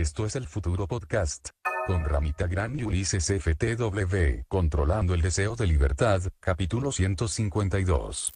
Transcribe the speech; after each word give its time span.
Esto 0.00 0.26
es 0.26 0.36
el 0.36 0.46
futuro 0.46 0.86
podcast. 0.86 1.48
Con 1.88 2.04
Ramita 2.04 2.46
Gran 2.46 2.78
y 2.78 2.84
Ulises 2.84 3.24
FTW. 3.24 4.44
Controlando 4.46 5.12
el 5.12 5.20
deseo 5.20 5.56
de 5.56 5.66
libertad. 5.66 6.22
Capítulo 6.38 6.92
152. 6.92 8.32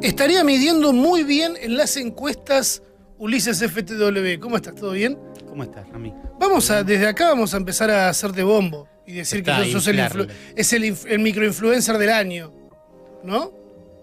Estaría 0.00 0.42
midiendo 0.44 0.94
muy 0.94 1.24
bien 1.24 1.52
en 1.60 1.76
las 1.76 1.98
encuestas 1.98 2.82
Ulises 3.18 3.58
FTW. 3.58 4.40
¿Cómo 4.40 4.56
estás? 4.56 4.74
¿Todo 4.76 4.92
bien? 4.92 5.18
¿Cómo 5.46 5.64
estás, 5.64 5.86
Rami? 5.90 6.14
Vamos 6.40 6.70
a, 6.70 6.82
desde 6.82 7.06
acá 7.06 7.28
vamos 7.28 7.52
a 7.52 7.58
empezar 7.58 7.90
a 7.90 8.08
hacerte 8.08 8.42
bombo 8.42 8.88
y 9.06 9.12
decir 9.12 9.40
Está, 9.40 9.62
que 9.62 9.72
sos 9.72 9.86
el, 9.88 9.98
es 10.56 11.18
microinfluencer 11.20 11.98
del 11.98 12.10
año. 12.10 12.50
¿No? 13.22 13.57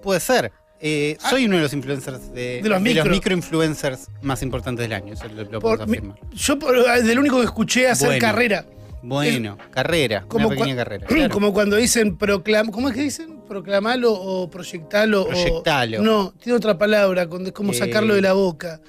Puede 0.06 0.20
ser. 0.22 0.52
Eh, 0.80 1.18
soy 1.30 1.46
uno 1.46 1.56
de 1.58 1.64
los 1.64 1.74
influencers 1.74 2.32
de, 2.34 2.60
Ah. 2.60 2.64
De 2.64 2.70
los 2.70 2.82
micro. 2.82 3.06
microinfluencers 3.06 4.08
más 4.22 4.42
importantes 4.44 4.84
del 4.84 4.94
año, 4.94 5.14
eso 5.14 5.26
lo, 5.28 5.44
lo 5.44 5.60
Por- 5.60 5.78
puedo 5.80 5.84
afirmar. 5.84 6.18
yo 6.34 6.60
por- 6.60 7.04
del 7.04 7.20
único 7.20 7.40
que 7.40 7.46
escuché 7.46 7.88
hacer 7.90 8.08
Bueno. 8.08 8.22
carrera. 8.22 8.66
Bueno, 9.02 9.58
carrera, 9.72 10.26
Como, 10.28 10.48
una 10.48 10.56
pequeña 10.56 10.76
carrera. 10.76 11.06
claro. 11.08 11.34
como 11.34 11.54
cuando 11.54 11.76
dicen 11.76 12.18
proclam, 12.18 12.68
¿cómo 12.72 12.90
es 12.90 12.96
que 12.96 13.02
dicen? 13.02 13.40
Proclamalo 13.48 14.14
o 14.14 14.50
proyectalo. 14.50 15.24
o- 15.24 15.28
Proyectalo. 15.28 16.02
no, 16.02 16.34
tiene 16.42 16.58
otra 16.58 16.78
palabra, 16.78 17.24
es 17.46 17.52
como 17.52 17.72
Eh, 17.72 17.76
sacarlo 17.76 18.14
de 18.16 18.22
la 18.22 18.34
boca. 18.34 18.80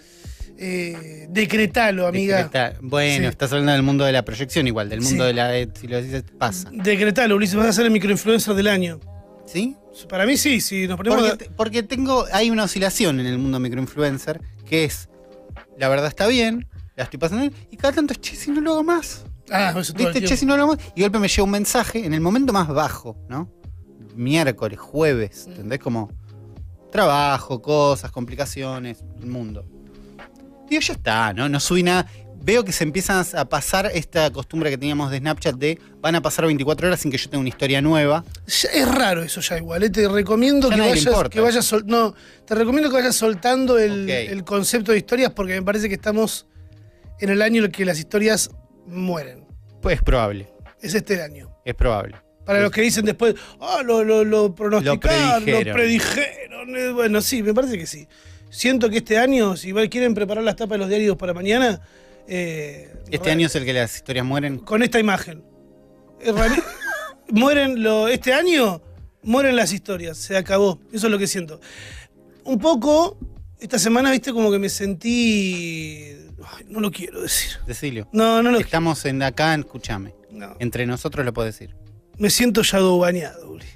Eh, 0.59 1.27
decretalo, 1.29 2.07
amiga. 2.07 2.38
Decreta- 2.45 2.74
Bueno, 2.80 3.24
Sí. 3.24 3.30
estás 3.30 3.52
hablando 3.52 3.73
del 3.73 3.83
mundo 3.83 4.05
de 4.05 4.12
la 4.12 4.24
proyección 4.24 4.66
igual, 4.66 4.88
del 4.88 5.02
mundo 5.02 5.24
Sí. 5.24 5.29
de 5.29 5.35
la... 5.35 5.57
eh, 5.59 5.69
Si 5.79 5.87
lo 5.87 6.01
dices, 6.01 6.24
pasa. 6.38 6.71
Decretalo, 6.73 7.37
Ulises, 7.37 7.57
vas 7.57 7.66
a 7.69 7.73
ser 7.74 7.85
el 7.87 7.91
microinfluencer 7.93 8.55
del 8.55 8.69
año. 8.69 8.98
¿Sí? 9.47 9.77
Para 10.09 10.27
mí 10.27 10.37
sí, 10.37 10.61
si 10.61 10.87
nos 10.87 10.97
ponemos... 10.97 11.21
Porque, 11.21 11.45
te- 11.45 11.51
porque 11.51 11.83
tengo, 11.83 12.27
hay 12.33 12.51
una 12.51 12.65
oscilación 12.65 13.21
en 13.21 13.27
el 13.27 13.39
mundo 13.39 13.59
microinfluencer 13.61 14.41
que 14.66 14.85
es, 14.85 15.09
la 15.79 15.88
verdad 15.88 16.09
está 16.09 16.27
bien, 16.27 16.69
la 16.97 17.05
estoy 17.05 17.19
pasando 17.19 17.49
bien, 17.49 17.55
y 17.71 17.77
cada 17.77 17.95
tanto 17.95 18.13
es, 18.13 18.21
che, 18.21 18.35
si 18.37 18.51
no 18.51 18.61
lo 18.61 18.73
hago 18.73 18.83
más. 18.85 19.25
Ah, 19.51 19.73
eso 19.79 19.95
¿Viste? 19.95 20.23
Che, 20.25 20.37
si 20.37 20.45
no 20.45 20.57
lo 20.57 20.65
hago 20.65 20.73
más. 20.75 20.85
Y 20.95 21.01
de 21.01 21.03
golpe 21.03 21.19
me 21.21 21.29
llega 21.29 21.45
un 21.45 21.51
mensaje 21.51 22.05
en 22.05 22.13
el 22.13 22.21
momento 22.21 22.53
más 22.53 22.66
bajo, 22.69 23.16
¿no? 23.29 23.49
Miércoles, 24.16 24.79
jueves, 24.79 25.47
¿entendés? 25.47 25.79
Como 25.79 26.10
trabajo, 26.91 27.63
cosas, 27.63 28.10
complicaciones, 28.10 29.05
el 29.21 29.27
mundo. 29.27 29.65
Digo, 30.69 30.81
ya 30.81 30.95
está, 30.95 31.33
¿no? 31.33 31.49
No 31.49 31.60
subí 31.60 31.83
nada. 31.83 32.10
Veo 32.47 32.65
que 32.65 32.71
se 32.71 32.85
empiezan 32.85 33.27
a 33.35 33.45
pasar 33.49 33.91
esta 33.93 34.30
costumbre 34.30 34.71
que 34.71 34.79
teníamos 34.79 35.11
de 35.11 35.19
Snapchat 35.19 35.57
de 35.57 35.80
van 36.01 36.15
a 36.15 36.23
pasar 36.23 36.45
24 36.47 36.87
horas 36.87 37.01
sin 37.01 37.11
que 37.11 37.19
yo 37.19 37.29
tenga 37.29 37.41
una 37.41 37.49
historia 37.49 37.83
nueva. 37.83 38.25
Ya 38.47 38.69
es 38.71 38.87
raro 38.95 39.25
eso 39.25 39.41
ya 39.41 39.59
igual, 39.59 39.83
¿eh? 39.83 39.91
te 39.91 40.09
recomiendo 40.09 40.71
Ya 40.71 40.77
que 40.77 40.80
vayas, 40.83 41.29
que 41.29 41.41
vayas 41.41 41.65
sol- 41.65 41.83
no, 41.87 42.15
te 42.47 42.55
recomiendo 42.55 42.88
que 42.88 42.95
vayas 42.99 43.16
soltando 43.16 43.80
el, 43.80 44.09
el 44.09 44.45
concepto 44.45 44.93
de 44.93 44.99
historias 44.99 45.33
porque 45.33 45.55
me 45.55 45.63
parece 45.63 45.88
que 45.88 45.97
estamos 45.97 46.47
en 47.19 47.30
el 47.30 47.43
año 47.43 47.59
en 47.59 47.65
el 47.65 47.73
que 47.73 47.85
las 47.85 47.99
historias 47.99 48.49
mueren. 48.87 49.45
Pues 49.83 49.97
es 49.97 50.03
probable, 50.05 50.49
Es 50.81 50.95
este 50.95 51.15
el 51.15 51.23
año. 51.23 51.51
es 51.65 51.75
probable. 51.75 52.15
Para 52.45 52.60
los 52.60 52.71
que 52.71 52.81
dicen 52.83 53.05
después, 53.05 53.35
ah, 53.60 53.83
lo, 53.85 54.05
lo, 54.05 54.23
lo 54.23 54.55
pronosticaron, 54.55 55.41
lo 55.41 55.47
predijeron. 55.47 55.75
predijeron. 55.75 56.77
Eh, 56.77 56.93
Bueno, 56.93 57.21
sí, 57.21 57.43
me 57.43 57.53
parece 57.53 57.77
que 57.77 57.87
sí. 57.88 58.07
Siento 58.51 58.88
que 58.88 58.99
este 58.99 59.19
año, 59.19 59.57
si 59.57 59.69
igual 59.71 59.91
quieren 59.91 60.15
preparar 60.15 60.45
las 60.45 60.55
tapas 60.55 60.77
de 60.77 60.79
los 60.79 60.88
diarios 60.88 61.16
para 61.16 61.35
mañana, 61.35 61.81
eh, 62.29 62.93
Este 63.10 63.30
año 63.30 63.46
es 63.46 63.55
el 63.55 63.65
que 63.65 63.73
las 63.73 63.95
historias 63.96 64.25
mueren. 64.25 64.59
con 64.59 64.82
esta 64.82 64.99
imagen. 64.99 65.43
Mueren 67.28 67.82
lo, 67.82 68.06
este 68.09 68.32
año, 68.32 68.81
mueren 69.22 69.56
las 69.56 69.72
historias, 69.72 70.16
se 70.16 70.37
acabó. 70.37 70.81
Eso 70.93 71.06
es 71.09 71.10
lo 71.12 71.19
que 71.19 71.27
siento. 71.27 71.60
Un 72.44 72.59
poco, 72.60 73.19
esta 73.59 73.78
semana, 73.81 74.10
viste, 74.12 74.32
como 74.32 74.50
que 74.50 74.59
me 74.60 74.69
sentí. 74.69 76.04
ay, 76.44 76.65
no 76.69 76.78
lo 76.81 76.91
quiero 76.93 77.21
decir. 77.22 77.59
Decilio. 77.66 78.09
No, 78.12 78.43
no 78.43 78.53
lo 78.53 78.58
Estamos 78.58 79.04
en 79.06 79.22
acá, 79.22 79.54
escúchame. 79.56 80.14
no. 80.31 80.54
Entre 80.60 80.87
nosotros 80.87 81.26
lo 81.26 81.32
puedo 81.32 81.47
decir. 81.47 81.75
Me 82.19 82.31
siento 82.31 82.62
shadow 82.62 82.98
bañado, 82.98 83.50
Uli. 83.50 83.66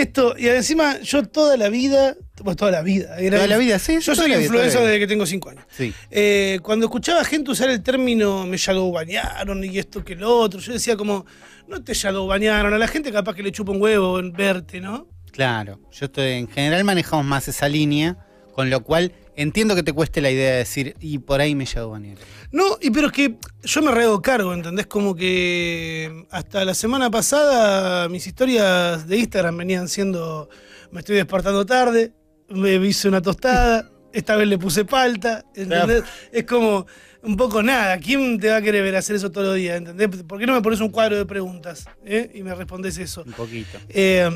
Esto, 0.00 0.34
y 0.38 0.46
encima, 0.46 1.00
yo 1.00 1.24
toda 1.24 1.56
la 1.56 1.68
vida, 1.68 2.16
pues 2.44 2.56
toda 2.56 2.70
la 2.70 2.82
vida, 2.82 3.18
era- 3.18 3.38
Toda 3.38 3.48
la 3.48 3.58
vida, 3.58 3.78
sí. 3.80 3.98
Yo 4.00 4.14
soy 4.14 4.32
influencer 4.32 4.80
desde 4.82 4.98
que 5.00 5.06
tengo 5.08 5.26
5 5.26 5.50
años. 5.50 5.64
Sí. 5.76 5.92
Eh, 6.10 6.60
cuando 6.62 6.86
escuchaba 6.86 7.24
gente 7.24 7.50
usar 7.50 7.68
el 7.68 7.82
término 7.82 8.46
me 8.46 8.56
shadow 8.56 8.92
bañaron 8.92 9.64
y 9.64 9.76
esto 9.76 10.04
que 10.04 10.14
lo 10.14 10.38
otro, 10.38 10.60
yo 10.60 10.72
decía 10.72 10.96
como, 10.96 11.26
no 11.66 11.82
te 11.82 11.94
shadow 11.94 12.26
bañaron, 12.28 12.72
a 12.72 12.78
la 12.78 12.86
gente 12.86 13.10
capaz 13.10 13.34
que 13.34 13.42
le 13.42 13.50
chupa 13.50 13.72
un 13.72 13.82
huevo 13.82 14.20
en 14.20 14.32
verte, 14.32 14.80
¿no? 14.80 15.08
Claro, 15.32 15.80
yo 15.90 16.06
estoy, 16.06 16.32
en 16.32 16.48
general 16.48 16.84
manejamos 16.84 17.26
más 17.26 17.48
esa 17.48 17.68
línea, 17.68 18.16
con 18.52 18.70
lo 18.70 18.84
cual 18.84 19.12
entiendo 19.38 19.76
que 19.76 19.84
te 19.84 19.92
cueste 19.92 20.20
la 20.20 20.30
idea 20.30 20.50
de 20.50 20.58
decir, 20.58 20.96
y 21.00 21.18
por 21.18 21.40
ahí 21.40 21.54
me 21.54 21.64
llevo 21.64 21.92
Daniel. 21.92 22.18
No, 22.50 22.76
y 22.80 22.90
pero 22.90 23.06
es 23.06 23.12
que 23.12 23.36
yo 23.62 23.82
me 23.82 23.92
rego 23.92 24.20
cargo, 24.20 24.52
¿entendés? 24.52 24.88
Como 24.88 25.14
que 25.14 26.26
hasta 26.30 26.64
la 26.64 26.74
semana 26.74 27.08
pasada 27.08 28.08
mis 28.08 28.26
historias 28.26 29.06
de 29.06 29.16
Instagram 29.16 29.56
venían 29.56 29.88
siendo, 29.88 30.48
me 30.90 31.00
estoy 31.00 31.16
despertando 31.16 31.64
tarde, 31.64 32.12
me 32.48 32.74
hice 32.74 33.08
una 33.08 33.22
tostada, 33.22 33.88
esta 34.12 34.34
vez 34.34 34.48
le 34.48 34.58
puse 34.58 34.84
palta, 34.84 35.44
¿entendés? 35.54 36.02
Es 36.32 36.44
como 36.44 36.86
un 37.22 37.36
poco 37.36 37.62
nada, 37.62 37.98
¿quién 37.98 38.40
te 38.40 38.48
va 38.48 38.56
a 38.56 38.62
querer 38.62 38.82
ver 38.82 38.96
hacer 38.96 39.14
eso 39.14 39.30
todos 39.30 39.48
los 39.48 39.56
días, 39.56 39.76
¿entendés? 39.76 40.24
¿Por 40.24 40.40
qué 40.40 40.46
no 40.46 40.54
me 40.54 40.62
pones 40.62 40.80
un 40.80 40.88
cuadro 40.88 41.16
de 41.16 41.26
preguntas 41.26 41.84
eh? 42.04 42.28
y 42.34 42.42
me 42.42 42.54
respondes 42.56 42.98
eso? 42.98 43.22
Un 43.24 43.32
poquito. 43.34 43.78
Eh, 43.88 44.28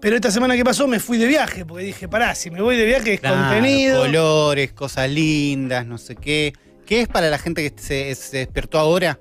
pero 0.00 0.16
esta 0.16 0.30
semana 0.30 0.56
que 0.56 0.64
pasó 0.64 0.86
me 0.86 1.00
fui 1.00 1.18
de 1.18 1.26
viaje, 1.26 1.64
porque 1.64 1.84
dije, 1.84 2.08
pará, 2.08 2.34
si 2.34 2.50
me 2.50 2.60
voy 2.62 2.76
de 2.76 2.84
viaje 2.84 3.14
es 3.14 3.20
Claro, 3.20 3.36
contenido. 3.36 4.00
colores, 4.02 4.72
cosas 4.72 5.10
lindas, 5.10 5.86
no 5.86 5.98
sé 5.98 6.14
qué. 6.16 6.52
¿Qué 6.86 7.02
es 7.02 7.08
para 7.08 7.28
la 7.30 7.38
gente 7.38 7.68
que 7.68 7.82
se, 7.82 8.14
se 8.14 8.38
despertó 8.38 8.78
ahora? 8.78 9.18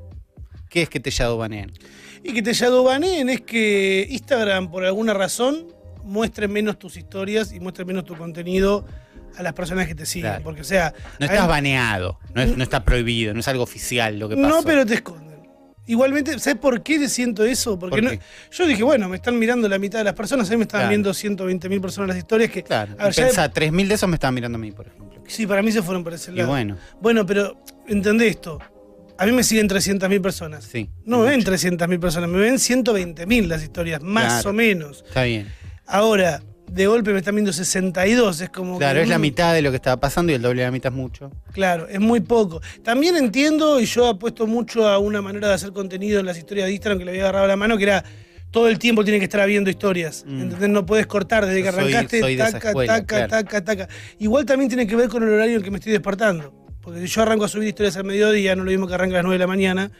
¿Qué 0.69 0.83
es 0.83 0.89
que 0.89 0.99
te 0.99 1.09
shadowbanean? 1.11 1.71
Y 2.23 2.33
que 2.33 2.41
te 2.41 2.53
shadowbaneen 2.53 3.29
es 3.29 3.41
que 3.41 4.07
Instagram, 4.09 4.69
por 4.69 4.85
alguna 4.85 5.13
razón, 5.13 5.67
muestre 6.03 6.47
menos 6.47 6.77
tus 6.79 6.95
historias 6.97 7.51
y 7.53 7.59
muestre 7.59 7.83
menos 7.85 8.05
tu 8.05 8.15
contenido 8.15 8.85
a 9.37 9.43
las 9.43 9.53
personas 9.53 9.87
que 9.87 9.95
te 9.95 10.05
siguen. 10.05 10.29
Claro. 10.31 10.43
Porque, 10.43 10.61
o 10.61 10.63
sea. 10.63 10.93
No 11.19 11.25
hay- 11.27 11.33
estás 11.33 11.47
baneado, 11.47 12.19
no, 12.33 12.41
es- 12.41 12.55
no 12.57 12.63
está 12.63 12.83
prohibido, 12.83 13.33
no 13.33 13.39
es 13.41 13.47
algo 13.47 13.63
oficial 13.63 14.17
lo 14.19 14.29
que 14.29 14.35
pasó. 14.35 14.47
No, 14.47 14.63
pero 14.63 14.85
te 14.85 14.95
esconden. 14.95 15.26
Igualmente, 15.87 16.37
¿sabes 16.39 16.59
por 16.59 16.83
qué 16.83 17.07
siento 17.09 17.43
eso? 17.43 17.79
Porque 17.79 17.95
¿Por 17.97 18.03
no- 18.03 18.09
qué? 18.11 18.19
yo 18.51 18.65
dije, 18.67 18.83
bueno, 18.83 19.07
me 19.09 19.15
están 19.15 19.39
mirando 19.39 19.67
la 19.69 19.79
mitad 19.79 19.97
de 19.99 20.03
las 20.03 20.13
personas, 20.13 20.47
a 20.49 20.51
mí 20.51 20.57
me 20.57 20.63
estaban 20.63 20.83
Claro. 20.83 20.89
viendo 20.89 21.13
120 21.13 21.69
mil 21.69 21.81
personas 21.81 22.09
las 22.09 22.17
historias 22.17 22.51
que. 22.51 22.61
Claro, 22.63 22.95
A 22.99 23.05
ver, 23.05 23.15
pensá, 23.15 23.51
3.000 23.51 23.87
de 23.87 23.95
esos 23.95 24.07
me 24.09 24.15
estaban 24.15 24.35
mirando 24.35 24.57
a 24.57 24.61
mí, 24.61 24.71
por 24.71 24.87
ejemplo. 24.87 25.21
sí, 25.27 25.47
para 25.47 25.61
mí 25.61 25.71
se 25.71 25.81
fueron 25.81 26.03
por 26.03 26.13
ese 26.13 26.31
Y 26.31 26.35
lado. 26.35 26.49
bueno, 26.49 26.77
Bueno, 27.01 27.25
pero 27.25 27.57
entendé 27.87 28.27
esto. 28.27 28.59
A 29.19 29.25
mí 29.25 29.31
me 29.31 29.43
siguen 29.43 29.67
300 29.67 30.07
mil 30.09 30.21
personas. 30.21 30.63
sí. 30.65 30.89
No 31.05 31.19
me 31.19 31.25
ven 31.29 31.35
mucho. 31.37 31.45
300 31.47 31.87
mil 31.87 31.99
personas, 31.99 32.29
me 32.29 32.37
ven 32.37 32.59
120 32.59 33.25
mil 33.25 33.47
las 33.49 33.63
historias, 33.63 34.01
más 34.01 34.25
Claro. 34.43 34.49
o 34.49 34.53
menos. 34.53 35.03
Está 35.07 35.23
bien. 35.23 35.47
Ahora, 35.87 36.43
de 36.69 36.87
golpe 36.87 37.11
me 37.11 37.19
están 37.19 37.35
viendo 37.35 37.53
62, 37.53 38.41
es 38.41 38.49
como. 38.49 38.77
Claro, 38.77 38.97
que, 38.99 39.03
es 39.03 39.09
la 39.09 39.19
mitad 39.19 39.53
de 39.53 39.61
lo 39.61 39.69
que 39.71 39.77
estaba 39.77 39.99
pasando 39.99 40.31
y 40.31 40.35
el 40.35 40.41
doble 40.41 40.61
de 40.61 40.67
la 40.67 40.71
mitad 40.71 40.91
es 40.91 40.97
mucho. 40.97 41.31
Claro, 41.53 41.87
es 41.87 41.99
muy 41.99 42.19
poco. 42.19 42.61
También 42.83 43.15
entiendo, 43.15 43.79
y 43.79 43.85
yo 43.85 44.07
apuesto 44.07 44.45
mucho 44.47 44.87
a 44.87 44.97
una 44.99 45.21
manera 45.21 45.47
de 45.47 45.53
hacer 45.53 45.71
contenido 45.71 46.19
en 46.19 46.25
las 46.25 46.37
historias 46.37 46.67
de 46.67 46.73
Instagram 46.73 46.99
que 46.99 47.05
le 47.05 47.11
había 47.11 47.23
agarrado 47.23 47.47
la 47.47 47.55
mano, 47.55 47.77
que 47.77 47.83
era 47.83 48.03
todo 48.51 48.67
el 48.69 48.79
tiempo 48.79 49.03
tiene 49.03 49.19
que 49.19 49.25
estar 49.25 49.41
habiendo 49.41 49.69
historias. 49.69 50.23
Mm. 50.27 50.41
¿Entendés? 50.41 50.69
No 50.69 50.85
puedes 50.85 51.07
cortar 51.07 51.45
desde 51.45 51.63
que 51.63 51.71
soy- 51.71 51.79
arrancaste, 51.93 52.19
soy 52.19 52.33
esa 52.35 52.51
taca, 52.51 52.69
escuela, 52.69 52.93
taca, 52.93 53.05
claro. 53.27 53.29
taca, 53.29 53.63
taca. 53.63 53.87
Igual 54.19 54.45
también 54.45 54.69
tiene 54.69 54.87
que 54.87 54.95
ver 54.95 55.09
con 55.09 55.23
el 55.23 55.29
horario 55.29 55.57
en 55.57 55.63
que 55.63 55.71
me 55.71 55.77
estoy 55.77 55.91
despertando. 55.93 56.53
Porque 56.81 57.01
si 57.01 57.07
yo 57.07 57.21
arranco 57.21 57.45
a 57.45 57.49
subir 57.49 57.67
historias 57.67 57.97
al 57.97 58.05
mediodía, 58.05 58.55
no 58.55 58.63
lo 58.63 58.71
mismo 58.71 58.87
que 58.87 58.93
arranca 58.93 59.15
a 59.15 59.17
las 59.19 59.23
9 59.25 59.35
de 59.35 59.39
la 59.39 59.47
mañana. 59.47 59.91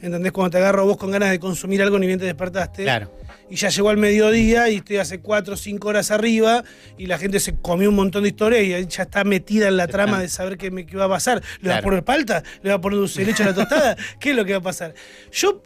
¿Entendés? 0.00 0.30
Cuando 0.30 0.50
te 0.50 0.58
agarro 0.58 0.84
vos 0.84 0.96
con 0.96 1.10
ganas 1.10 1.30
de 1.30 1.40
consumir 1.40 1.82
algo 1.82 1.98
ni 1.98 2.06
bien 2.06 2.18
te 2.18 2.26
despertaste. 2.26 2.84
Claro. 2.84 3.10
Y 3.48 3.56
ya 3.56 3.68
llegó 3.68 3.90
al 3.90 3.96
mediodía 3.96 4.68
y 4.68 4.76
estoy 4.76 4.96
hace 4.96 5.20
4 5.20 5.54
o 5.54 5.56
5 5.56 5.88
horas 5.88 6.10
arriba 6.10 6.64
y 6.98 7.06
la 7.06 7.16
gente 7.18 7.38
se 7.40 7.56
comió 7.56 7.88
un 7.90 7.94
montón 7.96 8.22
de 8.24 8.30
historias 8.30 8.62
y 8.64 8.86
ya 8.90 9.02
está 9.04 9.22
metida 9.24 9.68
en 9.68 9.76
la 9.76 9.86
trama 9.86 10.20
de 10.20 10.28
saber 10.28 10.58
qué, 10.58 10.70
me, 10.70 10.84
qué 10.84 10.96
va 10.96 11.04
a 11.04 11.08
pasar. 11.08 11.42
¿Le 11.60 11.68
va 11.68 11.76
a 11.76 11.78
Claro. 11.78 11.84
poner 11.84 12.04
palta? 12.04 12.42
¿Le 12.62 12.70
va 12.70 12.76
a 12.76 12.80
poner 12.80 12.98
dulce 12.98 13.24
leche 13.24 13.42
a 13.44 13.46
la 13.46 13.54
tostada? 13.54 13.96
¿Qué 14.20 14.30
es 14.30 14.36
lo 14.36 14.44
que 14.44 14.52
va 14.52 14.58
a 14.58 14.62
pasar? 14.62 14.94
Yo, 15.32 15.62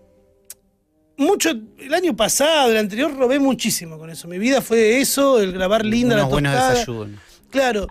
mucho, 1.17 1.51
el 1.79 1.93
año 1.95 2.17
pasado, 2.17 2.71
el 2.71 2.77
anterior, 2.79 3.15
robé 3.17 3.39
muchísimo 3.39 3.99
con 3.99 4.11
eso. 4.11 4.27
Mi 4.29 4.39
vida 4.39 4.61
fue 4.63 5.01
eso, 5.01 5.41
el 5.41 5.53
grabar 5.53 5.85
linda 5.85 6.15
Unos 6.17 6.27
la 6.27 6.31
buenos 6.33 6.53
tostada. 6.53 6.71
desayunos. 6.73 7.21
Claro. 7.51 7.87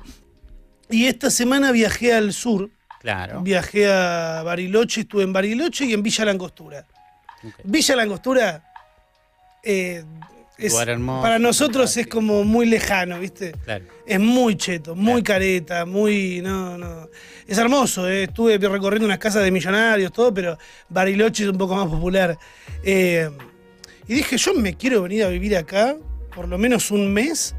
Y 0.90 1.06
esta 1.06 1.30
semana 1.30 1.72
viajé 1.72 2.14
al 2.14 2.34
sur, 2.34 2.70
Claro. 3.02 3.42
viajé 3.42 3.88
a 3.92 4.42
Bariloche, 4.44 5.02
estuve 5.02 5.24
en 5.24 5.32
Bariloche 5.34 5.86
y 5.86 5.94
en 5.94 6.02
Villa 6.04 6.26
Langostura. 6.26 6.86
Ok. 7.44 7.54
Villa 7.64 7.96
Langostura 7.96 8.69
eh, 9.64 10.04
es- 10.58 10.74
hermoso, 10.74 11.22
para 11.22 11.40
nosotros 11.40 11.96
es 11.98 12.08
como 12.08 12.44
muy 12.44 12.66
lejano, 12.66 13.20
¿viste? 13.20 13.54
Claro. 13.64 13.86
Es 14.06 14.20
muy 14.20 14.56
cheto, 14.58 14.96
muy 14.96 15.22
Claro. 15.24 15.40
careta, 15.40 15.86
muy. 15.86 16.42
No, 16.42 16.78
no. 16.78 17.08
Es 17.48 17.58
hermoso, 17.58 18.08
eh. 18.10 18.24
estuve 18.24 18.58
recorriendo 18.58 19.06
unas 19.06 19.20
casas 19.20 19.44
de 19.44 19.52
millonarios, 19.52 20.12
todo, 20.12 20.34
pero 20.34 20.58
Bariloche 20.90 21.44
es 21.44 21.50
un 21.50 21.58
poco 21.58 21.76
más 21.76 21.88
popular. 21.88 22.38
Eh, 22.84 23.30
y 24.08 24.14
dije, 24.16 24.38
yo 24.38 24.54
me 24.54 24.76
quiero 24.76 25.02
venir 25.04 25.24
a 25.24 25.30
vivir 25.30 25.56
acá, 25.56 25.96
por 26.36 26.48
lo 26.48 26.58
menos 26.58 26.92
un 26.92 27.12
mes, 27.14 27.56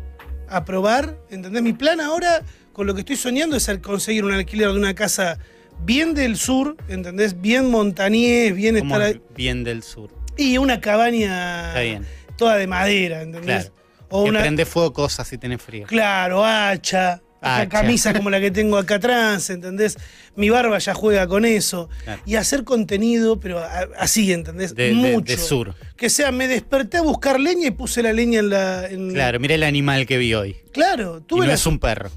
a 0.48 0.64
probar, 0.64 1.16
¿entendés? 1.30 1.62
Mi 1.62 1.72
plan 1.72 2.00
ahora, 2.00 2.42
con 2.72 2.86
lo 2.86 2.94
que 2.94 3.00
estoy 3.00 3.16
soñando, 3.16 3.56
es 3.56 3.70
conseguir 3.82 4.24
un 4.24 4.32
alquiler 4.32 4.68
de 4.72 4.78
una 4.78 4.94
casa 4.94 5.38
bien 5.84 6.12
del 6.12 6.36
sur, 6.36 6.76
¿entendés? 6.88 7.40
Bien 7.40 7.70
montañés, 7.70 8.54
bien 8.54 8.76
estar 8.76 9.00
ahí. 9.00 9.20
bien 9.34 9.62
del 9.64 9.82
sur. 9.82 10.10
Y 10.36 10.58
una 10.58 10.80
cabaña 10.80 11.74
bien. 11.80 12.06
toda 12.36 12.56
de 12.56 12.66
madera, 12.66 13.22
¿entendés? 13.22 13.66
Claro. 13.66 13.74
O 14.08 14.24
que 14.24 14.30
una, 14.30 14.40
prende 14.40 14.64
fuego 14.66 14.92
cosas 14.92 15.28
si 15.28 15.38
tenés 15.38 15.62
frío. 15.62 15.86
Claro, 15.86 16.44
hacha. 16.44 17.20
camisa 17.68 18.12
como 18.12 18.28
la 18.28 18.38
que 18.40 18.50
tengo 18.50 18.76
acá 18.76 18.96
atrás, 18.96 19.48
¿entendés? 19.50 19.96
Mi 20.36 20.50
barba 20.50 20.78
ya 20.78 20.94
juega 20.94 21.26
con 21.26 21.44
eso. 21.44 21.88
Claro. 22.04 22.20
Y 22.26 22.34
hacer 22.34 22.64
contenido, 22.64 23.38
pero 23.40 23.62
así, 23.98 24.32
¿entendés? 24.32 24.74
De, 24.74 24.92
Mucho. 24.92 25.32
de 25.32 25.38
sur. 25.38 25.74
Que 25.96 26.10
sea, 26.10 26.32
me 26.32 26.48
desperté 26.48 26.98
a 26.98 27.02
buscar 27.02 27.38
leña 27.40 27.68
y 27.68 27.70
puse 27.70 28.02
la 28.02 28.12
leña 28.12 28.40
en 28.40 28.50
la. 28.50 28.86
en- 28.88 29.12
Claro, 29.12 29.38
mira 29.40 29.54
el 29.54 29.62
animal 29.62 30.06
que 30.06 30.18
vi 30.18 30.34
hoy. 30.34 30.56
Claro, 30.72 31.18
Y 31.20 31.26
tuve 31.26 31.40
no 31.40 31.46
la, 31.46 31.54
es 31.54 31.66
un 31.66 31.78
perro. 31.78 32.10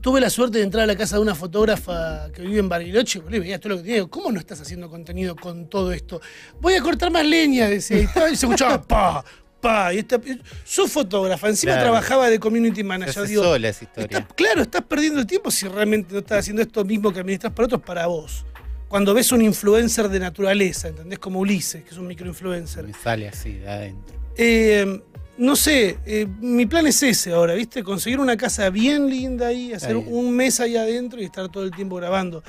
Tuve 0.00 0.20
la 0.20 0.30
suerte 0.30 0.58
de 0.58 0.64
entrar 0.64 0.84
a 0.84 0.86
la 0.86 0.96
casa 0.96 1.16
de 1.16 1.22
una 1.22 1.34
fotógrafa 1.34 2.30
que 2.32 2.42
vive 2.42 2.58
en 2.58 2.68
Bariloche. 2.68 3.20
boludo, 3.20 3.40
veía 3.40 3.58
todo 3.60 3.70
lo 3.70 3.76
que 3.78 3.82
tenía. 3.84 4.04
¿Cómo 4.06 4.30
no 4.32 4.38
estás 4.40 4.60
haciendo 4.60 4.88
contenido 4.90 5.36
con 5.36 5.68
todo 5.68 5.92
esto? 5.92 6.20
Voy 6.60 6.74
a 6.74 6.82
cortar 6.82 7.10
más 7.10 7.24
leña, 7.24 7.68
decía. 7.68 7.98
Y, 7.98 8.04
estaba- 8.04 8.30
y 8.30 8.36
se 8.36 8.46
escuchaba 8.46 8.82
pa, 8.86 9.24
pa. 9.60 9.94
Y 9.94 9.98
esta, 9.98 10.20
su 10.64 10.88
fotógrafa, 10.88 11.48
encima 11.48 11.72
Claro. 11.72 11.84
trabajaba 11.90 12.28
de 12.30 12.38
community 12.38 12.82
manager. 12.82 13.26
Digo, 13.26 13.42
sola 13.44 13.68
esa 13.68 13.84
historia. 13.84 14.26
Claro, 14.34 14.62
estás 14.62 14.82
perdiendo 14.82 15.20
el 15.20 15.26
tiempo 15.26 15.50
si 15.50 15.66
realmente 15.68 16.12
no 16.12 16.18
estás 16.20 16.40
haciendo 16.40 16.62
esto 16.62 16.84
mismo 16.84 17.12
que 17.12 17.20
administras 17.20 17.52
para 17.52 17.66
otros 17.66 17.82
para 17.82 18.06
vos. 18.06 18.44
Cuando 18.88 19.12
ves 19.14 19.32
un 19.32 19.42
influencer 19.42 20.08
de 20.08 20.20
naturaleza, 20.20 20.88
¿entendés? 20.88 21.18
Como 21.18 21.40
Ulises, 21.40 21.82
que 21.82 21.90
es 21.90 21.96
un 21.96 22.06
microinfluencer. 22.06 22.84
Me 22.84 22.92
sale 22.94 23.26
así 23.28 23.54
de 23.54 23.68
adentro. 23.68 24.16
Eh, 24.36 25.02
no 25.36 25.56
sé, 25.56 25.98
eh, 26.06 26.26
mi 26.40 26.66
plan 26.66 26.86
es 26.86 27.02
ese 27.02 27.32
ahora, 27.32 27.54
¿viste? 27.54 27.82
Conseguir 27.82 28.20
una 28.20 28.36
casa 28.36 28.70
bien 28.70 29.08
linda 29.08 29.48
ahí, 29.48 29.72
hacer 29.72 29.96
un 29.96 30.30
mes 30.30 30.60
ahí 30.60 30.76
adentro 30.76 31.20
y 31.20 31.24
estar 31.24 31.48
todo 31.48 31.64
el 31.64 31.70
tiempo 31.72 31.96
grabando. 31.96 32.42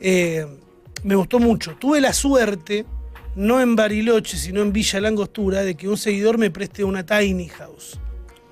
Eh, 0.00 0.46
me 1.02 1.14
gustó 1.16 1.38
mucho. 1.38 1.76
Tuve 1.78 2.00
la 2.00 2.12
suerte, 2.12 2.84
no 3.34 3.60
en 3.60 3.74
Bariloche, 3.76 4.36
sino 4.36 4.62
en 4.62 4.72
Villa 4.72 5.00
Langostura, 5.00 5.62
de 5.62 5.74
que 5.74 5.88
un 5.88 5.96
seguidor 5.96 6.38
me 6.38 6.50
preste 6.50 6.84
una 6.84 7.04
tiny 7.04 7.48
house. 7.48 7.98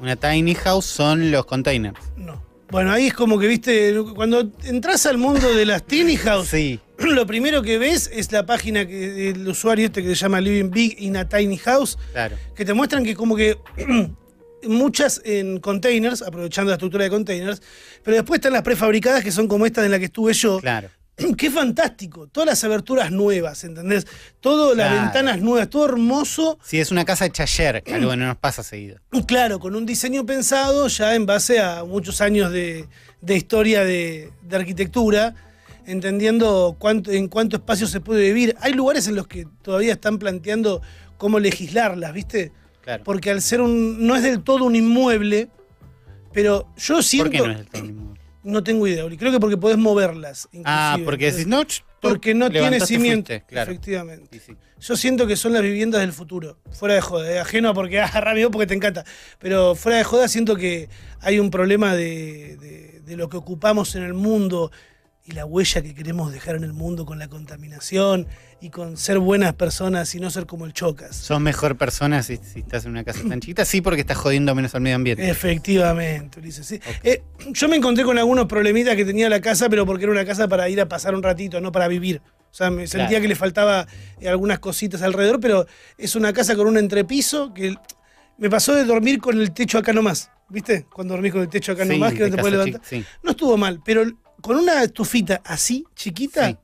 Una 0.01 0.17
tiny 0.17 0.55
house 0.55 0.87
son 0.87 1.31
los 1.31 1.47
containers. 1.47 2.01
No. 2.17 2.43
Bueno, 2.71 2.93
ahí 2.93 3.07
es 3.07 3.15
como 3.15 3.39
que, 3.39 3.47
viste, 3.47 3.95
cuando 4.15 4.51
entras 4.65 5.07
al 5.07 5.19
mundo 5.19 5.55
de 5.55 5.65
las 5.65 5.85
tiny 5.85 6.17
house, 6.17 6.49
Sí, 6.49 6.81
lo 6.99 7.27
primero 7.27 7.63
que 7.63 7.79
ves 7.79 8.11
es 8.13 8.33
la 8.33 8.47
página 8.47 8.87
que, 8.87 9.11
del 9.11 9.49
usuario 9.49 9.87
este 9.87 10.03
que 10.03 10.09
se 10.11 10.15
llama 10.15 10.41
Living 10.41 10.71
Big 10.71 10.97
in 10.99 11.17
a 11.17 11.29
Tiny 11.29 11.59
House, 11.59 11.99
claro. 12.13 12.37
que 12.55 12.65
te 12.65 12.75
muestran 12.75 13.05
que 13.05 13.15
como 13.15 13.37
que 13.37 13.59
muchas 14.65 15.21
en 15.25 15.61
containers, 15.61 16.23
aprovechando 16.23 16.71
la 16.71 16.75
estructura 16.75 17.05
de 17.05 17.11
containers, 17.11 17.63
pero 18.03 18.17
después 18.17 18.39
están 18.39 18.53
las 18.53 18.63
prefabricadas 18.63 19.23
que 19.23 19.33
son 19.33 19.49
como 19.49 19.67
esta 19.67 19.85
en 19.85 19.91
la 19.91 19.99
que 19.99 20.07
estuve 20.07 20.33
yo. 20.33 20.59
Claro. 20.61 20.89
Qué 21.39 21.51
fantástico, 21.51 22.27
todas 22.27 22.47
las 22.47 22.65
aberturas 22.65 23.11
nuevas, 23.11 23.65
¿entendés? 23.65 24.07
Todas 24.41 24.77
las 24.77 24.93
ventanas 24.93 25.41
nuevas, 25.41 25.71
todo 25.71 25.87
hermoso, 25.87 26.59
Sí, 26.63 26.79
es 26.79 26.91
una 26.91 27.05
casa 27.05 27.27
hecha 27.27 27.45
ayer, 27.45 27.83
algo 27.87 28.11
que 28.11 28.17
no 28.17 28.27
nos 28.27 28.37
pasa 28.37 28.63
seguido. 28.63 28.99
claro, 29.27 29.59
con 29.59 29.75
un 29.75 29.87
diseño 29.87 30.27
pensado 30.27 30.89
ya 30.89 31.15
en 31.15 31.27
base 31.27 31.61
a 31.61 31.85
muchos 31.85 32.21
años 32.21 32.53
de, 32.53 32.87
de 33.23 33.37
historia 33.37 33.85
de, 33.85 34.31
de 34.43 34.57
arquitectura, 34.57 35.35
entendiendo 35.87 36.77
cuánto, 36.79 37.11
en 37.13 37.29
cuánto 37.29 37.57
espacio 37.57 37.87
se 37.87 38.01
puede 38.01 38.23
vivir. 38.25 38.55
Hay 38.61 38.73
lugares 38.75 39.09
en 39.09 39.15
los 39.17 39.27
que 39.27 39.47
todavía 39.63 39.93
están 39.93 40.19
planteando 40.19 40.83
cómo 41.17 41.39
legislarlas, 41.39 42.13
¿viste? 42.13 42.53
Claro. 42.83 43.03
Porque 43.05 43.31
al 43.31 43.41
ser 43.43 43.61
un. 43.61 44.07
no 44.07 44.15
es 44.17 44.23
del 44.23 44.43
todo 44.43 44.65
un 44.65 44.77
inmueble, 44.77 45.49
pero 46.33 46.69
yo 46.77 47.03
siento. 47.03 47.31
¿Por 47.31 47.41
qué 47.41 47.47
no 47.47 47.53
es 47.53 47.61
el 47.61 47.67
tiny 47.69 47.89
inmueble? 47.89 48.21
No 48.45 48.63
tengo 48.63 48.87
idea. 48.87 49.05
Creo 49.19 49.33
que 49.33 49.41
porque 49.41 49.57
podés 49.57 49.77
moverlas. 49.77 50.49
Ah, 50.65 50.93
inclusive. 50.99 51.05
porque 51.05 51.33
decís, 51.33 51.47
no, 51.49 51.63
Porque 52.01 52.33
no 52.33 52.49
tiene 52.49 52.79
cimiento. 52.79 53.33
fuiste, 53.33 53.45
claro. 53.49 53.73
Efectivamente. 53.73 54.29
Sí, 54.39 54.53
sí. 54.53 54.57
Yo 54.79 54.97
siento 54.97 55.27
que 55.27 55.35
son 55.35 55.53
las 55.53 55.63
viviendas 55.63 56.01
del 56.03 56.13
futuro. 56.13 56.57
Fuera 56.71 56.95
de 56.95 57.01
joda. 57.01 57.29
eh, 57.29 57.41
Ajeno 57.41 57.71
a 57.71 57.75
porque 57.75 57.99
ah, 58.01 58.21
rápido 58.21 58.53
porque 58.53 58.69
te 58.69 58.75
encanta. 58.75 59.05
Pero 59.41 59.75
fuera 59.75 59.99
de 59.99 60.05
joda 60.05 60.29
siento 60.29 60.55
que 60.55 60.89
hay 61.21 61.41
un 61.41 61.51
problema 61.51 61.97
de, 61.97 62.57
de- 62.59 63.01
de 63.05 63.17
lo 63.17 63.29
que 63.29 63.37
ocupamos 63.37 63.95
en 63.97 64.05
el 64.05 64.15
mundo 64.15 64.71
y 65.27 65.33
la 65.33 65.45
huella 65.45 65.83
que 65.83 65.93
queremos 65.95 66.33
dejar 66.33 66.55
en 66.57 66.63
el 66.65 66.73
mundo 66.73 67.05
con 67.05 67.19
la 67.19 67.27
contaminación 67.29 68.29
y 68.61 68.71
con 68.71 68.97
ser 68.97 69.19
buenas 69.19 69.55
personas 69.55 70.15
y 70.15 70.21
no 70.21 70.31
ser 70.31 70.47
como 70.47 70.65
el 70.67 70.73
chocas. 70.73 71.17
Sos 71.17 71.41
mejor 71.41 71.77
persona 71.77 72.23
si, 72.23 72.37
si 72.37 72.61
estás 72.61 72.85
en 72.85 72.93
una 72.93 73.03
casa 73.05 73.21
tan 73.29 73.41
chiquita, 73.41 73.65
sí, 73.65 73.81
porque 73.81 74.01
estás 74.03 74.17
jodiendo 74.19 74.55
menos 74.55 74.75
al 74.77 74.83
medio 74.83 74.97
ambiente. 74.97 75.29
Efectivamente, 75.29 76.39
Ulises. 76.39 76.67
sí. 76.67 76.81
Eh, 77.03 77.23
yo 77.53 77.69
me 77.69 77.77
encontré 77.77 78.05
con 78.05 78.17
algunos 78.19 78.47
problemitas 78.47 78.95
que 78.95 79.05
tenía 79.05 79.29
la 79.29 79.41
casa, 79.41 79.69
pero 79.69 79.85
porque 79.85 80.05
era 80.05 80.13
una 80.13 80.25
casa 80.25 80.47
para 80.49 80.69
ir 80.69 80.81
a 80.81 80.89
pasar 80.89 81.15
un 81.15 81.23
ratito, 81.23 81.61
no 81.61 81.73
para 81.73 81.89
vivir. 81.89 82.23
O 82.51 82.55
sea, 82.57 82.71
me 82.71 82.87
sentía 82.87 83.09
Claro. 83.09 83.23
que 83.23 83.29
le 83.29 83.35
faltaba 83.35 83.87
eh, 84.21 84.29
algunas 84.29 84.61
cositas 84.61 85.03
alrededor, 85.03 85.41
pero 85.41 85.67
es 85.99 86.15
una 86.15 86.33
casa 86.33 86.55
con 86.57 86.69
un 86.69 86.79
entrepiso 86.79 87.53
que 87.53 87.75
me 88.39 88.49
pasó 88.49 88.75
de 88.75 88.85
dormir 88.85 89.19
con 89.19 89.39
el 89.41 89.53
techo 89.53 89.79
acá 89.79 89.93
nomás. 89.93 90.31
¿Viste? 90.49 90.87
Cuando 90.95 91.15
dormís 91.15 91.33
con 91.33 91.43
el 91.43 91.49
techo 91.49 91.73
acá 91.73 91.83
Sí, 91.83 91.89
nomás, 91.91 92.15
que 92.15 92.21
no 92.21 92.31
te 92.37 92.41
puedes 92.41 92.53
levantar. 92.53 92.81
sí. 92.85 93.05
No 93.25 93.33
estuvo 93.33 93.57
mal, 93.57 93.81
pero 93.85 94.05
con 94.41 94.57
una 94.57 94.83
estufita 94.83 95.41
así, 95.45 95.85
chiquita, 95.95 96.49
Sí. 96.49 96.57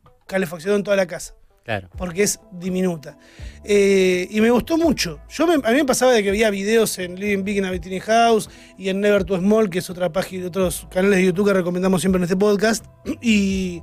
en 0.67 0.83
toda 0.83 0.97
la 0.97 1.07
casa 1.07 1.35
Claro. 1.65 1.89
porque 1.99 2.23
es 2.23 2.41
diminuta. 2.53 3.19
Eh, 3.65 4.27
y 4.31 4.41
me 4.41 4.51
gustó 4.51 4.77
mucho. 4.79 5.21
Yo 5.29 5.47
me- 5.47 5.55
a 5.55 5.71
mí 5.71 5.77
me 5.77 5.85
pasaba 5.85 6.13
de 6.13 6.23
que 6.23 6.31
veía 6.31 6.51
videos 6.51 6.99
en 6.99 7.19
Living 7.19 7.45
Big 7.45 7.59
in 7.59 7.65
a 7.67 7.79
Tiny 7.81 8.01
House 8.01 8.49
y 8.79 8.89
en 8.89 9.01
Never 9.01 9.25
Too 9.25 9.37
Small, 9.39 9.69
que 9.71 9.79
es 9.81 9.91
otra 9.91 10.11
página, 10.11 10.47
otros 10.47 10.87
canales 10.91 11.19
de 11.19 11.27
YouTube 11.27 11.47
que 11.49 11.53
recomendamos 11.55 12.01
siempre 12.01 12.19
en 12.19 12.25
este 12.25 12.37
podcast. 12.37 12.85
Y, 13.21 13.83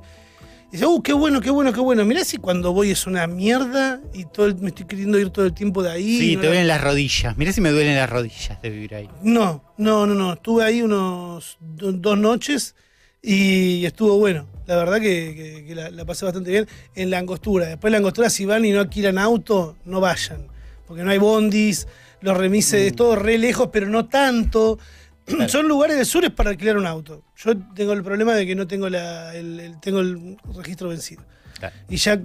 y 0.68 0.72
decía, 0.72 0.88
uh, 0.88 1.02
qué 1.02 1.12
bueno, 1.12 1.40
qué 1.40 1.50
bueno, 1.50 1.72
qué 1.72 1.80
bueno. 1.80 2.04
Mirá 2.04 2.22
si 2.24 2.36
cuando 2.36 2.72
voy 2.72 2.90
es 2.90 3.06
una 3.06 3.26
mierda 3.26 4.00
y 4.12 4.24
todo 4.26 4.46
el- 4.46 4.56
me 4.56 4.68
estoy 4.68 4.86
queriendo 4.86 5.18
ir 5.18 5.30
todo 5.30 5.46
el 5.46 5.52
tiempo 5.54 5.82
de 5.82 5.90
ahí. 5.90 6.18
Sí, 6.18 6.34
no 6.36 6.40
te 6.42 6.46
la- 6.46 6.50
duelen 6.52 6.68
las 6.68 6.80
rodillas. 6.82 7.36
Mirá 7.38 7.52
si 7.52 7.60
me 7.60 7.70
duelen 7.70 7.96
las 7.96 8.08
rodillas 8.10 8.60
de 8.62 8.70
vivir 8.70 8.94
ahí. 8.94 9.08
no, 9.22 9.64
no, 9.78 10.06
no, 10.06 10.14
no. 10.14 10.32
Estuve 10.34 10.64
ahí 10.64 10.82
unos 10.82 11.56
do- 11.60 11.92
dos 11.92 12.18
noches 12.18 12.74
y 13.22 13.84
estuvo 13.84 14.18
bueno. 14.18 14.46
La 14.66 14.76
verdad 14.76 15.00
que, 15.00 15.34
que- 15.34 15.64
que 15.66 15.74
la, 15.74 15.90
la 15.90 16.04
pasé 16.04 16.24
bastante 16.24 16.50
bien 16.50 16.66
en 16.94 17.10
la 17.10 17.18
angostura. 17.18 17.66
Después 17.66 17.90
la 17.90 17.98
angostura, 17.98 18.30
si 18.30 18.44
van 18.44 18.64
y 18.64 18.70
no 18.70 18.80
alquilan 18.80 19.18
auto, 19.18 19.76
no 19.84 20.00
vayan. 20.00 20.46
Porque 20.86 21.02
no 21.02 21.10
hay 21.10 21.18
bondis, 21.18 21.86
los 22.20 22.36
remises, 22.36 22.80
es 22.86 22.94
todo 22.96 23.16
re 23.16 23.36
lejos, 23.38 23.68
pero 23.72 23.88
no 23.88 24.06
tanto. 24.08 24.78
Son 25.48 25.66
lugares 25.68 25.96
del 25.96 26.06
sur 26.06 26.24
es 26.24 26.30
para 26.30 26.50
alquilar 26.50 26.76
un 26.76 26.86
auto. 26.86 27.24
Yo 27.36 27.56
tengo 27.74 27.92
el 27.92 28.02
problema 28.02 28.34
de 28.34 28.46
que 28.46 28.54
no 28.54 28.66
tengo 28.66 28.88
la, 28.88 29.34
el, 29.34 29.58
el- 29.60 29.80
tengo 29.80 30.00
el 30.00 30.36
registro 30.56 30.88
vencido. 30.88 31.22
Claro. 31.58 31.74
Y 31.90 31.96
ya 31.96 32.18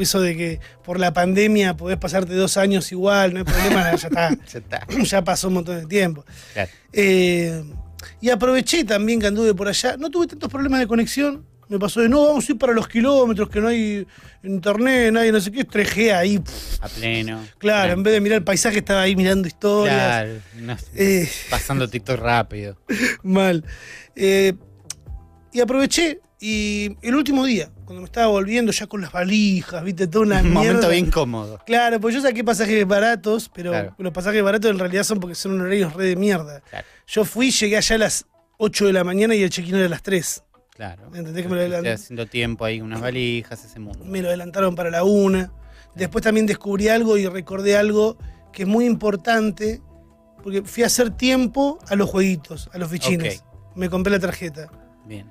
eso 0.00 0.20
de 0.20 0.36
que 0.36 0.60
por 0.84 1.00
la 1.00 1.12
pandemia 1.14 1.76
podés 1.78 1.96
pasarte 1.96 2.34
dos 2.34 2.58
años 2.58 2.92
igual, 2.92 3.32
no 3.32 3.38
hay 3.38 3.44
problema, 3.44 3.94
ya 3.96 4.08
está. 4.08 4.30
Ya 4.30 4.58
está. 4.58 4.86
ya 5.04 5.22
pasó 5.24 5.48
un 5.48 5.54
montón 5.54 5.80
de 5.80 5.86
tiempo. 5.86 6.24
Claro. 6.52 6.70
Eh, 6.92 7.64
y 8.20 8.30
aproveché 8.30 8.84
también 8.84 9.20
que 9.20 9.26
anduve 9.26 9.54
por 9.54 9.68
allá. 9.68 9.96
No 9.96 10.10
tuve 10.10 10.26
tantos 10.26 10.50
problemas 10.50 10.80
de 10.80 10.86
conexión. 10.86 11.44
Me 11.68 11.80
pasó 11.80 12.00
de 12.00 12.08
no, 12.08 12.24
vamos 12.28 12.48
a 12.48 12.52
ir 12.52 12.58
para 12.58 12.72
los 12.72 12.86
kilómetros, 12.86 13.48
que 13.48 13.60
no 13.60 13.66
hay 13.66 14.06
internet, 14.44 15.12
nadie, 15.12 15.32
no 15.32 15.40
sé 15.40 15.50
qué. 15.50 15.66
3G 15.66 16.12
ahí. 16.14 16.38
pff, 16.38 16.80
A 16.84 16.88
pleno. 16.88 17.44
claro, 17.58 17.92
en 17.92 18.04
vez 18.04 18.12
de 18.14 18.20
mirar 18.20 18.38
el 18.38 18.44
paisaje, 18.44 18.78
estaba 18.78 19.00
ahí 19.02 19.16
mirando 19.16 19.48
historias. 19.48 19.96
Claro. 19.96 20.32
no 20.60 20.76
Eh, 20.94 21.28
pasando 21.50 21.88
TikTok 21.88 22.20
rápido. 22.20 22.78
mal. 23.24 23.64
Eh, 24.14 24.54
y 25.52 25.60
aproveché. 25.60 26.20
Y 26.38 26.96
el 27.02 27.14
último 27.16 27.44
día, 27.44 27.70
cuando 27.86 28.02
me 28.02 28.06
estaba 28.06 28.26
volviendo 28.26 28.72
ya 28.72 28.86
con 28.86 29.00
las 29.00 29.12
valijas, 29.12 29.82
viste, 29.82 30.06
toda 30.06 30.26
una 30.26 30.36
Un 30.40 30.50
mierda. 30.50 30.58
momento 30.60 30.88
bien 30.90 31.10
cómodo. 31.10 31.60
Claro, 31.64 31.98
pues 32.00 32.14
yo 32.14 32.20
saqué 32.20 32.44
pasajes 32.44 32.86
baratos, 32.86 33.48
pero 33.54 33.70
Claro. 33.70 33.94
los 33.98 34.12
pasajes 34.12 34.42
baratos 34.42 34.70
en 34.70 34.78
realidad 34.78 35.04
son 35.04 35.20
porque 35.20 35.34
son 35.34 35.58
horarios 35.60 35.94
re 35.94 36.04
de 36.06 36.16
mierda. 36.16 36.60
Claro. 36.68 36.86
Yo 37.06 37.24
fui, 37.24 37.50
llegué 37.50 37.76
allá 37.76 37.94
a 37.96 37.98
las 38.00 38.26
8 38.58 38.86
de 38.86 38.92
la 38.92 39.04
mañana 39.04 39.34
y 39.34 39.42
el 39.42 39.50
check-in 39.50 39.76
era 39.76 39.86
a 39.86 39.88
las 39.88 40.02
3. 40.02 40.42
Claro. 40.70 41.04
¿Entendés 41.14 41.42
que 41.44 41.48
me 41.48 41.54
lo 41.54 41.60
adelanté? 41.62 41.92
haciendo 41.92 42.26
tiempo 42.26 42.64
ahí, 42.66 42.80
unas 42.82 43.00
valijas, 43.00 43.64
ese 43.64 43.78
mundo. 43.78 44.04
Me 44.04 44.20
lo 44.20 44.28
adelantaron 44.28 44.74
para 44.74 44.90
la 44.90 45.04
1. 45.04 45.50
Después 45.94 46.22
también 46.22 46.44
descubrí 46.46 46.88
algo 46.88 47.16
y 47.16 47.26
recordé 47.26 47.76
algo 47.78 48.18
que 48.52 48.64
es 48.64 48.68
muy 48.68 48.84
importante, 48.84 49.80
porque 50.42 50.62
fui 50.62 50.82
a 50.82 50.86
hacer 50.86 51.10
tiempo 51.10 51.78
a 51.88 51.94
los 51.96 52.10
jueguitos, 52.10 52.68
a 52.74 52.78
los 52.78 52.90
fichines. 52.90 53.42
Me 53.74 53.88
compré 53.88 54.10
la 54.12 54.20
tarjeta. 54.20 54.68
Bien. 55.06 55.30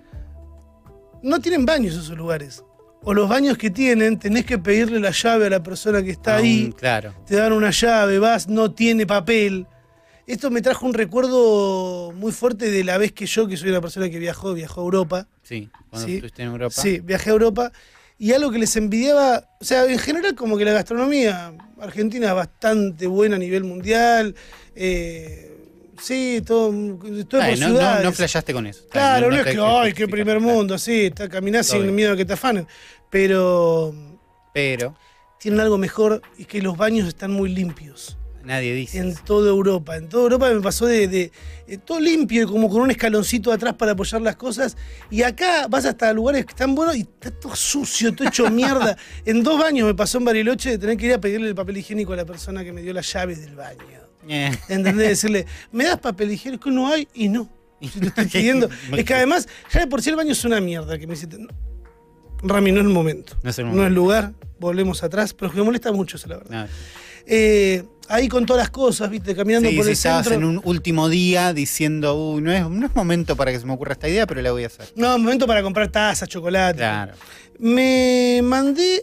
No 1.26 1.40
tienen 1.40 1.66
baños 1.66 1.96
esos 1.96 2.16
lugares. 2.16 2.64
O 3.02 3.14
los 3.14 3.28
baños 3.28 3.58
que 3.58 3.72
tienen, 3.72 4.20
tenés 4.20 4.46
que 4.46 4.60
pedirle 4.60 5.00
la 5.00 5.10
llave 5.10 5.48
a 5.48 5.50
la 5.50 5.64
persona 5.64 6.04
que 6.04 6.12
está 6.12 6.36
ahí. 6.38 6.64
Aún, 6.66 6.72
claro. 6.74 7.14
te 7.26 7.36
dan 7.36 7.52
una 7.52 7.72
llave, 7.72 8.20
vas, 8.20 8.48
no 8.48 8.72
tiene 8.74 9.08
papel. 9.08 9.66
Esto 10.28 10.52
me 10.52 10.62
trajo 10.62 10.86
un 10.86 10.94
recuerdo 10.94 12.12
muy 12.16 12.32
fuerte 12.32 12.70
de 12.70 12.84
la 12.84 13.00
vez 13.00 13.12
que 13.12 13.26
yo, 13.26 13.48
que 13.48 13.58
soy 13.58 13.70
una 13.70 13.82
persona 13.82 14.08
que 14.10 14.20
viajó, 14.20 14.54
viajó 14.54 14.82
a 14.82 14.84
Europa. 14.84 15.28
Sí. 15.42 15.70
Cuando 15.90 16.08
Sí. 16.08 16.14
estuviste 16.16 16.44
en 16.44 16.50
Europa. 16.50 16.76
Sí, 16.82 17.00
viajé 17.04 17.30
a 17.32 17.34
Europa. 17.34 17.72
Y 18.20 18.32
algo 18.34 18.52
que 18.52 18.60
les 18.60 18.76
envidiaba, 18.76 19.50
o 19.60 19.66
sea, 19.66 19.86
en 19.86 19.98
general 20.00 20.36
como 20.36 20.58
que 20.58 20.66
la 20.66 20.74
gastronomía 20.74 21.54
argentina 21.80 22.28
es 22.30 22.34
bastante 22.36 23.08
buena 23.08 23.36
a 23.36 23.40
nivel 23.40 23.64
mundial. 23.64 24.36
eh, 24.76 25.55
Sí, 26.02 26.42
todo, 26.46 26.72
todo 27.28 27.42
Ay, 27.42 27.52
por 27.52 27.60
no, 27.60 27.68
no, 27.70 27.76
ciudades. 27.76 28.04
no 28.06 28.12
flasheaste 28.14 28.54
con 28.54 28.68
eso. 28.68 28.84
Claro, 28.90 29.30
no, 29.30 29.38
es 29.38 29.46
que, 29.46 29.58
ay, 29.62 29.94
qué 29.94 30.08
primer 30.08 30.40
mundo, 30.40 30.78
sí, 30.78 31.06
está 31.06 31.28
caminás 31.30 31.68
sin 31.68 31.94
miedo 31.96 32.14
a 32.14 32.18
que 32.18 32.26
te 32.26 32.34
afanen. 32.34 32.68
Pero 33.10 33.94
Pero 34.54 34.96
tienen 35.40 35.60
algo 35.60 35.78
mejor 35.78 36.22
y 36.38 36.46
que 36.46 36.62
los 36.62 36.76
baños 36.78 37.08
están 37.08 37.32
muy 37.32 37.50
limpios. 37.54 38.18
nadie 38.44 38.74
dice. 38.76 39.00
En 39.00 39.16
toda 39.16 39.50
Europa. 39.50 39.96
En 39.96 40.08
toda 40.10 40.24
Europa 40.24 40.50
me 40.52 40.62
pasó 40.62 40.86
de, 40.86 41.08
de- 41.08 41.32
de 41.68 41.78
todo 41.80 42.00
limpio 42.00 42.44
y 42.44 42.46
como 42.46 42.70
con 42.70 42.82
un 42.82 42.92
escaloncito 42.92 43.52
atrás 43.52 43.74
para 43.74 43.94
apoyar 43.94 44.22
las 44.22 44.36
cosas. 44.36 44.78
Y 45.10 45.24
acá 45.24 45.66
vas 45.68 45.86
hasta 45.86 46.14
lugares 46.14 46.46
que 46.46 46.52
están 46.52 46.76
buenos 46.76 46.96
y 46.96 47.02
está 47.02 47.32
todo 47.32 47.56
sucio, 47.56 48.14
todo 48.14 48.28
hecho 48.28 48.50
mierda. 48.52 48.96
En 49.26 49.42
dos 49.44 49.58
baños 49.60 49.88
me 49.88 49.96
pasó 49.96 50.20
en 50.20 50.26
Bariloche 50.26 50.70
de 50.72 50.78
tener 50.78 50.96
que 50.98 51.08
ir 51.08 51.14
a 51.14 51.20
pedirle 51.20 51.48
el 51.48 51.56
papel 51.56 51.78
higiénico 51.78 52.14
a 52.14 52.18
la 52.18 52.26
persona 52.26 52.64
que 52.64 52.72
me 52.72 52.82
dio 52.84 52.94
las 52.94 53.12
llaves 53.12 53.42
del 53.42 53.56
baño. 53.56 54.05
Eh, 54.28 54.52
¿Entendés? 54.70 55.10
Decirle, 55.10 55.46
¿me 55.72 55.84
das 55.86 56.00
papel 56.00 56.32
higiénico? 56.32 56.70
No 56.72 56.88
hay 56.92 57.08
y 57.14 57.30
no. 57.30 57.50
Si 57.82 58.00
te 58.00 58.08
estoy 58.08 58.26
pidiendo. 58.26 58.70
Es 58.98 59.04
que 59.06 59.14
además, 59.14 59.48
ya 59.72 59.82
de 59.82 59.88
por 59.88 60.02
sí 60.02 60.10
el 60.10 60.16
baño 60.16 60.32
es 60.32 60.44
una 60.46 60.60
mierda. 60.62 60.98
Que 60.98 61.06
me 61.08 61.16
"No, 61.16 61.48
Rami, 62.44 62.72
no 62.72 62.80
es 62.80 62.86
el 62.86 62.92
momento. 62.92 63.38
No 63.44 63.50
es 63.50 63.60
el 63.60 63.66
No 63.66 63.72
es 63.72 63.76
momento. 63.78 63.96
lugar. 63.96 64.34
Volvemos 64.60 65.04
atrás. 65.04 65.34
Pero 65.34 65.48
es 65.48 65.54
que 65.54 65.60
me 65.60 65.66
molesta 65.66 65.92
mucho 65.92 66.18
eso, 66.18 66.28
la 66.28 66.38
verdad. 66.38 66.68
Eh, 67.28 67.84
ahí 68.08 68.28
con 68.28 68.46
todas 68.46 68.62
las 68.62 68.70
cosas, 68.70 69.10
viste, 69.10 69.36
caminando 69.36 69.68
Sí, 69.70 69.76
por 69.76 69.86
si 69.86 69.90
el 69.92 69.94
estabas 69.94 70.28
centro. 70.28 70.48
en 70.50 70.58
un 70.58 70.62
último 70.64 71.10
día 71.10 71.54
diciendo, 71.54 72.16
uy, 72.16 72.42
no 72.42 72.52
es, 72.52 72.68
no 72.70 72.86
es 72.86 72.96
momento 72.96 73.36
para 73.36 73.52
que 73.52 73.60
se 73.60 73.66
me 73.66 73.74
ocurra 73.74 73.94
esta 73.94 74.08
idea, 74.08 74.28
pero 74.28 74.42
la 74.42 74.52
voy 74.52 74.64
a 74.64 74.68
hacer. 74.68 74.88
No, 74.96 75.18
momento 75.18 75.48
para 75.48 75.64
comprar 75.64 75.88
tazas, 75.90 76.30
chocolate. 76.30 76.78
Claro. 76.78 77.14
Me 77.58 78.42
mandé 78.44 79.02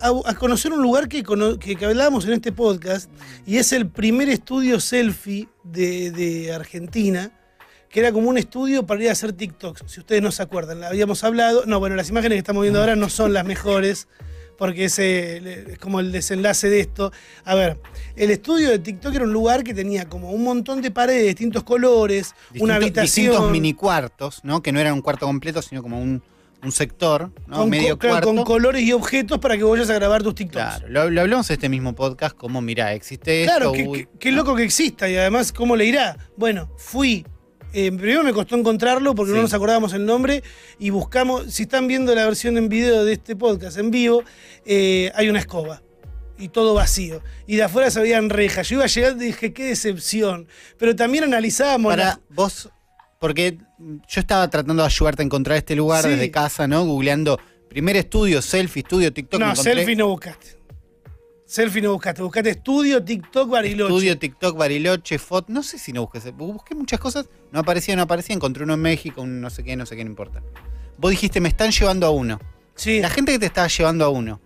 a, 0.00 0.30
a 0.30 0.34
conocer 0.34 0.72
un 0.72 0.82
lugar 0.82 1.08
que, 1.08 1.22
que, 1.60 1.76
que 1.76 1.84
hablábamos 1.84 2.24
en 2.24 2.32
este 2.32 2.52
podcast 2.52 3.10
y 3.46 3.58
es 3.58 3.72
el 3.72 3.88
primer 3.88 4.28
estudio 4.28 4.80
selfie 4.80 5.48
de, 5.62 6.10
de 6.10 6.52
Argentina, 6.52 7.32
que 7.88 8.00
era 8.00 8.12
como 8.12 8.28
un 8.28 8.38
estudio 8.38 8.86
para 8.86 9.02
ir 9.02 9.08
a 9.08 9.12
hacer 9.12 9.32
TikToks. 9.32 9.82
Si 9.86 10.00
ustedes 10.00 10.22
no 10.22 10.30
se 10.30 10.42
acuerdan, 10.42 10.84
habíamos 10.84 11.24
hablado. 11.24 11.64
No, 11.66 11.80
bueno, 11.80 11.96
las 11.96 12.08
imágenes 12.08 12.36
que 12.36 12.40
estamos 12.40 12.62
viendo 12.62 12.80
ahora 12.80 12.96
no 12.96 13.08
son 13.08 13.32
las 13.32 13.44
mejores. 13.44 14.08
Porque 14.56 14.84
es, 14.84 14.98
eh, 14.98 15.68
es 15.70 15.78
como 15.78 16.00
el 16.00 16.12
desenlace 16.12 16.68
de 16.68 16.80
esto. 16.80 17.12
A 17.46 17.54
ver, 17.54 17.78
el 18.14 18.30
estudio 18.30 18.68
de 18.68 18.78
TikTok 18.78 19.14
era 19.14 19.24
un 19.24 19.32
lugar 19.32 19.64
que 19.64 19.72
tenía 19.72 20.06
como 20.06 20.32
un 20.32 20.44
montón 20.44 20.82
de 20.82 20.90
paredes 20.90 21.22
de 21.22 21.28
distintos 21.28 21.64
colores, 21.64 22.34
una 22.58 22.74
habitación. 22.74 23.24
Distintos 23.30 23.50
mini 23.50 23.72
cuartos, 23.72 24.40
¿no? 24.44 24.60
Que 24.60 24.70
no 24.70 24.78
era 24.78 24.92
un 24.92 25.00
cuarto 25.00 25.24
completo, 25.24 25.62
sino 25.62 25.82
como 25.82 25.98
un, 25.98 26.22
un 26.62 26.72
sector, 26.72 27.32
¿no? 27.46 27.56
con, 27.58 27.70
Medio 27.70 27.94
co- 27.94 27.98
claro, 28.00 28.14
cuarto. 28.16 28.34
con 28.34 28.44
colores 28.44 28.82
y 28.82 28.92
objetos 28.92 29.38
para 29.38 29.56
que 29.56 29.64
vayas 29.64 29.88
a 29.90 29.94
grabar 29.94 30.22
tus 30.22 30.34
TikToks. 30.34 30.64
Claro, 30.80 30.88
lo, 30.88 31.10
lo 31.10 31.20
hablamos 31.22 31.48
en 31.50 31.54
este 31.54 31.68
mismo 31.68 31.94
podcast 31.94 32.36
como, 32.36 32.60
mira, 32.60 32.92
existe 32.94 33.44
Claro, 33.44 33.74
esto. 33.74 33.90
uy, 33.90 34.08
qué- 34.18 34.32
loco 34.32 34.54
que 34.54 34.64
exista 34.64 35.08
y 35.08 35.16
además 35.16 35.52
cómo 35.52 35.74
le 35.76 35.86
irá. 35.86 36.16
Bueno, 36.36 36.70
fui. 36.76 37.24
eh, 37.72 37.90
primero 37.92 38.22
me 38.24 38.32
costó 38.32 38.56
encontrarlo 38.56 39.14
porque 39.14 39.32
no 39.32 39.42
nos 39.42 39.54
acordábamos 39.54 39.92
el 39.94 40.04
nombre 40.04 40.42
y 40.78 40.90
buscamos, 40.90 41.52
si 41.52 41.62
están 41.62 41.86
viendo 41.86 42.14
la 42.14 42.24
versión 42.24 42.58
en 42.58 42.68
video 42.68 43.04
de 43.04 43.12
este 43.12 43.36
podcast 43.36 43.78
en 43.78 43.90
vivo, 43.92 44.24
eh, 44.66 45.12
hay 45.14 45.28
una 45.28 45.38
escoba 45.38 45.80
y 46.36 46.48
todo 46.48 46.74
vacío. 46.74 47.22
Y 47.46 47.56
de 47.56 47.62
afuera 47.64 47.90
se 47.90 48.00
veían 48.00 48.28
rejas. 48.30 48.68
Yo 48.68 48.76
iba 48.76 48.86
llegando 48.86 49.22
y 49.22 49.28
dije, 49.28 49.52
qué 49.52 49.66
decepción. 49.66 50.48
Pero 50.78 50.96
también 50.96 51.22
analizábamos... 51.24 51.92
Para 51.92 52.04
la- 52.04 52.20
vos, 52.30 52.70
porque 53.20 53.58
yo 54.08 54.20
estaba 54.20 54.48
tratando 54.50 54.82
de 54.82 54.86
ayudarte 54.88 55.22
a 55.22 55.26
encontrar 55.26 55.58
este 55.58 55.76
lugar 55.76 56.02
Sí. 56.02 56.08
desde 56.08 56.30
casa, 56.32 56.66
¿no? 56.66 56.84
Googleando 56.84 57.38
primer 57.68 57.96
estudio, 57.96 58.42
selfie, 58.42 58.80
estudio, 58.82 59.12
TikTok. 59.12 59.38
no, 59.38 59.54
selfie 59.54 59.94
no 59.94 60.08
buscaste. 60.08 60.58
Selfie 61.44 61.82
no 61.82 61.92
buscaste. 61.92 62.22
Buscaste 62.22 62.50
estudio, 62.50 63.04
TikTok, 63.04 63.50
Bariloche. 63.50 63.92
Estudio, 63.92 64.18
TikTok, 64.18 64.56
Bariloche, 64.56 65.18
FOT. 65.18 65.48
No 65.48 65.62
sé 65.62 65.78
si 65.78 65.92
no 65.92 66.02
busqué. 66.06 66.30
Busqué 66.30 66.74
muchas 66.74 66.98
cosas. 66.98 67.28
No 67.52 67.60
aparecía, 67.60 67.94
no 67.96 68.02
aparecía. 68.02 68.34
Encontré 68.36 68.64
uno 68.64 68.74
en 68.74 68.80
México, 68.80 69.22
un 69.22 69.40
no 69.40 69.50
sé 69.50 69.62
qué, 69.64 69.76
no 69.76 69.84
sé 69.84 69.96
qué, 69.96 70.04
no 70.04 70.10
importa. 70.10 70.42
Vos 70.96 71.10
dijiste, 71.10 71.40
me 71.40 71.48
están 71.48 71.72
llevando 71.72 72.06
a 72.06 72.10
uno. 72.10 72.40
Sí. 72.74 73.00
La 73.00 73.10
gente 73.10 73.32
que 73.32 73.38
te 73.40 73.46
estaba 73.46 73.66
llevando 73.66 74.04
a 74.04 74.08
uno, 74.08 74.40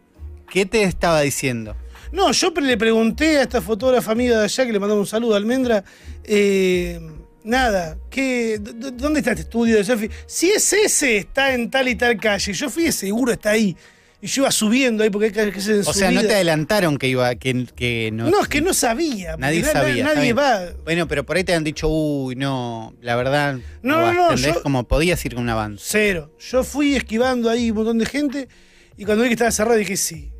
¿qué 0.50 0.66
te 0.66 0.82
estaba 0.82 1.20
diciendo? 1.20 1.76
No, 2.10 2.32
yo 2.32 2.50
le 2.50 2.76
pregunté 2.76 3.38
a 3.38 3.42
esta 3.42 3.60
fotógrafa 3.60 4.12
amiga 4.12 4.38
de 4.38 4.44
allá, 4.44 4.66
que 4.66 4.72
le 4.72 4.80
mandamos 4.80 5.02
un 5.02 5.06
saludo, 5.06 5.34
Almendra, 5.34 5.84
eh, 6.24 7.00
nada, 7.44 7.96
¿qué, 8.10 8.58
¿dónde 8.60 9.20
está 9.20 9.30
este 9.30 9.42
estudio 9.42 9.76
de 9.76 9.84
selfie? 9.84 10.10
Si 10.26 10.50
es 10.50 10.72
ese, 10.72 11.18
está 11.18 11.54
en 11.54 11.70
tal 11.70 11.86
y 11.88 11.94
tal 11.94 12.18
calle. 12.18 12.52
Yo 12.52 12.68
fui, 12.70 12.90
seguro 12.90 13.32
está 13.32 13.50
ahí. 13.50 13.76
Y 14.20 14.26
yo 14.26 14.42
iba 14.42 14.50
subiendo 14.50 15.04
ahí 15.04 15.10
porque 15.10 15.26
hay 15.26 15.32
calles 15.32 15.52
que 15.54 15.60
se 15.60 15.80
O 15.80 15.92
sea, 15.92 16.10
no 16.10 16.22
te 16.22 16.32
adelantaron 16.34 16.96
que 16.96 17.08
iba, 17.08 17.34
que, 17.34 17.66
que 17.76 18.08
no. 18.10 18.30
No, 18.30 18.40
es 18.40 18.48
que 18.48 18.62
no 18.62 18.72
sabía. 18.72 19.36
Nadie 19.36 19.60
na- 19.60 19.72
sabía, 19.72 20.02
Nadie 20.04 20.32
va. 20.32 20.60
Bueno, 20.82 21.06
pero 21.06 21.26
por 21.26 21.36
ahí 21.36 21.44
te 21.44 21.52
han 21.52 21.62
dicho, 21.62 21.88
uy, 21.88 22.34
no, 22.34 22.94
la 23.02 23.16
verdad. 23.16 23.58
No, 23.82 23.98
vas", 23.98 24.14
no, 24.14 24.22
no, 24.22 24.30
¿entendés? 24.30 24.54
yo- 24.54 24.62
Como 24.62 24.84
podías 24.88 25.22
ir 25.26 25.34
con 25.34 25.42
un 25.42 25.50
avance. 25.50 25.84
Cero. 25.86 26.30
Yo 26.38 26.64
fui 26.64 26.96
esquivando 26.96 27.50
ahí 27.50 27.70
un 27.70 27.76
montón 27.76 27.98
de 27.98 28.06
gente 28.06 28.48
y 28.96 29.04
cuando 29.04 29.24
vi 29.24 29.28
que 29.28 29.34
estaba 29.34 29.50
cerrado 29.50 29.76
dije 29.76 29.98
sí. 29.98 30.30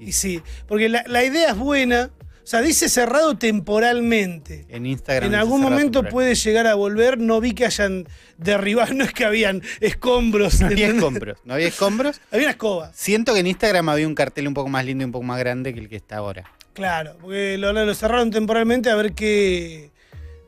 Y 0.00 0.10
sí. 0.10 0.42
Porque 0.66 0.88
la, 0.88 1.04
la 1.06 1.22
idea 1.22 1.50
es 1.50 1.56
buena. 1.56 2.10
O 2.48 2.50
sea, 2.50 2.62
dice 2.62 2.88
cerrado 2.88 3.36
temporalmente. 3.36 4.64
En 4.70 4.86
Instagram. 4.86 5.28
En 5.28 5.38
algún 5.38 5.60
momento 5.60 6.02
puede 6.02 6.34
llegar 6.34 6.66
a 6.66 6.74
volver. 6.76 7.18
No 7.18 7.42
vi 7.42 7.52
que 7.52 7.66
hayan 7.66 8.08
derribado, 8.38 8.94
no 8.94 9.04
es 9.04 9.12
que 9.12 9.26
habían 9.26 9.60
escombros. 9.80 10.58
No 10.58 10.68
había 10.68 10.86
¿entendés? 10.86 10.96
escombros. 10.96 11.38
No 11.44 11.52
había 11.52 11.68
escombros. 11.68 12.20
Había 12.32 12.46
una 12.46 12.52
escoba, 12.52 12.90
Siento 12.94 13.34
que 13.34 13.40
en 13.40 13.48
Instagram 13.48 13.90
había 13.90 14.06
un 14.06 14.14
cartel 14.14 14.48
un 14.48 14.54
poco 14.54 14.70
más 14.70 14.82
lindo 14.86 15.02
y 15.02 15.04
un 15.04 15.12
poco 15.12 15.24
más 15.24 15.38
grande 15.38 15.74
que 15.74 15.80
el 15.80 15.90
que 15.90 15.96
está 15.96 16.16
ahora. 16.16 16.50
claro. 16.72 17.18
Porque 17.20 17.58
lo, 17.58 17.70
lo 17.74 17.94
cerraron 17.94 18.30
temporalmente 18.30 18.88
a 18.88 18.94
ver 18.96 19.12
qué. 19.12 19.90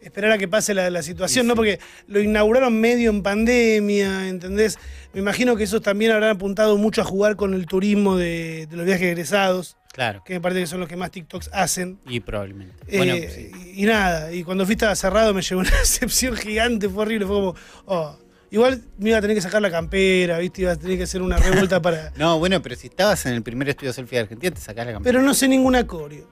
Esperar 0.00 0.33
a 0.33 0.38
que 0.38 0.49
pase 0.49 0.73
la, 0.73 0.88
la 0.88 1.02
situación, 1.02 1.45
Sí, 1.45 1.49
¿no? 1.49 1.54
Porque 1.54 1.80
lo 2.07 2.19
inauguraron 2.23 2.80
medio 2.80 3.11
en 3.11 3.23
pandemia, 3.23 4.26
¿entendés? 4.26 4.78
Me 5.12 5.21
imagino 5.21 5.54
que 5.54 5.64
esos 5.64 5.83
también 5.83 6.12
habrán 6.12 6.30
apuntado 6.30 6.78
mucho 6.78 7.02
a 7.02 7.04
jugar 7.04 7.37
con 7.37 7.52
el 7.52 7.66
turismo 7.66 8.16
de, 8.16 8.66
de 8.71 8.76
los 8.78 8.87
viajes 8.87 9.09
egresados, 9.09 9.76
Claro. 9.92 10.23
que 10.25 10.35
me 10.35 10.40
parece 10.40 10.61
que 10.61 10.66
son 10.66 10.80
los 10.80 10.88
que 10.88 10.97
más 10.97 11.11
TikToks 11.11 11.50
hacen. 11.52 11.99
Y 12.06 12.20
probablemente. 12.20 12.76
Eh, 12.87 12.97
bueno, 12.97 13.14
sí. 13.14 13.50
y, 13.75 13.82
y 13.82 13.87
nada, 13.87 14.32
y 14.32 14.44
cuando 14.44 14.64
fui 14.64 14.75
estaba 14.75 14.94
cerrado 14.94 15.35
me 15.35 15.42
llevó 15.42 15.61
una 15.61 15.70
decepción 15.78 16.37
gigante, 16.37 16.88
fue 16.88 17.02
horrible, 17.02 17.26
fue 17.26 17.35
como, 17.37 17.54
oh. 17.87 18.16
Igual 18.52 18.82
me 18.99 19.11
iba 19.11 19.18
a 19.18 19.20
tener 19.20 19.37
que 19.37 19.42
sacar 19.42 19.62
la 19.62 19.70
campera, 19.70 20.38
¿viste? 20.38 20.62
Iba 20.62 20.73
a 20.73 20.76
tener 20.76 20.97
que 20.97 21.04
hacer 21.04 21.23
una 21.23 21.37
revuelta 21.37 21.80
para... 21.82 22.12
No, 22.16 22.38
bueno, 22.40 22.61
pero 22.61 22.75
si 22.75 22.88
estabas 22.88 23.25
en 23.26 23.35
el 23.35 23.42
primer 23.42 23.68
estudio 23.68 23.92
selfie 23.92 24.18
de 24.18 24.23
Argentina, 24.23 24.52
te 24.52 24.61
sacás 24.61 24.87
la 24.87 24.92
campera. 24.94 25.12
Pero 25.12 25.25
no 25.25 25.35
sé 25.35 25.47
ninguna 25.47 25.87
coreo. 25.87 26.28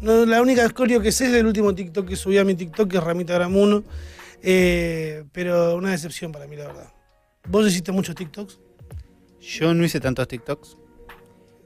No, 0.00 0.24
la 0.24 0.40
única 0.40 0.66
coreo 0.70 1.02
que 1.02 1.12
sé 1.12 1.26
es 1.26 1.32
del 1.32 1.44
último 1.44 1.74
TikTok 1.74 2.08
que 2.08 2.16
subí 2.16 2.38
a 2.38 2.44
mi 2.44 2.54
TikTok, 2.54 2.90
que 2.90 2.96
es 2.96 3.02
Ramita 3.04 3.34
Gram 3.34 3.54
1. 3.54 3.84
Eh, 4.42 5.24
pero 5.32 5.76
una 5.76 5.90
decepción 5.90 6.32
para 6.32 6.46
mí, 6.46 6.56
la 6.56 6.68
verdad. 6.68 6.90
¿Vos 7.46 7.66
hiciste 7.66 7.92
muchos 7.92 8.14
TikToks? 8.14 8.58
Yo 9.42 9.74
no 9.74 9.84
hice 9.84 10.00
tantos 10.00 10.28
TikToks. 10.28 10.78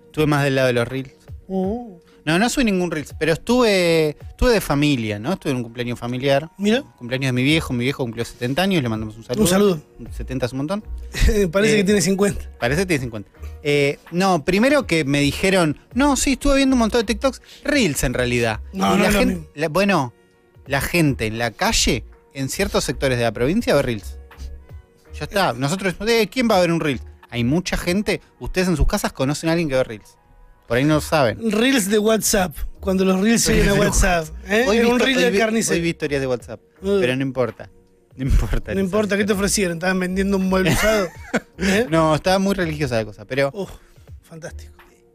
Estuve 0.07 0.27
más 0.27 0.43
del 0.43 0.57
lado 0.57 0.67
de 0.69 0.73
los 0.73 0.89
Reels. 0.89 1.13
Uh, 1.47 1.99
No, 2.25 2.39
no 2.39 2.49
subí 2.49 2.65
ningún 2.65 2.91
Reels, 2.91 3.15
pero 3.19 3.33
estuve, 3.35 4.17
estuve 4.31 4.53
de 4.53 4.61
familia, 4.63 5.19
¿no? 5.19 5.35
Estuve 5.35 5.51
en 5.51 5.59
un 5.59 5.63
cumpleaños 5.65 5.99
familiar. 5.99 6.51
mira, 6.57 6.83
Cumpleaños 6.97 7.29
de 7.29 7.33
mi 7.33 7.43
viejo, 7.43 7.73
mi 7.75 7.85
viejo 7.85 8.03
cumplió 8.03 8.25
70 8.25 8.63
años, 8.63 8.83
le 8.83 8.89
mandamos 8.89 9.17
un 9.17 9.25
saludo. 9.25 9.43
un 9.43 9.49
saludo. 9.49 9.81
70 10.11 10.47
es 10.47 10.53
un 10.53 10.59
montón. 10.59 10.85
Parece 11.53 11.75
Eh, 11.75 11.77
que 11.79 11.85
tiene 11.85 12.01
50. 12.01 12.51
Parece 12.59 12.83
que 12.83 12.87
tiene 12.87 13.03
50. 13.03 13.31
Eh, 13.63 13.99
no, 14.11 14.45
primero 14.45 14.87
que 14.87 15.05
me 15.05 15.21
dijeron, 15.21 15.79
no, 15.93 16.17
sí, 16.17 16.33
estuve 16.33 16.57
viendo 16.57 16.75
un 16.75 16.81
montón 16.81 17.01
de 17.03 17.07
TikToks, 17.07 17.43
Reels 17.65 18.03
en 18.05 18.15
realidad. 18.15 18.61
No, 18.73 18.95
Y 18.95 18.99
no 18.99 19.05
la 19.05 19.13
gente, 19.13 19.49
la- 19.55 19.69
bueno, 19.69 20.15
la 20.67 20.81
gente 20.81 21.27
en 21.27 21.37
la 21.39 21.51
calle, 21.51 22.05
en 22.33 22.49
ciertos 22.49 22.85
sectores 22.85 23.19
de 23.19 23.25
la 23.25 23.33
provincia, 23.33 23.75
ve 23.75 23.83
Reels. 23.83 24.19
Ya 25.19 25.25
está. 25.25 25.53
Nosotros, 25.53 25.95
eh, 26.09 26.27
¿quién 26.29 26.49
va 26.51 26.57
a 26.57 26.61
ver 26.61 26.73
un 26.73 26.81
Reels? 26.81 27.03
Hay 27.31 27.45
mucha 27.45 27.77
gente, 27.77 28.21
ustedes 28.41 28.69
en 28.69 28.77
sus 28.77 28.87
casas 28.87 29.13
conocen 29.13 29.49
a 29.51 29.53
alguien 29.53 29.69
que 29.69 29.75
ve 29.77 29.85
Reels. 29.85 30.17
Por 30.67 30.79
ahí 30.79 30.85
no 30.85 30.95
lo 30.95 31.01
saben. 31.01 31.51
Reels 31.53 31.91
de 31.91 31.99
WhatsApp, 31.99 32.57
cuando 32.81 33.05
los 33.05 33.21
Reels 33.21 33.47
lleguen 33.47 33.69
a 33.71 33.75
WhatsApp. 33.75 34.29
¿eh? 34.49 34.65
Hoy 34.67 34.79
Era 34.79 34.89
un 34.89 34.99
Reel 34.99 35.19
hoy 35.19 35.23
de 35.25 35.31
vi- 35.31 35.39
carnicero. 35.39 35.75
Hoy 35.77 35.81
vi 35.83 35.89
historias 35.91 36.21
de 36.21 36.27
WhatsApp, 36.27 36.61
Uh. 36.83 36.99
pero 37.01 37.15
no 37.17 37.23
importa. 37.23 37.71
No 38.17 38.25
importa. 38.25 38.75
No 38.75 38.81
importa, 38.81 39.17
¿qué 39.17 39.25
te 39.25 39.33
ofrecieron? 39.33 39.77
¿Estaban 39.79 39.99
vendiendo 40.01 40.37
un 40.37 40.49
mueble 40.49 40.73
usado? 40.73 41.09
¿Eh? 41.59 41.87
No, 41.91 42.15
estaba 42.15 42.39
muy 42.39 42.55
religiosa 42.55 42.97
la 42.97 43.05
cosa, 43.05 43.25
pero 43.25 43.51
Uf, 43.53 43.71
fantástico. 44.23 44.73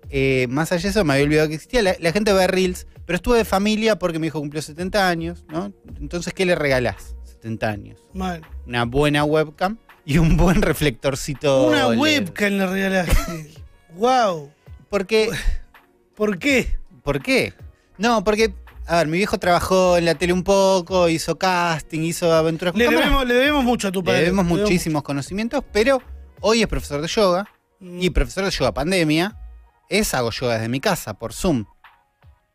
eh, 0.09 0.47
más 0.49 0.71
allá 0.71 0.83
de 0.83 0.89
eso 0.89 1.03
me 1.05 1.13
había 1.13 1.25
olvidado 1.25 1.47
que 1.47 1.55
existía. 1.55 1.81
La, 1.81 1.95
la 1.99 2.11
gente 2.11 2.33
ve 2.33 2.45
Reels, 2.47 2.85
pero 3.05 3.15
estuve 3.15 3.37
de 3.37 3.45
familia 3.45 3.97
porque 3.97 4.19
mi 4.19 4.27
hijo 4.27 4.39
cumplió 4.39 4.61
70 4.61 5.07
años, 5.07 5.45
¿no? 5.49 5.73
Entonces, 5.99 6.33
¿qué 6.33 6.45
le 6.45 6.55
regalás? 6.55 7.15
70 7.23 7.69
años. 7.69 8.03
Mal. 8.13 8.41
Una 8.67 8.83
buena 8.85 9.23
webcam 9.23 9.77
y 10.05 10.17
un 10.17 10.35
buen 10.37 10.61
reflectorcito. 10.61 11.67
Una 11.67 11.87
LED. 11.89 11.97
webcam 11.99 12.51
le 12.53 12.67
regalaste. 12.67 13.51
wow. 13.95 14.51
Porque, 14.89 15.29
¿Por 16.15 16.39
qué? 16.39 16.77
¿Por 17.03 17.21
qué? 17.21 17.53
No, 17.97 18.23
porque, 18.23 18.53
a 18.87 18.97
ver, 18.97 19.07
mi 19.07 19.17
viejo 19.17 19.37
trabajó 19.37 19.97
en 19.97 20.05
la 20.05 20.15
tele 20.15 20.33
un 20.33 20.43
poco, 20.43 21.09
hizo 21.09 21.37
casting, 21.37 22.01
hizo 22.01 22.33
aventuras 22.33 22.71
con 22.73 22.79
Le 22.79 22.85
cámara. 22.85 23.05
debemos, 23.05 23.27
le 23.27 23.33
debemos 23.35 23.63
mucho 23.63 23.87
a 23.87 23.91
tu 23.91 23.99
Le 23.99 24.05
padre. 24.05 24.19
debemos 24.21 24.45
Le 24.45 24.51
debemos- 24.51 24.69
muchísimos 24.69 25.03
conocimientos, 25.03 25.63
pero 25.71 26.01
hoy 26.41 26.61
es 26.61 26.67
profesor 26.67 27.01
de 27.01 27.07
yoga 27.07 27.45
Mm. 27.79 28.01
y 28.01 28.09
profesor 28.09 28.45
de 28.45 28.51
yoga 28.51 28.73
pandemia. 28.73 29.37
Es 29.89 30.13
hago 30.13 30.31
yoga 30.31 30.55
desde 30.55 30.69
mi 30.69 30.79
casa, 30.79 31.13
por 31.15 31.33
Zoom. 31.33 31.65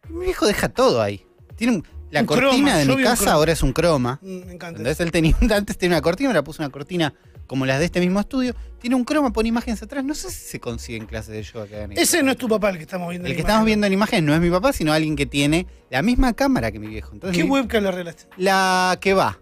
Mi 0.08 0.26
viejo 0.26 0.46
deja 0.46 0.68
todo 0.68 1.00
ahí. 1.02 1.26
Tiene 1.56 1.76
un- 1.76 1.86
La 2.10 2.20
Un 2.20 2.26
cortina 2.26 2.50
croma, 2.52 2.76
de 2.76 2.86
yo 2.86 2.96
mi 2.96 3.02
casa 3.02 3.32
ahora 3.32 3.50
es 3.52 3.62
un 3.64 3.72
croma. 3.72 4.20
Mm, 4.22 4.26
Me 4.28 4.52
encanta. 4.52 4.68
¿Entendés? 4.68 5.00
Él 5.00 5.10
tenía, 5.10 5.34
antes 5.56 5.76
tenía 5.76 5.96
una 5.96 6.02
cortina, 6.02 6.28
me 6.28 6.34
la 6.34 6.44
puso 6.44 6.62
una 6.62 6.70
cortina 6.70 7.12
como 7.46 7.66
las 7.66 7.78
de 7.78 7.86
este 7.86 8.00
mismo 8.00 8.20
estudio. 8.20 8.54
Tiene 8.80 8.96
un 8.96 9.04
croma, 9.04 9.32
pone 9.32 9.48
imágenes 9.48 9.82
atrás. 9.82 10.04
No 10.04 10.14
sé 10.14 10.30
si 10.30 10.46
se 10.48 10.60
consiguen 10.60 11.06
clases 11.06 11.32
de 11.32 11.42
yoga 11.42 11.66
que 11.66 11.76
hagan 11.76 11.92
eso. 11.92 12.00
Ese 12.02 12.22
no 12.22 12.32
es 12.32 12.36
tu 12.36 12.48
papá 12.48 12.70
el 12.70 12.76
que 12.76 12.82
estamos 12.82 13.08
viendo. 13.08 13.26
El 13.26 13.32
en 13.32 13.36
que 13.36 13.40
imagen. 13.40 13.50
estamos 13.50 13.66
viendo 13.66 13.86
en 13.86 13.92
imagen 13.92 14.26
no 14.26 14.34
es 14.34 14.40
mi 14.40 14.50
papá, 14.50 14.72
sino 14.72 14.92
alguien 14.92 15.16
que 15.16 15.26
tiene 15.26 15.66
la 15.90 16.02
misma 16.02 16.32
cámara 16.34 16.70
que 16.70 16.78
mi 16.78 16.88
viejo. 16.88 17.12
Entonces, 17.12 17.36
¿Qué 17.36 17.44
mi- 17.44 17.50
webcam 17.50 17.82
le 17.82 17.88
arreglaste? 17.88 18.26
La 18.36 18.98
que 19.00 19.14
va, 19.14 19.38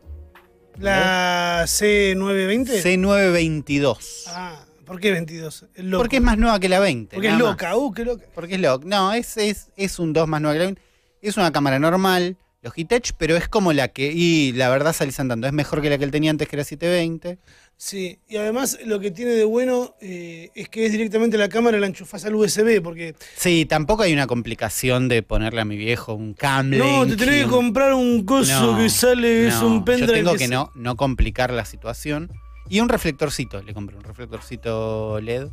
¿La 0.79 1.65
C920? 1.67 2.83
C922. 2.83 4.25
Ah, 4.29 4.65
¿por 4.85 5.01
qué 5.01 5.13
22? 5.13 5.67
Es 5.75 5.85
loco. 5.85 6.03
Porque 6.03 6.17
es 6.17 6.23
más 6.23 6.39
nueva 6.39 6.59
que 6.61 6.69
la 6.69 6.81
20. 6.81 7.15
Porque 7.17 7.29
es 7.29 7.33
nada 7.35 7.45
más. 7.45 7.53
loca, 7.53 7.77
uh, 7.77 7.93
qué 7.93 8.05
loca. 8.05 8.25
Porque 8.35 8.55
es 8.55 8.61
loca. 8.61 8.85
No, 8.87 9.13
es, 9.13 9.37
es, 9.37 9.71
es 9.77 9.99
un 9.99 10.13
2 10.13 10.27
más 10.29 10.41
nueva 10.41 10.55
que 10.55 10.59
la 10.61 10.65
20. 10.67 10.83
Es 11.21 11.37
una 11.37 11.53
cámara 11.53 11.79
normal, 11.79 12.37
Logitech, 12.63 13.13
pero 13.19 13.37
es 13.37 13.49
como 13.49 13.73
la 13.73 13.89
que. 13.89 14.13
Y 14.13 14.53
la 14.53 14.69
verdad 14.71 14.93
salís 14.93 15.19
andando. 15.21 15.47
Es 15.47 15.53
mejor 15.53 15.83
que 15.83 15.91
la 15.91 15.99
que 15.99 16.05
él 16.05 16.11
tenía 16.11 16.31
antes, 16.31 16.49
que 16.49 16.57
era 16.57 16.65
720. 16.65 17.39
Sí, 17.85 18.21
y 18.29 18.37
además 18.37 18.79
lo 18.87 19.01
que 19.01 19.11
tiene 19.11 19.33
de 19.33 19.43
bueno 19.43 19.97
eh, 20.01 20.51
es 20.55 20.69
que 20.69 20.87
es 20.87 20.93
directamente 20.93 21.37
la 21.37 21.49
cámara, 21.49 21.81
la 21.81 21.89
enchufás 21.89 22.25
al 22.25 22.37
USB, 22.37 22.81
porque 22.81 23.17
Sí, 23.35 23.67
tampoco 23.67 24.05
hay 24.05 24.13
una 24.13 24.29
complicación 24.29 25.09
de 25.09 25.25
ponerle 25.25 25.63
a 25.63 25.65
mi 25.65 25.77
viejo 25.77 26.15
un 26.15 26.33
cable. 26.33 26.79
no, 26.79 27.05
te 27.09 27.17
tenés 27.17 27.43
que 27.43 27.51
comprar 27.51 27.93
un 27.95 28.25
coso 28.25 28.75
No, 28.75 28.79
que 28.79 28.89
sale, 28.89 29.49
es 29.49 29.61
un 29.63 29.85
pendrive. 29.85 30.07
Yo 30.13 30.15
tengo 30.15 30.33
que 30.35 30.47
se- 30.47 30.55
no, 30.55 30.71
no 30.77 30.95
complicar 30.97 31.53
la 31.53 31.65
situación. 31.65 32.31
Y 32.69 32.79
un 32.79 32.89
reflectorcito, 32.89 33.61
le 33.63 33.75
compré 33.75 33.97
un 33.97 34.05
reflectorcito 34.05 35.21
LED. 35.21 35.49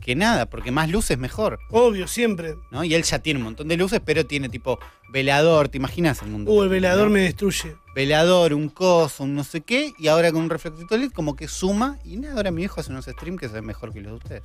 Que 0.00 0.14
nada, 0.14 0.46
porque 0.46 0.70
más 0.70 0.88
luz 0.88 1.10
es 1.10 1.18
mejor, 1.18 1.58
Obvio, 1.70 2.06
siempre. 2.08 2.54
¿no? 2.70 2.82
Y 2.84 2.94
él 2.94 3.02
ya 3.02 3.18
tiene 3.18 3.38
un 3.38 3.44
montón 3.44 3.68
de 3.68 3.76
luces, 3.76 4.00
pero 4.04 4.24
tiene 4.24 4.48
tipo 4.48 4.78
velador, 5.10 5.68
¿te 5.68 5.76
imaginas 5.76 6.22
el 6.22 6.28
mundo? 6.28 6.50
Uh, 6.50 6.62
el 6.62 6.68
velador 6.68 7.08
no? 7.08 7.14
me 7.14 7.20
destruye. 7.20 7.76
Velador, 7.94 8.54
un 8.54 8.68
coso, 8.68 9.24
un 9.24 9.34
no 9.34 9.44
sé 9.44 9.60
qué, 9.62 9.92
y 9.98 10.08
ahora 10.08 10.32
con 10.32 10.42
un 10.42 10.50
reflectorcito 10.50 10.96
LED 10.96 11.10
como 11.12 11.36
que 11.36 11.48
suma, 11.48 11.98
y 12.04 12.16
nada, 12.16 12.36
ahora 12.36 12.50
mi 12.50 12.58
viejo 12.58 12.80
hace 12.80 12.90
unos 12.90 13.04
streams 13.06 13.40
que 13.40 13.48
se 13.48 13.54
ven 13.54 13.66
mejor 13.66 13.92
que 13.92 14.00
los 14.00 14.12
de 14.12 14.16
ustedes. 14.16 14.42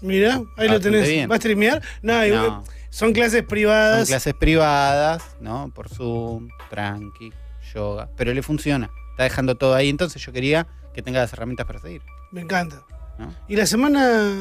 Mirá, 0.00 0.40
ahí 0.56 0.68
lo 0.68 0.80
tenés. 0.80 1.08
bien. 1.08 1.30
¿Va 1.30 1.34
a 1.34 1.38
streamear? 1.38 1.82
Igual- 2.02 2.30
No, 2.30 2.64
son 2.90 3.12
clases 3.12 3.40
son 3.40 3.48
privadas. 3.48 4.08
clases 4.08 4.34
privadas, 4.34 5.22
¿no? 5.40 5.70
Por 5.74 5.88
Zoom, 5.88 6.48
tranqui, 6.70 7.32
yoga, 7.74 8.08
pero 8.16 8.32
le 8.34 8.42
funciona, 8.42 8.90
está 9.10 9.24
dejando 9.24 9.54
todo 9.56 9.74
ahí, 9.74 9.88
entonces 9.88 10.20
yo 10.24 10.32
quería 10.32 10.66
que 10.94 11.02
tenga 11.02 11.20
las 11.20 11.32
herramientas 11.32 11.66
para 11.66 11.78
seguir. 11.80 12.02
Me 12.32 12.40
encanta. 12.40 12.82
¿No? 13.26 13.34
Y 13.48 13.56
la 13.56 13.66
semana. 13.66 14.32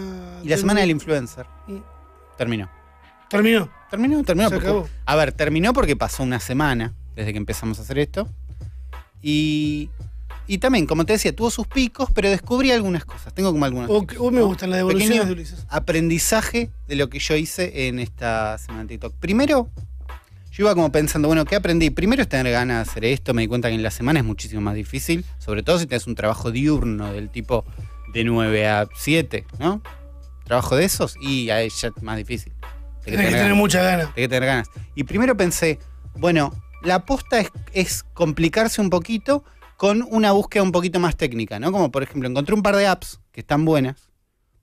Y 0.44 0.50
la 0.50 0.58
semana 0.58 0.82
del 0.82 0.92
influencer. 0.92 1.46
Mm. 1.68 1.78
Terminó. 2.38 2.70
Terminó. 3.30 3.70
Terminó, 3.90 4.24
terminó. 4.24 4.50
Se 4.50 4.56
porque- 4.56 4.68
acabó. 4.70 4.90
a 5.06 5.16
ver, 5.16 5.32
terminó 5.32 5.74
porque 5.74 5.96
pasó 5.96 6.24
una 6.24 6.40
semana 6.40 6.94
desde 7.16 7.32
que 7.32 7.38
empezamos 7.38 7.80
a 7.80 7.82
hacer 7.84 7.98
esto. 8.00 8.28
Y, 9.22 9.90
y 10.48 10.58
también, 10.58 10.86
como 10.88 11.06
te 11.06 11.14
decía, 11.14 11.36
tuvo 11.36 11.52
sus 11.52 11.68
picos, 11.68 12.10
pero 12.14 12.30
descubrí 12.30 12.72
algunas 12.72 13.06
cosas. 13.06 13.34
Tengo 13.34 13.52
como 13.52 13.66
algunas. 13.66 13.90
O, 13.90 14.06
o 14.20 14.32
me 14.32 14.42
gustan 14.42 14.70
las 14.70 14.78
devoluciones 14.78 15.18
Pequeño 15.20 15.28
de 15.28 15.34
Ulises. 15.42 15.66
aprendizaje 15.70 16.72
de 16.88 16.96
lo 16.96 17.10
que 17.10 17.20
yo 17.20 17.36
hice 17.36 17.88
en 17.88 18.00
esta 18.00 18.58
semana 18.58 18.84
de 18.84 18.88
TikTok. 18.90 19.14
Primero, 19.20 19.70
yo 20.52 20.64
iba 20.66 20.74
como 20.76 20.92
pensando, 20.92 21.28
bueno, 21.28 21.46
¿qué 21.46 21.56
aprendí? 21.56 21.90
Primero 21.92 22.24
es 22.24 22.30
tener 22.30 22.52
ganas 22.52 22.78
de 22.86 22.92
hacer 22.92 23.06
esto. 23.06 23.34
Me 23.34 23.44
di 23.44 23.48
cuenta 23.48 23.70
que 23.70 23.76
en 23.76 23.84
la 23.84 23.92
semana 23.92 24.20
es 24.20 24.26
muchísimo 24.26 24.62
más 24.62 24.76
difícil, 24.76 25.24
sobre 25.38 25.64
todo 25.64 25.80
si 25.80 25.86
tienes 25.86 26.08
un 26.08 26.16
trabajo 26.16 26.52
diurno 26.52 27.14
del 27.14 27.30
tipo 27.30 27.64
de 28.14 28.24
9 28.24 28.68
a 28.68 28.88
7, 28.94 29.46
¿no? 29.60 29.82
Trabajo 30.44 30.76
de 30.76 30.86
esos 30.86 31.16
y 31.22 31.50
ahí 31.50 31.70
ya 31.70 31.90
es 31.90 32.04
más 32.04 32.18
difícil. 32.18 32.54
Tenés 33.04 33.20
que 33.20 33.26
tener 33.26 33.44
ganas. 33.44 33.58
mucha 33.58 33.82
ganas. 33.82 34.08
Hay 34.08 34.24
que 34.24 34.28
tener 34.28 34.46
ganas. 34.46 34.70
Y 34.96 35.04
primero 35.04 35.36
pensé, 35.36 35.80
bueno, 36.16 36.54
la 36.84 36.96
aposta 36.96 37.40
es, 37.40 37.52
es 37.74 38.04
complicarse 38.04 38.82
un 38.82 38.90
poquito 38.90 39.44
con 39.78 40.06
una 40.12 40.32
búsqueda 40.32 40.62
un 40.62 40.72
poquito 40.72 41.00
más 41.00 41.16
técnica, 41.16 41.60
¿no? 41.60 41.72
Como 41.72 41.92
por 41.92 42.04
ejemplo, 42.04 42.30
encontré 42.30 42.54
un 42.54 42.62
par 42.62 42.76
de 42.76 42.88
apps 42.88 43.20
que 43.32 43.42
están 43.42 43.66
buenas, 43.66 44.10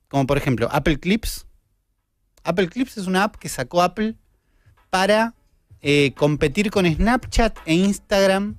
como 0.09 0.27
por 0.27 0.37
ejemplo 0.39 0.69
Apple 0.71 1.01
Clips. 1.01 1.47
Apple 2.45 2.69
Clips 2.69 2.99
es 2.99 3.07
una 3.07 3.25
app 3.25 3.37
que 3.37 3.49
sacó 3.49 3.83
Apple 3.83 4.15
para 4.91 5.35
eh, 5.83 6.13
competir 6.17 6.71
con 6.71 6.87
Snapchat 6.87 7.59
e 7.67 7.75
Instagram 7.75 8.57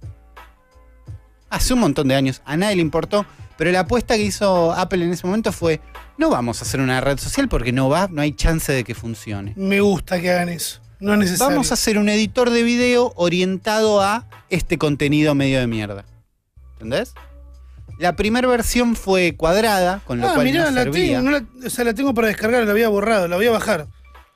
hace 1.49 1.73
un 1.73 1.79
montón 1.79 2.07
de 2.07 2.15
años. 2.15 2.41
A 2.45 2.57
nadie 2.57 2.75
le 2.75 2.81
importó, 2.81 3.25
pero 3.59 3.71
la 3.71 3.81
apuesta 3.81 4.15
que 4.15 4.23
hizo 4.23 4.71
Apple 4.73 5.03
en 5.03 5.11
ese 5.11 5.27
momento 5.27 5.51
fue, 5.51 5.79
no 6.17 6.29
vamos 6.31 6.61
a 6.61 6.65
hacer 6.65 6.79
una 6.79 6.99
red 7.01 7.19
social 7.19 7.47
porque 7.49 7.71
no 7.71 7.89
va, 7.89 8.07
no 8.09 8.21
hay 8.23 8.31
chance 8.31 8.71
de 8.71 8.83
que 8.83 8.95
funcione. 8.95 9.53
Me 9.57 9.81
gusta 9.81 10.19
que 10.19 10.31
hagan 10.31 10.47
eso. 10.49 10.79
No 11.01 11.13
es 11.13 11.19
necesario. 11.19 11.51
Vamos 11.51 11.71
a 11.71 11.73
hacer 11.75 11.97
un 11.97 12.09
editor 12.09 12.49
de 12.49 12.63
video 12.63 13.13
orientado 13.15 14.01
a 14.01 14.27
este 14.49 14.77
contenido 14.77 15.35
medio 15.35 15.59
de 15.59 15.67
mierda. 15.67 16.05
¿Entendés? 16.73 17.13
La 17.99 18.15
primera 18.15 18.47
versión 18.47 18.95
fue 18.95 19.35
cuadrada, 19.35 20.01
con 20.05 20.19
lo 20.21 20.29
Ah, 20.29 20.33
cual 20.35 20.45
mirá, 20.45 20.63
no 20.65 20.71
la 20.71 20.83
servía. 20.83 21.17
tengo, 21.19 21.29
no 21.29 21.31
la- 21.37 21.67
o 21.67 21.69
sea, 21.69 21.83
la 21.85 21.93
tengo 21.93 22.13
para 22.13 22.27
descargar, 22.29 22.63
la 22.63 22.71
había 22.71 22.87
borrado, 22.89 23.27
la 23.27 23.35
voy 23.35 23.47
a 23.47 23.51
bajar. 23.51 23.87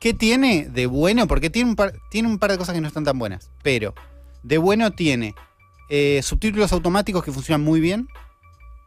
¿Qué 0.01 0.13
tiene 0.13 0.67
de 0.69 0.86
bueno? 0.86 1.27
Porque 1.27 1.49
tiene 1.49 1.69
un, 1.69 1.75
par, 1.77 1.93
tiene 2.12 2.27
un 2.27 2.38
par 2.39 2.51
de 2.51 2.57
cosas 2.57 2.75
que 2.75 2.81
no 2.81 2.88
están 2.89 3.05
tan 3.05 3.17
buenas. 3.17 3.49
Pero 3.62 3.93
de 4.43 4.57
bueno 4.57 4.91
tiene 4.91 5.33
eh, 5.89 6.19
subtítulos 6.23 6.73
automáticos 6.73 7.23
que 7.23 7.31
funcionan 7.31 7.62
muy 7.63 7.79
bien. 7.79 8.07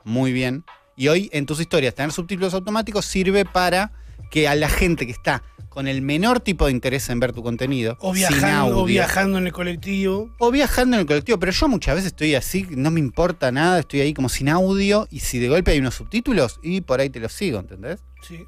Muy 0.07 0.33
bien. 0.33 0.65
Y 0.97 1.09
hoy 1.09 1.29
en 1.33 1.47
tus 1.47 1.61
historias 1.61 1.95
tener 1.95 2.13
subtítulos 2.13 2.55
automáticos 2.55 3.05
sirve 3.05 3.45
para 3.45 3.91
que 4.31 4.47
a 4.47 4.55
la 4.55 4.69
gente 4.69 5.05
que 5.05 5.13
está 5.13 5.43
con 5.69 5.89
el 5.89 6.01
menor 6.01 6.39
tipo 6.41 6.67
de 6.67 6.73
interés 6.73 7.11
en 7.11 7.19
ver 7.19 7.33
tu 7.33 7.43
contenido, 7.43 7.99
O 8.01 8.13
viajando, 8.13 8.79
o 8.79 8.85
viajando 8.85 9.37
en 9.37 9.49
el 9.49 9.53
colectivo. 9.53 10.31
O 10.39 10.51
viajando 10.53 10.97
en 10.97 11.01
el 11.01 11.07
colectivo, 11.07 11.39
pero 11.39 11.51
yo 11.51 11.69
muchas 11.69 11.97
veces 11.97 12.13
estoy 12.13 12.37
así, 12.37 12.67
no 12.71 12.91
me 12.93 13.01
importa 13.01 13.51
nada, 13.51 13.81
estoy 13.81 14.01
ahí 14.01 14.15
como 14.15 14.29
sin 14.29 14.49
audio 14.49 15.09
y 15.11 15.21
si 15.21 15.41
de 15.41 15.49
golpe 15.49 15.73
hay 15.73 15.81
unos 15.81 15.97
subtítulos 15.97 16.61
y 16.63 16.83
por 16.83 17.01
ahí 17.01 17.11
te 17.11 17.19
los 17.19 17.33
sigo, 17.33 17.59
¿entendés? 17.59 17.99
Sí. 18.23 18.47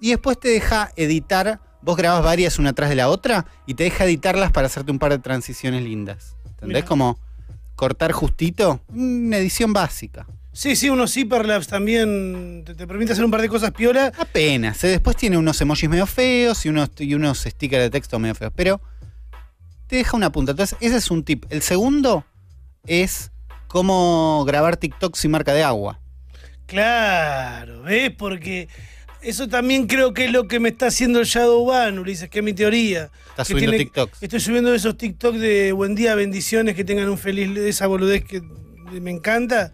Y 0.00 0.08
después 0.08 0.40
te 0.40 0.48
deja 0.48 0.90
editar, 0.96 1.60
vos 1.82 1.96
grabás 1.96 2.24
varias 2.24 2.58
una 2.58 2.70
atrás 2.70 2.88
de 2.88 2.96
la 2.96 3.08
otra 3.08 3.46
y 3.66 3.74
te 3.74 3.84
deja 3.84 4.06
editarlas 4.06 4.50
para 4.52 4.66
hacerte 4.66 4.90
un 4.90 4.98
par 4.98 5.12
de 5.12 5.18
transiciones 5.18 5.82
lindas, 5.82 6.34
¿entendés? 6.46 6.76
Mirá. 6.76 6.84
Como 6.86 7.20
cortar 7.76 8.10
justito, 8.12 8.80
una 8.88 9.36
edición 9.36 9.74
básica. 9.74 10.26
Sí, 10.54 10.76
sí, 10.76 10.88
unos 10.88 11.16
hiperlapse 11.16 11.68
también 11.68 12.62
te, 12.64 12.74
te 12.76 12.86
permite 12.86 13.12
hacer 13.12 13.24
un 13.24 13.30
par 13.32 13.42
de 13.42 13.48
cosas 13.48 13.72
piola. 13.72 14.12
Apenas, 14.16 14.82
¿eh? 14.84 14.88
después 14.88 15.16
tiene 15.16 15.36
unos 15.36 15.60
emojis 15.60 15.88
medio 15.90 16.06
feos 16.06 16.64
y 16.64 16.68
unos, 16.68 16.90
y 16.98 17.12
unos 17.14 17.38
stickers 17.40 17.82
de 17.82 17.90
texto 17.90 18.18
medio 18.20 18.36
feos, 18.36 18.52
pero 18.54 18.80
te 19.88 19.96
deja 19.96 20.16
una 20.16 20.30
punta. 20.30 20.52
Entonces, 20.52 20.78
ese 20.80 20.96
es 20.98 21.10
un 21.10 21.24
tip. 21.24 21.44
El 21.50 21.60
segundo 21.60 22.24
es 22.86 23.32
cómo 23.66 24.44
grabar 24.46 24.76
TikTok 24.76 25.16
sin 25.16 25.32
marca 25.32 25.52
de 25.52 25.64
agua. 25.64 25.98
Claro, 26.66 27.82
¿ves? 27.82 28.10
Porque 28.16 28.68
eso 29.22 29.48
también 29.48 29.88
creo 29.88 30.14
que 30.14 30.26
es 30.26 30.32
lo 30.32 30.46
que 30.46 30.60
me 30.60 30.68
está 30.68 30.86
haciendo 30.86 31.18
el 31.18 31.26
Shadowban, 31.26 31.98
Ulises, 31.98 32.28
que 32.30 32.38
es 32.38 32.44
mi 32.44 32.52
teoría. 32.52 33.10
Estás 33.30 33.48
subiendo 33.48 33.72
tiene- 33.72 33.84
TikToks. 33.86 34.22
Estoy 34.22 34.38
subiendo 34.40 34.72
esos 34.72 34.96
TikTok 34.96 35.34
de 35.34 35.72
buen 35.72 35.96
día, 35.96 36.14
bendiciones, 36.14 36.76
que 36.76 36.84
tengan 36.84 37.08
un 37.08 37.18
feliz, 37.18 37.56
esa 37.58 37.88
boludez 37.88 38.24
que 38.24 38.40
me 39.00 39.10
encanta. 39.10 39.72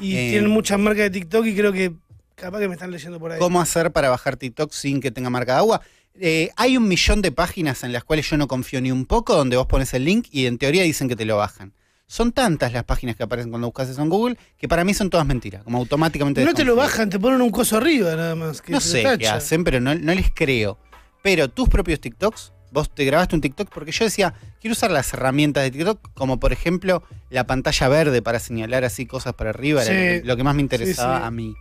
Y 0.00 0.16
Eh. 0.16 0.30
tienen 0.30 0.50
muchas 0.50 0.78
marcas 0.78 1.04
de 1.04 1.10
TikTok 1.10 1.46
y 1.46 1.54
creo 1.56 1.72
que 1.72 1.92
capaz 2.34 2.58
que 2.60 2.68
me 2.68 2.74
están 2.74 2.90
leyendo 2.90 3.18
por 3.18 3.32
ahí. 3.32 3.38
¿Cómo 3.38 3.60
hacer 3.60 3.92
para 3.92 4.08
bajar 4.10 4.36
TikTok 4.36 4.72
sin 4.72 5.00
que 5.00 5.10
tenga 5.10 5.30
marca 5.30 5.52
de 5.52 5.58
agua? 5.58 5.80
Eh, 6.18 6.50
hay 6.56 6.76
un 6.76 6.88
millón 6.88 7.20
de 7.22 7.30
páginas 7.32 7.84
en 7.84 7.92
las 7.92 8.02
cuales 8.04 8.28
yo 8.28 8.36
no 8.36 8.48
confío 8.48 8.80
ni 8.80 8.90
un 8.90 9.04
poco, 9.06 9.34
donde 9.36 9.56
vos 9.56 9.66
pones 9.66 9.92
el 9.94 10.04
link 10.04 10.28
y 10.30 10.46
en 10.46 10.56
teoría 10.58 10.82
dicen 10.82 11.08
que 11.08 11.16
te 11.16 11.24
lo 11.24 11.36
bajan. 11.36 11.72
Son 12.08 12.30
tantas 12.32 12.72
las 12.72 12.84
páginas 12.84 13.16
que 13.16 13.24
aparecen 13.24 13.50
cuando 13.50 13.66
buscas 13.68 13.88
eso 13.88 14.00
en 14.00 14.08
Google 14.08 14.38
que 14.56 14.68
para 14.68 14.84
mí 14.84 14.94
son 14.94 15.10
todas 15.10 15.26
mentiras, 15.26 15.64
como 15.64 15.78
automáticamente. 15.78 16.44
No 16.44 16.54
te 16.54 16.64
lo 16.64 16.76
bajan, 16.76 17.10
te 17.10 17.18
ponen 17.18 17.40
un 17.42 17.50
coso 17.50 17.76
arriba 17.78 18.14
nada 18.14 18.34
más. 18.36 18.62
que 18.62 18.70
No 18.72 18.80
sé 18.80 19.02
tacha. 19.02 19.18
qué 19.18 19.28
hacen, 19.28 19.64
pero 19.64 19.80
no, 19.80 19.94
no 19.94 20.14
les 20.14 20.30
creo. 20.32 20.78
Pero 21.22 21.48
tus 21.48 21.68
propios 21.68 22.00
TikToks, 22.00 22.52
vos 22.72 22.92
te 22.94 23.04
grabaste 23.04 23.34
un 23.34 23.40
TikTok 23.40 23.68
porque 23.72 23.92
yo 23.92 24.04
decía, 24.04 24.34
quiero 24.60 24.72
usar 24.72 24.90
las 24.90 25.12
herramientas 25.14 25.62
de 25.64 25.70
TikTok, 25.70 26.12
como 26.14 26.38
por 26.40 26.52
ejemplo 26.52 27.02
la 27.30 27.46
pantalla 27.46 27.88
verde 27.88 28.22
para 28.22 28.38
señalar 28.38 28.84
así 28.84 29.06
cosas 29.06 29.34
para 29.34 29.50
arriba, 29.50 29.82
era 29.82 29.90
Sí. 29.92 29.96
lo, 30.16 30.22
que, 30.22 30.28
lo 30.28 30.36
que 30.36 30.44
más 30.44 30.54
me 30.54 30.62
interesaba 30.62 31.16
Sí, 31.16 31.20
sí. 31.22 31.26
a 31.26 31.30
mí, 31.30 31.54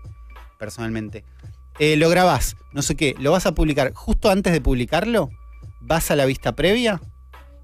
personalmente. 0.58 1.24
Eh, 1.80 1.96
lo 1.98 2.10
grabás, 2.10 2.56
no 2.74 2.82
sé 2.82 2.96
qué, 2.96 3.16
lo 3.20 3.32
vas 3.32 3.46
a 3.46 3.54
publicar. 3.54 3.94
Justo 3.94 4.30
antes 4.32 4.54
de 4.54 4.62
publicarlo, 4.62 5.30
vas 5.82 6.10
a 6.12 6.16
la 6.16 6.26
vista 6.26 6.54
previa 6.54 7.02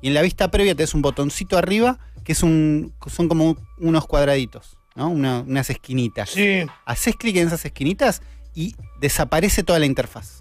y 0.02 0.08
en 0.10 0.14
la 0.14 0.22
vista 0.22 0.52
previa 0.52 0.76
te 0.76 0.84
das 0.84 0.94
un 0.94 1.02
botoncito 1.02 1.58
arriba 1.58 1.98
que 2.24 2.34
es 2.34 2.44
un, 2.44 2.94
son 3.08 3.28
como 3.30 3.58
unos 3.80 4.06
cuadraditos, 4.06 4.78
¿no? 4.96 5.10
Una- 5.10 5.42
unas 5.42 5.70
esquinitas 5.70 6.30
Sí. 6.32 6.64
haces 6.86 7.16
clic 7.16 7.38
en 7.38 7.48
esas 7.48 7.64
esquinitas 7.66 8.22
y 8.54 8.76
desaparece 9.00 9.64
toda 9.64 9.80
la 9.80 9.86
interfaz. 9.86 10.41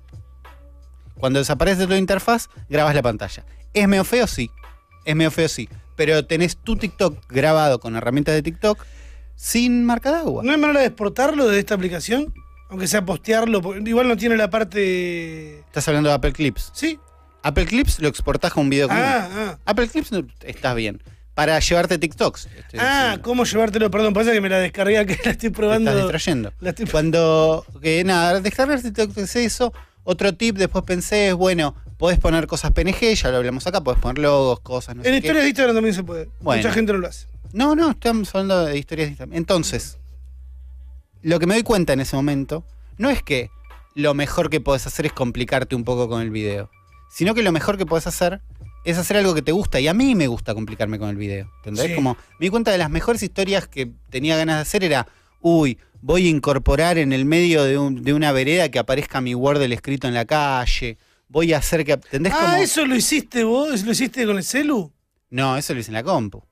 Cuando 1.21 1.39
desaparece 1.39 1.87
la 1.87 1.97
interfaz, 1.99 2.49
grabas 2.69 2.95
la 2.95 3.03
pantalla. 3.03 3.45
¿Es 3.75 3.87
medio 3.87 4.05
feo? 4.05 4.27
Sí. 4.27 4.51
Es 5.05 5.15
medio 5.15 5.31
feo, 5.31 5.49
sí. 5.49 5.69
Pero 5.97 6.25
tenés 6.27 6.57
tu 6.57 6.77
TikTok 6.77 7.17
grabado 7.29 7.79
con 7.79 7.95
herramientas 7.97 8.35
de 8.35 8.43
TikTok 8.43 8.85
sin 9.37 9.85
marca 9.85 10.11
de 10.11 10.19
agua. 10.19 10.43
¿No 10.43 10.51
hay 10.53 10.59
manera 10.59 10.81
de 10.81 10.87
exportarlo 10.87 11.47
de 11.49 11.59
esta 11.59 11.75
aplicación? 11.75 12.33
Aunque 12.69 12.87
sea 12.87 13.05
postearlo, 13.05 13.61
igual 13.87 14.09
no 14.09 14.17
tiene 14.17 14.37
la 14.37 14.49
parte. 14.51 15.59
Estás 15.61 15.87
hablando 15.89 16.09
de 16.09 16.15
Apple 16.15 16.33
Clips. 16.33 16.71
Sí. 16.75 16.99
Apple 17.43 17.67
Clips 17.67 17.99
lo 18.01 18.09
exportás 18.09 18.53
con 18.53 18.65
un 18.65 18.71
video. 18.71 18.89
Ah, 18.91 19.29
ah. 19.33 19.59
Apple 19.65 19.89
Clips 19.89 20.13
no- 20.13 20.27
estás 20.43 20.75
bien. 20.77 21.03
para 21.35 21.59
llevarte 21.59 21.97
TikToks. 21.97 22.47
Ah, 22.47 22.51
diciendo. 22.73 23.23
¿cómo 23.23 23.45
llevártelo? 23.45 23.91
Perdón, 23.91 24.13
pasa 24.13 24.31
que 24.33 24.41
me 24.43 24.51
la 24.51 24.59
descargué 24.59 25.05
que 25.07 25.19
la 25.25 25.31
estoy 25.31 25.49
Te 25.49 25.51
probando. 25.51 25.91
estás 25.91 26.03
distrayendo. 26.05 26.53
La 26.61 26.71
estoy- 26.71 26.87
Cuando, 26.87 27.65
que 27.81 28.05
nada, 28.05 28.41
descargar 28.41 28.83
TikTok 28.83 29.17
es 29.17 29.37
eso. 29.37 29.73
Otro 30.05 30.35
tip 30.35 30.57
después 30.57 30.85
pensé 30.85 31.29
es, 31.29 31.35
bueno, 31.35 31.75
podés 31.99 32.19
poner 32.19 32.47
cosas 32.47 32.73
PNG, 32.73 33.15
ya 33.15 33.31
lo 33.31 33.37
hablamos 33.37 33.67
acá, 33.67 33.83
podés 33.83 34.01
poner 34.01 34.19
logos, 34.19 34.61
cosas, 34.61 34.97
no 34.97 35.03
En 35.03 35.07
sé 35.07 35.11
qué. 35.11 35.17
historias 35.19 35.43
de 35.45 35.49
Instagram 35.51 35.77
también 35.77 35.95
se 35.95 36.03
puede. 36.03 36.29
Bueno. 36.41 36.63
Mucha 36.63 36.73
gente 36.75 36.93
no 36.93 36.99
lo 36.99 37.07
hace. 37.09 37.27
No, 37.53 37.75
no, 37.75 37.91
estamos 37.91 38.35
hablando 38.35 38.65
de 38.65 38.79
historias 38.79 39.07
de 39.09 39.11
Instagram. 39.13 39.37
Entonces, 39.37 39.99
lo 41.23 41.39
que 41.39 41.47
me 41.47 41.55
doy 41.55 41.63
cuenta 41.63 41.93
en 41.93 42.01
ese 42.01 42.17
momento 42.17 42.65
no 42.97 43.11
es 43.11 43.23
que 43.23 43.51
lo 43.95 44.15
mejor 44.15 44.51
que 44.51 44.61
podés 44.61 44.87
hacer 44.87 45.07
es 45.07 45.13
complicarte 45.13 45.75
un 45.75 45.85
poco 45.85 46.09
con 46.09 46.23
el 46.23 46.31
video, 46.31 46.71
sino 47.11 47.35
que 47.35 47.43
lo 47.43 47.53
mejor 47.53 47.77
que 47.77 47.87
podés 47.87 48.07
hacer 48.07 48.41
es 48.85 48.97
hacer 48.97 49.19
algo 49.19 49.35
que 49.35 49.43
te 49.43 49.53
gusta. 49.53 49.81
Y 49.81 49.89
a 49.89 49.95
mí 49.95 50.15
me 50.15 50.27
gusta 50.27 50.55
complicarme 50.55 50.99
con 50.99 51.11
el 51.11 51.17
video. 51.17 51.51
¿Entendés? 51.59 51.87
Sí. 51.89 51.95
Como 51.95 52.15
me 52.15 52.47
di 52.47 52.49
cuenta 52.49 52.71
de 52.71 52.79
las 52.79 52.89
mejores 52.89 53.23
historias 53.23 53.67
que 53.69 53.91
tenía 54.09 54.37
ganas 54.37 54.57
de 54.57 54.63
hacer 54.63 54.85
era, 54.85 55.07
uy, 55.41 55.79
voy 56.03 56.27
a 56.27 56.31
incorporar 56.31 56.99
en 56.99 57.13
el 57.13 57.25
medio 57.25 57.65
de, 57.65 57.79
un- 57.79 58.03
de 58.03 58.13
una 58.13 58.33
vereda 58.33 58.69
que 58.71 58.79
aparezca 58.79 59.21
mi 59.21 59.35
Wordle 59.35 59.75
escrito 59.75 60.09
en 60.09 60.15
la 60.15 60.25
calle. 60.25 60.99
Voy 61.29 61.53
a 61.53 61.59
hacer 61.59 61.85
que. 61.85 61.93
¿Entendés? 61.93 62.33
Ah, 62.37 62.61
¿eso 62.61 62.85
lo 62.87 62.97
hiciste 62.97 63.45
vos? 63.45 63.85
¿Lo 63.85 63.93
hiciste 63.93 64.27
con 64.27 64.37
el 64.37 64.45
celu? 64.45 64.93
No, 65.31 65.57
eso 65.57 65.75
lo 65.75 65.81
hice 65.81 65.91
en 65.91 65.95
la 65.95 66.03
compu. 66.03 66.43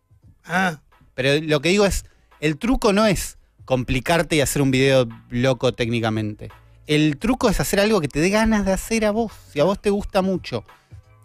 Ah, 0.45 0.81
Pero 1.15 1.45
lo 1.45 1.61
que 1.61 1.71
digo 1.71 1.85
es, 1.85 2.05
el 2.41 2.59
truco 2.59 2.93
no 2.93 3.05
es 3.07 3.39
complicarte 3.65 4.37
y 4.37 4.41
hacer 4.41 4.63
un 4.63 4.71
video 4.71 5.09
loco 5.31 5.73
técnicamente. 5.73 6.51
El 6.87 7.19
truco 7.19 7.51
es 7.51 7.59
hacer 7.61 7.81
algo 7.81 8.01
que 8.01 8.09
te 8.09 8.21
dé 8.21 8.31
ganas 8.31 8.65
de 8.65 8.73
hacer 8.73 9.05
a 9.05 9.11
vos. 9.11 9.33
Si 9.53 9.59
a 9.61 9.65
vos 9.65 9.81
te 9.83 9.91
gusta 9.91 10.23
mucho 10.23 10.65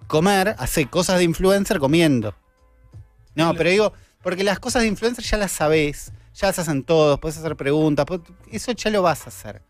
comer, 0.07 0.55
hacer 0.57 0.89
cosas 0.89 1.19
de 1.19 1.23
influencer 1.23 1.79
comiendo. 1.79 2.35
No, 3.35 3.53
pero 3.55 3.69
digo, 3.69 3.93
porque 4.23 4.43
las 4.43 4.59
cosas 4.59 4.81
de 4.81 4.87
influencer 4.87 5.23
ya 5.23 5.37
las 5.37 5.51
sabés, 5.51 6.11
ya 6.33 6.47
las 6.47 6.57
hacen 6.57 6.83
todos, 6.83 7.19
puedes 7.19 7.37
hacer 7.37 7.55
preguntas, 7.55 8.05
eso 8.51 8.71
ya 8.71 8.89
lo 8.89 9.01
vas 9.03 9.25
a 9.25 9.29
hacer. 9.29 9.61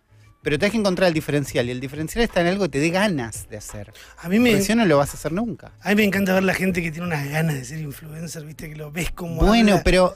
Pero 0.41 0.59
tenés 0.59 0.71
que 0.73 0.77
encontrar 0.77 1.07
el 1.07 1.13
diferencial, 1.13 1.67
y 1.67 1.71
el 1.71 1.79
diferencial 1.79 2.21
está 2.23 2.41
en 2.41 2.47
algo 2.47 2.63
que 2.65 2.69
te 2.69 2.79
dé 2.79 2.89
ganas 2.89 3.49
de 3.49 3.57
hacer. 3.57 3.93
a 4.17 4.27
mí 4.29 4.39
me, 4.39 4.51
Porque 4.51 4.65
si 4.65 4.75
no, 4.75 4.85
lo 4.85 4.97
vas 4.97 5.11
a 5.11 5.13
hacer 5.13 5.31
nunca. 5.31 5.71
a 5.81 5.89
mí 5.89 5.95
me 5.95 6.03
encanta 6.03 6.33
ver 6.33 6.43
la 6.43 6.53
gente 6.53 6.81
que 6.81 6.91
tiene 6.91 7.07
unas 7.07 7.29
ganas 7.29 7.55
de 7.55 7.63
ser 7.65 7.79
influencer, 7.79 8.45
viste, 8.45 8.69
que 8.69 8.75
lo 8.75 8.91
ves 8.91 9.11
como. 9.11 9.35
Bueno, 9.41 9.71
habla. 9.71 9.83
pero 9.83 10.15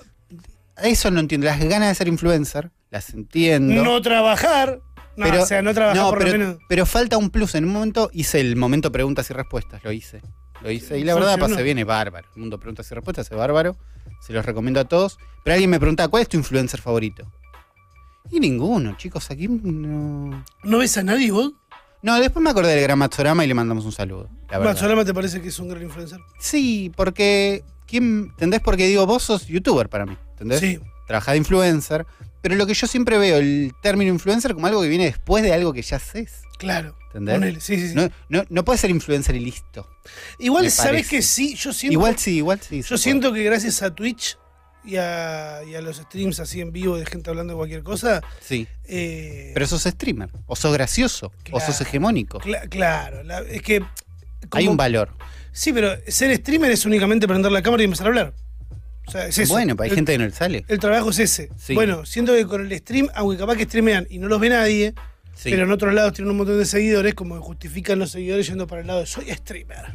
eso 0.83 1.09
no 1.11 1.19
entiendo. 1.21 1.45
Las 1.47 1.59
ganas 1.63 1.87
de 1.89 1.95
ser 1.95 2.07
influencer, 2.09 2.71
las 2.91 3.09
entiendo. 3.13 3.81
No 3.83 4.01
trabajar. 4.01 4.81
No, 5.15 5.25
Pero- 5.25 5.43
o 5.43 5.45
sea, 5.47 5.61
no 5.63 5.73
trabajar 5.73 5.97
No, 6.03 6.09
por 6.09 6.19
lo 6.19 6.25
pero, 6.25 6.37
menos. 6.37 6.57
pero 6.69 6.85
falta 6.85 7.17
un 7.17 7.29
plus. 7.31 7.55
En 7.55 7.63
un 7.65 7.71
momento 7.71 8.09
hice 8.13 8.39
el 8.39 8.55
momento 8.55 8.91
preguntas 8.91 9.29
y 9.29 9.33
respuestas, 9.33 9.83
lo 9.83 9.91
hice. 9.91 10.21
Lo 10.61 10.69
hice. 10.69 10.99
Y 10.99 11.03
la 11.03 11.15
verdad 11.15 11.39
pasé 11.39 11.63
bien, 11.63 11.79
es 11.79 11.85
bárbaro. 11.85 12.27
El 12.35 12.41
mundo 12.41 12.59
preguntas 12.59 12.91
y 12.91 12.95
respuestas 12.95 13.31
es 13.31 13.37
bárbaro. 13.37 13.77
Se 14.19 14.33
los 14.33 14.45
recomiendo 14.45 14.79
a 14.79 14.85
todos. 14.85 15.17
Pero 15.43 15.53
alguien 15.53 15.69
me 15.69 15.79
pregunta, 15.79 16.07
¿cuál 16.07 16.23
es 16.23 16.29
tu 16.29 16.37
influencer 16.37 16.81
favorito? 16.81 17.31
Y 18.29 18.39
ninguno, 18.39 18.97
chicos, 18.97 19.31
aquí 19.31 19.47
no. 19.47 20.43
¿No 20.63 20.77
ves 20.77 20.97
a 20.97 21.03
nadie 21.03 21.31
vos? 21.31 21.53
No, 22.01 22.19
después 22.19 22.43
me 22.43 22.49
acordé 22.49 22.73
del 22.73 22.83
gran 22.83 22.99
Matsorama 22.99 23.43
y 23.43 23.47
le 23.47 23.53
mandamos 23.53 23.85
un 23.85 23.91
saludo. 23.91 24.29
La. 24.49 24.59
Matsorama 24.59 25.05
te 25.05 25.13
parece 25.13 25.41
que 25.41 25.47
es 25.47 25.59
un 25.59 25.69
gran 25.69 25.83
influencer. 25.83 26.19
Sí, 26.39 26.91
porque. 26.95 27.63
¿quién, 27.87 28.27
¿Entendés? 28.31 28.61
Porque 28.61 28.87
digo, 28.87 29.05
vos 29.05 29.23
sos 29.23 29.47
youtuber 29.47 29.89
para 29.89 30.05
mí. 30.05 30.17
¿Entendés? 30.31 30.59
Sí. 30.59 30.79
Trabajás 31.07 31.33
de 31.33 31.37
influencer. 31.39 32.05
Pero 32.41 32.55
lo 32.55 32.65
que 32.67 32.73
yo 32.73 32.87
siempre 32.87 33.17
veo, 33.17 33.37
el 33.37 33.73
término 33.81 34.11
influencer 34.13 34.53
como 34.53 34.67
algo 34.67 34.81
que 34.81 34.87
viene 34.87 35.05
después 35.05 35.43
de 35.43 35.53
algo 35.53 35.73
que 35.73 35.81
ya 35.81 35.97
haces. 35.97 36.41
Claro. 36.57 36.95
¿Entendés? 37.13 37.63
Sí, 37.63 37.77
sí, 37.79 37.89
sí. 37.89 37.95
No, 37.95 38.09
no, 38.29 38.43
no 38.49 38.63
puedes 38.65 38.79
ser 38.81 38.89
influencer 38.91 39.35
y 39.35 39.39
listo. 39.39 39.87
igual, 40.39 40.69
¿sabes 40.71 41.07
que 41.07 41.21
sí? 41.21 41.55
Yo 41.55 41.73
siento, 41.73 41.93
igual 41.93 42.17
sí, 42.17 42.37
igual 42.37 42.59
sí. 42.61 42.81
yo 42.83 42.97
siento 42.97 43.33
que 43.33 43.43
gracias 43.43 43.81
a 43.81 43.93
Twitch 43.93 44.37
y 44.85 44.95
a, 44.97 45.61
y 45.67 45.75
a 45.75 45.81
los 45.81 45.97
streams 45.97 46.39
así 46.39 46.61
en 46.61 46.71
vivo 46.71 46.95
de 46.97 47.05
gente 47.05 47.29
hablando 47.29 47.53
de 47.53 47.57
cualquier 47.57 47.83
cosa. 47.83 48.21
Sí. 48.39 48.67
eh, 48.85 49.51
Pero 49.53 49.65
sos 49.67 49.83
streamer. 49.83 50.29
O 50.45 50.55
sos 50.55 50.71
gracioso. 50.73 51.31
O 51.51 51.59
sos 51.59 51.81
hegemónico. 51.81 52.39
cla- 52.39 52.69
claro, 52.69 53.23
la- 53.23 53.39
es 53.39 53.61
que. 53.61 53.83
Hay 54.51 54.67
un 54.67 54.77
valor. 54.77 55.09
Sí, 55.51 55.73
pero 55.73 55.89
ser 56.07 56.35
streamer 56.37 56.69
es 56.71 56.85
únicamente 56.85 57.27
prender 57.27 57.51
la 57.51 57.61
cámara 57.63 57.81
y 57.81 57.85
empezar 57.85 58.05
a 58.05 58.09
hablar. 58.09 58.33
O 59.07 59.11
sea, 59.11 59.27
es 59.27 59.37
eso. 59.37 59.53
Bueno, 59.53 59.75
pero 59.75 59.85
hay 59.85 59.89
el, 59.91 59.95
gente 59.95 60.11
que 60.11 60.17
no 60.17 60.25
le 60.25 60.31
sale. 60.31 60.65
el 60.67 60.79
trabajo 60.79 61.09
es 61.11 61.19
ese. 61.19 61.49
Sí. 61.57 61.73
Bueno, 61.73 62.05
siento 62.05 62.33
que 62.33 62.45
con 62.45 62.61
el 62.69 62.77
stream, 62.79 63.07
aunque 63.15 63.37
capaz 63.37 63.55
que 63.55 63.63
streamean 63.63 64.05
y 64.09 64.19
no 64.19 64.27
los 64.27 64.39
ve 64.39 64.49
nadie, 64.49 64.93
Sí. 65.35 65.51
pero 65.51 65.63
en 65.65 65.71
otros 65.71 65.93
lados 65.93 66.13
tienen 66.13 66.31
un 66.31 66.37
montón 66.37 66.57
de 66.57 66.65
seguidores, 66.65 67.13
como 67.13 67.35
que 67.35 67.41
justifican 67.41 67.99
los 67.99 68.09
seguidores 68.11 68.47
yendo 68.47 68.65
para 68.67 68.81
el 68.81 68.87
lado 68.87 68.99
de 69.01 69.05
soy 69.05 69.29
streamer. 69.31 69.85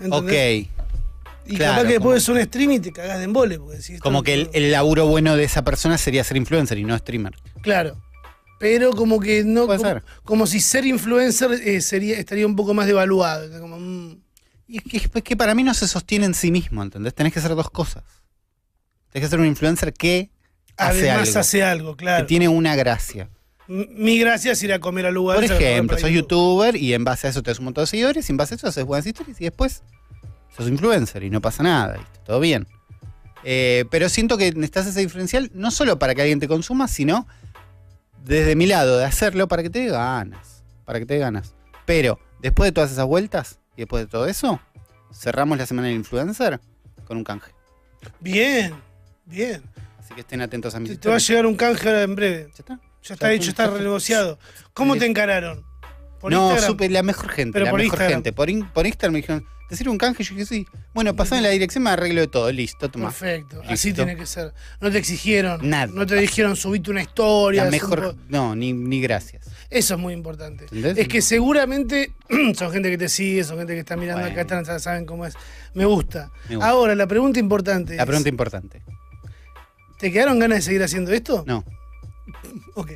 ¿Entendés? 0.00 0.62
ok. 0.66 1.48
Y 1.50 1.56
claro, 1.56 1.72
capaz 1.76 1.88
que 1.88 1.96
como- 1.98 2.12
después 2.12 2.22
es 2.22 2.28
un 2.28 2.42
stream 2.44 2.70
y 2.72 2.80
te 2.80 2.92
cagás 2.92 3.18
de 3.18 3.24
embole. 3.24 3.58
Porque 3.58 3.78
decís, 3.78 4.00
Como 4.00 4.22
que 4.22 4.34
el, 4.34 4.50
el 4.52 4.70
laburo 4.70 5.06
bueno 5.06 5.34
de 5.36 5.44
esa 5.44 5.62
persona 5.64 5.96
sería 5.98 6.22
ser 6.22 6.36
influencer 6.36 6.78
y 6.78 6.84
no 6.84 6.96
streamer. 6.98 7.34
Claro. 7.62 7.96
Pero 8.60 8.90
como 8.90 9.18
que 9.20 9.44
no. 9.44 9.66
Puede 9.66 9.78
como, 9.78 9.90
ser. 9.90 10.02
como 10.24 10.46
si 10.46 10.60
ser 10.60 10.84
influencer 10.84 11.52
eh, 11.52 11.80
sería, 11.80 12.18
estaría 12.18 12.46
un 12.46 12.54
poco 12.56 12.74
más 12.74 12.86
devaluado. 12.86 13.48
Como, 13.60 13.78
mm, 13.78 14.18
Y 14.66 14.76
es 14.78 14.84
que, 14.84 14.96
es 15.18 15.22
que 15.24 15.36
para 15.36 15.54
mí 15.54 15.62
no 15.62 15.72
se 15.72 15.88
sostiene 15.88 16.26
en 16.26 16.34
sí 16.34 16.50
mismo, 16.50 16.82
¿entendés? 16.82 17.14
Tenés 17.14 17.32
que 17.32 17.38
hacer 17.38 17.54
dos 17.54 17.70
cosas. 17.70 18.04
Tenés 19.18 19.30
que 19.30 19.30
ser 19.30 19.40
un 19.40 19.46
influencer 19.46 19.92
que 19.92 20.30
hace 20.76 21.10
además 21.10 21.28
algo. 21.30 21.40
hace 21.40 21.62
algo, 21.64 21.96
que 21.96 22.04
claro. 22.04 22.26
tiene 22.26 22.46
una 22.46 22.76
gracia. 22.76 23.28
Mi 23.66 24.16
gracia 24.16 24.52
es 24.52 24.62
ir 24.62 24.72
a 24.72 24.78
comer 24.78 25.06
al 25.06 25.14
lugar. 25.14 25.34
Por 25.34 25.44
ejemplo, 25.44 25.98
sos 25.98 26.08
YouTube. 26.08 26.38
youtuber 26.38 26.76
y 26.76 26.94
en 26.94 27.02
base 27.02 27.26
a 27.26 27.30
eso 27.30 27.42
te 27.42 27.50
das 27.50 27.58
un 27.58 27.64
montón 27.64 27.82
de 27.82 27.88
seguidores 27.88 28.28
y 28.28 28.32
en 28.32 28.36
base 28.36 28.54
a 28.54 28.56
eso 28.56 28.68
haces 28.68 28.84
buenas 28.84 29.04
historias 29.04 29.40
y 29.40 29.44
después 29.44 29.82
sos 30.56 30.68
influencer 30.68 31.24
y 31.24 31.30
no 31.30 31.40
pasa 31.40 31.64
nada, 31.64 31.96
¿viste? 31.96 32.20
todo 32.24 32.38
bien. 32.38 32.68
Eh, 33.42 33.86
pero 33.90 34.08
siento 34.08 34.38
que 34.38 34.52
necesitas 34.52 34.86
ese 34.86 35.00
diferencial 35.00 35.50
no 35.52 35.72
solo 35.72 35.98
para 35.98 36.14
que 36.14 36.22
alguien 36.22 36.38
te 36.38 36.46
consuma, 36.46 36.86
sino 36.86 37.26
desde 38.24 38.54
mi 38.54 38.66
lado 38.66 38.98
de 38.98 39.04
hacerlo 39.04 39.48
para 39.48 39.64
que 39.64 39.70
te 39.70 39.80
dé 39.80 39.90
ganas. 39.90 40.62
Para 40.84 41.00
que 41.00 41.06
te 41.06 41.14
dé 41.14 41.20
ganas. 41.20 41.56
Pero 41.86 42.20
después 42.40 42.68
de 42.68 42.72
todas 42.72 42.92
esas 42.92 43.06
vueltas 43.06 43.58
y 43.76 43.80
después 43.80 44.04
de 44.04 44.06
todo 44.06 44.26
eso, 44.26 44.60
cerramos 45.12 45.58
la 45.58 45.66
semana 45.66 45.88
del 45.88 45.96
influencer 45.96 46.60
con 47.04 47.16
un 47.16 47.24
canje. 47.24 47.50
Bien, 48.20 48.74
bien. 49.28 49.62
Así 49.98 50.14
que 50.14 50.20
estén 50.20 50.40
atentos 50.40 50.74
a 50.74 50.80
mis 50.80 50.90
Te, 50.92 50.96
te 50.96 51.08
va 51.08 51.16
a 51.16 51.18
llegar 51.18 51.46
un 51.46 51.54
canje 51.56 51.88
ahora 51.88 52.02
en 52.02 52.14
breve. 52.14 52.44
¿Ya 52.48 52.54
está? 52.58 52.80
Ya 53.04 53.14
está 53.14 53.32
hecho, 53.32 53.50
está. 53.50 53.66
renegociado. 53.68 54.38
¿Cómo 54.74 54.96
te 54.96 55.06
encararon? 55.06 55.64
¿Por 56.20 56.32
no, 56.32 56.46
Instagram? 56.48 56.70
supe 56.70 56.88
la 56.88 57.02
mejor 57.02 57.28
gente, 57.30 57.52
Pero 57.52 57.66
la 57.66 57.70
por 57.70 57.78
mejor 57.78 57.92
Instagram. 57.94 58.16
gente. 58.16 58.32
Por, 58.32 58.50
in- 58.50 58.66
por 58.72 58.86
Instagram 58.86 59.12
me 59.12 59.18
dijeron, 59.20 59.46
¿te 59.68 59.76
sirve 59.76 59.90
un 59.92 59.98
canje? 59.98 60.24
Yo 60.24 60.34
dije, 60.34 60.46
sí. 60.46 60.66
Bueno, 60.92 61.14
pasame 61.14 61.42
la 61.42 61.50
dirección, 61.50 61.84
me 61.84 61.90
arreglo 61.90 62.20
de 62.22 62.26
todo. 62.26 62.50
Listo, 62.50 62.88
toma. 62.90 63.06
Perfecto, 63.10 63.62
así 63.68 63.92
tiene 63.92 64.16
que 64.16 64.26
ser. 64.26 64.52
No 64.80 64.90
te 64.90 64.98
exigieron. 64.98 65.60
Nada. 65.68 65.86
No 65.86 66.06
te 66.06 66.16
dijeron 66.16 66.56
subite 66.56 66.90
una 66.90 67.02
historia. 67.02 67.64
La 67.66 67.70
mejor. 67.70 68.16
No, 68.28 68.56
ni, 68.56 68.72
ni 68.72 69.00
gracias. 69.00 69.46
Eso 69.70 69.94
es 69.94 70.00
muy 70.00 70.12
importante. 70.14 70.64
¿Entendés? 70.64 70.98
Es 70.98 71.06
que 71.08 71.22
seguramente 71.22 72.12
son 72.56 72.72
gente 72.72 72.90
que 72.90 72.98
te 72.98 73.08
sigue, 73.08 73.44
son 73.44 73.58
gente 73.58 73.74
que 73.74 73.80
está 73.80 73.96
mirando 73.96 74.22
Bueno. 74.22 74.40
acá, 74.40 74.58
están, 74.60 74.80
saben 74.80 75.04
cómo 75.06 75.24
es. 75.24 75.34
Me 75.74 75.84
gusta. 75.84 76.30
Me 76.48 76.56
gusta. 76.56 76.68
Ahora, 76.70 76.94
la 76.96 77.06
pregunta 77.06 77.38
importante 77.38 77.94
La 77.94 78.02
es, 78.02 78.06
pregunta 78.06 78.28
importante. 78.28 78.82
¿Te 79.98 80.10
quedaron 80.12 80.38
ganas 80.38 80.58
de 80.58 80.62
seguir 80.62 80.82
haciendo 80.82 81.12
esto? 81.12 81.44
No, 81.46 81.64
Ok. 82.74 82.92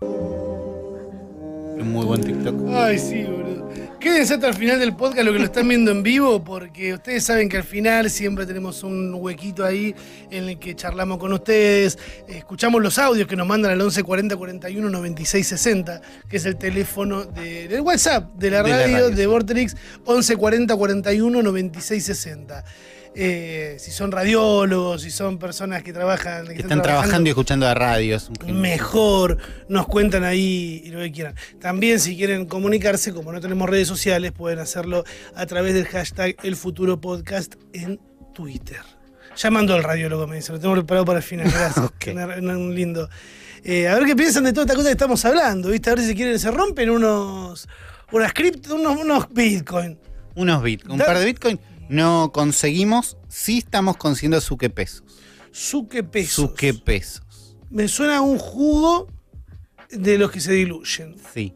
un 0.00 1.92
muy 1.92 2.04
buen 2.06 2.20
TikTok. 2.22 2.54
Ay, 2.70 2.98
sí, 2.98 3.24
boludo. 3.24 3.70
Quédense 3.98 4.34
hasta 4.34 4.48
el 4.48 4.54
final 4.54 4.80
del 4.80 4.96
podcast, 4.96 5.24
lo 5.24 5.32
que 5.32 5.38
lo 5.38 5.44
están 5.44 5.68
viendo 5.68 5.90
en 5.92 6.02
vivo, 6.02 6.42
porque 6.42 6.94
ustedes 6.94 7.22
saben 7.24 7.48
que 7.48 7.56
al 7.56 7.62
final 7.64 8.10
siempre 8.10 8.46
tenemos 8.46 8.82
un 8.82 9.14
huequito 9.14 9.64
ahí 9.64 9.94
en 10.30 10.48
el 10.48 10.58
que 10.58 10.74
charlamos 10.74 11.18
con 11.18 11.32
ustedes, 11.32 11.96
escuchamos 12.26 12.82
los 12.82 12.98
audios 12.98 13.28
que 13.28 13.36
nos 13.36 13.46
mandan 13.46 13.70
al 13.72 13.80
11 13.80 14.02
40 14.02 14.36
41 14.36 14.90
96 14.90 15.46
60, 15.46 16.00
que 16.28 16.36
es 16.36 16.44
el 16.46 16.56
teléfono 16.56 17.24
de- 17.24 17.68
del 17.68 17.80
WhatsApp 17.82 18.32
de 18.34 18.50
la 18.50 18.62
De 18.64 18.70
la 18.70 18.76
radio 18.78 18.92
radio, 18.94 19.10
de 19.10 19.16
sí. 19.22 19.26
Vorterix, 19.26 19.76
11 20.04 20.36
40 20.36 20.76
41 20.76 21.42
96 21.42 22.04
60. 22.04 22.64
Eh, 23.14 23.76
si 23.78 23.90
son 23.90 24.10
radiólogos, 24.10 25.02
si 25.02 25.10
son 25.10 25.38
personas 25.38 25.82
que 25.82 25.92
trabajan, 25.92 26.46
que 26.46 26.54
Que 26.54 26.62
están 26.62 26.80
trabajando 26.80 27.28
y 27.28 27.30
escuchando 27.30 27.66
a 27.66 27.74
radio. 27.74 28.16
es 28.16 28.28
un 28.28 28.36
genio. 28.36 28.54
mejor, 28.54 29.36
nos 29.68 29.86
cuentan 29.86 30.24
ahí 30.24 30.82
y 30.84 30.90
lo 30.90 31.00
que 31.00 31.12
quieran. 31.12 31.34
También 31.60 32.00
si 32.00 32.16
quieren 32.16 32.46
comunicarse, 32.46 33.12
como 33.12 33.30
no 33.30 33.40
tenemos 33.40 33.68
redes 33.68 33.86
sociales, 33.86 34.32
pueden 34.32 34.60
hacerlo 34.60 35.04
a 35.34 35.44
través 35.44 35.74
del 35.74 35.84
hashtag 35.86 36.36
El 36.42 36.56
Futuro 36.56 37.00
Podcast 37.00 37.54
en 37.74 38.00
Twitter. 38.32 38.80
Llamando 39.36 39.74
al 39.74 39.82
radiólogo, 39.84 40.26
me 40.26 40.36
dice, 40.36 40.52
lo 40.52 40.60
tengo 40.60 40.74
preparado 40.74 41.04
para 41.04 41.18
el 41.18 41.24
final, 41.24 41.50
gracias. 41.50 41.90
Un 42.06 42.74
lindo. 42.74 43.10
Eh, 43.62 43.88
a 43.88 43.94
ver 43.94 44.06
qué 44.06 44.16
piensan 44.16 44.44
de 44.44 44.52
toda 44.52 44.64
esta 44.64 44.74
cosa 44.74 44.88
que 44.88 44.92
estamos 44.92 45.22
hablando, 45.26 45.68
¿viste? 45.68 45.90
A 45.90 45.94
ver 45.94 46.04
si 46.04 46.14
quieren, 46.14 46.38
se 46.38 46.50
rompen 46.50 46.88
unos, 46.88 47.68
unas 48.10 48.32
cripto, 48.32 48.74
unos, 48.74 48.98
unos 48.98 49.28
bitcoin. 49.32 49.98
Unos 50.34 50.62
bitcoins. 50.62 50.98
Un 50.98 51.06
par 51.06 51.18
de 51.18 51.26
bitcoins 51.26 51.60
no 51.92 52.30
conseguimos. 52.32 53.16
Sí 53.28 53.58
estamos 53.58 53.96
consiguiendo 53.96 54.40
suque 54.40 54.70
pesos. 54.70 55.04
Suque 55.52 56.02
pesos. 56.02 56.34
Suque 56.34 56.74
pesos. 56.74 57.22
Me 57.70 57.88
suena 57.88 58.18
a 58.18 58.20
un 58.22 58.38
jugo 58.38 59.08
de 59.90 60.18
los 60.18 60.30
que 60.30 60.40
se 60.40 60.52
diluyen. 60.52 61.16
Sí. 61.34 61.54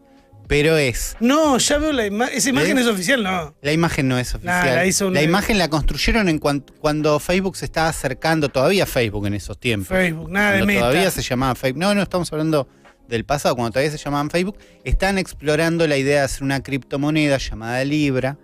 pero 0.49 0.77
es. 0.77 1.17
No, 1.19 1.59
ya 1.59 1.79
veo 1.79 1.93
la 1.93 2.07
imagen. 2.07 2.37
Esa 2.39 2.51
imagen 2.51 2.77
¿Ves? 2.77 2.87
es 2.87 2.93
oficial, 2.93 3.23
no. 3.23 3.57
La 3.63 3.73
imagen 3.73 4.07
no 4.07 4.17
es 4.19 4.33
oficial. 4.35 4.77
la 4.77 4.87
hizo 4.87 5.13
imagen 5.23 5.59
la 5.59 5.69
construyeron 5.69 6.29
en 6.29 6.39
cuan- 6.39 6.65
cuando 6.79 7.19
Facebook 7.19 7.57
se 7.57 7.65
estaba 7.65 7.89
acercando, 7.89 8.49
todavía 8.49 8.87
Facebook 8.87 9.27
en 9.27 9.35
esos 9.35 9.59
tiempos. 9.59 9.89
Facebook, 9.89 10.31
nada 10.31 10.53
de 10.53 10.65
meta. 10.65 10.81
todavía 10.81 11.11
se 11.11 11.23
llamaba 11.23 11.55
Facebook. 11.57 11.81
No, 11.81 11.95
no 11.95 12.03
estamos 12.03 12.33
hablando 12.33 12.69
del 13.09 13.25
pasado, 13.25 13.57
cuando 13.57 13.73
todavía 13.73 13.91
se 13.91 13.99
llamaban 13.99 14.31
Facebook. 14.31 14.57
Están 14.85 15.19
explorando 15.19 15.87
la 15.89 15.97
idea 15.97 16.19
de 16.21 16.25
hacer 16.27 16.43
una 16.45 16.63
criptomoneda 16.63 17.39
llamada 17.39 17.83
Libra. 17.85 18.39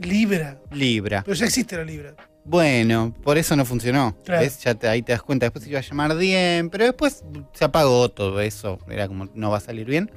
Libra. 0.00 0.60
Libra. 0.70 1.22
Pero 1.24 1.34
ya 1.34 1.46
existe 1.46 1.76
la 1.76 1.84
Libra. 1.84 2.14
Bueno, 2.44 3.14
por 3.22 3.38
eso 3.38 3.54
no 3.56 3.64
funcionó. 3.64 4.16
Claro. 4.24 4.42
¿Ves? 4.42 4.58
Ya 4.64 4.74
te- 4.74 4.88
ahí 4.88 5.02
te 5.02 5.12
das 5.12 5.22
cuenta. 5.22 5.46
Después 5.46 5.62
se 5.64 5.70
iba 5.70 5.78
a 5.78 5.82
llamar 5.82 6.16
Diem, 6.16 6.70
pero 6.70 6.84
después 6.84 7.22
se 7.52 7.64
apagó 7.64 8.08
todo 8.10 8.40
eso. 8.40 8.78
Era 8.88 9.06
como, 9.08 9.28
no 9.34 9.50
va 9.50 9.58
a 9.58 9.60
salir 9.60 9.86
bien. 9.86 10.10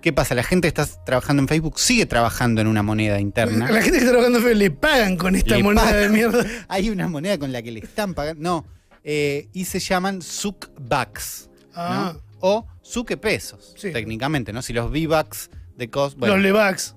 ¿Qué 0.00 0.14
pasa? 0.14 0.34
La 0.34 0.42
gente 0.42 0.72
que 0.72 0.80
está 0.80 1.04
trabajando 1.04 1.42
en 1.42 1.48
Facebook 1.48 1.78
sigue 1.78 2.06
trabajando 2.06 2.62
en 2.62 2.66
una 2.66 2.82
moneda 2.82 3.20
interna. 3.20 3.70
la 3.70 3.82
gente 3.82 3.98
que 3.98 4.04
está 4.04 4.10
trabajando 4.12 4.38
en 4.38 4.44
Facebook 4.44 4.58
le 4.62 4.70
pagan 4.70 5.16
con 5.18 5.36
esta 5.36 5.56
Le 5.56 5.62
moneda 5.62 5.84
pagan. 5.84 6.00
de 6.00 6.08
mierda. 6.08 6.46
Hay 6.68 6.88
una 6.88 7.06
moneda 7.08 7.36
con 7.38 7.52
la 7.52 7.60
que 7.60 7.70
le 7.70 7.80
están 7.80 8.14
pagando. 8.14 8.42
No, 8.42 8.66
eh, 9.04 9.48
y 9.52 9.66
se 9.66 9.78
llaman 9.80 10.22
Zuckbucks. 10.22 11.50
Ah, 11.74 12.14
¿no? 12.14 12.20
O 12.40 12.66
Zuke 12.82 13.18
pesos, 13.18 13.74
Sí. 13.76 13.92
técnicamente, 13.92 14.52
¿no? 14.54 14.62
Si 14.62 14.72
los 14.72 14.90
V-Bucks 14.90 15.50
de 15.76 15.90
cost. 15.90 16.16
Bueno, 16.18 16.36
los 16.36 16.42
Levax. 16.42 16.94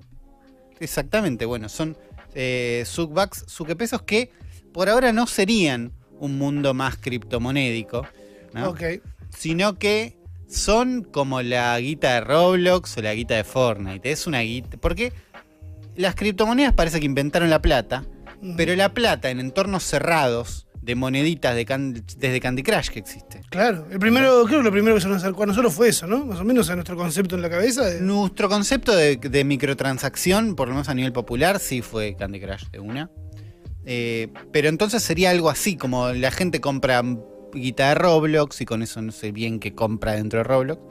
Exactamente, 0.84 1.46
bueno, 1.46 1.69
son 1.69 1.98
eh, 2.36 2.86
pesos 3.78 4.02
que 4.04 4.32
por 4.72 4.89
ahora 4.89 5.13
no 5.13 5.28
serían 5.28 5.93
un 6.19 6.38
mundo 6.38 6.74
más 6.74 6.98
criptomonédico, 6.98 8.08
¿no? 8.54 8.76
Sino 9.30 9.78
que 9.80 10.17
son 10.48 11.04
como 11.04 11.41
la 11.41 11.80
guita 11.80 12.13
de 12.13 12.22
Roblox 12.22 12.98
o 12.98 13.02
la 13.02 13.13
guita 13.13 13.36
de 13.36 13.43
Fortnite. 13.43 14.12
Es 14.12 14.28
una 14.28 14.41
guita. 14.41 14.78
Porque 14.78 15.12
las 15.96 16.15
criptomonedas 16.15 16.74
parece 16.74 17.00
que 17.00 17.06
inventaron 17.06 17.50
la 17.50 17.62
plata, 17.62 18.04
pero 18.58 18.76
la 18.76 18.93
plata 18.93 19.30
en 19.30 19.39
entornos 19.39 19.84
cerrados 19.84 20.67
de 20.84 20.96
moneditas 20.96 21.56
de 21.56 21.65
can- 21.65 21.93
desde 22.17 22.39
Candy 22.41 22.62
Crush 22.63 22.89
que 22.89 23.00
existe. 23.00 23.41
Claro. 23.50 23.88
El 23.89 24.00
primero, 24.00 24.43
creo 24.46 24.60
que 24.60 24.63
lo 24.65 24.72
primero 24.72 24.96
que 24.96 25.02
se 25.02 25.08
nos 25.08 25.17
acercó 25.24 25.43
a 25.43 25.46
nosotros 25.46 25.74
fue 25.74 25.88
eso, 25.89 26.08
¿no? 26.08 26.26
Más 26.26 26.39
o 26.39 26.43
menos 26.43 26.69
a 26.69 26.76
nuestro 26.76 26.98
concepto 26.98 27.36
en 27.36 27.41
la 27.41 27.50
cabeza. 27.50 27.86
de- 27.86 28.02
Nuestro 28.02 28.50
concepto 28.50 28.96
de, 28.96 29.15
de 29.17 29.43
microtransacción, 29.43 30.56
por 30.56 30.67
lo 30.67 30.74
menos 30.74 30.89
a 30.89 30.93
nivel 30.93 31.13
popular, 31.13 31.60
sí 31.60 31.82
fue 31.82 32.15
Candy 32.15 32.39
Crush 32.41 32.69
de 32.72 32.80
una. 32.80 33.10
Eh, 33.86 34.30
pero 34.52 34.69
entonces 34.69 35.04
sería 35.04 35.30
algo 35.32 35.50
así, 35.50 35.76
como 35.78 36.10
la 36.13 36.32
gente 36.32 36.60
compra 36.62 37.02
guita 37.54 37.89
de 37.89 37.96
Roblox 37.96 38.62
y 38.62 38.65
con 38.65 38.82
eso 38.82 39.02
no 39.02 39.12
sé 39.12 39.32
bien 39.32 39.60
qué 39.60 39.74
compra 39.76 40.13
dentro 40.13 40.39
de 40.39 40.43
Roblox. 40.43 40.82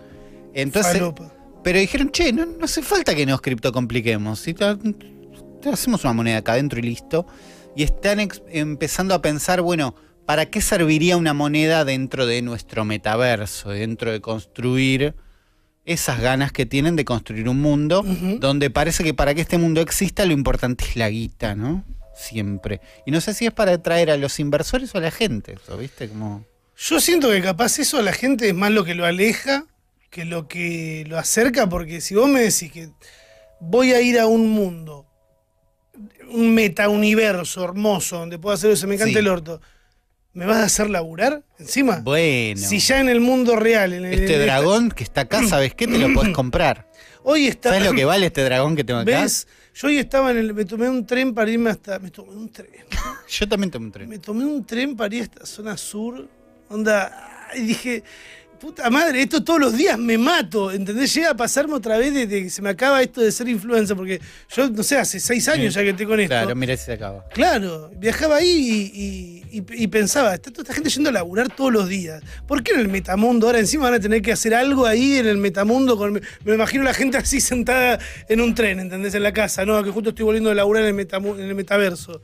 Entonces, 0.54 0.92
falopa. 0.92 1.32
pero 1.64 1.78
dijeron, 1.78 2.10
che, 2.10 2.32
no, 2.32 2.44
no 2.46 2.64
hace 2.64 2.82
falta 2.82 3.14
que 3.14 3.24
nos 3.26 3.40
criptocompliquemos. 3.40 4.42
Te 4.44 5.68
hacemos 5.70 6.04
una 6.04 6.12
moneda 6.12 6.38
acá 6.38 6.52
adentro 6.52 6.78
y 6.78 6.82
listo. 6.82 7.26
Y 7.74 7.82
están 7.82 8.28
empezando 8.50 9.14
a 9.14 9.22
pensar, 9.22 9.62
bueno, 9.62 9.94
¿para 10.26 10.46
qué 10.46 10.60
serviría 10.60 11.16
una 11.16 11.34
moneda 11.34 11.84
dentro 11.84 12.26
de 12.26 12.42
nuestro 12.42 12.84
metaverso? 12.84 13.70
Dentro 13.70 14.12
de 14.12 14.20
construir 14.20 15.14
esas 15.84 16.20
ganas 16.20 16.52
que 16.52 16.66
tienen 16.66 16.94
de 16.96 17.04
construir 17.04 17.48
un 17.48 17.60
mundo 17.60 18.04
donde 18.38 18.70
parece 18.70 19.02
que 19.02 19.14
para 19.14 19.34
que 19.34 19.40
este 19.40 19.58
mundo 19.58 19.80
exista 19.80 20.24
lo 20.24 20.32
importante 20.32 20.84
es 20.84 20.96
la 20.96 21.08
guita, 21.08 21.54
¿no? 21.54 21.84
Siempre. 22.14 22.80
Y 23.06 23.10
no 23.10 23.20
sé 23.20 23.34
si 23.34 23.46
es 23.46 23.52
para 23.52 23.72
atraer 23.72 24.10
a 24.10 24.16
los 24.16 24.38
inversores 24.38 24.94
o 24.94 24.98
a 24.98 25.00
la 25.00 25.10
gente, 25.10 25.54
eso, 25.54 25.76
¿viste? 25.76 26.08
Como... 26.08 26.44
Yo 26.76 27.00
siento 27.00 27.30
que 27.30 27.42
capaz 27.42 27.78
eso 27.78 27.98
a 27.98 28.02
la 28.02 28.12
gente 28.12 28.48
es 28.48 28.54
más 28.54 28.70
lo 28.70 28.84
que 28.84 28.94
lo 28.94 29.06
aleja 29.06 29.66
que 30.12 30.26
lo 30.26 30.46
que 30.46 31.04
lo 31.08 31.18
acerca, 31.18 31.70
porque 31.70 32.02
si 32.02 32.14
vos 32.14 32.28
me 32.28 32.40
decís 32.40 32.70
que 32.70 32.90
voy 33.60 33.92
a 33.92 34.02
ir 34.02 34.20
a 34.20 34.26
un 34.26 34.50
mundo, 34.50 35.06
un 36.32 36.54
metauniverso 36.54 37.64
hermoso, 37.64 38.18
donde 38.18 38.38
puedo 38.38 38.54
hacer 38.54 38.70
eso, 38.70 38.86
me 38.86 38.94
encanta 38.94 39.12
Sí. 39.12 39.18
el 39.18 39.28
orto, 39.28 39.60
¿me 40.32 40.46
vas 40.46 40.58
a 40.58 40.64
hacer 40.64 40.90
laburar 40.90 41.42
encima? 41.58 42.00
Bueno. 42.02 42.60
Si 42.60 42.78
ya 42.78 43.00
en 43.00 43.08
el 43.08 43.20
mundo 43.20 43.56
real, 43.56 43.92
en 43.92 44.06
el- 44.06 44.14
Este 44.14 44.36
en 44.36 44.42
dragón 44.42 44.90
que 44.90 45.04
está 45.04 45.22
acá, 45.22 45.46
¿sabes 45.46 45.74
qué? 45.74 45.86
Te 45.86 45.98
lo 45.98 46.12
podés 46.14 46.32
comprar. 46.34 46.88
hoy 47.24 47.46
está... 47.46 47.70
¿Sabes 47.70 47.84
lo 47.86 47.92
que 47.94 48.04
vale 48.04 48.26
este 48.26 48.42
dragón 48.42 48.74
que 48.76 48.84
tengo 48.84 49.00
acá? 49.00 49.22
¿Ves? 49.22 49.46
Yo 49.74 49.88
hoy 49.88 49.98
estaba 49.98 50.30
en 50.32 50.38
el... 50.38 50.52
Me 50.54 50.64
tomé 50.66 50.88
un 50.88 51.06
tren 51.06 51.32
para 51.32 51.50
irme 51.50 51.70
hasta... 51.70 51.98
Me 51.98 52.10
tomé 52.10 52.32
un 52.34 52.50
tren. 52.50 52.68
Yo 53.28 53.48
también 53.48 53.70
tengo 53.70 53.84
un 53.86 53.92
tren. 53.92 54.08
Me 54.08 54.18
tomé 54.18 54.44
un 54.44 54.64
tren 54.66 54.94
para 54.96 55.14
ir 55.14 55.20
a 55.22 55.24
esta 55.24 55.46
zona 55.46 55.76
sur. 55.78 56.28
Onda. 56.68 57.48
Y 57.54 57.60
dije, 57.62 58.02
puta 58.62 58.88
madre, 58.90 59.20
esto 59.22 59.42
todos 59.42 59.58
los 59.60 59.76
días 59.76 59.98
me 59.98 60.16
mato. 60.16 60.70
¿Entendés? 60.70 61.12
Llega 61.12 61.30
a 61.30 61.36
pasarme 61.36 61.74
otra 61.74 61.98
vez 61.98 62.14
desde 62.14 62.44
que 62.44 62.48
se 62.48 62.62
me 62.62 62.70
acaba 62.70 63.02
esto 63.02 63.20
de 63.20 63.32
ser 63.32 63.48
influencer. 63.48 63.96
Porque 63.96 64.20
yo, 64.56 64.70
no 64.70 64.82
sé, 64.84 64.96
hace 64.96 65.18
seis 65.18 65.48
años 65.48 65.74
ya 65.74 65.82
que 65.82 65.90
estoy 65.90 66.06
con 66.06 66.20
esto. 66.20 66.30
Claro, 66.30 66.54
mira 66.54 66.76
si 66.76 66.84
se 66.84 66.92
acaba. 66.92 67.24
Claro, 67.34 67.90
viajaba 67.96 68.36
ahí 68.36 68.48
y, 68.94 69.00
y- 69.02 69.58
y- 69.58 69.82
y 69.84 69.86
pensaba, 69.88 70.32
está 70.34 70.50
toda 70.50 70.62
esta 70.62 70.74
gente 70.74 70.88
yendo 70.90 71.10
a 71.10 71.12
laburar 71.12 71.54
todos 71.54 71.72
los 71.72 71.88
días. 71.88 72.22
¿Por 72.46 72.62
qué 72.62 72.72
en 72.72 72.80
el 72.80 72.88
metamundo 72.88 73.46
ahora 73.48 73.58
encima 73.58 73.84
van 73.84 73.94
a 73.94 74.00
tener 74.00 74.22
que 74.22 74.32
hacer 74.32 74.54
algo 74.54 74.86
ahí 74.86 75.18
en 75.18 75.26
el 75.26 75.36
metamundo? 75.38 75.96
Con, 75.98 76.20
me 76.44 76.54
imagino 76.54 76.84
la 76.84 76.94
gente 76.94 77.18
así 77.18 77.40
sentada 77.40 77.98
en 78.28 78.40
un 78.40 78.54
tren, 78.54 78.78
¿entendés? 78.78 79.14
En 79.14 79.24
la 79.24 79.32
casa, 79.32 79.66
¿no? 79.66 79.82
Que 79.82 79.90
justo 79.90 80.10
estoy 80.10 80.24
volviendo 80.24 80.50
a 80.50 80.54
laburar 80.54 80.84
en 80.84 80.96
el, 80.98 81.06
metamu- 81.06 81.34
en 81.38 81.46
el 81.48 81.54
metaverso. 81.56 82.22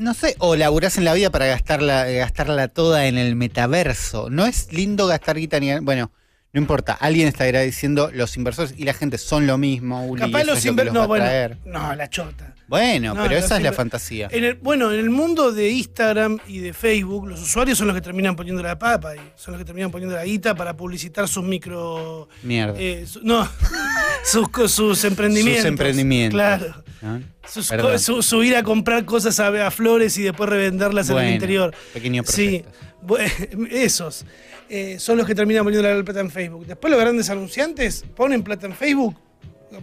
No 0.00 0.14
sé, 0.14 0.34
o 0.38 0.56
laburás 0.56 0.96
en 0.96 1.04
la 1.04 1.12
vida 1.12 1.28
para 1.30 1.44
gastarla, 1.46 2.06
gastarla 2.06 2.68
toda 2.68 3.06
en 3.06 3.18
el 3.18 3.36
metaverso. 3.36 4.30
No 4.30 4.46
es 4.46 4.72
lindo 4.72 5.06
gastar 5.06 5.36
guita 5.36 5.60
ni. 5.60 5.78
Bueno, 5.80 6.10
no 6.54 6.60
importa. 6.60 6.94
Alguien 6.94 7.28
estará 7.28 7.60
diciendo 7.60 8.10
los 8.14 8.34
inversores 8.38 8.74
y 8.78 8.84
la 8.84 8.94
gente 8.94 9.18
son 9.18 9.46
lo 9.46 9.58
mismo. 9.58 10.06
Uli, 10.06 10.22
Capaz 10.22 10.44
los 10.44 10.58
es 10.58 10.64
lo 10.64 10.74
que 10.74 10.82
inver- 10.82 10.84
los 10.86 10.94
No, 10.94 11.06
bueno. 11.06 11.24
traer. 11.26 11.58
No, 11.66 11.94
la 11.94 12.08
chota. 12.08 12.54
Bueno, 12.66 13.14
No, 13.14 13.24
pero 13.24 13.36
esa 13.36 13.56
es 13.58 13.62
la 13.62 13.72
fantasía. 13.72 14.28
En 14.30 14.44
el- 14.44 14.54
bueno, 14.54 14.90
en 14.92 15.00
el 15.00 15.10
mundo 15.10 15.50
de 15.52 15.68
Instagram 15.70 16.38
y 16.46 16.60
de 16.60 16.72
Facebook, 16.72 17.26
los 17.28 17.42
usuarios 17.42 17.76
son 17.76 17.88
los 17.88 17.94
que 17.96 18.00
terminan 18.00 18.36
poniendo 18.36 18.62
la 18.62 18.78
papa 18.78 19.16
y 19.16 19.20
son 19.36 19.52
los 19.52 19.58
que 19.58 19.64
terminan 19.66 19.90
poniendo 19.90 20.14
la 20.16 20.24
guita 20.24 20.54
para 20.54 20.76
publicitar 20.76 21.28
sus 21.28 21.44
micro. 21.44 22.28
Mierda. 22.42 22.74
eh, 22.78 23.04
su- 23.06 23.20
no, 23.22 23.46
sus, 24.24 24.48
sus 24.72 25.04
emprendimientos. 25.04 25.62
Sus 25.62 25.68
emprendimientos. 25.68 26.34
Claro. 26.36 26.84
¿No? 27.02 27.22
Sus 27.46 27.72
su, 27.98 28.22
su 28.22 28.42
ir 28.42 28.56
a 28.56 28.62
comprar 28.62 29.04
cosas 29.04 29.40
a, 29.40 29.66
a 29.66 29.70
flores 29.70 30.16
y 30.18 30.22
después 30.22 30.48
revenderlas 30.48 31.10
en 31.10 31.18
el 31.18 31.34
interior. 31.34 31.74
Pequeños 31.92 32.26
Sí, 32.26 32.64
esos 33.70 34.24
eh, 34.68 34.98
son 34.98 35.18
los 35.18 35.26
que 35.26 35.34
terminan 35.34 35.64
poniendo 35.64 35.88
la 35.88 36.02
plata 36.04 36.20
en 36.20 36.30
Facebook. 36.30 36.66
Después 36.66 36.90
los 36.90 37.00
grandes 37.00 37.28
anunciantes 37.30 38.04
ponen 38.14 38.42
plata 38.42 38.66
en 38.66 38.74
Facebook. 38.74 39.16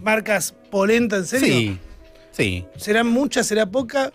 Marcas 0.02 0.54
polenta, 0.70 1.18
¿en 1.18 1.26
serio? 1.26 1.48
Sí, 1.48 1.78
sí. 2.32 2.66
¿Será 2.78 3.04
mucha, 3.04 3.44
será 3.44 3.66
poca? 3.66 4.12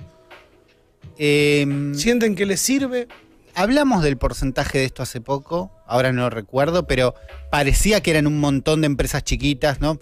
Em, 1.19 1.95
¿Sienten 1.95 2.35
que 2.35 2.47
les 2.47 2.61
sirve? 2.61 3.09
Hablamos 3.55 4.03
del 4.03 4.17
porcentaje 4.17 4.79
de 4.79 4.85
esto 4.87 5.03
hace 5.03 5.21
poco, 5.21 5.71
ahora 5.87 6.13
no 6.13 6.23
lo 6.23 6.31
recuerdo, 6.31 6.87
pero 6.87 7.15
parecía 7.51 8.01
que 8.03 8.11
eran 8.11 8.27
un 8.27 8.41
montón 8.41 8.81
de 8.81 8.87
empresas 8.87 9.25
chiquitas, 9.25 9.81
¿no? 9.81 9.99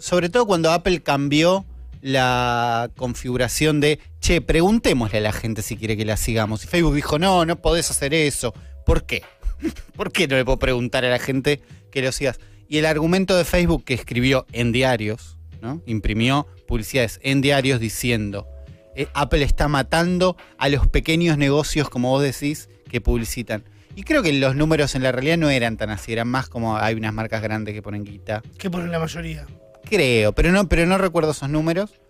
Sobre 0.00 0.28
todo 0.28 0.46
cuando 0.46 0.72
Apple 0.72 1.02
cambió 1.02 1.64
la 2.00 2.90
configuración 2.96 3.80
de, 3.80 4.00
che, 4.20 4.40
preguntémosle 4.40 5.18
a 5.18 5.22
la 5.22 5.32
gente 5.32 5.62
si 5.62 5.76
quiere 5.76 5.96
que 5.96 6.04
la 6.04 6.16
sigamos. 6.16 6.64
Y 6.64 6.66
Facebook 6.66 6.94
dijo, 6.94 7.18
no, 7.18 7.44
no 7.44 7.56
podés 7.56 7.90
hacer 7.90 8.14
eso. 8.14 8.54
¿Por 8.86 9.04
qué? 9.04 9.22
¿Por 9.96 10.12
qué 10.12 10.26
no 10.28 10.36
le 10.36 10.44
puedo 10.44 10.58
preguntar 10.58 11.04
a 11.04 11.10
la 11.10 11.18
gente 11.18 11.60
que 11.90 12.02
lo 12.02 12.12
sigas? 12.12 12.40
Y 12.68 12.78
el 12.78 12.86
argumento 12.86 13.36
de 13.36 13.44
Facebook 13.44 13.84
que 13.84 13.94
escribió 13.94 14.46
en 14.52 14.72
diarios, 14.72 15.38
¿no? 15.60 15.82
Imprimió 15.86 16.46
publicidades 16.66 17.18
en 17.22 17.40
diarios 17.40 17.80
diciendo, 17.80 18.46
eh, 18.94 19.08
Apple 19.12 19.42
está 19.42 19.68
matando 19.68 20.36
a 20.56 20.68
los 20.68 20.86
pequeños 20.86 21.36
negocios, 21.36 21.90
como 21.90 22.10
vos 22.10 22.22
decís, 22.22 22.68
que 22.88 23.00
publicitan. 23.00 23.64
Y 23.96 24.04
creo 24.04 24.22
que 24.22 24.32
los 24.32 24.54
números 24.54 24.94
en 24.94 25.02
la 25.02 25.12
realidad 25.12 25.36
no 25.36 25.50
eran 25.50 25.76
tan 25.76 25.90
así, 25.90 26.12
eran 26.12 26.28
más 26.28 26.48
como 26.48 26.76
hay 26.76 26.94
unas 26.94 27.12
marcas 27.12 27.42
grandes 27.42 27.74
que 27.74 27.82
ponen 27.82 28.04
guita. 28.04 28.42
Que 28.56 28.70
ponen 28.70 28.92
la 28.92 28.98
mayoría. 28.98 29.46
Creo, 29.90 30.32
pero 30.32 30.52
no, 30.52 30.68
pero 30.68 30.86
no 30.86 30.96
recuerdo 30.98 31.32
esos 31.32 31.48
números. 31.50 32.00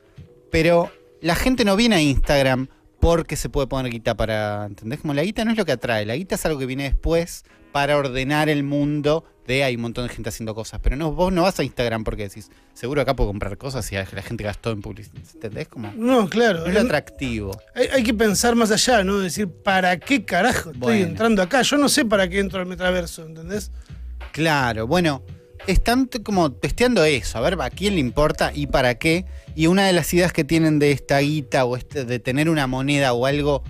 Pero 0.51 0.91
la 1.21 1.35
gente 1.35 1.65
no 1.65 1.77
viene 1.77 1.97
a 1.97 2.01
Instagram 2.03 2.69
porque 3.01 3.37
se 3.37 3.49
puede 3.49 3.67
poner 3.67 3.91
guita 3.91 4.17
para. 4.17 4.67
¿Entendés? 4.67 5.01
Como 5.01 5.15
la 5.15 5.23
guita 5.23 5.45
no 5.45 5.53
es 5.53 5.57
lo 5.57 5.65
que 5.65 5.73
atrae, 5.73 6.05
la 6.07 6.17
guita 6.17 6.35
es 6.35 6.45
algo 6.47 6.59
que 6.59 6.67
viene 6.67 6.85
después 6.85 7.45
para 7.73 7.97
ordenar 7.97 8.49
el 8.49 8.65
mundo 8.65 9.25
de 9.47 9.65
hay 9.65 9.77
un 9.77 9.83
montón 9.83 10.07
de 10.07 10.13
gente 10.13 10.29
haciendo 10.29 10.55
cosas. 10.55 10.81
Pero 10.83 10.97
no, 10.97 11.13
vos 11.13 11.33
no 11.33 11.43
vas 11.43 11.59
a 11.59 11.65
Instagram 11.65 12.05
porque 12.05 12.25
decís, 12.25 12.51
seguro 12.75 13.01
acá 13.01 13.17
puedo 13.17 13.31
comprar 13.31 13.57
cosas 13.57 13.91
y 13.93 13.95
la 13.95 14.05
gente 14.05 14.45
gastó 14.45 14.71
en 14.73 14.83
publicidad. 14.83 15.23
¿Entendés? 15.35 15.69
Como. 15.69 15.93
No, 15.93 16.29
claro. 16.29 16.61
No 16.61 16.67
es 16.67 16.75
lo 16.75 16.81
atractivo. 16.81 17.59
Hay, 17.75 17.87
hay 17.87 18.03
que 18.03 18.13
pensar 18.13 18.55
más 18.57 18.71
allá, 18.71 19.03
¿no? 19.05 19.19
Decir, 19.21 19.49
¿para 19.49 19.99
qué 19.99 20.25
carajo 20.25 20.71
estoy 20.71 20.79
Bueno. 20.79 21.07
entrando 21.07 21.43
acá? 21.43 21.63
Yo 21.63 21.79
no 21.79 21.89
sé 21.89 22.05
para 22.05 22.29
qué 22.29 22.41
entro 22.41 22.61
al 22.61 22.67
metaverso, 22.67 23.25
¿entendés? 23.25 23.71
Claro, 24.33 24.87
bueno, 24.87 25.23
están 25.67 26.07
como 26.23 26.53
testeando 26.53 27.05
eso, 27.05 27.39
a 27.39 27.41
ver 27.41 27.57
a 27.61 27.71
quién 27.71 27.95
le 27.95 28.01
importa 28.01 28.53
y 28.55 28.67
para 28.67 28.97
qué. 28.97 29.25
Y 29.55 29.67
una 29.67 29.87
de 29.87 29.93
las 29.93 30.13
ideas 30.15 30.33
que 30.33 30.45
tienen 30.45 30.79
de 30.79 30.93
esta 30.93 31.19
guita 31.21 31.65
o 31.65 31.77
este, 31.77 32.05
de 32.05 32.19
tener 32.19 32.49
una 32.49 32.67
moneda 32.67 33.13
o 33.13 33.27
algo 33.27 33.63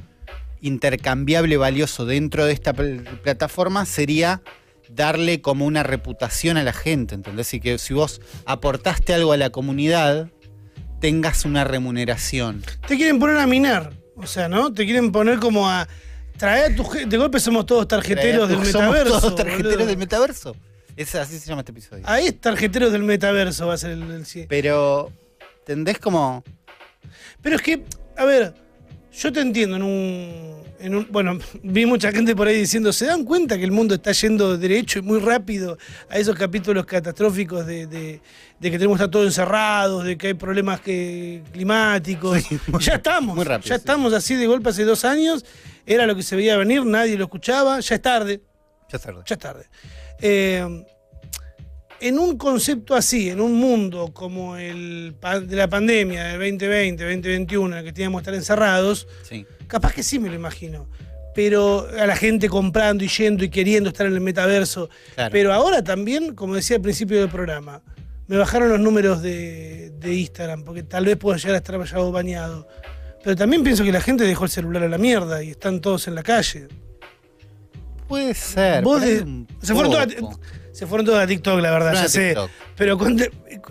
intercambiable 0.60 1.56
valioso 1.56 2.04
dentro 2.06 2.44
de 2.44 2.52
esta 2.52 2.72
pl- 2.72 3.02
plataforma 3.22 3.86
sería 3.86 4.42
darle 4.88 5.40
como 5.40 5.64
una 5.66 5.82
reputación 5.82 6.56
a 6.56 6.62
la 6.64 6.72
gente, 6.72 7.14
¿entendés? 7.14 7.52
Y 7.54 7.60
que 7.60 7.78
si 7.78 7.94
vos 7.94 8.20
aportaste 8.44 9.14
algo 9.14 9.32
a 9.32 9.36
la 9.36 9.50
comunidad, 9.50 10.28
tengas 11.00 11.44
una 11.44 11.64
remuneración. 11.64 12.62
Te 12.86 12.96
quieren 12.96 13.18
poner 13.18 13.38
a 13.38 13.46
minar. 13.46 13.92
O 14.16 14.26
sea, 14.26 14.48
¿no? 14.48 14.72
Te 14.72 14.84
quieren 14.84 15.12
poner 15.12 15.38
como 15.38 15.68
a. 15.68 15.88
Traer 16.36 16.72
a 16.72 16.76
tu 16.76 16.84
gente. 16.84 17.08
De 17.08 17.16
golpe 17.16 17.38
somos 17.40 17.64
todos 17.66 17.86
tarjeteros 17.88 18.48
del 18.48 18.58
Somos 18.66 18.88
metaverso. 18.92 19.20
todos 19.20 19.34
tarjeteros 19.36 19.72
boludo. 19.72 19.86
del 19.86 19.96
metaverso. 19.96 20.56
Es 20.96 21.14
así 21.14 21.38
se 21.38 21.48
llama 21.48 21.60
este 21.60 21.72
episodio. 21.72 22.04
Ahí 22.06 22.26
es 22.26 22.40
tarjeteros 22.40 22.92
del 22.92 23.02
metaverso, 23.02 23.66
va 23.66 23.74
a 23.74 23.78
ser 23.78 23.90
el, 23.92 24.02
el 24.10 24.26
sí. 24.26 24.46
Pero, 24.48 25.10
¿entendés 25.60 25.98
como 25.98 26.44
Pero 27.42 27.56
es 27.56 27.62
que, 27.62 27.82
a 28.16 28.24
ver, 28.24 28.54
yo 29.12 29.32
te 29.32 29.40
entiendo 29.40 29.76
en 29.76 29.82
un, 29.82 30.62
en 30.78 30.94
un- 30.94 31.06
Bueno, 31.10 31.38
vi 31.62 31.86
mucha 31.86 32.12
gente 32.12 32.36
por 32.36 32.48
ahí 32.48 32.56
diciendo, 32.58 32.92
¿se 32.92 33.06
dan 33.06 33.24
cuenta 33.24 33.56
que 33.56 33.64
el 33.64 33.72
mundo 33.72 33.94
está 33.94 34.12
yendo 34.12 34.56
derecho 34.58 34.98
y 34.98 35.02
muy 35.02 35.20
rápido 35.20 35.78
a 36.10 36.18
esos 36.18 36.36
capítulos 36.36 36.84
catastróficos 36.86 37.66
de, 37.66 37.86
de- 37.86 38.20
de 38.58 38.70
que 38.70 38.76
tenemos 38.76 38.98
que 38.98 39.04
estar 39.04 39.10
todos 39.10 39.26
encerrados, 39.26 40.04
de 40.04 40.18
que 40.18 40.28
hay 40.28 40.34
problemas 40.34 40.80
que, 40.80 41.42
climáticos? 41.52 42.42
Sí, 42.48 42.58
muy- 42.66 42.82
ya 42.82 42.94
estamos, 42.96 43.34
muy 43.36 43.44
rápido, 43.44 43.68
ya 43.70 43.76
sí. 43.76 43.80
estamos 43.80 44.12
así 44.12 44.34
de 44.34 44.46
golpe 44.46 44.68
hace 44.68 44.84
dos 44.84 45.04
años, 45.06 45.44
era 45.86 46.06
lo 46.06 46.14
que 46.14 46.22
se 46.22 46.36
veía 46.36 46.56
venir, 46.58 46.84
nadie 46.84 47.16
lo 47.16 47.24
escuchaba, 47.24 47.80
ya 47.80 47.94
es 47.94 48.02
tarde. 48.02 48.42
Ya 48.90 48.96
es 48.96 49.02
tarde. 49.02 49.20
Ya 49.26 49.34
es 49.34 49.38
tarde. 49.38 49.64
Eh, 50.20 50.84
en 52.00 52.18
un 52.18 52.38
concepto 52.38 52.94
así, 52.94 53.28
en 53.28 53.40
un 53.40 53.52
mundo 53.54 54.10
como 54.14 54.56
el 54.56 55.16
de 55.46 55.56
la 55.56 55.68
pandemia 55.68 56.24
del 56.24 56.38
2020, 56.38 57.04
2021, 57.04 57.72
en 57.76 57.78
el 57.80 57.84
que 57.84 57.92
teníamos 57.92 58.20
que 58.20 58.22
estar 58.22 58.34
encerrados, 58.34 59.06
Sí. 59.28 59.46
capaz 59.66 59.92
que 59.92 60.02
sí 60.02 60.18
me 60.18 60.28
lo 60.30 60.34
imagino. 60.34 60.88
Pero 61.34 61.86
a 61.98 62.06
la 62.06 62.16
gente 62.16 62.48
comprando 62.48 63.04
y 63.04 63.08
yendo 63.08 63.44
y 63.44 63.50
queriendo 63.50 63.90
estar 63.90 64.06
en 64.06 64.14
el 64.14 64.20
metaverso. 64.20 64.88
Claro. 65.14 65.30
Pero 65.30 65.52
ahora 65.52 65.84
también, 65.84 66.34
como 66.34 66.54
decía 66.56 66.76
al 66.76 66.82
principio 66.82 67.20
del 67.20 67.28
programa, 67.28 67.82
me 68.26 68.36
bajaron 68.36 68.68
los 68.70 68.80
números 68.80 69.22
de, 69.22 69.90
de 69.90 70.14
Instagram, 70.14 70.64
porque 70.64 70.82
tal 70.82 71.04
vez 71.04 71.16
pueda 71.16 71.36
llegar 71.36 71.54
a 71.54 71.58
estar 71.58 71.76
bañado. 72.10 72.66
Pero 73.22 73.36
también 73.36 73.62
pienso 73.62 73.84
que 73.84 73.92
la 73.92 74.00
gente 74.00 74.24
dejó 74.24 74.44
el 74.44 74.50
celular 74.50 74.82
a 74.82 74.88
la 74.88 74.98
mierda 74.98 75.42
y 75.42 75.50
están 75.50 75.80
todos 75.80 76.08
en 76.08 76.14
la 76.14 76.22
calle. 76.22 76.66
Puede 78.10 78.34
ser. 78.34 78.82
Vos 78.82 79.00
de- 79.00 79.46
se, 79.62 79.72
fueron 79.72 79.92
poco. 80.20 80.40
se 80.72 80.86
fueron 80.86 81.06
todos 81.06 81.20
a 81.20 81.26
TikTok, 81.28 81.60
la 81.60 81.70
verdad, 81.70 81.94
ya 81.94 82.08
sé. 82.08 82.34
Pero 82.76 82.98
con- 82.98 83.16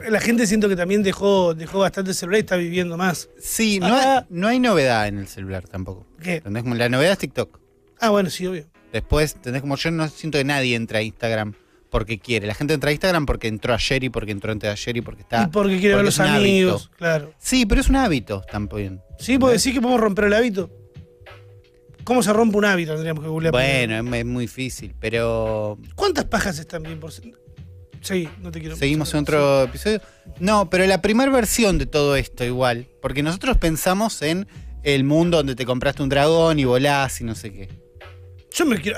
la 0.10 0.20
gente 0.22 0.48
siento 0.48 0.70
que 0.70 0.78
también 0.78 1.04
dejó, 1.04 1.54
dejó 1.54 1.80
bastante 1.80 2.14
celular 2.14 2.38
y 2.38 2.42
está 2.42 2.56
viviendo 2.56 2.96
más. 2.96 3.30
Sí, 3.38 3.80
no, 3.82 3.94
hay, 3.94 4.20
no 4.30 4.48
hay 4.48 4.60
novedad 4.60 5.08
en 5.10 5.18
el 5.20 5.28
celular 5.28 5.68
tampoco. 5.68 6.08
¿Qué? 6.24 6.42
La 6.46 6.88
novedad 6.90 7.12
es 7.12 7.18
TikTok. 7.18 7.60
Ah, 8.00 8.10
bueno, 8.12 8.30
sí, 8.30 8.48
obvio. 8.48 8.66
Después, 8.94 9.36
¿entendés? 9.36 9.62
Como 9.62 9.76
yo 9.76 9.92
no 9.92 10.08
siento 10.08 10.38
que 10.38 10.46
nadie 10.46 10.76
entra 10.76 11.00
a 11.00 11.02
Instagram 11.02 11.54
porque 11.90 12.18
quiere. 12.18 12.48
La 12.48 12.54
gente 12.56 12.74
entra 12.74 12.92
a 12.92 12.94
Instagram 12.94 13.26
porque 13.26 13.48
entró 13.50 13.74
ayer 13.74 14.04
y 14.06 14.10
porque 14.10 14.32
entró 14.32 14.54
antes 14.54 14.68
de 14.70 14.72
ayer 14.72 14.98
y 14.98 15.02
porque 15.02 15.22
está. 15.24 15.44
y 15.44 15.48
porque 15.48 15.80
quiere 15.80 15.96
ver 15.96 16.06
los 16.06 16.20
amigos, 16.20 16.84
hábito. 16.86 16.98
claro. 16.98 17.34
Sí, 17.40 17.66
pero 17.66 17.82
es 17.82 17.90
un 17.90 17.98
hábito 17.98 18.42
también. 18.50 19.02
Sí, 19.20 19.38
puedo 19.38 19.52
decir 19.52 19.74
que 19.74 19.82
podemos 19.82 20.00
romper 20.00 20.26
el 20.26 20.34
hábito. 20.34 20.72
¿Cómo 22.10 22.24
se 22.24 22.34
rompe 22.34 22.58
un 22.58 22.66
hábito? 22.66 22.94
Tendríamos 22.94 23.24
que 23.24 23.30
googlear. 23.30 23.52
Bueno, 23.52 23.94
es, 24.16 24.20
es 24.20 24.26
muy 24.26 24.46
difícil, 24.46 24.96
pero 25.00 25.78
¿Cuántas 25.94 26.26
pajas 26.26 26.58
están 26.58 26.82
bien 26.82 27.00
por 27.00 27.12
Sí, 27.12 28.28
no 28.42 28.50
te 28.50 28.60
quiero. 28.60 28.76
seguimos 28.76 29.14
en 29.14 29.20
otro 29.20 29.66
episodio. 29.66 30.02
No, 30.40 30.72
pero 30.72 30.88
la 30.88 31.04
primera 31.04 31.30
versión 31.32 31.78
de 31.78 31.86
todo 31.86 32.16
esto 32.16 32.44
igual, 32.44 32.88
porque 33.00 33.22
nosotros 33.22 33.58
pensamos 33.58 34.24
en 34.24 34.48
el 34.82 35.04
mundo 35.04 35.38
donde 35.38 35.54
te 35.56 35.68
compraste 35.68 36.02
un 36.02 36.10
dragón 36.10 36.58
y 36.58 36.66
volás 36.66 37.22
y 37.22 37.26
no 37.26 37.36
sé 37.36 37.54
qué. 37.54 37.70
Yo 38.56 38.66
me 38.66 38.82
quiero. 38.82 38.98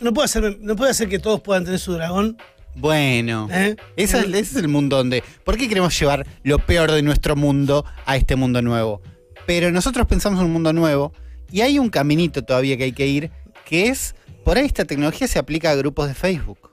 No 0.00 0.12
puedo 0.12 0.26
hacer, 0.26 0.58
no 0.60 0.76
puede 0.76 0.90
hacer 0.90 1.08
que 1.08 1.18
todos 1.18 1.40
puedan 1.40 1.64
tener 1.64 1.80
su 1.80 1.94
dragón. 1.94 2.36
Bueno, 2.74 3.48
¿eh? 3.50 3.74
es- 3.96 4.12
ese 4.12 4.38
es 4.38 4.54
el 4.56 4.68
mundo 4.68 4.98
donde... 4.98 5.24
¿Por 5.44 5.56
qué 5.56 5.66
queremos 5.66 5.98
llevar 5.98 6.26
lo 6.42 6.58
peor 6.58 6.92
de 6.92 7.00
nuestro 7.02 7.36
mundo 7.36 7.86
a 8.04 8.18
este 8.18 8.36
mundo 8.36 8.60
nuevo? 8.60 9.00
Pero 9.46 9.72
nosotros 9.72 10.06
pensamos 10.06 10.40
en 10.40 10.46
un 10.46 10.52
mundo 10.52 10.74
nuevo 10.74 11.14
y 11.50 11.60
hay 11.62 11.78
un 11.78 11.88
caminito 11.90 12.42
todavía 12.44 12.76
que 12.76 12.84
hay 12.84 12.92
que 12.92 13.06
ir, 13.06 13.30
que 13.64 13.88
es, 13.88 14.14
por 14.44 14.56
ahí 14.58 14.66
esta 14.66 14.84
tecnología 14.84 15.26
se 15.28 15.38
aplica 15.38 15.70
a 15.70 15.74
grupos 15.74 16.08
de 16.08 16.14
Facebook. 16.14 16.70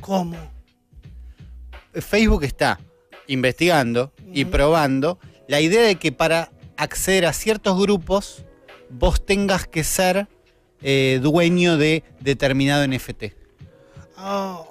¿Cómo? 0.00 0.36
Facebook 1.94 2.44
está 2.44 2.78
investigando 3.26 4.12
y 4.32 4.44
probando 4.44 5.18
la 5.48 5.60
idea 5.60 5.82
de 5.82 5.96
que 5.96 6.12
para 6.12 6.50
acceder 6.76 7.26
a 7.26 7.32
ciertos 7.32 7.78
grupos 7.80 8.44
vos 8.90 9.24
tengas 9.24 9.66
que 9.66 9.82
ser 9.82 10.28
eh, 10.82 11.18
dueño 11.22 11.76
de 11.76 12.04
determinado 12.20 12.86
NFT. 12.86 13.24
Ah, 14.16 14.62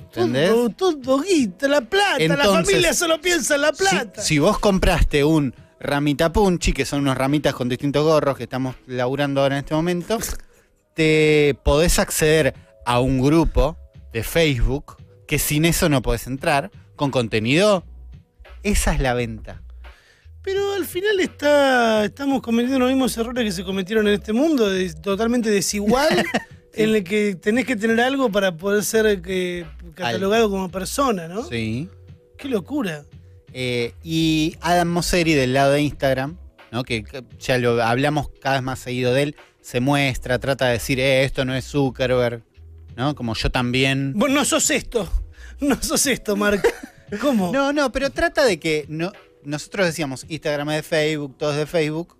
¿Entendés? 0.00 0.50
todo, 0.76 0.96
todo 0.96 1.20
guita, 1.22 1.68
la 1.68 1.80
plata. 1.80 2.18
la 2.36 2.44
familia 2.44 2.92
solo 2.94 3.20
piensa 3.20 3.54
en 3.54 3.60
la 3.62 3.72
Si, 3.72 3.84
plata. 3.84 4.22
si 4.22 4.38
vos 4.38 4.58
compraste 4.58 5.24
un 5.24 5.54
ramita 5.80 6.32
punchi, 6.32 6.72
que 6.72 6.84
son 6.84 7.00
unos 7.00 7.16
ramitas 7.16 7.54
con 7.54 7.68
distintos 7.68 8.04
gorros 8.04 8.36
que 8.36 8.44
estamos 8.44 8.76
laburando 8.86 9.40
ahora 9.40 9.56
en 9.56 9.64
este 9.64 9.74
momento, 9.74 10.18
te 10.94 11.56
podés 11.64 11.98
acceder 11.98 12.54
a 12.84 13.00
un 13.00 13.20
grupo 13.20 13.76
de 14.12 14.22
Facebook 14.22 14.96
que 15.26 15.38
sin 15.38 15.64
eso 15.64 15.88
no 15.88 16.02
podés 16.02 16.26
entrar, 16.26 16.70
con 16.96 17.10
contenido. 17.10 17.84
Esa 18.62 18.92
es 18.92 19.00
la 19.00 19.14
venta. 19.14 19.62
Pero 20.42 20.72
al 20.74 20.84
final 20.86 21.20
está, 21.20 22.04
estamos 22.04 22.42
cometiendo 22.42 22.78
los 22.78 22.88
mismos 22.88 23.16
errores 23.16 23.44
que 23.44 23.52
se 23.52 23.64
cometieron 23.64 24.08
en 24.08 24.14
este 24.14 24.32
mundo, 24.32 24.68
de- 24.68 24.92
totalmente 24.94 25.50
desigual, 25.50 26.24
en 26.74 26.94
el 26.94 27.04
que 27.04 27.36
tenés 27.36 27.64
que 27.66 27.76
tener 27.76 28.00
algo 28.00 28.30
para 28.30 28.56
poder 28.56 28.82
ser 28.84 29.20
eh, 29.26 29.66
catalogado 29.94 30.50
como 30.50 30.68
persona, 30.70 31.28
¿no? 31.28 31.44
Sí. 31.44 31.88
Qué 32.36 32.48
locura. 32.48 33.04
Eh, 33.52 33.94
y 34.02 34.56
Adam 34.60 34.88
Mosseri 34.88 35.34
del 35.34 35.52
lado 35.52 35.72
de 35.72 35.82
Instagram, 35.82 36.36
¿no? 36.70 36.84
que 36.84 37.04
ya 37.38 37.58
lo 37.58 37.82
hablamos 37.82 38.30
cada 38.40 38.56
vez 38.56 38.62
más 38.62 38.78
seguido 38.78 39.12
de 39.12 39.22
él, 39.22 39.36
se 39.60 39.80
muestra, 39.80 40.38
trata 40.38 40.66
de 40.66 40.72
decir, 40.72 41.00
eh, 41.00 41.24
esto 41.24 41.44
no 41.44 41.54
es 41.54 41.64
Zuckerberg, 41.66 42.42
¿no? 42.96 43.14
Como 43.14 43.34
yo 43.34 43.50
también. 43.50 44.12
Vos 44.16 44.30
no 44.30 44.44
sos 44.44 44.70
esto, 44.70 45.08
no 45.60 45.80
sos 45.82 46.06
esto, 46.06 46.36
Mark. 46.36 46.62
¿Cómo? 47.20 47.52
No, 47.52 47.72
no, 47.72 47.90
pero 47.92 48.10
trata 48.10 48.44
de 48.44 48.58
que 48.58 48.86
no, 48.88 49.12
nosotros 49.44 49.86
decíamos 49.86 50.24
Instagram 50.28 50.70
es 50.70 50.76
de 50.76 50.82
Facebook, 50.82 51.36
todo 51.38 51.52
es 51.52 51.56
de 51.58 51.66
Facebook. 51.66 52.16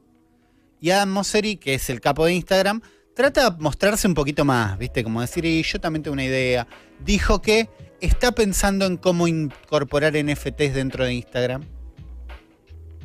Y 0.81 0.90
Adam 0.90 1.11
Mosseri, 1.11 1.57
que 1.57 1.75
es 1.75 1.90
el 1.90 2.01
capo 2.01 2.25
de 2.25 2.35
Instagram, 2.35 2.81
trata 3.14 3.51
de 3.51 3.57
mostrarse 3.59 4.09
un 4.09 4.14
poquito 4.14 4.45
más, 4.45 4.79
¿viste? 4.79 5.05
Como 5.05 5.21
decir, 5.21 5.45
y 5.45 5.62
yo 5.62 5.79
también 5.81 6.03
tengo 6.03 6.14
una 6.14 6.25
idea. 6.25 6.66
Dijo 7.05 7.43
que 7.43 7.69
está 8.01 8.33
pensando 8.33 8.87
en 8.87 8.97
cómo 8.97 9.29
incorporar 9.29 10.15
NFTs 10.15 10.75
dentro 10.75 11.05
de 11.05 11.15
Instagram, 11.15 11.65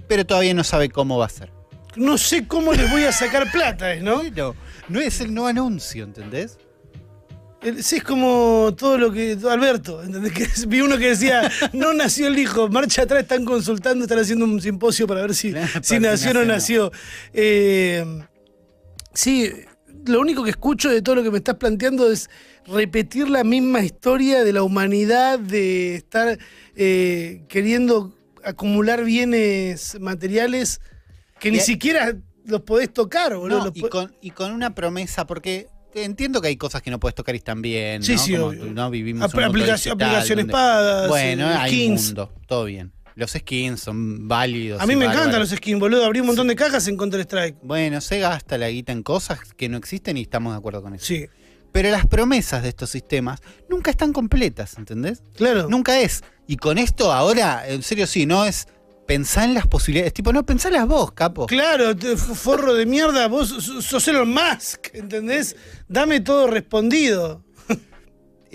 pero 0.07 0.25
todavía 0.25 0.53
no 0.53 0.63
sabe 0.63 0.89
cómo 0.89 1.17
va 1.17 1.25
a 1.25 1.29
ser. 1.29 1.51
No 1.95 2.17
sé 2.17 2.47
cómo 2.47 2.73
les 2.73 2.89
voy 2.91 3.03
a 3.03 3.11
sacar 3.11 3.51
plata, 3.51 3.93
¿es, 3.93 4.03
¿no? 4.03 4.21
No 4.87 4.99
es 4.99 5.19
el 5.19 5.33
no 5.33 5.47
anuncio, 5.47 6.03
¿entendés? 6.03 6.59
Sí, 7.81 7.95
es 7.95 8.03
como 8.03 8.75
todo 8.77 8.99
lo 8.99 9.11
que. 9.11 9.35
Alberto, 9.49 10.03
¿entendés? 10.03 10.31
Que 10.31 10.47
vi 10.67 10.81
uno 10.81 10.97
que 10.97 11.09
decía: 11.09 11.51
No 11.73 11.93
nació 11.93 12.27
el 12.27 12.37
hijo, 12.37 12.69
marcha 12.69 13.03
atrás, 13.03 13.23
están 13.23 13.43
consultando, 13.43 14.05
están 14.05 14.19
haciendo 14.19 14.45
un 14.45 14.61
simposio 14.61 15.07
para 15.07 15.21
ver 15.21 15.33
si, 15.33 15.51
Claro, 15.51 15.67
si 15.81 15.99
nació 15.99 16.31
o 16.31 16.33
no 16.35 16.45
nació, 16.45 16.83
nació. 16.85 16.91
Eh, 17.33 18.05
sí, 19.13 19.51
lo 20.05 20.19
único 20.19 20.43
que 20.43 20.51
escucho 20.51 20.89
de 20.89 21.01
todo 21.01 21.15
lo 21.15 21.23
que 21.23 21.31
me 21.31 21.37
estás 21.37 21.55
planteando 21.55 22.11
es 22.11 22.29
repetir 22.67 23.29
la 23.29 23.43
misma 23.43 23.81
historia 23.81 24.43
de 24.43 24.53
la 24.53 24.63
humanidad, 24.63 25.39
de 25.39 25.95
estar 25.95 26.37
eh, 26.75 27.43
queriendo 27.47 28.13
acumular 28.43 29.03
bienes 29.03 29.97
materiales 29.99 30.79
que 31.39 31.51
ni 31.51 31.57
Y- 31.57 31.61
siquiera 31.61 32.15
los 32.45 32.61
podés 32.61 32.93
tocar, 32.93 33.35
boludo. 33.35 33.65
No, 33.65 33.71
y, 33.73 33.81
con, 33.81 34.15
y 34.21 34.31
con 34.31 34.51
una 34.51 34.75
promesa, 34.75 35.25
porque 35.25 35.67
entiendo 35.95 36.41
que 36.41 36.49
hay 36.49 36.57
cosas 36.57 36.81
que 36.81 36.91
no 36.91 36.99
puedes 36.99 37.15
tocar 37.15 37.33
y 37.35 37.39
están 37.39 37.61
bien, 37.61 38.03
Sí, 38.03 38.13
¿no? 38.13 38.19
sí, 38.19 38.33
Como, 38.33 38.45
obvio. 38.47 38.65
¿no? 38.65 38.89
Vivimos 38.91 39.31
Apl- 39.33 39.45
aplicación- 39.45 39.93
aplicaciones 39.93 40.43
donde- 40.43 40.51
pagas, 40.53 41.07
Bueno, 41.07 41.49
eh, 41.49 41.55
hay 41.57 41.87
un 41.87 41.95
mundo, 41.95 42.33
todo 42.47 42.65
bien. 42.65 42.91
Los 43.15 43.31
skins 43.31 43.79
son 43.79 44.27
válidos. 44.27 44.81
A 44.81 44.85
mí 44.85 44.95
me 44.97 45.05
encantan 45.05 45.39
los 45.39 45.49
skins, 45.49 45.79
boludo. 45.79 46.03
Abrí 46.03 46.19
un 46.19 46.25
montón 46.27 46.47
de 46.49 46.55
cajas 46.57 46.85
en 46.89 46.97
Counter-Strike. 46.97 47.55
Bueno, 47.63 48.01
se 48.01 48.19
gasta 48.19 48.57
la 48.57 48.69
guita 48.69 48.91
en 48.91 49.03
cosas 49.03 49.39
que 49.55 49.69
no 49.69 49.77
existen 49.77 50.17
y 50.17 50.21
estamos 50.23 50.51
de 50.53 50.57
acuerdo 50.57 50.81
con 50.81 50.93
eso. 50.95 51.05
Sí, 51.05 51.25
Pero 51.75 51.89
las 51.91 52.05
promesas 52.07 52.63
de 52.63 52.69
estos 52.69 52.89
sistemas 52.89 53.41
nunca 53.69 53.91
están 53.91 54.13
completas, 54.13 54.77
¿entendés? 54.77 55.21
claro. 55.35 55.67
Nunca 55.69 55.99
es. 55.99 56.23
Y 56.47 56.55
con 56.55 56.77
esto 56.77 57.11
ahora, 57.11 57.67
en 57.67 57.83
serio 57.83 58.07
sí, 58.07 58.25
no 58.25 58.45
es 58.45 58.67
pensar 59.05 59.43
en 59.43 59.55
las 59.55 59.67
posibilidades. 59.67 60.13
Tipo, 60.13 60.31
no, 60.31 60.45
pensalas 60.45 60.87
vos, 60.87 61.11
capo. 61.11 61.47
Claro, 61.47 61.93
forro 62.17 62.73
de 62.75 62.85
mierda, 62.85 63.27
vos 63.27 63.49
sos- 63.49 64.07
Elon 64.07 64.29
Musk, 64.33 64.87
¿entendés? 64.93 65.57
Dame 65.89 66.21
todo 66.21 66.47
respondido. 66.47 67.43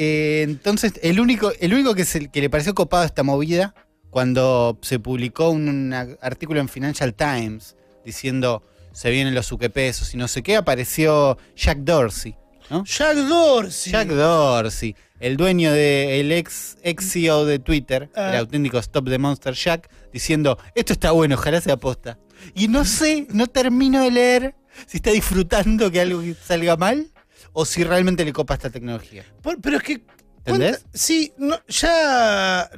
Eh, 0.02 0.40
entonces, 0.48 0.94
el 1.02 1.20
único, 1.20 1.52
el 1.60 1.74
único 1.74 1.94
que, 1.94 2.06
se- 2.06 2.30
que 2.30 2.40
le 2.40 2.48
pareció 2.48 2.74
copado 2.74 3.02
a 3.02 3.06
esta 3.06 3.22
movida, 3.22 3.74
cuando 4.08 4.78
se 4.80 4.98
publicó 4.98 5.50
un, 5.50 5.68
un 5.68 5.92
artículo 6.22 6.58
en 6.60 6.70
Financial 6.70 7.12
Times 7.12 7.76
diciendo 8.02 8.62
se 8.92 9.10
vienen 9.10 9.34
los 9.34 9.52
uquepesos 9.52 10.14
y 10.14 10.16
no 10.16 10.26
sé 10.26 10.42
qué, 10.42 10.56
apareció 10.56 11.36
Jack 11.54 11.78
Dorsey. 11.80 12.34
¿No? 12.70 12.84
Jack 12.84 13.16
Dorsey. 13.16 13.92
Jack 13.92 14.08
Dorsey, 14.08 14.96
el 15.18 15.36
dueño 15.36 15.72
de 15.72 16.20
el 16.20 16.32
ex, 16.32 16.76
ex 16.82 17.12
CEO 17.12 17.44
de 17.44 17.58
Twitter, 17.58 18.08
Ah. 18.14 18.30
el 18.32 18.36
auténtico 18.38 18.78
Stop 18.78 19.08
the 19.08 19.18
Monster 19.18 19.54
Jack, 19.54 19.90
diciendo, 20.12 20.58
esto 20.74 20.92
está 20.92 21.10
bueno, 21.10 21.34
ojalá 21.34 21.60
sea 21.60 21.74
aposta. 21.74 22.18
Y 22.54 22.68
no 22.68 22.84
sé, 22.84 23.26
no 23.30 23.46
termino 23.46 24.02
de 24.02 24.10
leer 24.10 24.54
si 24.86 24.96
está 24.98 25.10
disfrutando 25.10 25.90
que 25.90 26.00
algo 26.00 26.22
salga 26.44 26.76
mal 26.76 27.08
o 27.52 27.64
si 27.66 27.84
realmente 27.84 28.24
le 28.24 28.32
copa 28.32 28.54
esta 28.54 28.70
tecnología. 28.70 29.24
Por- 29.42 29.60
pero 29.60 29.76
es 29.76 29.82
que. 29.82 30.00
¿Entendés? 30.44 30.78
¿cuánta- 30.78 30.98
Sí, 30.98 31.32
no, 31.36 31.58
ya. 31.68 32.70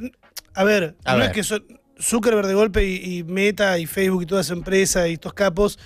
A 0.55 0.65
ver, 0.65 0.97
A 1.05 1.13
no 1.13 1.19
ver. 1.19 1.29
es 1.29 1.33
que 1.35 1.45
son 1.45 1.65
Zuckerberg 2.01 2.47
de 2.49 2.55
golpe 2.55 2.85
y, 2.85 3.19
y 3.19 3.23
Meta 3.25 3.79
y 3.79 3.87
Facebook 3.87 4.23
y 4.23 4.27
toda 4.27 4.41
esa 4.41 4.53
empresa 4.55 5.07
y 5.07 5.13
estos 5.15 5.33
capos 5.33 5.79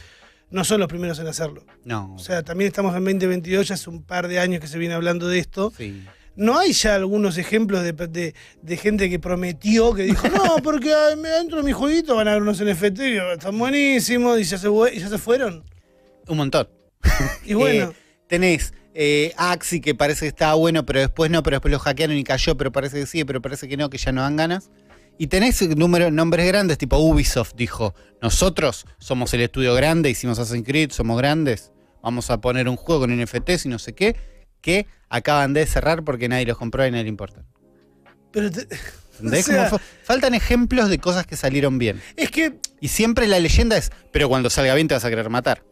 no 0.51 0.65
son 0.65 0.81
los 0.81 0.89
primeros 0.89 1.19
en 1.19 1.27
hacerlo. 1.27 1.65
No. 1.85 2.15
O 2.15 2.19
sea, 2.19 2.43
también 2.43 2.69
estamos 2.69 2.95
en 2.97 3.05
2022, 3.05 3.69
ya 3.69 3.75
hace 3.75 3.91
un 3.91 4.03
par 4.03 4.29
de 4.29 4.39
años 4.39 4.61
que 4.61 4.67
se 4.69 4.79
viene 4.79 4.95
hablando 4.95 5.29
de 5.29 5.39
esto. 5.39 5.73
sí. 5.77 6.05
¿No 6.39 6.59
hay 6.59 6.75
ya 6.75 6.95
algunos 6.97 7.39
ejemplos 7.39 7.83
de, 7.83 7.93
de- 7.95 8.35
de 8.61 8.77
gente 8.77 9.09
que 9.09 9.19
prometió, 9.19 9.95
que 9.95 10.03
dijo, 10.03 10.29
no, 10.29 10.57
porque 10.63 10.95
dentro 11.17 11.57
de 11.57 11.63
mi 11.65 11.73
jueguito 11.73 12.15
van 12.15 12.29
a 12.29 12.33
haber 12.33 12.43
unos 12.43 12.63
NFT, 12.63 12.99
y, 13.01 13.17
están 13.33 13.59
buenísimos, 13.59 14.39
y 14.39 14.45
ya 14.45 14.59
se, 14.59 14.69
y 14.93 14.99
ya 14.99 15.09
se 15.09 15.17
fueron? 15.17 15.65
Un 16.29 16.37
montón. 16.37 16.69
Y 17.47 17.55
bueno, 17.55 17.87
Eh, 17.91 18.27
tenés 18.29 18.75
eh, 18.93 19.33
Axi 19.39 19.81
que 19.81 19.95
parece 19.95 20.27
que 20.27 20.29
estaba 20.29 20.53
bueno, 20.57 20.85
pero 20.85 21.01
después 21.01 21.31
no, 21.31 21.43
pero 21.43 21.55
después 21.57 21.73
lo 21.73 21.79
hackearon 21.79 22.17
y 22.19 22.23
cayó, 22.25 22.55
pero 22.59 22.71
parece 22.71 23.01
que 23.01 23.07
sí, 23.07 23.25
pero 23.25 23.41
parece 23.41 23.67
que 23.67 23.79
no, 23.79 23.89
que 23.89 23.97
ya 23.97 24.13
no 24.13 24.21
dan 24.21 24.37
ganas. 24.37 24.69
Y 25.19 25.29
tenés 25.29 25.63
número, 25.77 26.11
nombres 26.11 26.47
grandes, 26.47 26.77
tipo 26.79 26.99
Ubisoft 26.99 27.55
dijo, 27.57 27.95
nosotros 28.21 28.85
somos 28.99 29.33
el 29.35 29.41
estudio 29.43 29.75
grande, 29.75 30.11
hicimos 30.11 30.39
Assassin's 30.39 30.67
Creed, 30.67 30.91
somos 30.93 31.17
grandes, 31.19 31.73
vamos 32.03 32.31
a 32.31 32.41
poner 32.41 32.69
un 32.69 32.77
juego 32.77 33.03
con 33.03 33.17
NFTs 33.19 33.65
y 33.67 33.69
no 33.71 33.79
sé 33.79 33.95
qué, 33.95 34.15
que 34.61 34.87
acaban 35.09 35.55
de 35.55 35.65
cerrar 35.67 36.05
porque 36.05 36.29
nadie 36.29 36.45
los 36.47 36.59
compró 36.59 36.87
y 36.87 36.91
nadie 36.91 37.05
le 37.05 37.09
importa. 37.11 37.45
pero 38.31 38.51
te- 38.51 38.67
¿Entendés? 39.19 39.49
O 39.49 39.53
sea- 39.53 39.69
Como 39.71 39.79
fa- 39.79 39.85
faltan 40.05 40.35
ejemplos 40.35 40.91
de 40.91 40.99
cosas 40.99 41.27
que 41.27 41.37
salieron 41.37 41.79
bien. 41.79 42.03
es 42.17 42.31
que, 42.31 42.59
Y 42.81 42.89
siempre 42.89 43.27
la 43.27 43.41
leyenda 43.41 43.79
es, 43.79 43.91
pero 44.13 44.29
cuando 44.29 44.51
salga 44.51 44.75
bien 44.75 44.87
te 44.89 44.93
vas 44.95 45.05
a 45.07 45.09
querer 45.09 45.31
matar. 45.31 45.63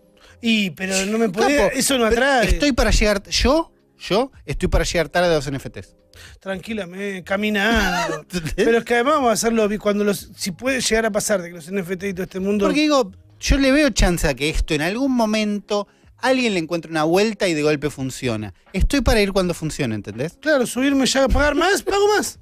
y, 0.41 0.71
pero 0.71 1.05
no 1.07 1.19
me 1.19 1.29
puede, 1.29 1.57
Capo, 1.59 1.71
eso 1.75 1.99
no 1.99 2.07
atrae. 2.07 2.47
Estoy 2.49 2.73
para 2.73 2.91
llegar, 2.91 3.23
yo, 3.29 3.73
yo 3.99 4.33
estoy 4.47 4.69
para 4.71 4.85
llegar 4.85 5.11
tarde 5.11 5.29
a 5.31 5.35
los 5.37 5.51
NFTs. 5.51 5.97
Tranquilamente, 6.41 7.25
caminando. 7.25 8.25
pero 8.57 8.79
es 8.79 8.85
que 8.85 8.95
además 8.95 9.15
vamos 9.15 9.31
a 9.31 9.33
hacerlo 9.33 9.69
cuando 9.81 10.05
los, 10.05 10.31
si 10.37 10.53
puede 10.53 10.81
llegar 10.81 11.07
a 11.07 11.11
pasar 11.11 11.43
de 11.43 11.49
que 11.49 11.55
los 11.55 11.71
NFT 11.71 12.05
y 12.05 12.15
todo 12.15 12.23
este 12.25 12.41
mundo. 12.41 12.67
Porque 12.67 12.83
digo, 12.83 13.13
yo 13.41 13.59
le 13.59 13.73
veo 13.73 13.91
chance 13.91 14.27
a 14.27 14.35
que 14.35 14.49
esto 14.49 14.75
en 14.75 14.83
algún 14.83 15.13
momento 15.13 15.89
alguien 16.19 16.55
le 16.55 16.61
encuentre 16.61 16.91
una 16.91 17.05
vuelta 17.05 17.47
y 17.49 17.55
de 17.55 17.63
golpe 17.63 17.91
funciona. 17.91 18.55
Estoy 18.73 19.03
para 19.03 19.21
ir 19.21 19.33
cuando 19.33 19.55
funcione, 19.55 19.95
¿entendés? 19.95 20.39
Claro, 20.41 20.67
subirme 20.67 21.07
ya 21.07 21.25
a 21.25 21.29
pagar 21.29 21.55
más, 21.55 21.83
pago 21.83 22.07
más. 22.17 22.39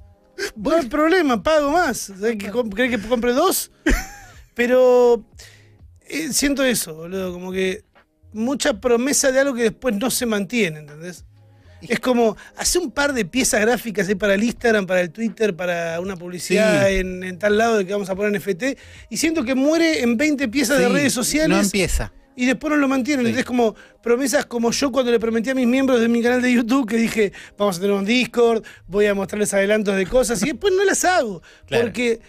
No 0.55 0.75
hay 0.75 0.85
problema, 0.87 1.41
pago 1.43 1.71
más. 1.71 2.11
¿Sabes 2.17 2.37
que 2.37 2.51
¿Crees 2.51 2.99
que 2.99 3.07
compre 3.07 3.33
dos? 3.33 3.71
Pero 4.55 5.25
eh, 6.07 6.31
siento 6.31 6.63
eso, 6.63 6.95
boludo, 6.95 7.33
como 7.33 7.51
que 7.51 7.83
mucha 8.33 8.79
promesa 8.79 9.31
de 9.31 9.39
algo 9.39 9.53
que 9.53 9.63
después 9.63 9.95
no 9.95 10.09
se 10.09 10.25
mantiene, 10.25 10.79
¿entendés? 10.79 11.25
Es 11.89 11.99
como, 11.99 12.35
hace 12.57 12.79
un 12.79 12.91
par 12.91 13.13
de 13.13 13.25
piezas 13.25 13.61
gráficas 13.61 14.07
ahí 14.07 14.15
para 14.15 14.33
el 14.35 14.43
Instagram, 14.43 14.85
para 14.85 15.01
el 15.01 15.11
Twitter, 15.11 15.55
para 15.55 15.99
una 15.99 16.15
publicidad 16.15 16.87
Sí. 16.87 16.95
en, 16.95 17.23
en 17.23 17.37
tal 17.39 17.57
lado 17.57 17.77
de 17.77 17.85
que 17.85 17.93
vamos 17.93 18.09
a 18.09 18.15
poner 18.15 18.31
NFT, 18.39 18.63
y 19.09 19.17
siento 19.17 19.43
que 19.43 19.55
muere 19.55 20.01
en 20.01 20.17
20 20.17 20.47
piezas 20.47 20.79
de 20.79 20.87
redes 20.89 21.15
No 21.15 21.23
sociales 21.23 21.65
empieza. 21.65 22.11
y 22.35 22.45
después 22.45 22.71
no 22.71 22.77
lo 22.77 22.87
mantienen. 22.87 23.25
Sí. 23.25 23.29
Entonces, 23.29 23.45
como 23.45 23.75
promesas 24.01 24.45
como 24.45 24.71
yo 24.71 24.91
cuando 24.91 25.11
le 25.11 25.19
prometí 25.19 25.49
a 25.49 25.55
mis 25.55 25.67
miembros 25.67 25.99
de 26.01 26.07
mi 26.09 26.21
canal 26.21 26.41
de 26.41 26.51
YouTube 26.53 26.87
que 26.87 26.97
dije, 26.97 27.31
vamos 27.57 27.77
a 27.77 27.81
tener 27.81 27.95
un 27.95 28.05
Discord, 28.05 28.63
voy 28.87 29.05
a 29.05 29.13
mostrarles 29.13 29.53
adelantos 29.53 29.95
de 29.95 30.05
cosas 30.07 30.41
y 30.43 30.47
después 30.47 30.73
no 30.75 30.83
las 30.83 31.03
hago. 31.05 31.41
Claro. 31.67 31.83
Porque 31.85 32.19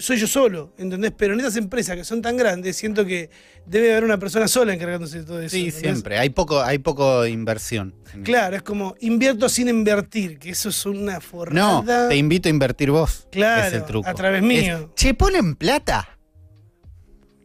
soy 0.00 0.16
yo 0.18 0.26
solo, 0.26 0.72
¿entendés? 0.78 1.12
Pero 1.16 1.34
en 1.34 1.40
esas 1.40 1.56
empresas 1.56 1.96
que 1.96 2.04
son 2.04 2.20
tan 2.22 2.36
grandes, 2.36 2.76
siento 2.76 3.04
que 3.06 3.30
debe 3.66 3.92
haber 3.92 4.04
una 4.04 4.18
persona 4.18 4.48
sola 4.48 4.72
encargándose 4.74 5.18
de 5.20 5.24
todo 5.24 5.40
eso. 5.40 5.50
Sí, 5.50 5.66
¿entendés? 5.66 5.80
siempre. 5.80 6.18
Hay 6.18 6.30
poco, 6.30 6.60
hay 6.62 6.78
poco 6.78 7.26
inversión. 7.26 7.94
Claro, 8.24 8.56
es 8.56 8.62
como 8.62 8.96
invierto 9.00 9.48
sin 9.48 9.68
invertir, 9.68 10.38
que 10.38 10.50
eso 10.50 10.70
es 10.70 10.86
una 10.86 11.14
No, 11.14 11.20
forrada. 11.20 12.08
te 12.08 12.16
invito 12.16 12.48
a 12.48 12.50
invertir 12.50 12.90
vos. 12.90 13.28
Claro, 13.30 13.66
es 13.68 13.72
el 13.74 13.84
truco. 13.84 14.08
a 14.08 14.14
través 14.14 14.42
mío. 14.42 14.90
Es, 14.90 14.94
che, 14.96 15.14
ponen 15.14 15.54
plata. 15.54 16.16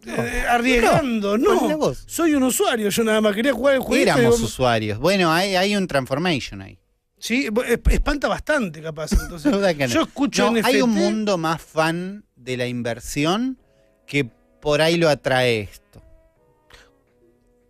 Eh, 0.08 0.44
arriesgando, 0.48 1.38
No, 1.38 1.68
no. 1.68 1.78
vos. 1.80 2.04
Soy 2.06 2.36
un 2.36 2.44
usuario, 2.44 2.90
yo 2.90 3.04
nada 3.04 3.22
más 3.22 3.34
quería 3.36 3.54
jugar 3.54 3.76
el 3.76 3.82
jueguito. 3.82 4.08
y 4.16 4.20
Éramos 4.20 4.40
usuarios. 4.40 5.00
Bueno, 5.00 5.32
hay, 5.32 5.56
hay 5.56 5.76
un 5.76 5.88
transformation 5.88 6.62
ahí. 6.62 6.78
Sí, 7.18 7.48
es- 7.68 7.80
espanta 7.90 8.28
bastante, 8.28 8.82
capaz. 8.84 9.12
Entonces, 9.14 9.52
no. 9.78 9.86
yo 9.88 10.02
escucho 10.04 10.44
No, 10.52 10.60
NFT. 10.60 10.66
hay 10.68 10.82
un 10.82 10.92
mundo 10.92 11.38
más 11.40 11.60
fan 11.60 12.24
de 12.46 12.58
la 12.58 12.68
inversión 12.68 13.58
que 14.08 14.24
por 14.62 14.82
ahí 14.82 14.96
lo 14.98 15.10
atrae 15.10 15.62
esto. 15.62 16.02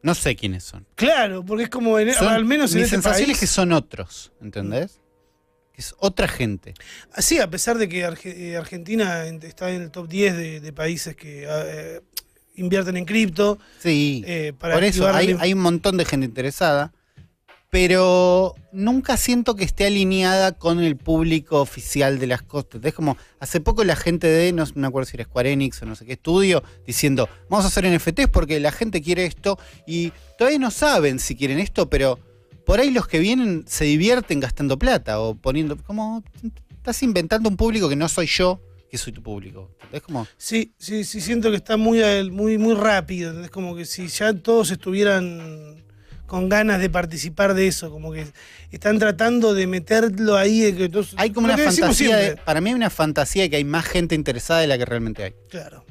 No 0.03 0.13
sé 0.13 0.35
quiénes 0.35 0.63
son. 0.63 0.85
Claro, 0.95 1.43
porque 1.43 1.63
es 1.63 1.69
como, 1.69 1.97
en- 1.97 2.13
Son- 2.13 2.27
al 2.27 2.45
menos 2.45 2.71
en 2.73 2.77
mi 2.77 2.83
este 2.83 2.97
sensación 2.97 3.25
país. 3.25 3.35
es 3.35 3.39
que 3.39 3.47
son 3.47 3.71
otros, 3.71 4.31
¿entendés? 4.39 5.01
Que 5.73 5.81
es 5.81 5.95
otra 5.97 6.27
gente. 6.27 6.73
Sí, 7.17 7.39
a 7.39 7.49
pesar 7.49 7.77
de 7.79 7.89
que 7.89 8.05
Arge- 8.05 8.35
eh, 8.35 8.55
Argentina 8.55 9.25
en- 9.25 9.41
está 9.41 9.71
en 9.71 9.81
el 9.81 9.91
top 9.91 10.07
10 10.07 10.37
de, 10.37 10.59
de 10.59 10.73
países 10.73 11.15
que 11.15 11.47
eh, 11.49 12.01
invierten 12.55 12.97
en 12.97 13.05
cripto. 13.05 13.57
Sí. 13.79 14.23
eh, 14.27 14.53
para 14.57 14.75
por 14.75 14.83
eso 14.83 15.07
hay, 15.11 15.35
hay 15.39 15.53
un 15.53 15.59
montón 15.59 15.97
de 15.97 16.05
gente 16.05 16.27
interesada, 16.27 16.93
pero 17.75 18.55
nunca 18.71 19.17
siento 19.17 19.57
que 19.57 19.65
esté 19.65 19.87
alineada 19.87 20.53
con 20.53 20.79
el 20.79 20.95
público 20.95 21.59
oficial 21.59 22.19
de 22.19 22.27
las 22.27 22.41
cosas. 22.41 22.79
Es 22.81 22.93
como, 22.93 23.17
hace 23.41 23.59
poco 23.59 23.83
la 23.83 23.97
gente 23.97 24.27
de, 24.27 24.53
no 24.53 24.63
me 24.75 24.87
acuerdo 24.87 25.09
si 25.09 25.17
era 25.17 25.25
Square 25.25 25.51
Enix 25.51 25.81
o 25.81 25.85
no 25.85 25.93
sé 25.97 26.05
qué 26.05 26.13
estudio, 26.13 26.63
diciendo, 26.87 27.27
vamos 27.49 27.65
a 27.65 27.67
hacer 27.67 27.85
NFTs 27.85 28.29
porque 28.31 28.61
la 28.61 28.71
gente 28.71 29.01
quiere 29.01 29.25
esto 29.25 29.59
y 29.85 30.13
todavía 30.37 30.57
no 30.57 30.71
saben 30.71 31.19
si 31.19 31.35
quieren 31.35 31.59
esto, 31.59 31.89
pero 31.89 32.17
por 32.65 32.79
ahí 32.79 32.91
los 32.91 33.09
que 33.09 33.19
vienen 33.19 33.65
se 33.67 33.83
divierten 33.83 34.39
gastando 34.39 34.79
plata 34.79 35.19
o 35.19 35.35
poniendo, 35.35 35.75
como, 35.75 36.23
estás 36.77 37.03
inventando 37.03 37.49
un 37.49 37.57
público 37.57 37.89
que 37.89 37.97
no 37.97 38.07
soy 38.07 38.27
yo, 38.27 38.61
que 38.89 38.97
soy 38.97 39.11
tu 39.11 39.21
público. 39.21 39.69
Es 39.91 40.01
como, 40.01 40.25
Sí, 40.37 40.71
sí, 40.77 41.03
sí, 41.03 41.19
siento 41.19 41.51
que 41.51 41.57
está 41.57 41.75
muy, 41.75 41.99
muy, 42.31 42.57
muy 42.57 42.73
rápido. 42.73 43.43
Es 43.43 43.51
como 43.51 43.75
que 43.75 43.83
si 43.83 44.07
ya 44.07 44.33
todos 44.33 44.71
estuvieran 44.71 45.83
con 46.25 46.49
ganas 46.49 46.79
de 46.81 46.89
participar 46.89 47.53
de 47.53 47.67
eso, 47.67 47.91
como 47.91 48.11
que 48.11 48.25
están 48.71 48.97
tratando 48.99 49.53
de 49.53 49.67
meterlo 49.67 50.35
ahí. 50.35 50.61
De 50.61 50.75
que 50.75 50.89
todos- 50.89 51.13
hay 51.17 51.31
como 51.31 51.45
una 51.45 51.57
fantasía, 51.57 52.17
de, 52.17 52.35
para 52.37 52.61
mí 52.61 52.69
hay 52.69 52.75
una 52.75 52.89
fantasía 52.89 53.43
de 53.43 53.49
que 53.49 53.55
hay 53.57 53.63
más 53.63 53.85
gente 53.85 54.15
interesada 54.15 54.59
de 54.61 54.67
la 54.67 54.77
que 54.77 54.85
realmente 54.85 55.23
hay. 55.23 55.33
Claro. 55.49 55.85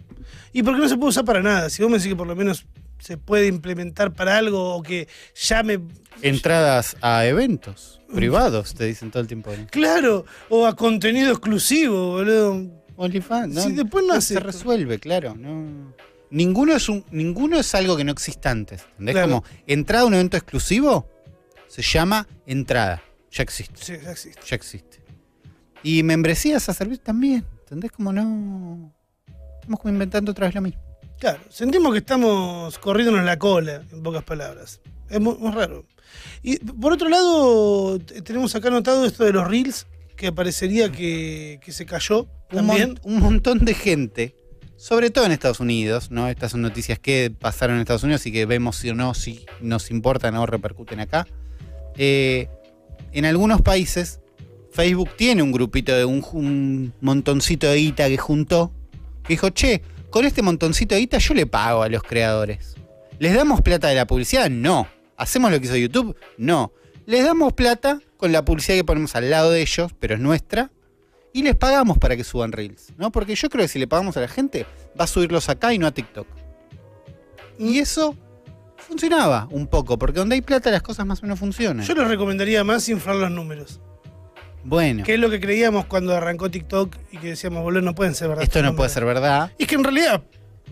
¿Y 0.53 0.63
por 0.63 0.75
qué 0.75 0.81
no 0.83 0.89
se 0.89 0.97
puede 0.97 1.11
usar 1.11 1.25
para 1.25 1.43
nada? 1.43 1.71
Si 1.71 1.83
vos 1.83 1.91
me 1.91 1.99
decís 1.99 2.11
que 2.11 2.17
por 2.17 2.27
lo 2.27 2.37
menos 2.37 2.67
se 3.01 3.17
puede 3.19 3.47
implementar 3.49 4.13
para 4.13 4.39
algo 4.39 4.75
o 4.77 4.83
que 4.83 5.09
ya 5.35 5.63
me. 5.63 5.81
Entradas 6.23 6.97
a 7.03 7.27
eventos 7.27 8.01
privados, 8.15 8.75
te 8.75 8.85
dicen 8.87 9.11
todo 9.11 9.21
el 9.21 9.27
tiempo. 9.27 9.53
¿no? 9.57 9.67
Claro, 9.69 10.25
o 10.49 10.67
a 10.67 10.77
contenido 10.77 11.31
exclusivo, 11.33 12.13
boludo. 12.13 12.83
OnlyFans, 12.97 13.53
¿no? 13.55 13.61
Sí, 13.63 13.73
después 13.73 14.05
no 14.07 14.15
hace 14.15 14.29
se 14.29 14.35
esto. 14.35 14.47
resuelve, 14.47 15.01
claro. 15.01 15.35
No. 15.37 15.93
Ninguno, 16.35 16.75
es 16.75 16.89
un, 16.89 17.05
ninguno 17.11 17.59
es 17.59 17.75
algo 17.75 17.97
que 17.97 18.05
no 18.05 18.13
exista 18.13 18.51
antes. 18.51 18.83
¿entendés? 18.93 19.15
Claro. 19.15 19.29
Como 19.29 19.45
entrada 19.67 20.03
a 20.03 20.07
un 20.07 20.15
evento 20.15 20.37
exclusivo 20.37 21.09
se 21.69 21.83
llama 21.83 22.27
entrada. 22.47 23.03
Ya 23.31 23.43
existe, 23.43 23.77
Sí, 23.83 23.95
ya 24.03 24.11
existe. 24.11 24.41
ya 24.47 24.57
existe. 24.57 24.99
Y 25.83 26.03
membresías 26.03 26.69
a 26.69 26.75
servir 26.75 26.99
también. 26.99 27.45
¿Entendés? 27.61 27.93
Como 27.93 28.13
no. 28.13 28.93
Estamos 29.61 29.81
como 29.81 29.93
inventando 29.95 30.33
otra 30.33 30.47
vez 30.47 30.55
lo 30.55 30.61
mismo. 30.61 30.81
Claro, 31.19 31.41
sentimos 31.49 31.93
que 31.93 31.99
estamos 31.99 32.79
corriéndonos 32.79 33.25
la 33.25 33.39
cola, 33.39 33.83
en 33.93 34.03
pocas 34.03 34.23
palabras. 34.25 34.81
Es 35.09 35.21
muy, 35.21 35.37
muy 35.37 35.53
raro. 35.53 35.87
Y 36.43 36.59
por 36.59 36.93
otro 36.93 37.09
lado, 37.09 37.99
tenemos 37.99 38.55
acá 38.55 38.69
anotado 38.69 39.05
esto 39.07 39.25
de 39.25 39.33
los 39.33 39.47
Reels, 39.49 39.87
que 40.17 40.33
parecería 40.33 40.91
que, 40.93 41.59
que 41.63 41.73
se 41.73 41.87
cayó 41.87 42.23
Un, 42.51 42.57
también. 42.57 42.99
mon- 43.05 43.15
un 43.15 43.21
montón 43.21 43.65
de 43.65 43.75
gente, 43.75 44.37
sobre 44.77 45.11
todo 45.11 45.27
en 45.27 45.33
Estados 45.33 45.61
Unidos, 45.61 46.11
¿no? 46.11 46.29
Estas 46.29 46.53
son 46.53 46.63
noticias 46.63 46.99
que 46.99 47.33
pasaron 47.37 47.77
en 47.77 47.83
Estados 47.83 48.03
Unidos 48.03 48.27
y 48.27 48.33
que 48.33 48.47
vemos 48.47 48.77
si 48.77 48.91
o 48.91 48.95
no, 48.95 49.15
si 49.15 49.47
nos 49.61 49.91
importan 49.91 50.37
o 50.37 50.47
repercuten 50.47 51.01
acá. 51.01 51.27
Eh, 51.97 52.49
en 53.13 53.25
algunos 53.25 53.63
países, 53.63 54.21
Facebook 54.73 55.11
tiene 55.17 55.43
un 55.43 55.53
grupito 55.53 55.95
de 55.97 56.05
un, 56.05 56.93
montoncito 57.01 57.69
de 57.69 57.77
guita 57.77 58.09
que 58.09 58.19
juntó, 58.19 58.73
que 59.23 59.35
dijo, 59.35 59.51
che, 59.51 59.83
con 60.11 60.25
este 60.25 60.43
montoncito 60.43 60.95
de 60.95 61.03
guita 61.03 61.19
yo 61.19 61.35
le 61.35 61.47
pago 61.47 61.83
a 61.83 61.89
los 61.89 62.03
creadores. 62.03 62.75
¿Les 63.21 63.35
damos 63.35 63.63
plata 63.63 63.89
de 63.89 63.95
la 63.95 64.07
publicidad? 64.07 64.51
No. 64.51 64.89
¿Hacemos 65.17 65.53
lo 65.53 65.61
que 65.61 65.67
hizo 65.67 65.77
YouTube? 65.77 66.17
No. 66.37 66.73
Les 67.07 67.25
damos 67.25 67.53
plata 67.53 68.01
con 68.17 68.33
la 68.33 68.45
publicidad 68.45 68.77
que 68.77 68.85
ponemos 68.85 69.15
al 69.15 69.31
lado 69.31 69.53
de 69.53 69.63
ellos, 69.63 69.93
pero 70.01 70.15
es 70.15 70.21
nuestra, 70.21 70.73
y 71.35 71.43
les 71.43 71.55
pagamos 71.57 71.99
para 71.99 72.17
que 72.17 72.25
suban 72.25 72.53
reels, 72.53 72.93
¿no? 72.97 73.11
Porque 73.13 73.35
yo 73.35 73.51
creo 73.51 73.65
que 73.65 73.69
si 73.69 73.79
le 73.79 73.87
pagamos 73.87 74.17
a 74.17 74.21
la 74.21 74.29
gente, 74.29 74.65
va 74.99 75.05
a 75.05 75.07
subirlos 75.07 75.51
acá 75.51 75.75
y 75.75 75.79
no 75.79 75.87
a 75.87 75.91
TikTok. 75.91 76.27
Y 77.59 77.79
eso 77.79 78.17
funcionaba 78.77 79.49
un 79.51 79.67
poco, 79.67 79.99
porque 79.99 80.19
donde 80.19 80.35
hay 80.37 80.41
plata 80.43 80.71
las 80.71 80.83
cosas 80.83 81.05
más 81.07 81.21
o 81.21 81.23
menos 81.23 81.39
funcionan. 81.39 81.85
Yo 81.87 81.95
les 81.95 82.09
recomendaría 82.09 82.65
más 82.65 82.89
inflar 82.89 83.17
los 83.17 83.31
números. 83.31 83.81
bueno, 84.65 85.05
Que 85.05 85.15
es 85.15 85.21
lo 85.21 85.29
que 85.31 85.41
creíamos 85.41 85.87
cuando 85.87 86.15
arrancó 86.17 86.51
TikTok 86.51 86.97
y 87.13 87.19
que 87.19 87.29
decíamos, 87.29 87.63
boludo, 87.63 87.83
no 87.83 87.95
pueden 87.95 88.15
ser 88.15 88.29
verdad. 88.29 88.45
esto 88.45 88.61
no 88.63 88.69
puede 88.77 88.89
números". 88.89 88.93
ser 88.93 89.05
verdad. 89.05 89.53
Y 89.59 89.63
es 89.65 89.69
que 89.69 89.75
en 89.75 89.85
realidad, 89.85 90.23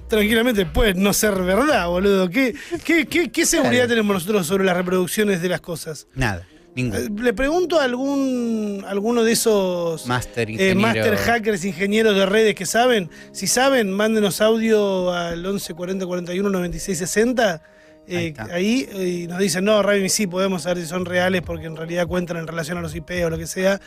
tranquilamente, 0.09 0.65
puede 0.67 0.95
no 0.95 1.13
ser 1.13 1.35
verdad, 1.43 1.89
boludo. 1.89 2.29
¿Qué, 2.31 2.55
qué, 2.85 3.07
qué- 3.07 3.31
qué 3.31 3.47
seguridad 3.47 3.73
Claro. 3.85 3.89
tenemos 3.89 4.15
nosotros 4.15 4.47
sobre 4.47 4.65
las 4.65 4.77
reproducciones 4.77 5.43
de 5.43 5.49
las 5.49 5.61
cosas? 5.61 6.07
Nada, 6.15 6.47
ningún. 6.75 7.23
Le 7.23 7.33
pregunto 7.33 7.81
a 7.81 7.85
algún 7.85 8.85
alguno 8.87 9.25
de 9.25 9.33
esos 9.33 10.07
Master 10.07 10.49
eh, 10.51 10.75
master 10.75 11.17
hackers, 11.17 11.65
ingenieros 11.65 12.17
de 12.17 12.27
redes 12.27 12.55
que 12.55 12.67
saben. 12.67 13.11
Si 13.33 13.47
saben, 13.47 13.91
mándenos 13.93 14.41
audio 14.41 15.13
al 15.13 15.45
11 15.45 15.75
40 15.75 16.07
41 16.07 16.51
96 16.51 16.99
60. 16.99 17.63
eh, 18.07 18.35
Ahí 18.39 18.51
ahí 18.51 18.89
eh, 18.93 19.09
y 19.09 19.27
nos 19.27 19.39
dicen, 19.39 19.65
no, 19.65 19.83
Raven, 19.83 20.11
sí, 20.11 20.27
podemos 20.27 20.63
saber 20.63 20.83
si 20.83 20.89
son 20.89 21.05
reales 21.05 21.43
porque 21.43 21.67
en 21.67 21.77
realidad 21.77 22.07
cuentan 22.07 22.37
en 22.37 22.47
relación 22.47 22.79
a 22.79 22.81
los 22.81 22.95
IP 22.95 23.11
o 23.25 23.31
lo 23.31 23.39
que 23.39 23.47
sea. 23.47 23.81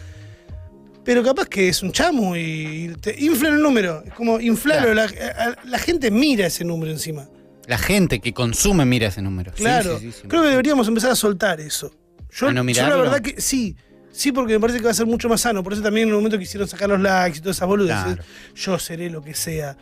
Pero 1.04 1.24
capaz 1.24 1.48
que 1.48 1.70
es 1.70 1.84
un 1.84 1.92
chamo 1.92 2.36
y, 2.36 2.96
te 3.00 3.16
inflan 3.20 3.54
el 3.54 3.62
número. 3.62 4.04
Es 4.06 4.14
como 4.14 4.40
inflarlo. 4.40 4.92
Claro. 4.92 5.56
La, 5.64 5.78
gente 5.78 6.10
mira 6.10 6.48
ese 6.48 6.66
número 6.66 6.92
encima. 6.92 7.30
La 7.68 7.78
gente 7.78 8.20
que 8.20 8.34
consume 8.34 8.86
mira 8.86 9.10
ese 9.10 9.22
número. 9.22 9.52
Claro. 9.52 10.00
sí, 10.00 10.12
sí, 10.12 10.20
sí. 10.24 10.28
Creo 10.28 10.42
que 10.42 10.50
deberíamos 10.50 10.88
empezar 10.88 11.12
a 11.12 11.16
soltar 11.16 11.60
eso. 11.60 11.92
Yo, 12.36 12.48
¿A 12.50 12.54
no 12.54 12.70
yo 12.70 12.88
la 12.88 12.96
verdad 12.98 13.22
que 13.22 13.40
sí. 13.40 13.78
Sí, 14.12 14.32
porque 14.32 14.54
me 14.54 14.60
parece 14.60 14.80
que 14.80 14.86
va 14.86 14.92
a 14.92 14.96
ser 14.96 15.06
mucho 15.06 15.28
más 15.28 15.42
sano. 15.42 15.64
Por 15.64 15.74
eso 15.74 15.82
también 15.82 16.08
en 16.08 16.10
el 16.10 16.16
momento 16.16 16.38
quisieron 16.38 16.68
sacar 16.68 16.90
los 16.90 17.00
likes 17.00 17.38
y 17.38 17.42
todas 17.42 17.58
esas 17.58 17.68
boludas. 17.68 18.04
Claro. 18.04 18.24
Yo 18.56 18.80
seré 18.80 19.10
lo 19.10 19.22
que 19.22 19.34
sea, 19.34 19.78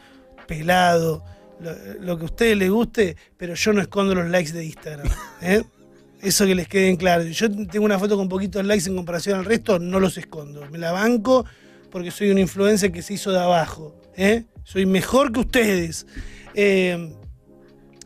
pelado, 0.47 1.23
lo, 1.59 1.71
lo 1.99 2.17
que 2.17 2.23
a 2.23 2.25
ustedes 2.25 2.57
les 2.57 2.69
guste, 2.69 3.15
pero 3.37 3.53
yo 3.55 3.73
no 3.73 3.81
escondo 3.81 4.15
los 4.15 4.29
likes 4.29 4.51
de 4.51 4.65
Instagram. 4.65 5.07
¿eh? 5.41 5.63
Eso 6.21 6.45
que 6.45 6.55
les 6.55 6.67
quede 6.67 6.89
en 6.89 6.95
claro. 6.95 7.23
Yo 7.23 7.51
tengo 7.51 7.85
una 7.85 7.99
foto 7.99 8.17
con 8.17 8.29
poquitos 8.29 8.65
likes 8.65 8.87
en 8.87 8.95
comparación 8.95 9.39
al 9.39 9.45
resto, 9.45 9.79
no 9.79 9.99
los 9.99 10.17
escondo. 10.17 10.67
Me 10.71 10.77
la 10.77 10.91
banco 10.91 11.45
porque 11.91 12.11
soy 12.11 12.31
un 12.31 12.37
influencer 12.37 12.91
que 12.91 13.01
se 13.01 13.15
hizo 13.15 13.31
de 13.31 13.39
abajo. 13.39 13.99
¿eh? 14.15 14.45
Soy 14.63 14.85
mejor 14.85 15.31
que 15.31 15.41
ustedes. 15.41 16.07
Eh, 16.55 17.13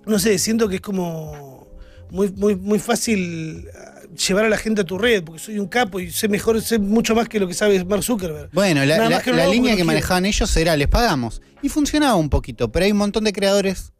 no 0.05 0.19
sé, 0.19 0.39
siento 0.39 0.67
que 0.67 0.75
es 0.75 0.81
como 0.81 1.67
muy, 2.09 2.29
muy, 2.31 2.55
muy 2.55 2.79
fácil 2.79 3.67
llevar 4.17 4.45
a 4.45 4.49
la 4.49 4.57
gente 4.57 4.81
a 4.81 4.83
tu 4.83 4.97
red, 4.97 5.23
porque 5.23 5.39
soy 5.39 5.59
un 5.59 5.67
capo 5.67 5.99
y 5.99 6.11
sé 6.11 6.27
mejor, 6.27 6.61
sé 6.61 6.79
mucho 6.79 7.13
más 7.15 7.29
que 7.29 7.39
lo 7.39 7.47
que 7.47 7.53
sabe 7.53 7.83
Mark 7.85 8.03
Zuckerberg. 8.03 8.49
Bueno, 8.51 8.83
la, 8.85 9.21
que 9.21 9.31
línea 9.31 9.71
que 9.71 9.75
quiero. 9.77 9.85
manejaban 9.85 10.25
ellos 10.25 10.55
era 10.57 10.75
les 10.75 10.87
pagamos. 10.87 11.41
Y 11.61 11.69
funcionaba 11.69 12.15
un 12.15 12.29
poquito, 12.29 12.71
pero 12.71 12.85
hay 12.85 12.91
un 12.91 12.97
montón 12.97 13.23
de 13.23 13.33
creadores 13.33 13.93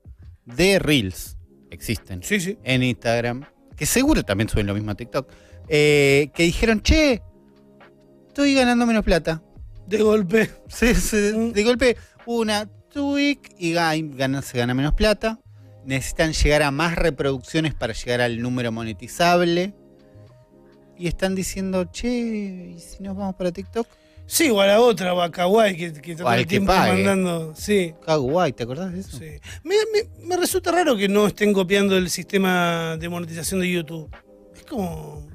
de 0.45 0.79
Reels. 0.79 1.37
Existen. 1.71 2.21
Sí, 2.23 2.39
sí. 2.39 2.57
En 2.63 2.83
Instagram. 2.83 3.45
Que 3.75 3.85
seguro 3.85 4.23
también 4.23 4.49
suben 4.49 4.65
lo 4.67 4.73
mismo 4.73 4.91
a 4.91 4.95
TikTok. 4.95 5.29
eh, 5.69 6.29
que 6.33 6.43
dijeron, 6.43 6.81
che, 6.81 7.21
estoy 8.27 8.53
ganando 8.55 8.85
menos 8.85 9.03
plata. 9.03 9.41
De 9.85 9.97
golpe. 10.01 10.49
Se- 10.67 11.33
Mm. 11.33 11.51
de 11.51 11.63
golpe, 11.63 11.97
una 12.25 12.65
tweak 12.91 13.51
y 13.57 13.73
ga- 13.73 14.15
gana- 14.15 14.41
se 14.41 14.57
gana 14.57 14.73
menos 14.73 14.93
plata. 14.93 15.39
Necesitan 15.85 16.33
llegar 16.33 16.63
a 16.63 16.71
más 16.71 16.95
reproducciones 16.95 17.73
para 17.73 17.93
llegar 17.93 18.21
al 18.21 18.41
número 18.41 18.71
monetizable. 18.71 19.73
Y 20.99 21.07
están 21.07 21.35
diciendo, 21.35 21.85
che, 21.91 22.07
¿y 22.09 22.79
si 22.79 23.03
nos 23.03 23.15
vamos 23.15 23.35
para 23.35 23.51
TikTok? 23.51 23.87
Sí, 24.25 24.49
o 24.49 24.59
a 24.59 24.65
la 24.67 24.81
otra, 24.81 25.13
o 25.13 25.21
a 25.21 25.31
Kawaii, 25.31 25.77
que, 25.77 25.93
que 26.01 26.15
todo 26.15 26.33
el 26.33 26.45
tiempo 26.47 26.73
mandando. 26.73 27.53
Sí, 27.55 27.93
Kawaii, 28.05 28.51
¿te 28.51 28.63
acordás 28.63 28.91
de 28.91 28.99
eso? 28.99 29.17
sí. 29.17 29.25
Me, 29.63 29.75
me- 29.93 30.27
me 30.27 30.35
resulta 30.35 30.71
raro 30.71 30.97
que 30.97 31.07
no 31.07 31.27
estén 31.27 31.53
copiando 31.53 31.95
el 31.97 32.09
sistema 32.09 32.97
de 32.97 33.07
monetización 33.07 33.61
de 33.61 33.71
YouTube. 33.71 34.09
Es 34.55 34.65
como. 34.65 35.25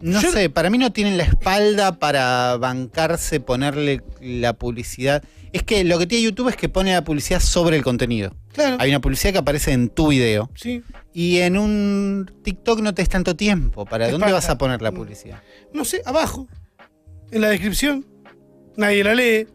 No 0.00 0.20
Yo- 0.20 0.32
sé, 0.32 0.48
para 0.48 0.70
mí 0.70 0.78
no 0.78 0.90
tienen 0.92 1.16
la 1.18 1.24
espalda 1.24 1.92
para 1.98 2.56
bancarse, 2.56 3.40
ponerle 3.40 4.00
la 4.20 4.52
publicidad. 4.54 5.22
Es 5.52 5.62
que 5.62 5.84
lo 5.84 5.98
que 5.98 6.06
tiene 6.06 6.24
YouTube 6.24 6.48
es 6.48 6.56
que 6.56 6.68
pone 6.68 6.92
la 6.92 7.04
publicidad 7.04 7.40
sobre 7.40 7.76
el 7.76 7.82
contenido. 7.82 8.34
Claro. 8.54 8.76
Hay 8.80 8.88
una 8.90 9.00
publicidad 9.00 9.32
que 9.32 9.38
aparece 9.38 9.72
en 9.72 9.88
tu 9.90 10.08
video. 10.08 10.50
Sí. 10.54 10.82
Y 11.12 11.38
en 11.38 11.58
un 11.58 12.30
TikTok 12.42 12.80
no 12.80 12.94
te 12.94 13.02
es 13.02 13.08
tanto 13.10 13.36
tiempo. 13.36 13.84
¿Para 13.84 14.10
dónde 14.10 14.32
vas 14.32 14.48
a 14.48 14.56
poner 14.56 14.80
la 14.80 14.92
publicidad? 14.92 15.42
No 15.74 15.84
sé, 15.84 16.00
abajo. 16.06 16.48
En 17.30 17.42
la 17.42 17.50
descripción. 17.50 18.06
Nadie 18.76 19.04
la 19.04 19.14
lee. 19.14 19.46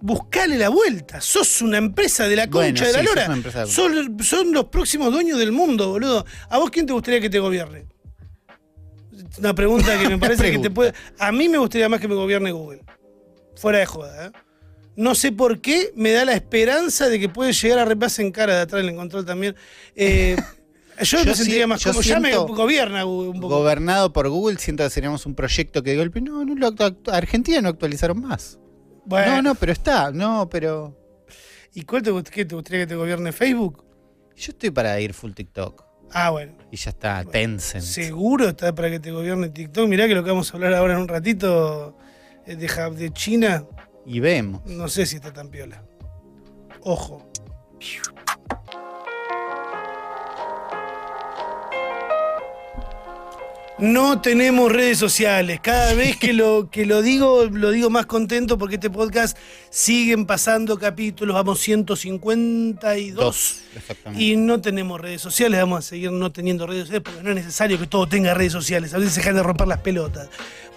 Buscale 0.00 0.56
la 0.56 0.70
vuelta. 0.70 1.20
Sos 1.20 1.60
una 1.62 1.76
empresa 1.78 2.26
de 2.26 2.34
la 2.36 2.48
concha 2.48 2.84
Bueno, 2.84 2.86
de 2.86 2.92
la 2.92 2.98
sí, 3.00 3.06
sos 3.06 3.14
lora. 3.14 3.26
una 3.26 3.36
empresa 3.36 3.60
de- 3.60 3.66
Son, 3.70 4.18
son 4.24 4.52
los 4.52 4.64
próximos 4.64 5.12
dueños 5.12 5.38
del 5.38 5.52
mundo, 5.52 5.90
boludo. 5.90 6.24
¿A 6.48 6.58
vos 6.58 6.70
quién 6.70 6.86
te 6.86 6.92
gustaría 6.94 7.20
que 7.20 7.28
te 7.30 7.38
gobierne? 7.38 7.84
Una 9.38 9.54
pregunta 9.54 9.98
que 9.98 10.08
me 10.08 10.18
parece 10.18 10.50
que 10.50 10.58
te 10.58 10.70
puede. 10.70 10.94
A 11.18 11.30
mí 11.30 11.48
me 11.48 11.58
gustaría 11.58 11.88
más 11.88 12.00
que 12.00 12.08
me 12.08 12.14
gobierne 12.14 12.50
Google. 12.52 12.80
Fuera 13.56 13.78
de 13.78 13.86
joda, 13.86 14.26
¿eh? 14.26 14.30
No 14.96 15.14
sé 15.14 15.32
por 15.32 15.60
qué 15.60 15.92
me 15.96 16.12
da 16.12 16.24
la 16.24 16.34
esperanza 16.34 17.08
de 17.08 17.18
que 17.18 17.28
puede 17.28 17.52
llegar 17.52 17.78
a 17.78 17.84
repase 17.84 18.22
en 18.22 18.30
cara 18.30 18.54
de 18.56 18.60
atrás 18.62 18.84
el 18.84 18.94
control 18.94 19.24
también. 19.24 19.56
Eh, 19.96 20.36
yo, 21.00 21.18
Yo 21.24 21.24
me 21.24 21.34
sentiría 21.34 21.66
más 21.66 21.82
como. 21.82 22.02
Ya 22.02 22.20
me 22.20 22.36
gobierna 22.36 23.02
Google 23.04 23.30
un 23.30 23.40
poco. 23.40 23.58
Gobernado 23.58 24.12
por 24.12 24.28
Google, 24.28 24.58
siento 24.58 24.84
que 24.84 24.90
seríamos 24.90 25.24
un 25.24 25.34
proyecto 25.34 25.82
que 25.82 25.90
de 25.90 25.96
golpe. 25.96 26.20
No, 26.20 26.44
no, 26.44 26.54
lo 26.54 26.74
Argentina 27.10 27.60
no 27.60 27.70
actualizaron 27.70 28.20
más. 28.20 28.58
Bueno, 29.04 29.36
No, 29.36 29.42
no, 29.42 29.54
pero 29.54 29.72
está. 29.72 30.10
No, 30.10 30.48
pero. 30.50 30.98
¿Y 31.74 31.82
cuál 31.82 32.02
te, 32.02 32.12
qué, 32.30 32.44
te 32.44 32.54
gustaría 32.54 32.80
que 32.80 32.86
te 32.86 32.94
gobierne 32.94 33.32
Facebook? 33.32 33.84
Yo 34.36 34.52
estoy 34.52 34.70
para 34.70 35.00
ir 35.00 35.14
full 35.14 35.32
TikTok. 35.32 35.84
Ah, 36.12 36.30
bueno. 36.30 36.52
Y 36.70 36.76
ya 36.76 36.90
está, 36.90 37.24
Tencent. 37.24 37.84
Seguro 37.84 38.48
está 38.48 38.74
para 38.74 38.90
que 38.90 39.00
te 39.00 39.10
gobierne 39.10 39.48
TikTok. 39.48 39.88
Mirá 39.88 40.06
que 40.06 40.14
lo 40.14 40.22
que 40.22 40.30
vamos 40.30 40.50
a 40.50 40.56
hablar 40.56 40.74
ahora 40.74 40.94
en 40.94 41.00
un 41.00 41.08
ratito 41.08 41.96
eh, 42.46 42.56
de, 42.56 42.90
de 42.96 43.12
China, 43.12 43.64
Y 44.04 44.20
vemos. 44.20 44.64
no 44.66 44.88
sé 44.88 45.06
si 45.06 45.16
está 45.16 45.32
tan 45.32 45.48
piola. 45.48 45.82
Ojo. 46.82 47.28
No 53.78 54.20
tenemos 54.20 54.70
redes 54.70 54.98
sociales. 54.98 55.58
Cada 55.60 55.94
vez 55.94 56.16
que 56.16 56.32
lo, 56.32 56.70
que 56.70 56.86
lo 56.86 57.02
digo, 57.02 57.46
lo 57.46 57.70
digo 57.72 57.90
más 57.90 58.06
contento 58.06 58.56
porque 58.56 58.76
este 58.76 58.90
podcast 58.90 59.36
siguen 59.72 60.26
pasando 60.26 60.78
capítulos. 60.78 61.34
Vamos 61.34 61.58
152. 61.60 63.14
Dos, 63.14 63.60
exactamente. 63.74 64.22
Y 64.24 64.36
no 64.36 64.60
tenemos 64.60 65.00
redes 65.00 65.20
sociales, 65.22 65.58
vamos 65.60 65.78
a 65.78 65.82
seguir 65.88 66.12
no 66.12 66.30
teniendo 66.30 66.66
redes 66.66 66.82
sociales 66.82 67.02
porque 67.04 67.22
no 67.22 67.30
es 67.30 67.36
necesario 67.36 67.78
que 67.78 67.86
todo 67.86 68.06
tenga 68.06 68.34
redes 68.34 68.52
sociales. 68.52 68.92
A 68.94 68.98
veces 68.98 69.14
se 69.14 69.20
dejan 69.20 69.34
de 69.36 69.42
romper 69.42 69.66
las 69.66 69.78
pelotas. 69.80 70.28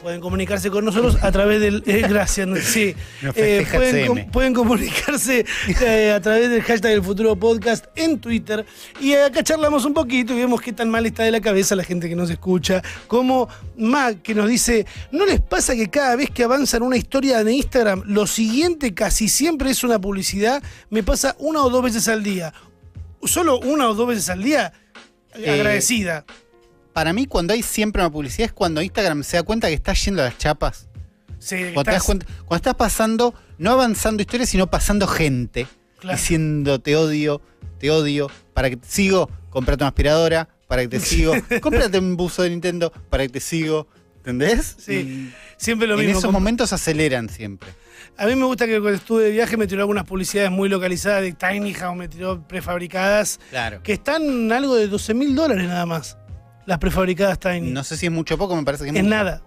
Pueden 0.02 0.22
comunicarse 0.22 0.70
con 0.70 0.86
nosotros 0.86 1.18
a 1.24 1.32
través 1.32 1.60
del. 1.60 1.82
eh, 1.88 2.04
gracias, 2.08 2.48
sí. 2.64 2.96
Eh, 3.36 3.66
pueden, 3.74 4.08
com- 4.08 4.32
pueden 4.32 4.54
comunicarse 4.54 5.46
eh, 5.82 6.12
a 6.12 6.22
través 6.22 6.50
del 6.52 6.62
hashtag 6.62 6.92
del 6.92 7.02
futuro 7.04 7.36
podcast 7.36 7.86
en 7.96 8.20
Twitter. 8.20 8.66
Y 9.02 9.14
acá 9.14 9.42
charlamos 9.44 9.84
un 9.84 9.96
poquito 9.96 10.34
y 10.34 10.38
vemos 10.38 10.62
qué 10.62 10.74
tan 10.74 10.90
mal 10.90 11.08
está 11.08 11.24
de 11.24 11.32
la 11.32 11.42
cabeza 11.42 11.76
la 11.76 11.84
gente 11.84 12.08
que 12.08 12.16
nos 12.16 12.30
escucha. 12.30 12.84
Como 13.08 13.48
Mac, 13.78 14.22
que 14.22 14.36
nos 14.36 14.48
dice: 14.48 14.86
¿No 15.12 15.26
les 15.26 15.42
pasa 15.42 15.76
que 15.76 15.90
cada 15.90 16.16
vez 16.16 16.30
que 16.30 16.44
avanzan 16.44 16.84
una 16.84 16.98
historia 16.98 17.44
de 17.44 17.54
Instagram, 17.54 18.04
lo 18.06 18.28
siguiente 18.28 18.85
casi 18.94 19.28
siempre 19.30 19.72
es 19.72 19.84
una 19.84 20.00
publicidad? 20.00 20.62
Me 20.90 21.04
pasa 21.04 21.36
una 21.40 21.62
o 21.64 21.70
dos 21.70 21.84
veces 21.84 22.08
al 22.08 22.24
día. 22.24 22.54
Solo 23.24 23.60
una 23.60 23.90
o 23.90 23.94
dos 23.96 24.08
veces 24.08 24.30
al 24.30 24.44
día. 24.44 24.72
Eh, 25.34 25.50
agradecida. 25.50 26.26
Para 26.94 27.12
mí, 27.12 27.26
cuando 27.26 27.54
hay 27.54 27.62
siempre 27.64 28.02
una 28.02 28.12
publicidad, 28.12 28.46
es 28.48 28.54
cuando 28.54 28.82
Instagram 28.82 29.24
se 29.24 29.38
da 29.38 29.44
cuenta 29.44 29.68
que 29.68 29.74
está 29.74 29.94
yendo 29.94 30.22
a 30.22 30.26
las 30.26 30.38
chapas. 30.38 30.88
Sí, 31.40 31.56
Cuando, 31.74 31.84
te 31.84 31.92
das 31.92 31.96
estás- 32.02 32.06
cuenta- 32.06 32.26
cuando 32.46 32.56
estás 32.56 32.76
pasando, 32.76 33.34
no 33.58 33.72
avanzando 33.72 34.22
historias, 34.22 34.50
sino 34.50 34.68
pasando 34.68 35.06
gente. 35.08 35.68
Claro. 36.00 36.18
Diciendo, 36.18 36.80
te 36.80 36.96
odio, 36.96 37.42
te 37.80 37.92
odio, 37.92 38.30
para 38.54 38.70
que 38.70 38.78
te 38.78 38.88
sigo, 38.88 39.30
comprate 39.50 39.84
una 39.84 39.90
aspiradora, 39.90 40.48
para 40.68 40.84
que 40.84 40.88
te 40.88 41.00
sigo, 41.00 41.34
cómprate 41.62 42.00
un 42.00 42.16
buzo 42.16 42.44
de 42.44 42.50
Nintendo, 42.52 42.92
para 43.10 43.24
que 43.24 43.30
te 43.30 43.40
sigo. 43.42 43.88
¿Entendés? 44.26 44.76
Sí, 44.80 45.32
siempre 45.58 45.88
lo 45.88 45.96
Y 45.98 46.00
en 46.02 46.06
mismo. 46.08 46.20
esos 46.20 46.26
Com- 46.30 46.34
momentos 46.34 46.74
aceleran 46.74 47.30
siempre. 47.30 47.70
A 48.18 48.26
mí 48.26 48.36
me 48.36 48.46
gusta 48.46 48.66
que 48.66 48.80
cuando 48.80 48.98
estuve 48.98 49.26
de 49.26 49.32
viaje 49.32 49.56
me 49.58 49.68
tiró 49.68 49.82
algunas 49.82 50.06
publicidades 50.06 50.50
muy 50.50 50.68
localizadas 50.70 51.22
de 51.22 51.34
Tiny 51.34 51.74
House, 51.74 51.96
me 51.98 52.08
tiró 52.08 52.42
prefabricadas, 52.48 53.40
Claro. 53.50 53.82
que 53.84 53.94
están 53.94 54.52
algo 54.52 54.76
de 54.76 54.88
12 54.88 55.14
mil 55.14 55.36
dólares 55.36 55.68
nada 55.68 55.86
más. 55.86 56.18
Las 56.66 56.80
prefabricadas 56.80 57.40
Tiny. 57.40 57.72
No 57.72 57.84
sé 57.84 57.98
si 57.98 58.08
es 58.08 58.12
mucho 58.12 58.36
o 58.36 58.38
poco, 58.38 58.56
me 58.56 58.64
parece 58.64 58.86
que 58.86 58.90
es 58.90 58.96
es 58.96 59.04
mucho. 59.04 59.16
nada. 59.16 59.42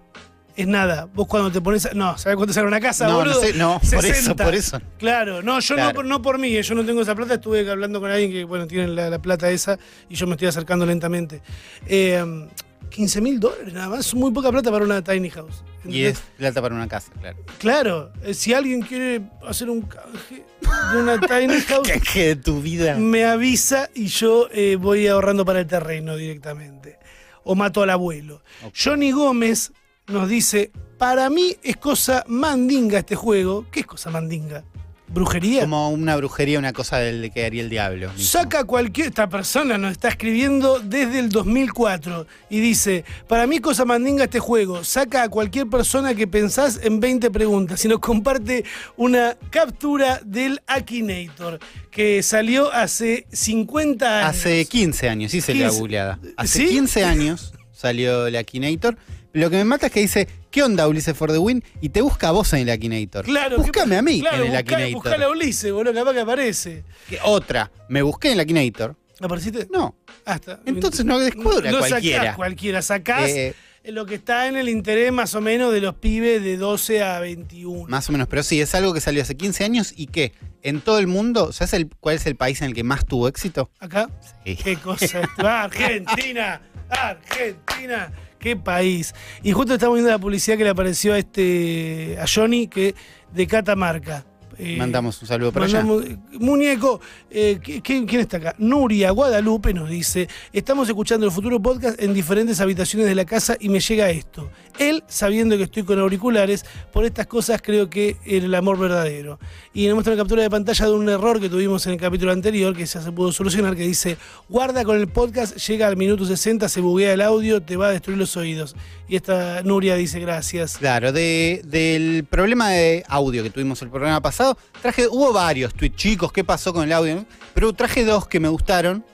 Es 0.55 0.66
nada. 0.66 1.09
Vos 1.14 1.26
cuando 1.29 1.53
te 1.53 1.61
pones. 1.61 1.87
a- 1.87 1.95
No, 1.95 2.18
¿sabés 2.18 2.37
cuánto 2.37 2.53
sale 2.53 2.66
una 2.66 2.81
casa, 2.81 3.07
No, 3.07 3.24
no 3.24 3.33
sé, 3.35 3.55
no, 3.55 3.79
por 3.81 4.05
eso, 4.05 4.12
60. 4.14 4.45
por 4.45 4.55
eso. 4.57 4.81
Claro, 4.99 5.41
no, 5.41 5.61
yo 5.61 5.74
Claro. 5.76 5.89
No, 5.91 5.95
por- 5.95 6.05
no 6.05 6.22
por 6.22 6.39
mí, 6.39 6.57
eh, 6.57 6.62
yo 6.64 6.74
no 6.74 6.85
tengo 6.85 7.01
esa 7.03 7.14
plata, 7.14 7.35
estuve 7.35 7.68
hablando 7.70 8.01
con 8.01 8.11
alguien 8.11 8.33
que, 8.33 8.43
bueno, 8.45 8.66
tiene 8.66 8.89
la, 8.89 9.09
la 9.09 9.18
plata 9.20 9.49
esa 9.51 9.79
y 10.09 10.16
yo 10.16 10.26
me 10.26 10.33
estoy 10.33 10.49
acercando 10.49 10.85
lentamente. 10.85 11.43
Eh, 11.87 12.49
15 12.91 13.20
mil 13.20 13.39
dólares 13.41 13.72
nada 13.72 13.89
más, 13.89 14.07
es 14.07 14.14
muy 14.14 14.30
poca 14.32 14.51
plata 14.51 14.70
para 14.70 14.84
una 14.84 15.03
tiny 15.03 15.30
house. 15.30 15.62
Y 15.84 16.03
es 16.03 16.20
plata 16.36 16.61
para 16.61 16.74
una 16.74 16.89
casa, 16.89 17.12
claro. 17.20 17.39
Claro, 17.59 18.12
eh, 18.22 18.34
si 18.34 18.53
alguien 18.53 18.82
quiere 18.82 19.22
hacer 19.47 19.70
un 19.70 19.82
canje 19.82 20.45
de 20.93 20.99
una 21.01 21.18
tiny 21.20 21.61
house, 21.68 21.89
¿Qué 22.12 22.26
de 22.26 22.36
tu 22.36 22.61
vida? 22.61 22.97
me 22.97 23.24
avisa 23.24 23.89
y 23.95 24.07
yo 24.07 24.49
eh, 24.53 24.76
voy 24.76 25.07
ahorrando 25.07 25.45
para 25.45 25.61
el 25.61 25.66
terreno 25.66 26.16
directamente. 26.16 26.99
O 27.45 27.55
mato 27.55 27.82
al 27.82 27.91
abuelo. 27.91 28.43
Johnny 28.76 29.11
Gómez 29.11 29.72
nos 30.07 30.28
dice, 30.28 30.70
para 30.99 31.30
mí 31.30 31.57
es 31.62 31.76
cosa 31.78 32.24
mandinga 32.28 32.99
este 32.99 33.16
juego. 33.16 33.64
¿Qué 33.70 33.80
es 33.80 33.86
cosa 33.86 34.11
mandinga? 34.11 34.64
¿Brujería? 35.09 35.62
Como 35.62 35.90
una 35.90 36.16
brujería, 36.16 36.59
una 36.59 36.72
cosa 36.72 36.98
del 36.98 37.30
que 37.32 37.44
haría 37.44 37.62
el 37.62 37.70
diablo. 37.70 38.09
mismo. 38.12 38.24
Saca 38.24 38.64
cualquier. 38.64 39.09
Esta 39.09 39.28
persona 39.28 39.78
nos 39.78 39.92
está 39.92 40.09
escribiendo 40.09 40.80
desde 40.80 41.18
el 41.18 41.30
2004 41.30 42.26
y 42.50 42.61
dice: 42.61 43.04
Para 43.26 43.46
mí, 43.46 43.59
cosa 43.61 43.84
mandinga 43.84 44.24
este 44.24 44.38
juego. 44.38 44.84
Saca 44.84 45.24
a 45.24 45.28
cualquier 45.28 45.66
persona 45.66 46.14
que 46.14 46.26
pensás 46.26 46.80
en 46.82 47.00
20 47.00 47.30
preguntas 47.30 47.84
y 47.84 47.88
nos 47.88 48.00
comparte 48.00 48.64
una 48.96 49.36
captura 49.50 50.20
del 50.24 50.61
Akinator 50.66 51.59
que 51.90 52.22
salió 52.22 52.72
hace 52.72 53.26
50 53.32 54.18
años. 54.20 54.30
Hace 54.30 54.64
15 54.66 55.09
años, 55.09 55.34
hice 55.34 55.54
la 55.54 55.66
15. 55.68 55.78
googleada. 55.80 56.18
Hace 56.36 56.59
¿Sí? 56.61 56.68
15 56.68 57.04
años 57.04 57.52
salió 57.72 58.26
el 58.26 58.36
Akinator. 58.36 58.96
Lo 59.32 59.50
que 59.50 59.56
me 59.56 59.64
mata 59.64 59.86
es 59.86 59.92
que 59.92 60.00
dice, 60.00 60.28
¿qué 60.51 60.62
onda 60.62 60.86
Ulises 60.88 61.16
for 61.16 61.30
the 61.30 61.38
Win? 61.38 61.62
Y 61.80 61.88
te 61.90 62.01
busca 62.01 62.28
a 62.28 62.32
vos 62.32 62.53
en 62.53 62.61
el 62.61 62.70
Akinator. 62.70 63.24
Claro, 63.24 63.59
Búscame 63.59 63.90
¿qué- 63.94 63.99
a 63.99 64.03
mí 64.03 64.20
claro, 64.20 64.44
en 64.44 64.51
el 64.51 64.57
Akinator. 64.57 64.92
Buscale 64.92 65.24
a 65.24 65.28
Ulises, 65.30 65.72
boludo, 65.72 65.94
capaz 65.94 66.12
que 66.14 66.20
aparece. 66.20 66.84
Otra, 67.24 67.70
me 67.88 68.03
busqué 68.03 68.28
en 68.28 68.34
el 68.34 68.40
Akinator. 68.40 68.96
¿Apareciste? 69.20 69.66
No. 69.72 69.96
Ah, 70.24 70.36
está. 70.36 70.61
Entonces 70.64 71.05
no 71.05 71.18
descubra 71.18 71.70
No 71.70 71.78
sacás 71.78 71.88
cualquiera. 71.90 72.36
cualquiera, 72.36 72.82
sacás 72.82 73.28
Eh, 73.30 73.55
lo 73.84 74.07
que 74.07 74.16
está 74.16 74.46
en 74.49 74.57
el 74.57 74.68
interés 74.68 75.11
más 75.12 75.34
o 75.34 75.40
menos 75.40 75.72
de 75.72 75.80
los 75.80 75.94
pibes 75.94 76.42
de 76.44 76.57
12 76.57 77.03
a 77.03 77.18
21. 77.18 77.86
más 77.88 78.09
o 78.09 78.12
menos, 78.12 78.28
pero 78.28 78.42
sí, 78.42 78.61
es 78.61 78.74
algo 78.74 78.92
que 78.94 79.01
salió 79.01 79.22
hace 79.22 79.36
15 79.36 79.64
años 79.64 79.92
y 79.96 80.07
que 80.09 80.32
en 80.62 80.80
todo 80.80 80.99
el 80.99 81.07
mundo, 81.07 81.53
¿sabes 81.53 81.72
el, 81.72 81.88
cuál 81.99 82.16
es 82.16 82.26
el 82.26 82.36
país 82.36 82.61
en 82.61 82.68
el 82.68 82.74
que 82.74 82.84
más 82.84 83.07
tuvo 83.07 83.26
éxito? 83.28 83.70
Acá. 83.80 84.09
Sí. 84.44 84.57
Qué 84.57 84.76
cosa. 84.76 85.22
Ah, 85.38 85.62
Argentina. 85.64 86.61
Argentina. 86.90 88.12
Qué 88.39 88.57
país. 88.57 89.14
Y 89.43 89.53
justo 89.53 89.74
estamos 89.74 89.97
viendo 89.97 90.11
la 90.11 90.18
publicidad 90.18 90.57
que 90.57 90.64
le 90.64 90.70
apareció 90.70 91.14
a 91.14 91.18
este 91.18 92.16
a 92.20 92.24
Johnny 92.32 92.68
que 92.68 92.95
de 93.32 93.47
Catamarca. 93.47 94.24
Eh, 94.59 94.76
Mandamos 94.76 95.20
un 95.22 95.28
saludo 95.28 95.52
para 95.52 95.66
allá. 95.66 95.84
mandamos- 95.84 96.18
Muñeco, 96.40 97.00
eh, 97.30 97.61
¿qui- 97.62 97.80
¿quién, 97.82 98.06
quién 98.06 98.22
está 98.22 98.38
acá? 98.38 98.54
Nuria 98.59 99.12
Guadalupe 99.12 99.72
nos 99.72 99.88
dice, 99.88 100.28
estamos 100.52 100.88
escuchando 100.88 101.24
el 101.26 101.32
futuro 101.32 101.61
podcast 101.61 102.00
en 102.02 102.12
diferentes 102.12 102.61
habitaciones 102.61 103.06
de 103.06 103.14
la 103.14 103.24
casa 103.24 103.56
y 103.61 103.68
me 103.68 103.78
llega 103.80 104.11
esto. 104.11 104.50
Él, 104.78 105.04
sabiendo 105.06 105.56
que 105.56 105.64
estoy 105.64 105.82
con 105.84 105.98
auriculares, 105.98 106.64
por 106.92 107.04
estas 107.04 107.26
cosas 107.26 107.61
creo 107.62 107.88
que 107.88 108.16
era 108.24 108.46
el 108.46 108.54
amor 108.54 108.78
verdadero. 108.78 109.38
Y 109.74 109.86
nos 109.86 109.94
muestra 109.94 110.14
una 110.14 110.22
captura 110.22 110.42
de 110.42 110.50
pantalla 110.50 110.86
de 110.86 110.92
un 110.92 111.09
error 111.09 111.40
que 111.40 111.48
tuvimos 111.48 111.86
en 111.86 111.92
el 111.92 111.98
capítulo 112.00 112.32
anterior, 112.32 112.76
que 112.76 112.84
ya 112.86 113.00
se 113.00 113.12
pudo 113.12 113.30
solucionar, 113.32 113.76
que 113.76 113.82
dice, 113.82 114.16
guarda 114.48 114.84
con 114.84 114.96
el 114.96 115.06
podcast, 115.09 115.56
llega 115.56 115.86
al 115.86 115.96
minuto 115.96 116.24
60, 116.24 116.68
se 116.68 116.80
buguea 116.80 117.12
el 117.12 117.20
audio, 117.20 117.62
te 117.62 117.76
va 117.76 117.88
a 117.88 117.90
destruir 117.92 118.18
los 118.18 118.36
oídos. 118.36 118.74
Y 119.09 119.16
esta 119.16 119.62
Nuria 119.62 119.94
dice, 119.96 120.20
gracias. 120.20 120.76
Claro, 120.76 121.12
de- 121.12 121.62
del 121.64 122.24
problema 122.28 122.68
de 122.70 123.04
audio 123.09 123.42
que 123.42 123.48
tuvimos 123.50 123.80
el 123.80 123.88
programa 123.88 124.20
pasado, 124.20 124.59
traje, 124.82 125.09
hubo 125.09 125.32
varios 125.32 125.72
tweets 125.74 125.96
chicos, 125.96 126.30
¿qué 126.30 126.44
pasó 126.44 126.74
con 126.74 126.84
el 126.84 126.92
audio? 126.92 127.24
Pero 127.54 127.72
traje 127.72 128.04
dos 128.04 128.26
que 128.28 128.38
me 128.38 128.48
gustaron. 128.48 129.04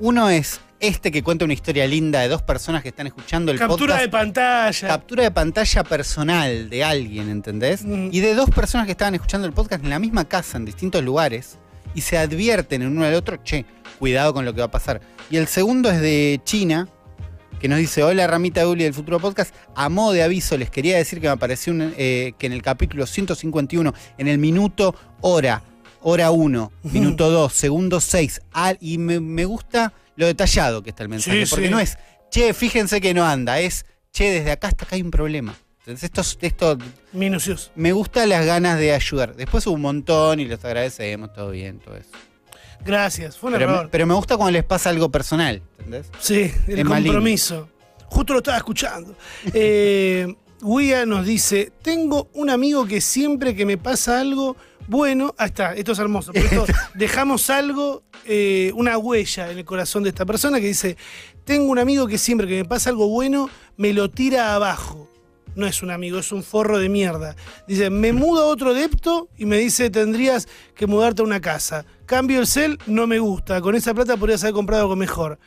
Uno 0.00 0.30
es 0.30 0.60
este 0.80 1.12
que 1.12 1.22
cuenta 1.22 1.44
una 1.44 1.54
historia 1.54 1.86
linda 1.86 2.20
de 2.20 2.28
dos 2.28 2.42
personas 2.42 2.82
que 2.82 2.88
están 2.88 3.06
escuchando 3.06 3.52
el 3.52 3.58
Captura 3.58 3.98
de 3.98 4.08
pantalla. 4.08 4.88
Captura 4.88 5.22
de 5.22 5.30
pantalla 5.30 5.84
personal 5.84 6.70
de 6.70 6.82
alguien, 6.82 7.28
¿entendés? 7.28 7.84
Mm. 7.84 8.08
Y 8.10 8.20
de 8.20 8.34
dos 8.34 8.48
personas 8.50 8.86
que 8.86 8.92
estaban 8.92 9.14
escuchando 9.14 9.46
el 9.46 9.52
podcast 9.52 9.84
en 9.84 9.90
la 9.90 9.98
misma 9.98 10.24
casa, 10.24 10.56
en 10.56 10.64
distintos 10.64 11.04
lugares, 11.04 11.58
y 11.94 12.00
se 12.00 12.16
advierten 12.16 12.82
en 12.82 12.88
uno 12.88 13.04
al 13.04 13.14
otro, 13.14 13.36
che, 13.44 13.64
cuidado 13.98 14.32
con 14.32 14.44
lo 14.46 14.54
que 14.54 14.60
va 14.60 14.66
a 14.66 14.70
pasar. 14.70 15.00
Y 15.30 15.36
el 15.36 15.46
segundo 15.46 15.88
es 15.90 16.00
de 16.00 16.40
China, 16.42 16.88
que 17.62 17.68
nos 17.68 17.78
dice, 17.78 18.02
hola 18.02 18.26
Ramita 18.26 18.66
Uli 18.66 18.82
del 18.84 18.92
Futuro 18.92 19.20
Podcast, 19.20 19.54
a 19.76 19.88
modo 19.88 20.12
de 20.12 20.22
aviso 20.24 20.58
les 20.58 20.68
quería 20.68 20.96
decir 20.96 21.20
que 21.20 21.28
me 21.28 21.32
apareció 21.32 21.72
un, 21.72 21.94
eh, 21.96 22.32
que 22.36 22.46
en 22.48 22.52
el 22.52 22.60
capítulo 22.60 23.06
151, 23.06 23.94
en 24.18 24.26
el 24.28 24.38
minuto 24.38 24.96
hora, 25.20 25.62
hora 26.00 26.32
1, 26.32 26.72
Ujú. 26.82 26.92
minuto 26.92 27.30
2, 27.30 27.52
segundo 27.52 28.00
6, 28.00 28.42
al- 28.52 28.78
y 28.80 28.98
me, 28.98 29.20
me 29.20 29.44
gusta 29.44 29.92
lo 30.16 30.26
detallado 30.26 30.82
que 30.82 30.90
está 30.90 31.04
el 31.04 31.08
mensaje, 31.08 31.46
Sí, 31.46 31.50
porque 31.50 31.66
sí. 31.66 31.70
no 31.72 31.78
es, 31.78 31.96
che, 32.32 32.52
fíjense 32.52 33.00
que 33.00 33.14
no 33.14 33.24
anda, 33.24 33.60
es, 33.60 33.86
che, 34.12 34.30
desde 34.30 34.50
acá 34.50 34.66
hasta 34.66 34.84
acá 34.84 34.96
hay 34.96 35.02
un 35.02 35.12
problema. 35.12 35.54
Entonces 35.86 36.02
esto, 36.04 36.20
es- 36.22 36.38
esto 36.40 36.78
Minucioso. 37.12 37.70
me 37.76 37.92
gusta 37.92 38.26
las 38.26 38.44
ganas 38.44 38.76
de 38.80 38.92
ayudar. 38.92 39.36
Después 39.36 39.64
hubo 39.68 39.74
un 39.76 39.82
montón 39.82 40.40
y 40.40 40.46
los 40.46 40.64
agradecemos, 40.64 41.32
todo 41.32 41.50
bien, 41.52 41.78
todo 41.78 41.96
eso. 41.96 42.10
Gracias, 42.84 43.36
fue 43.38 43.48
un 43.50 43.58
Pero, 43.58 43.70
error. 43.70 43.84
me- 43.84 43.90
pero 43.90 44.06
me 44.06 44.14
gusta 44.14 44.36
cuando 44.36 44.52
les 44.52 44.64
pasa 44.64 44.90
algo 44.90 45.08
personal, 45.10 45.62
¿entendés? 45.78 46.06
Sí, 46.20 46.50
el 46.66 46.80
Es 46.80 46.84
compromiso. 46.84 47.68
Justo 48.06 48.32
lo 48.32 48.40
estaba 48.40 48.56
escuchando. 48.58 49.14
Eh, 49.54 50.34
Guía 50.62 51.06
nos 51.06 51.26
dice: 51.26 51.72
Tengo 51.82 52.28
un 52.34 52.50
amigo 52.50 52.86
que 52.86 53.00
siempre 53.00 53.54
que 53.56 53.64
me 53.66 53.78
pasa 53.78 54.20
algo 54.20 54.56
bueno. 54.86 55.34
Ahí 55.38 55.46
está, 55.48 55.74
esto 55.74 55.92
es 55.92 55.98
hermoso. 55.98 56.32
Por 56.32 56.42
esto 56.42 56.66
dejamos 56.94 57.48
algo, 57.50 58.02
eh, 58.26 58.70
una 58.74 58.98
huella 58.98 59.50
en 59.50 59.58
el 59.58 59.64
corazón 59.64 60.02
de 60.02 60.10
esta 60.10 60.24
persona 60.26 60.60
que 60.60 60.66
dice: 60.66 60.96
Tengo 61.44 61.70
un 61.70 61.78
amigo 61.78 62.06
que 62.06 62.18
siempre 62.18 62.46
que 62.46 62.54
me 62.56 62.64
pasa 62.64 62.90
algo 62.90 63.08
bueno, 63.08 63.48
me 63.76 63.92
lo 63.92 64.10
tira 64.10 64.54
abajo. 64.54 65.08
No 65.54 65.66
es 65.66 65.82
un 65.82 65.90
amigo, 65.90 66.18
es 66.18 66.32
un 66.32 66.42
forro 66.42 66.78
de 66.78 66.88
mierda. 66.88 67.36
Dice, 67.68 67.90
me 67.90 68.12
mudo 68.12 68.42
a 68.42 68.46
otro 68.46 68.72
depto 68.74 69.28
y 69.36 69.44
me 69.44 69.58
dice, 69.58 69.90
tendrías 69.90 70.48
que 70.74 70.86
mudarte 70.86 71.22
a 71.22 71.24
una 71.24 71.40
casa. 71.40 71.84
Cambio 72.06 72.40
el 72.40 72.46
cel, 72.46 72.78
no 72.86 73.06
me 73.06 73.18
gusta. 73.18 73.60
Con 73.60 73.74
esa 73.74 73.92
plata 73.94 74.16
podrías 74.16 74.42
haber 74.44 74.54
comprado 74.54 74.82
algo 74.82 74.96
mejor. 74.96 75.38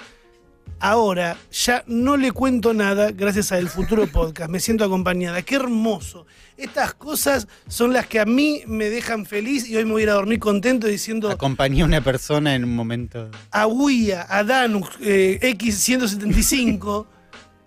Ahora 0.79 1.37
ya 1.51 1.83
no 1.87 2.17
le 2.17 2.31
cuento 2.33 2.73
nada 2.73 3.11
gracias 3.11 3.51
al 3.51 3.69
futuro 3.69 4.07
podcast. 4.11 4.49
Me 4.49 4.59
siento 4.59 4.83
acompañada. 4.83 5.41
Qué 5.41 5.55
hermoso. 5.55 6.25
Estas 6.57 6.93
cosas 6.93 7.47
son 7.67 7.91
las 7.93 8.07
que 8.07 8.19
a 8.19 8.25
mí 8.25 8.61
me 8.67 8.89
dejan 8.89 9.25
feliz 9.25 9.67
y 9.67 9.75
hoy 9.75 9.85
me 9.85 9.91
voy 9.91 10.01
a 10.01 10.03
ir 10.03 10.09
a 10.09 10.13
dormir 10.13 10.39
contento 10.39 10.87
diciendo 10.87 11.29
Acompañé 11.29 11.81
a 11.81 11.85
una 11.85 12.01
persona 12.01 12.55
en 12.55 12.63
un 12.63 12.75
momento. 12.75 13.29
a 13.51 13.67
Willa, 13.67 14.25
a 14.29 14.43
Danux 14.43 14.89
eh, 15.01 15.39
X175, 15.41 17.05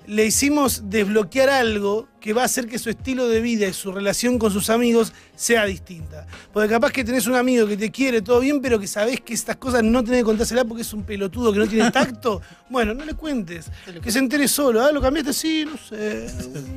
le 0.09 0.25
hicimos 0.25 0.85
desbloquear 0.89 1.51
algo 1.51 2.09
que 2.19 2.33
va 2.33 2.41
a 2.41 2.45
hacer 2.47 2.67
que 2.67 2.79
su 2.79 2.89
estilo 2.89 3.29
de 3.29 3.43
vida 3.43 3.69
y 3.69 3.75
su 3.75 3.93
relación 3.93 4.39
con 4.39 4.51
sus 4.51 4.71
amigos 4.71 5.13
sea 5.37 5.67
distinta. 5.67 6.27
Porque 6.51 6.71
capaz 6.71 6.93
que 6.93 7.05
tenés 7.05 7.27
un 7.27 7.35
amigo 7.35 7.67
que 7.67 7.77
te 7.77 7.91
quiere 7.91 8.23
todo 8.23 8.41
bien, 8.41 8.63
pero 8.63 8.81
que 8.81 8.87
sabés 8.87 9.21
que 9.21 9.35
estas 9.35 9.57
cosas 9.57 9.85
no 9.85 10.03
tenés 10.03 10.21
que 10.21 10.25
contársela 10.25 10.65
porque 10.65 10.81
es 10.81 10.93
un 10.95 11.05
pelotudo 11.05 11.53
que 11.53 11.59
no 11.59 11.67
tiene 11.67 11.91
tacto. 11.93 12.41
Bueno, 12.71 12.95
no 12.95 13.05
le 13.05 13.13
cuentes. 13.13 13.71
Que 14.03 14.11
se 14.11 14.19
entere 14.19 14.49
solo. 14.49 14.83
Ah, 14.83 14.91
lo 14.93 15.03
cambiaste, 15.03 15.35
sí, 15.35 15.67
no 15.67 15.77
sé. 15.77 16.27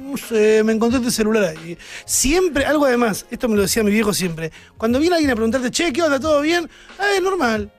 No 0.04 0.18
sé, 0.18 0.62
me 0.66 0.74
encontré 0.74 1.00
este 1.00 1.12
celular 1.12 1.56
ahí. 1.56 1.78
Siempre, 2.04 2.66
algo 2.66 2.86
además, 2.86 3.26
esto 3.32 3.48
me 3.48 3.56
lo 3.56 3.62
decía 3.62 3.82
mi 3.82 3.92
viejo 3.92 4.14
siempre. 4.14 4.52
Cuando 4.78 5.00
viene 5.00 5.16
alguien 5.16 5.32
a 5.32 5.36
preguntarte, 5.36 5.72
che, 5.72 5.94
¿qué 5.94 6.02
onda? 6.02 6.20
¿Todo 6.20 6.42
bien? 6.42 6.70
Ah, 7.00 7.14
es 7.16 7.24
normal. 7.24 7.72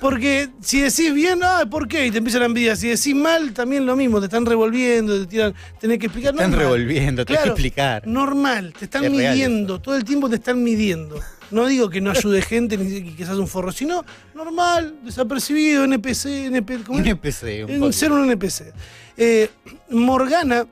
Porque 0.00 0.48
si 0.60 0.80
decís 0.80 1.12
bien, 1.12 1.40
ah, 1.42 1.64
¿por 1.70 1.86
qué? 1.88 2.06
Y 2.06 2.10
te 2.10 2.18
empiezan 2.18 2.42
a 2.42 2.46
envidiar. 2.46 2.76
Si 2.76 2.88
decís 2.88 3.14
mal, 3.14 3.52
también 3.52 3.84
lo 3.86 3.96
mismo, 3.96 4.18
te 4.20 4.26
están 4.26 4.46
revolviendo, 4.46 5.18
te 5.20 5.26
tiran, 5.26 5.54
tenés 5.80 5.98
que 5.98 6.06
explicar. 6.06 6.32
Están 6.34 6.50
normal. 6.50 6.66
revolviendo, 6.66 7.24
te 7.24 7.32
hay 7.32 7.36
que 7.36 7.42
Claro, 7.42 7.52
explicar. 7.52 8.06
Normal, 8.06 8.72
te 8.78 8.84
están 8.86 9.04
Es 9.04 9.10
midiendo, 9.10 9.80
todo 9.80 9.96
el 9.96 10.04
tiempo 10.04 10.28
te 10.28 10.36
están 10.36 10.62
midiendo. 10.62 11.20
No 11.50 11.66
digo 11.66 11.90
que 11.90 12.00
no 12.00 12.12
ayude 12.12 12.42
gente 12.42 12.76
ni 12.78 13.12
que 13.14 13.24
seas 13.24 13.36
un 13.38 13.48
forro, 13.48 13.72
sino 13.72 14.04
normal, 14.34 14.94
desapercibido, 15.04 15.84
NPC, 15.84 16.46
NP, 16.46 16.84
¿cómo? 16.86 16.98
NPC, 17.00 17.66
un 17.68 17.92
ser 17.92 18.12
un 18.12 18.24
NPC. 18.30 18.72
Eh, 19.16 19.50
Morgana 19.90 20.66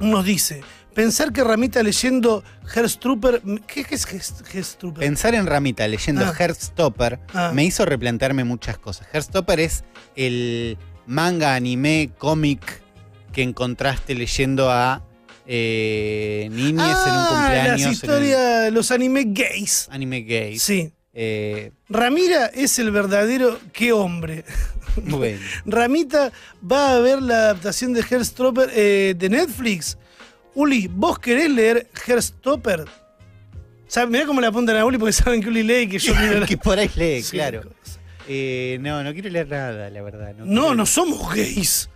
nos 0.00 0.24
dice, 0.24 0.60
pensar 0.94 1.32
que 1.32 1.42
Ramita 1.44 1.82
leyendo 1.82 2.42
Herstrooper, 2.74 3.42
¿qué, 3.66 3.84
qué 3.84 3.94
es 3.94 4.06
Herst- 4.08 4.44
Herstrooper? 4.54 5.00
Pensar 5.04 5.34
en 5.34 5.46
Ramita 5.46 5.86
leyendo 5.88 6.24
Ah. 6.24 6.32
Ah. 7.34 7.50
me 7.54 7.64
hizo 7.64 7.84
replantearme 7.84 8.44
muchas 8.44 8.78
cosas. 8.78 9.06
Heartstopper 9.12 9.60
es 9.60 9.84
el 10.16 10.78
manga, 11.06 11.54
anime, 11.54 12.10
cómic 12.18 12.82
que 13.32 13.42
encontraste 13.42 14.14
leyendo 14.14 14.70
a 14.70 15.02
eh, 15.46 16.48
niñas 16.50 17.06
en 17.06 17.12
un 17.12 17.18
Ah, 17.18 17.28
cumpleaños. 17.30 17.80
las 17.80 17.86
el 17.86 17.92
historias, 17.92 18.72
los 18.72 18.90
anime 18.90 19.24
gays. 19.26 19.88
anime 19.90 20.20
gay. 20.22 20.58
Sí. 20.58 20.92
Eh, 21.12 21.70
Ramira 21.88 22.46
es 22.46 22.78
el 22.78 22.90
verdadero 22.90 23.58
qué 23.72 23.92
hombre. 23.92 24.44
bueno. 24.96 25.38
Ramita 25.66 26.32
va 26.70 26.96
a 26.96 26.98
ver 27.00 27.20
la 27.22 27.34
adaptación 27.50 27.92
de 27.92 28.04
Herstopper 28.08 28.70
eh, 28.74 29.14
de 29.16 29.28
Netflix. 29.28 29.98
Uli, 30.54 30.88
¿vos 30.88 31.18
querés 31.18 31.50
leer 31.50 31.88
Herstopper? 32.06 32.80
O 32.82 32.86
sea, 33.94 34.06
mirá 34.06 34.26
cómo 34.26 34.40
le 34.40 34.46
apuntan 34.46 34.76
a 34.76 34.84
Uli 34.84 34.98
porque 34.98 35.12
saben 35.12 35.40
que 35.42 35.48
Uli 35.48 35.62
lee 35.62 35.82
y 35.82 35.88
que 35.88 35.98
yo 35.98 36.14
miro 36.20 36.46
que 36.46 36.56
por 36.56 36.78
ahí 36.78 36.90
lee, 36.94 37.22
claro. 37.30 37.62
Eh, 38.28 38.78
no, 38.80 39.02
no 39.04 39.12
quiero 39.12 39.28
leer 39.28 39.48
nada, 39.48 39.90
la 39.90 40.02
verdad. 40.02 40.34
No, 40.38 40.44
quiero- 40.46 40.74
no 40.74 40.86
somos 40.86 41.34
gays. 41.34 41.90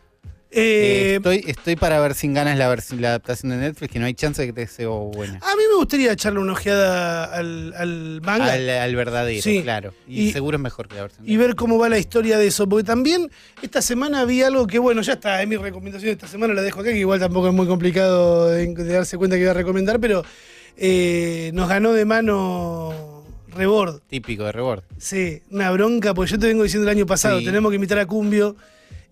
Eh, 0.50 1.16
estoy, 1.16 1.44
estoy 1.46 1.76
para 1.76 2.00
ver 2.00 2.14
sin 2.14 2.32
ganas 2.32 2.56
la, 2.56 2.64
adaptación 2.66 3.50
de 3.50 3.58
Netflix, 3.58 3.92
que 3.92 3.98
no 3.98 4.06
hay 4.06 4.14
chance 4.14 4.40
de 4.40 4.48
que 4.48 4.52
te 4.54 4.66
sea 4.66 4.88
buena. 4.88 5.34
a 5.42 5.56
mí 5.56 5.62
me 5.70 5.76
gustaría 5.76 6.10
echarle 6.12 6.40
una 6.40 6.52
ojeada 6.52 7.24
al, 7.26 7.74
al 7.76 8.20
manga 8.22 8.52
Al, 8.54 8.68
al 8.70 8.96
verdadero, 8.96 9.42
Sí. 9.42 9.62
claro. 9.62 9.92
Y, 10.06 10.28
Y- 10.28 10.32
seguro 10.32 10.56
es 10.56 10.62
mejor 10.62 10.88
que 10.88 10.94
la 10.96 11.02
versión 11.02 11.28
y 11.28 11.36
ver 11.36 11.54
cómo 11.54 11.78
va 11.78 11.90
la 11.90 11.98
historia 11.98 12.38
de 12.38 12.46
eso. 12.46 12.66
Porque 12.66 12.84
también 12.84 13.30
esta 13.60 13.82
semana 13.82 14.24
vi 14.24 14.42
algo 14.42 14.66
que, 14.66 14.78
bueno, 14.78 15.02
ya 15.02 15.14
está, 15.14 15.42
es 15.42 15.48
mi 15.48 15.56
recomendación 15.56 16.06
de 16.08 16.12
esta 16.12 16.28
semana, 16.28 16.54
la 16.54 16.62
dejo 16.62 16.80
acá, 16.80 16.90
que 16.92 16.98
igual 16.98 17.20
tampoco 17.20 17.48
es 17.48 17.54
muy 17.54 17.66
complicado 17.66 18.48
de, 18.48 18.66
de 18.74 18.84
darse 18.92 19.18
cuenta 19.18 19.36
que 19.36 19.42
iba 19.42 19.50
a 19.50 19.54
recomendar, 19.54 20.00
pero 20.00 20.24
eh, 20.78 21.50
nos 21.52 21.68
ganó 21.68 21.92
de 21.92 22.06
mano 22.06 23.24
Rebord. 23.48 24.00
Típico 24.08 24.44
de 24.44 24.52
Rebord. 24.52 24.82
Sí, 24.96 25.42
una 25.50 25.70
bronca, 25.72 26.14
porque 26.14 26.30
yo 26.32 26.38
te 26.38 26.46
vengo 26.46 26.62
diciendo 26.62 26.88
el 26.90 26.96
año 26.96 27.04
pasado, 27.04 27.38
Sí. 27.40 27.44
tenemos 27.44 27.70
que 27.70 27.74
invitar 27.76 27.98
a 27.98 28.06
Cumbio 28.06 28.56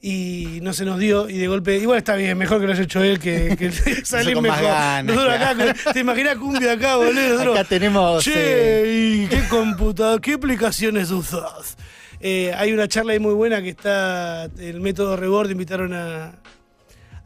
y 0.02 0.58
no 0.62 0.72
se 0.72 0.84
nos 0.84 0.98
dio 0.98 1.28
y 1.28 1.38
de 1.38 1.48
golpe, 1.48 1.76
igual 1.78 1.98
está 1.98 2.14
bien, 2.14 2.36
mejor 2.38 2.60
que 2.60 2.66
lo 2.66 2.72
haya 2.74 2.82
hecho 2.82 3.02
él 3.02 3.18
que, 3.18 3.56
que 3.56 3.70
salir 4.04 4.40
mejor. 4.40 4.62
ganas, 4.62 5.04
Nosotros 5.16 5.36
claro. 5.36 5.70
acá, 5.70 5.92
te 5.92 6.00
imaginas 6.00 6.36
Cumbio 6.36 6.70
acá, 6.70 6.96
boludo. 6.96 7.12
Nosotros, 7.30 7.58
Acá 7.58 7.68
tenemos. 7.68 8.26
eh, 8.26 8.30
Che, 8.30 8.92
¿y 8.94 9.26
qué 9.28 9.48
computador, 9.48 10.20
qué 10.20 10.34
aplicaciones 10.34 11.10
usas? 11.10 11.76
Eh, 12.20 12.52
hay 12.56 12.72
una 12.72 12.88
charla 12.88 13.12
ahí 13.12 13.18
muy 13.18 13.34
buena 13.34 13.60
que 13.62 13.70
está 13.70 14.44
el 14.58 14.80
método 14.80 15.16
Rebord, 15.16 15.50
invitaron 15.50 15.92
a, 15.92 16.32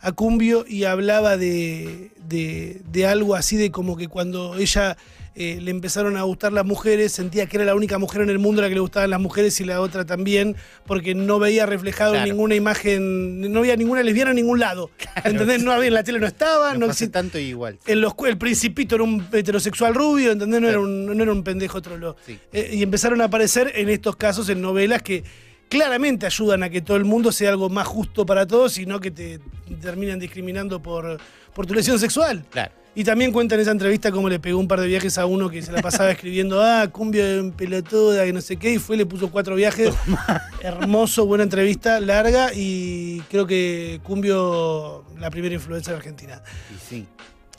a 0.01 0.12
Cumbio 0.12 0.64
y 0.66 0.85
hablaba 0.85 1.37
de, 1.37 2.11
de- 2.27 2.81
de 2.91 3.07
algo 3.07 3.35
así 3.35 3.57
de 3.57 3.71
como 3.71 3.97
que 3.97 4.09
cuando 4.09 4.57
ella 4.57 4.97
eh, 5.43 5.59
le 5.61 5.70
empezaron 5.70 6.16
a 6.18 6.22
gustar 6.22 6.53
las 6.53 6.66
mujeres, 6.66 7.12
sentía 7.12 7.47
que 7.47 7.57
era 7.57 7.64
la 7.64 7.74
única 7.74 7.97
mujer 7.97 8.20
en 8.20 8.28
el 8.28 8.38
mundo 8.38 8.61
a 8.61 8.64
la 8.64 8.68
que 8.68 8.74
le 8.74 8.80
gustaban 8.82 9.09
las 9.09 9.20
mujeres 9.20 9.59
y 9.61 9.64
la 9.64 9.80
otra 9.80 10.05
también, 10.05 10.55
porque 10.86 11.14
no 11.14 11.38
veía 11.38 11.64
reflejado 11.64 12.12
Claro. 12.12 12.26
ninguna 12.26 12.55
imagen, 12.55 13.51
no 13.53 13.61
había 13.61 13.74
ninguna 13.76 14.03
lesbiana 14.03 14.30
en 14.32 14.36
ningún 14.36 14.61
lado. 14.61 14.91
¿Entendés? 15.24 15.62
No 15.62 15.72
había, 15.72 15.88
en 15.88 15.95
la 15.95 16.05
tele 16.05 16.18
no 16.20 16.26
estaba, 16.26 16.74
no 16.74 16.80
no 16.80 16.86
existía. 16.86 17.12
tanto 17.12 17.38
igual. 17.38 17.78
En 17.86 18.01
los, 18.03 18.12
el 18.26 18.36
principito 18.38 18.97
era 18.97 19.05
un 19.05 19.26
heterosexual 19.32 19.95
rubio, 19.95 20.32
¿entendés? 20.32 20.61
No 20.61 20.68
era 20.68 20.78
un, 20.80 21.07
no 21.07 21.22
era 21.22 21.32
un 21.32 21.43
pendejo 21.43 21.80
trolo. 21.80 22.16
Sí. 22.26 22.38
Eh, 22.53 22.70
y 22.74 22.82
empezaron 22.82 23.20
a 23.20 23.24
aparecer 23.24 23.72
en 23.74 23.88
estos 23.88 24.16
casos 24.16 24.49
en 24.51 24.61
novelas 24.61 25.01
que 25.03 25.24
claramente 25.68 26.26
ayudan 26.26 26.64
a 26.64 26.68
que 26.68 26.80
todo 26.82 26.97
el 26.97 27.05
mundo 27.05 27.30
sea 27.32 27.51
algo 27.51 27.68
más 27.70 27.86
justo 27.86 28.26
para 28.26 28.47
todos 28.47 28.76
y 28.78 28.86
no 28.86 28.99
que 29.01 29.11
te 29.11 29.38
terminan 29.80 30.18
discriminando 30.18 30.82
por, 30.82 31.18
por 31.55 31.64
tu 31.66 31.74
lesión 31.74 31.99
sexual. 31.99 32.45
Claro. 32.51 32.72
Y 32.95 33.05
también 33.05 33.30
cuenta 33.32 33.55
en 33.55 33.61
esa 33.61 33.70
entrevista 33.70 34.11
cómo 34.11 34.28
le 34.28 34.41
pegó 34.41 34.59
un 34.59 34.66
par 34.66 34.80
de 34.80 34.88
viajes 34.88 35.16
a 35.16 35.26
uno 35.26 35.49
que 35.49 35.62
se 35.62 35.70
la 35.70 35.80
pasaba 35.80 36.11
escribiendo, 36.11 36.62
ah, 36.64 36.88
cumbia 36.91 37.36
en 37.36 37.53
pelotuda, 37.53 38.24
que 38.24 38.32
no 38.32 38.41
sé 38.41 38.57
qué, 38.57 38.74
y 38.74 38.78
fue, 38.78 38.97
le 38.97 39.07
puso 39.07 39.30
cuatro 39.30 39.55
viajes. 39.55 39.95
Hermoso, 40.61 41.24
buena 41.26 41.45
entrevista, 41.45 42.01
larga, 42.01 42.53
y 42.55 43.20
creo 43.30 43.47
que 43.47 44.01
Cumbio, 44.03 45.05
la 45.18 45.30
primera 45.30 45.55
influencia 45.55 45.93
de 45.93 45.99
Argentina. 45.99 46.43
Y 46.74 46.78
sí. 46.88 47.07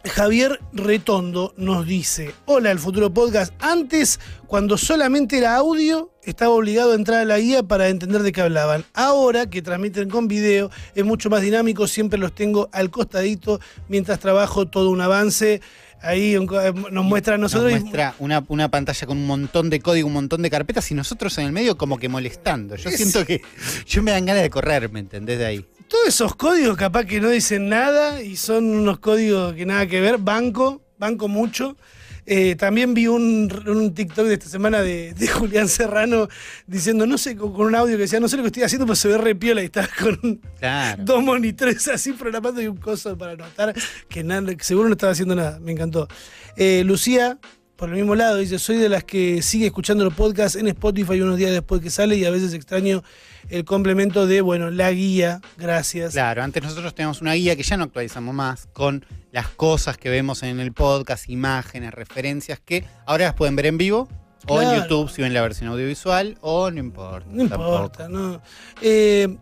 Javier 0.04 0.60
Retondo 0.74 1.54
nos 1.58 1.86
dice, 1.86 2.34
hola, 2.46 2.72
el 2.72 2.80
futuro 2.80 3.14
podcast. 3.14 3.54
Antes, 3.60 4.20
cuando 4.48 4.78
solamente 4.78 5.38
era 5.38 5.56
audio, 5.56 6.11
estaba 6.24 6.54
obligado 6.54 6.92
a 6.92 6.96
entrar 6.96 7.20
a 7.22 7.26
la 7.26 7.40
guía 7.40 7.64
para 7.64 7.90
entender 7.90 8.22
de 8.24 8.32
qué 8.32 8.42
hablaban. 8.42 8.86
Ahora 8.94 9.50
que 9.50 9.62
transmiten 9.62 10.10
con 10.10 10.28
video, 10.28 10.70
es 10.96 11.04
mucho 11.06 11.30
más 11.30 11.42
dinámico, 11.42 11.88
siempre 11.88 12.20
los 12.20 12.34
tengo 12.34 12.70
al 12.72 12.90
costadito 12.90 13.60
mientras 13.88 14.20
trabajo 14.20 14.68
todo 14.68 14.90
un 14.90 15.02
avance. 15.02 15.62
Ahí 16.04 16.34
eh, 16.34 16.74
nos 16.92 17.06
muestra 17.06 17.36
a 17.36 17.38
nosotros. 17.38 17.72
Nos 17.72 17.80
y- 17.80 17.84
muestra 17.84 18.16
una, 18.18 18.44
una 18.48 18.70
pantalla 18.72 19.06
con 19.06 19.18
un 19.20 19.28
montón 19.28 19.70
de 19.70 19.80
código, 19.80 20.08
un 20.08 20.14
montón 20.16 20.42
de 20.42 20.50
carpetas 20.50 20.90
y 20.90 20.96
nosotros 20.96 21.38
en 21.38 21.46
el 21.46 21.52
medio 21.52 21.78
como 21.78 22.00
que 22.00 22.10
molestando. 22.10 22.76
Yo 22.76 22.90
Es- 22.90 22.98
siento 22.98 23.24
que 23.26 23.42
yo 23.86 24.02
me 24.02 24.10
dan 24.12 24.26
ganas 24.26 24.42
de 24.42 24.50
correr, 24.50 24.92
¿me 24.92 25.00
entendés 25.00 25.38
de 25.40 25.46
ahí? 25.46 25.66
todos 25.88 26.08
esos 26.08 26.36
códigos 26.36 26.78
capaz 26.78 27.04
que 27.04 27.20
no 27.20 27.30
dicen 27.30 27.68
nada 27.68 28.22
y 28.24 28.38
son 28.38 28.64
unos 28.66 29.00
códigos 29.00 29.54
que 29.56 29.66
nada 29.66 29.86
que 29.88 30.00
ver. 30.00 30.18
Banco, 30.20 30.82
banco 30.98 31.28
mucho. 31.28 31.76
Eh, 32.34 32.56
también 32.56 32.94
vi 32.94 33.08
un, 33.08 33.52
un 33.68 33.94
TikTok 33.94 34.26
de 34.26 34.36
esta 34.36 34.48
semana 34.48 34.82
de, 34.82 35.14
de 35.14 35.28
Julián 35.28 35.68
Serrano 35.68 36.30
diciendo, 36.66 37.06
no 37.06 37.18
sé, 37.18 37.36
con, 37.36 37.52
con 37.52 37.66
un 37.68 37.76
audio 37.76 37.98
que 37.98 38.04
decía, 38.04 38.22
no 38.22 38.30
sé 38.30 38.38
lo 38.38 38.44
que 38.44 38.48
estoy 38.48 38.64
haciendo, 38.64 38.86
pero 38.86 38.96
se 38.96 39.10
ve 39.10 39.18
re 39.18 39.36
piola 39.36 39.62
y 39.62 39.66
está 39.66 39.86
con 40.02 40.40
Claro. 40.58 41.04
dos 41.04 41.22
monitores 41.22 41.86
así 41.90 42.14
programando 42.14 42.62
y 42.62 42.68
un 42.68 42.78
coso 42.78 43.18
para 43.18 43.34
anotar 43.34 43.74
que, 44.08 44.24
nada, 44.24 44.56
que 44.56 44.64
seguro 44.64 44.88
no 44.88 44.94
estaba 44.94 45.12
haciendo 45.12 45.36
nada. 45.36 45.60
Me 45.60 45.74
encantó. 45.74 46.08
Eh, 46.56 46.84
Lucía, 46.86 47.38
por 47.76 47.90
el 47.90 47.96
mismo 47.96 48.16
lado, 48.16 48.38
dice, 48.38 48.60
soy 48.60 48.78
de 48.78 48.88
las 48.88 49.04
que 49.04 49.42
sigue 49.42 49.66
escuchando 49.66 50.06
los 50.06 50.14
podcasts 50.14 50.58
en 50.58 50.70
Spotify 50.70 51.20
unos 51.20 51.38
días 51.38 51.52
después 51.52 51.82
que 51.82 51.90
sale 51.90 52.16
y 52.16 52.24
a 52.24 52.30
veces 52.32 52.54
extraño 52.54 53.04
el 53.52 53.66
complemento 53.66 54.26
de, 54.28 54.42
bueno, 54.42 54.72
la 54.72 54.92
guía, 54.92 55.42
gracias. 55.58 56.14
Claro, 56.14 56.42
antes 56.42 56.64
nosotros 56.64 56.96
teníamos 56.96 57.22
una 57.22 57.34
guía 57.34 57.56
que 57.56 57.64
ya 57.64 57.78
no 57.78 57.84
actualizamos 57.84 58.34
más 58.34 58.68
con 58.74 59.06
las 59.32 59.50
cosas 59.50 59.98
que 59.98 60.10
vemos 60.10 60.42
en 60.44 60.60
el 60.60 60.72
podcast, 60.72 61.30
imágenes, 61.30 61.94
referencias 61.94 62.60
que 62.60 62.86
ahora 63.06 63.26
las 63.26 63.34
pueden 63.34 63.56
ver 63.56 63.66
en 63.68 63.78
vivo 63.78 64.08
o 64.48 64.62
en. 64.62 64.76
YouTube 64.76 65.10
si 65.10 65.22
ven 65.22 65.34
la 65.34 65.42
versión 65.42 65.70
audiovisual 65.70 66.38
o 66.42 66.72
no 66.72 66.80
importa. 66.80 67.28
No 67.30 67.44
importa, 67.44 68.08
no. 68.08 68.42
Eh, 68.82 69.38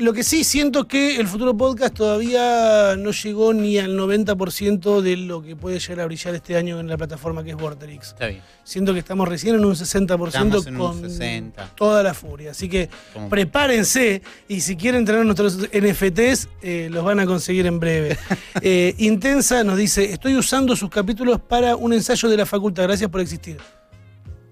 lo 0.00 0.12
que 0.14 0.24
sí 0.24 0.44
siento 0.44 0.88
que 0.88 1.16
el 1.16 1.28
futuro 1.28 1.56
podcast 1.56 1.94
todavía 1.94 2.96
no 2.96 3.10
llegó 3.10 3.52
ni 3.52 3.78
al 3.78 3.98
90% 3.98 5.02
de 5.02 5.16
lo 5.16 5.42
que 5.42 5.56
puede 5.56 5.78
llegar 5.78 6.00
a 6.00 6.06
brillar 6.06 6.34
este 6.34 6.56
año 6.56 6.80
en 6.80 6.88
la 6.88 6.96
plataforma 6.96 7.44
que 7.44 7.50
es 7.50 7.56
Vorterix. 7.56 8.08
Está 8.08 8.28
bien. 8.28 8.42
Siento 8.64 8.94
que 8.94 9.00
estamos 9.00 9.28
recién 9.28 9.56
en 9.56 9.64
un 9.64 9.74
60% 9.74 10.28
Estamos 10.28 10.66
en 10.66 10.74
un 10.74 10.80
con 10.80 11.10
60. 11.10 11.74
toda 11.74 12.02
la 12.02 12.14
furia. 12.14 12.52
Así 12.52 12.68
que 12.68 12.88
prepárense 13.28 14.22
y 14.48 14.60
si 14.62 14.76
quieren 14.76 15.04
tener 15.04 15.24
nuestros 15.24 15.58
NFTs, 15.72 16.48
eh, 16.62 16.88
los 16.90 17.04
van 17.04 17.20
a 17.20 17.26
conseguir 17.26 17.66
en 17.66 17.78
breve. 17.78 18.16
Eh, 18.62 18.94
Intensa 18.98 19.64
nos 19.64 19.78
dice, 19.78 20.12
estoy 20.12 20.36
usando 20.36 20.76
sus 20.76 20.90
capítulos 20.90 21.40
para 21.40 21.76
un 21.76 21.92
ensayo 21.92 22.28
de 22.28 22.36
la 22.36 22.46
facultad, 22.46 22.82
gracias 22.82 23.08
por 23.08 23.20
existir. 23.20 23.58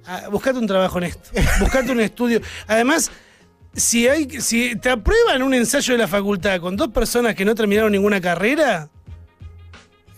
Ah, 0.06 0.28
buscate 0.30 0.58
un 0.58 0.66
trabajo 0.66 0.98
en 0.98 1.04
esto, 1.04 1.30
buscate 1.60 1.92
un 1.92 2.00
estudio. 2.00 2.40
Además, 2.66 3.10
si, 3.74 4.08
hay, 4.08 4.28
si 4.40 4.76
te 4.76 4.90
aprueban 4.90 5.42
un 5.42 5.54
ensayo 5.54 5.94
de 5.94 5.98
la 5.98 6.08
facultad 6.08 6.60
con 6.60 6.76
dos 6.76 6.88
personas 6.88 7.34
que 7.34 7.44
no 7.44 7.54
terminaron 7.54 7.92
ninguna 7.92 8.20
carrera, 8.20 8.90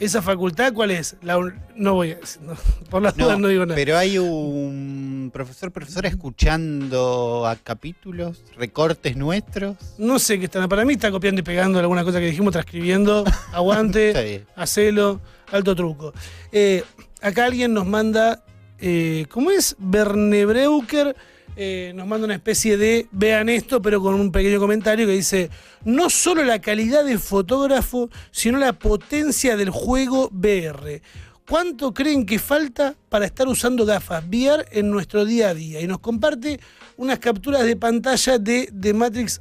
¿esa 0.00 0.22
facultad 0.22 0.72
cuál 0.72 0.90
es? 0.90 1.16
La 1.22 1.38
no 1.76 1.94
voy 1.94 2.12
a 2.12 2.18
no, 2.40 2.54
por 2.90 3.02
las 3.02 3.16
dudas 3.16 3.38
no 3.38 3.48
digo 3.48 3.66
nada. 3.66 3.76
Pero 3.76 3.96
hay 3.96 4.18
un 4.18 5.30
profesor, 5.32 5.70
profesora 5.70 6.08
escuchando 6.08 7.46
a 7.46 7.54
capítulos, 7.56 8.42
recortes 8.56 9.16
nuestros. 9.16 9.76
No 9.98 10.18
sé 10.18 10.38
qué 10.38 10.46
están. 10.46 10.68
Para 10.68 10.84
mí 10.84 10.94
está 10.94 11.10
copiando 11.10 11.40
y 11.40 11.44
pegando 11.44 11.78
alguna 11.78 12.02
cosa 12.02 12.18
que 12.18 12.26
dijimos, 12.26 12.52
transcribiendo. 12.52 13.24
Aguante, 13.52 14.46
hacelo, 14.56 15.20
alto 15.52 15.76
truco. 15.76 16.12
Eh, 16.50 16.82
acá 17.20 17.44
alguien 17.44 17.74
nos 17.74 17.86
manda, 17.86 18.42
eh, 18.78 19.26
¿cómo 19.28 19.50
es? 19.50 19.76
Bernebreuker 19.78 21.14
eh, 21.56 21.92
nos 21.94 22.06
manda 22.06 22.24
una 22.24 22.34
especie 22.34 22.76
de 22.76 23.06
vean 23.12 23.48
esto, 23.48 23.82
pero 23.82 24.00
con 24.00 24.14
un 24.14 24.32
pequeño 24.32 24.58
comentario 24.58 25.06
que 25.06 25.12
dice: 25.12 25.50
no 25.84 26.10
solo 26.10 26.44
la 26.44 26.60
calidad 26.60 27.04
del 27.04 27.18
fotógrafo, 27.18 28.10
sino 28.30 28.58
la 28.58 28.72
potencia 28.72 29.56
del 29.56 29.70
juego 29.70 30.30
VR. 30.32 31.02
¿Cuánto 31.50 31.92
creen 31.92 32.26
que 32.26 32.38
falta 32.38 32.94
para 33.08 33.26
estar 33.26 33.48
usando 33.48 33.84
gafas 33.84 34.24
VR 34.24 34.66
en 34.70 34.88
nuestro 34.88 35.24
día 35.24 35.48
a 35.48 35.54
día? 35.54 35.80
Y 35.80 35.88
nos 35.88 35.98
comparte 35.98 36.60
unas 36.96 37.18
capturas 37.18 37.64
de 37.64 37.74
pantalla 37.74 38.38
de 38.38 38.72
The 38.78 38.94
Matrix 38.94 39.40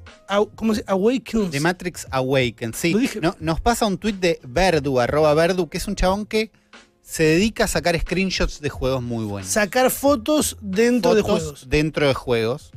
¿cómo 0.55 0.73
se 0.73 0.83
Awakens. 0.87 1.51
The 1.51 1.59
Matrix 1.59 2.07
Awakens, 2.09 2.77
sí. 2.77 2.95
No, 3.21 3.35
nos 3.39 3.61
pasa 3.61 3.85
un 3.85 3.99
tuit 3.99 4.15
de 4.15 4.39
Verdu, 4.41 4.99
arroba 4.99 5.33
Verdu, 5.35 5.69
que 5.69 5.77
es 5.77 5.87
un 5.87 5.93
chabón 5.93 6.25
que 6.25 6.51
se 7.09 7.23
dedica 7.23 7.63
a 7.63 7.67
sacar 7.67 7.99
screenshots 7.99 8.61
de 8.61 8.69
juegos 8.69 9.01
muy 9.01 9.25
buenos. 9.25 9.49
Sacar 9.49 9.89
fotos 9.89 10.57
dentro 10.61 11.15
de 11.15 11.23
juegos. 11.23 11.67
Dentro 11.67 12.07
de 12.07 12.13
juegos. 12.13 12.69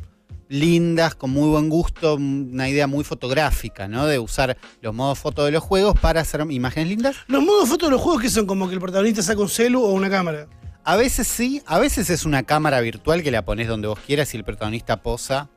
Lindas, 0.49 1.15
con 1.15 1.31
muy 1.31 1.51
buen 1.51 1.69
gusto, 1.69 2.15
una 2.15 2.67
idea 2.67 2.87
muy 2.87 3.05
fotográfica, 3.05 3.89
¿no? 3.89 4.07
De 4.07 4.19
usar 4.19 4.57
los 4.81 4.95
modos 4.95 5.19
foto 5.19 5.45
de 5.45 5.51
los 5.51 5.63
juegos 5.63 6.01
para 6.01 6.23
hacer 6.23 6.41
imágenes 6.51 6.89
lindas. 6.89 7.17
Los 7.27 7.43
modos 7.45 7.69
fotos 7.69 7.89
de 7.89 7.93
los 7.93 8.01
juegos 8.01 8.23
que 8.23 8.31
son 8.31 8.47
como 8.47 8.69
que 8.69 8.75
el 8.75 8.81
protagonista 8.81 9.21
saca 9.21 9.43
un 9.43 9.51
celu 9.51 9.83
o 9.83 9.93
una 9.93 10.09
cámara. 10.09 10.49
A 10.83 10.97
veces 10.97 11.29
sí, 11.29 11.63
a 11.67 11.79
veces 11.79 12.09
es 12.09 12.25
una 12.25 12.43
cámara 12.43 12.81
virtual 12.81 13.23
que 13.23 13.31
la 13.31 13.45
pones 13.45 13.69
donde 13.69 13.89
vos 13.89 13.99
quieras 13.99 14.33
y 14.33 14.39
el 14.39 14.45
protagonista 14.45 15.03
posa 15.03 15.51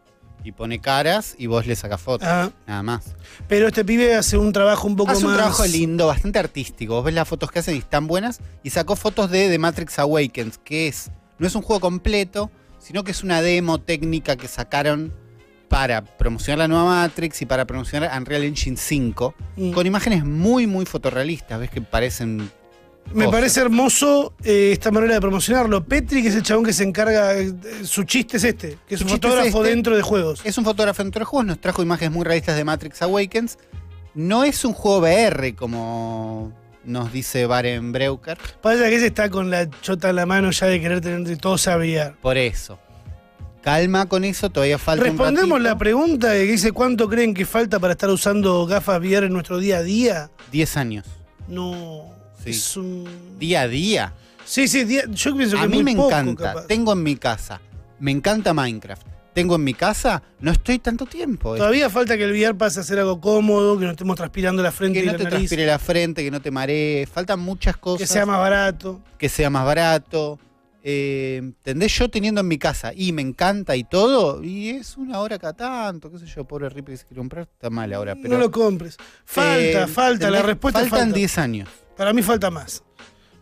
y 0.46 0.52
pone 0.52 0.80
caras 0.80 1.36
y 1.38 1.48
vos 1.48 1.66
le 1.66 1.76
sacas 1.76 2.00
fotos. 2.00 2.28
Ah, 2.28 2.52
Nada 2.68 2.84
más. 2.84 3.16
pero 3.48 3.68
este 3.68 3.84
pibe 3.84 4.14
hace 4.16 4.38
un 4.38 4.54
trabajo 4.54 4.88
un 4.88 4.96
poco 4.96 5.12
Hace 5.12 5.24
más. 5.24 5.32
un 5.32 5.38
trabajo 5.38 5.66
lindo, 5.66 6.08
bastante 6.08 6.40
artístico. 6.40 6.94
Vos 6.96 7.06
ves 7.06 7.14
las 7.16 7.28
fotos 7.28 7.52
que 7.52 7.60
hacen 7.60 7.76
y 7.76 7.80
están 7.80 8.08
buenas. 8.08 8.40
Y 8.64 8.70
sacó 8.70 8.96
fotos 8.96 9.32
de 9.32 9.50
The 9.50 9.58
Matrix 9.60 9.98
Awakens, 10.00 10.58
que 10.60 10.88
es, 10.88 11.10
no 11.40 11.48
es 11.48 11.56
un 11.56 11.62
juego 11.64 11.80
completo, 11.80 12.52
sino 12.80 13.04
que 13.04 13.12
es 13.12 13.24
una 13.24 13.42
demo 13.42 13.80
técnica 13.82 14.36
que 14.36 14.48
sacaron 14.48 15.14
para 15.68 16.06
promocionar 16.06 16.60
la 16.60 16.68
nueva 16.68 16.86
Matrix 17.02 17.42
y 17.42 17.46
para 17.48 17.66
promocionar 17.66 18.12
Unreal 18.16 18.44
Engine 18.44 18.78
5, 18.78 19.34
Mm. 19.58 19.72
con 19.72 19.88
imágenes 19.88 20.24
muy, 20.24 20.68
muy 20.68 20.86
fotorrealistas. 20.86 21.60
Ves 21.60 21.72
que 21.72 21.82
parecen 21.82 22.52
Me 23.14 23.30
parece 23.30 23.62
hermoso 23.62 24.34
eh, 24.44 24.72
esta 24.74 24.92
manera 24.92 25.14
de 25.14 25.22
promocionarlo. 25.22 25.86
Petri, 25.86 26.22
que 26.22 26.30
es 26.30 26.36
el 26.36 26.44
chabón 26.44 26.66
que 26.66 26.74
se 26.74 26.84
encarga, 26.84 27.34
eh, 27.34 27.54
su 27.84 28.04
chiste 28.04 28.38
es 28.38 28.44
este, 28.44 28.78
que 28.88 28.96
es 28.96 29.00
Su 29.00 29.06
un 29.06 29.12
chiste 29.12 29.28
es 29.28 29.34
fotógrafo 29.34 29.64
este. 29.64 29.70
dentro 29.76 29.96
de 29.96 30.02
juegos. 30.02 30.42
Es 30.44 30.58
un 30.58 30.66
fotógrafo 30.66 31.02
dentro 31.04 31.20
de 31.20 31.26
juegos, 31.26 31.46
nos 31.46 31.62
trajo 31.62 31.82
imágenes 31.82 32.14
muy 32.14 32.26
realistas 32.26 32.58
de 32.58 32.64
Matrix 32.64 33.02
Awakens. 33.02 33.58
No 34.14 34.44
es 34.44 34.66
un 34.66 34.74
juego 34.74 35.00
VR 35.00 35.56
como 35.56 36.52
nos 36.84 37.12
dice 37.12 37.46
Baren 37.46 37.92
Breuker. 37.92 38.38
Pasa 38.62 38.84
que 38.90 38.96
ese 38.96 39.08
está 39.08 39.30
con 39.30 39.50
la 39.50 39.70
chota 39.82 40.10
en 40.10 40.16
la 40.18 40.26
mano 40.26 40.52
ya 40.52 40.68
de 40.68 40.80
querer 40.82 41.02
tener 41.02 41.38
todo 41.38 41.58
saber. 41.58 42.14
Por 42.22 42.38
eso. 42.38 42.80
Calma 43.62 44.06
con 44.06 44.24
eso, 44.24 44.52
todavía 44.52 44.78
falta 44.78 45.04
un 45.04 45.10
Respondemos 45.10 45.60
la 45.60 45.76
pregunta 45.76 46.34
que 46.34 46.44
dice 46.44 46.72
cuánto 46.72 47.10
creen 47.10 47.34
que 47.34 47.46
falta 47.46 47.80
para 47.80 47.94
estar 47.94 48.10
usando 48.12 48.66
gafas 48.68 49.00
VR 49.00 49.26
en 49.26 49.34
nuestro 49.34 49.58
día 49.58 49.78
a 49.78 49.84
día. 49.84 50.30
10 50.52 50.78
años. 50.78 51.06
No. 51.48 52.15
Sí. 52.46 52.58
Es 52.60 52.78
un. 52.78 53.38
Día 53.40 53.62
a 53.62 53.68
día. 53.68 54.14
Sí, 54.46 54.68
sí, 54.68 54.84
día- 54.84 55.06
yo 55.10 55.36
pienso 55.36 55.58
que 55.58 55.64
A 55.64 55.68
mí 55.68 55.76
muy 55.82 55.84
me 55.84 55.96
poco, 55.96 56.10
encanta. 56.10 56.44
capaz. 56.54 56.68
Tengo 56.68 56.94
en 56.94 57.04
mi 57.04 57.16
casa. 57.16 57.60
Me 58.00 58.12
encanta 58.12 58.54
Minecraft. 58.54 59.08
Tengo 59.34 59.56
en 59.56 59.64
mi 59.64 59.74
casa. 59.74 60.22
No 60.40 60.52
estoy 60.52 60.80
tanto 60.80 61.06
tiempo. 61.06 61.56
Todavía 61.58 61.90
falta 61.90 62.16
que 62.16 62.24
el 62.24 62.32
VR 62.32 62.54
pase 62.56 62.80
a 62.80 62.84
ser 62.84 63.00
algo 63.00 63.20
cómodo, 63.20 63.78
que 63.78 63.86
no 63.86 63.92
estemos 63.92 64.16
transpirando 64.16 64.64
la 64.64 64.72
frente 64.72 65.00
que 65.00 65.04
y 65.04 65.08
no 65.08 65.12
la 65.14 65.18
te 65.18 65.24
nariz, 65.26 65.38
transpire 65.50 65.66
la 65.66 65.80
frente, 65.80 66.24
que 66.24 66.32
no 66.32 66.42
te 66.42 66.52
marees. 66.52 67.10
Faltan 67.10 67.40
muchas 67.40 67.76
cosas. 67.78 68.08
que 68.08 68.14
sea 68.14 68.26
más 68.26 68.38
barato. 68.40 69.02
que 69.18 69.28
sea 69.28 69.50
más 69.50 69.66
barato. 69.66 70.40
Eh, 70.88 71.38
¿Entendés? 71.42 71.98
Yo 71.98 72.10
teniendo 72.10 72.42
en 72.42 72.48
mi 72.48 72.60
casa 72.60 72.94
y 72.96 73.12
me 73.12 73.24
encanta 73.24 73.76
y 73.76 73.84
todo, 73.84 74.44
y 74.44 74.70
es 74.70 74.96
una 74.98 75.20
hora 75.20 75.40
cada 75.40 75.54
tanto, 75.54 76.12
qué 76.12 76.20
sé 76.20 76.28
yo, 76.28 76.46
pobre 76.46 76.70
Rippy 76.70 76.92
que 76.92 76.98
se 76.98 77.06
quiere 77.06 77.18
comprar, 77.22 77.50
está 77.52 77.72
mal 77.72 77.92
ahora, 77.92 78.14
pero. 78.16 78.30
no 78.36 78.38
lo 78.40 78.52
compres. 78.52 78.96
Falta, 79.26 79.84
eh, 79.84 79.88
falta, 79.88 80.30
la 80.30 80.38
¿entendés? 80.38 80.46
respuesta 80.46 80.82
es 80.84 80.90
Faltan 80.90 81.08
falta. 81.08 81.18
10 81.18 81.38
años. 81.40 81.70
Para 81.98 82.14
mí 82.14 82.22
falta 82.22 82.50
más. 82.52 82.84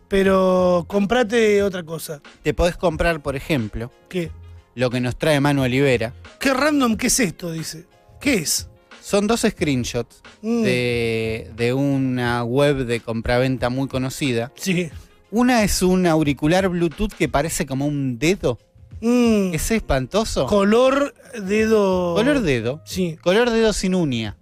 Pero 0.08 0.84
comprate 0.86 1.62
otra 1.62 1.82
cosa. 1.82 2.20
Te 2.42 2.54
podés 2.54 2.76
comprar, 2.76 3.22
por 3.22 3.36
ejemplo, 3.36 3.90
¿Qué? 4.08 4.30
lo 4.74 4.90
que 4.90 5.00
nos 5.00 5.16
trae 5.16 5.40
Manu 5.40 5.62
Olivera. 5.62 6.12
¿Qué 6.38 6.52
random? 6.52 6.96
¿Qué 6.96 7.06
es 7.08 7.20
esto? 7.20 7.50
Dice. 7.50 7.86
¿Qué 8.20 8.34
es? 8.34 8.68
Son 9.00 9.26
dos 9.26 9.40
screenshots 9.48 10.22
Mm, 10.42 10.62
de, 10.62 11.50
de 11.56 11.72
una 11.72 12.44
web 12.44 12.84
de 12.84 13.00
compraventa 13.00 13.70
muy 13.70 13.88
conocida. 13.88 14.52
Sí. 14.56 14.90
Una 15.30 15.62
es 15.64 15.80
un 15.82 16.06
auricular 16.06 16.68
Bluetooth 16.68 17.12
que 17.14 17.28
parece 17.30 17.64
como 17.64 17.86
un 17.86 18.18
dedo. 18.18 18.58
Mm, 19.00 19.54
Es 19.54 19.70
espantoso. 19.70 20.46
color 20.46 21.14
dedo. 21.42 22.14
Color 22.14 22.40
dedo. 22.42 22.82
Sí. 22.84 23.16
Color 23.22 23.50
dedo 23.50 23.72
sin 23.72 23.94
uña. 23.94 24.36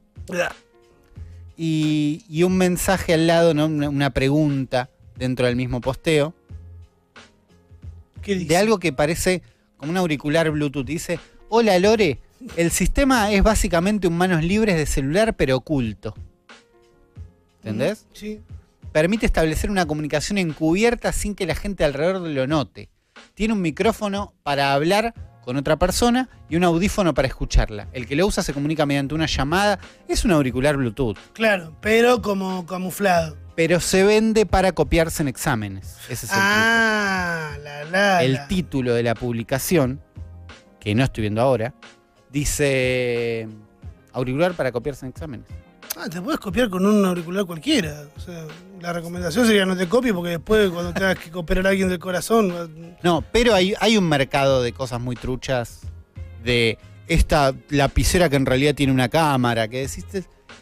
Y, 1.56 2.24
y 2.28 2.42
un 2.42 2.56
mensaje 2.56 3.14
al 3.14 3.26
lado, 3.26 3.54
¿no? 3.54 3.66
una, 3.66 3.88
una 3.88 4.10
pregunta 4.10 4.90
dentro 5.16 5.46
del 5.46 5.56
mismo 5.56 5.80
posteo, 5.80 6.34
¿Qué 8.22 8.34
dice? 8.34 8.48
de 8.48 8.56
algo 8.56 8.78
que 8.78 8.92
parece 8.92 9.42
como 9.76 9.90
un 9.92 9.98
auricular 9.98 10.50
Bluetooth. 10.50 10.86
Dice, 10.86 11.18
hola 11.48 11.78
Lore, 11.78 12.18
el 12.56 12.70
sistema 12.70 13.30
es 13.32 13.42
básicamente 13.42 14.06
un 14.06 14.16
manos 14.16 14.44
libres 14.44 14.76
de 14.76 14.86
celular 14.86 15.34
pero 15.36 15.56
oculto. 15.56 16.14
¿Entendés? 17.58 18.06
Sí. 18.12 18.40
Permite 18.92 19.26
establecer 19.26 19.70
una 19.70 19.86
comunicación 19.86 20.38
encubierta 20.38 21.12
sin 21.12 21.34
que 21.34 21.46
la 21.46 21.54
gente 21.54 21.84
alrededor 21.84 22.20
lo 22.20 22.46
note. 22.46 22.88
Tiene 23.34 23.54
un 23.54 23.62
micrófono 23.62 24.34
para 24.42 24.72
hablar 24.74 25.14
con 25.44 25.56
otra 25.56 25.76
persona 25.78 26.28
y 26.48 26.56
un 26.56 26.64
audífono 26.64 27.14
para 27.14 27.26
escucharla. 27.28 27.88
El 27.92 28.06
que 28.06 28.14
lo 28.14 28.26
usa 28.26 28.42
se 28.42 28.52
comunica 28.52 28.86
mediante 28.86 29.14
una 29.14 29.26
llamada. 29.26 29.78
Es 30.06 30.24
un 30.24 30.30
auricular 30.32 30.76
Bluetooth. 30.76 31.16
Claro, 31.32 31.76
pero 31.80 32.22
como 32.22 32.64
camuflado. 32.66 33.36
pero 33.56 33.80
se 33.80 34.04
vende 34.04 34.46
para 34.46 34.72
copiarse 34.72 35.22
en 35.22 35.28
exámenes. 35.28 35.96
Ese 36.08 36.26
es 36.26 36.32
el, 36.32 36.38
Ah, 36.40 37.56
la 37.62 37.84
la. 37.84 38.22
el 38.22 38.34
la. 38.34 38.48
título 38.48 38.94
de 38.94 39.02
la 39.02 39.14
publicación, 39.14 40.00
que 40.80 40.94
no 40.94 41.02
estoy 41.04 41.22
viendo 41.22 41.40
ahora, 41.42 41.74
dice 42.30 43.48
auricular 44.12 44.54
para 44.54 44.72
copiarse 44.72 45.04
en 45.06 45.10
exámenes. 45.10 45.46
Ah, 45.96 46.08
te 46.08 46.20
puedes 46.22 46.40
copiar 46.40 46.70
con 46.70 46.86
un 46.86 47.04
auricular 47.04 47.44
cualquiera. 47.44 48.04
O 48.16 48.20
sea, 48.20 48.44
la 48.80 48.92
recomendación 48.92 49.46
sería 49.46 49.66
no 49.66 49.76
te 49.76 49.88
copies 49.88 50.14
porque 50.14 50.30
después 50.30 50.70
cuando 50.70 50.92
tengas 50.94 51.18
que 51.18 51.30
operar 51.36 51.66
a 51.66 51.70
alguien 51.70 51.88
del 51.88 51.98
corazón. 51.98 52.96
No, 53.02 53.22
pero 53.32 53.54
hay, 53.54 53.74
hay 53.78 53.96
un 53.98 54.08
mercado 54.08 54.62
de 54.62 54.72
cosas 54.72 55.00
muy 55.00 55.16
truchas, 55.16 55.80
de 56.42 56.78
esta 57.08 57.54
lapicera 57.68 58.28
que 58.28 58.36
en 58.36 58.46
realidad 58.46 58.74
tiene 58.74 58.92
una 58.92 59.08
cámara, 59.08 59.68
que 59.68 59.80
decís, 59.86 60.04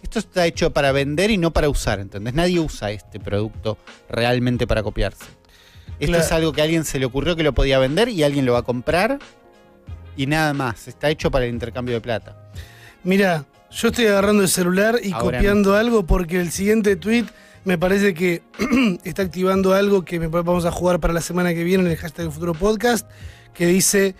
esto 0.03 0.19
está 0.19 0.47
hecho 0.47 0.73
para 0.73 0.91
vender 0.93 1.31
y 1.31 1.37
no 1.39 1.53
para 1.53 1.69
usar, 1.69 2.01
¿entendés? 2.01 2.35
Nadie 2.35 2.59
usa 2.59 2.91
este 2.91 3.21
producto 3.21 3.79
realmente 4.09 4.67
para 4.67 4.83
copiarse. 4.83 5.25
Esto 6.01 6.13
Claro. 6.13 6.25
es 6.25 6.33
algo 6.33 6.53
que 6.53 6.61
a 6.63 6.65
alguien 6.65 6.85
se 6.85 6.99
le 6.99 7.05
ocurrió 7.07 7.37
que 7.37 7.43
lo 7.43 7.53
podía 7.53 7.79
vender 7.79 8.09
y 8.09 8.23
alguien 8.25 8.47
lo 8.47 8.55
va 8.55 8.61
a 8.61 8.63
comprar 8.63 9.19
y 10.17 10.27
nada 10.27 10.55
más. 10.55 10.89
Está 10.89 11.09
hecho 11.11 11.31
para 11.31 11.45
el 11.45 11.53
intercambio 11.53 11.95
de 11.95 12.01
plata. 12.01 12.51
Mira, 13.05 13.45
yo 13.71 13.89
estoy 13.89 14.07
agarrando 14.07 14.43
el 14.43 14.49
celular 14.49 14.99
y 15.03 15.13
Ahora 15.13 15.39
copiando 15.39 15.75
algo 15.77 16.05
porque 16.07 16.41
el 16.41 16.51
siguiente 16.51 16.97
tweet 16.97 17.25
me 17.65 17.79
parece 17.79 18.15
que 18.15 18.43
está 19.05 19.23
activando 19.23 19.75
algo 19.75 20.05
que 20.05 20.19
me- 20.19 20.27
vamos 20.29 20.65
a 20.65 20.71
jugar 20.73 20.99
para 21.01 21.13
la 21.13 21.21
semana 21.21 21.55
que 21.55 21.63
viene 21.65 21.85
en 21.85 21.91
el 21.91 21.97
hashtag 21.97 22.25
del 22.27 22.33
futuro 22.33 22.55
podcast, 22.55 23.09
que 23.55 23.67
dice, 23.67 24.15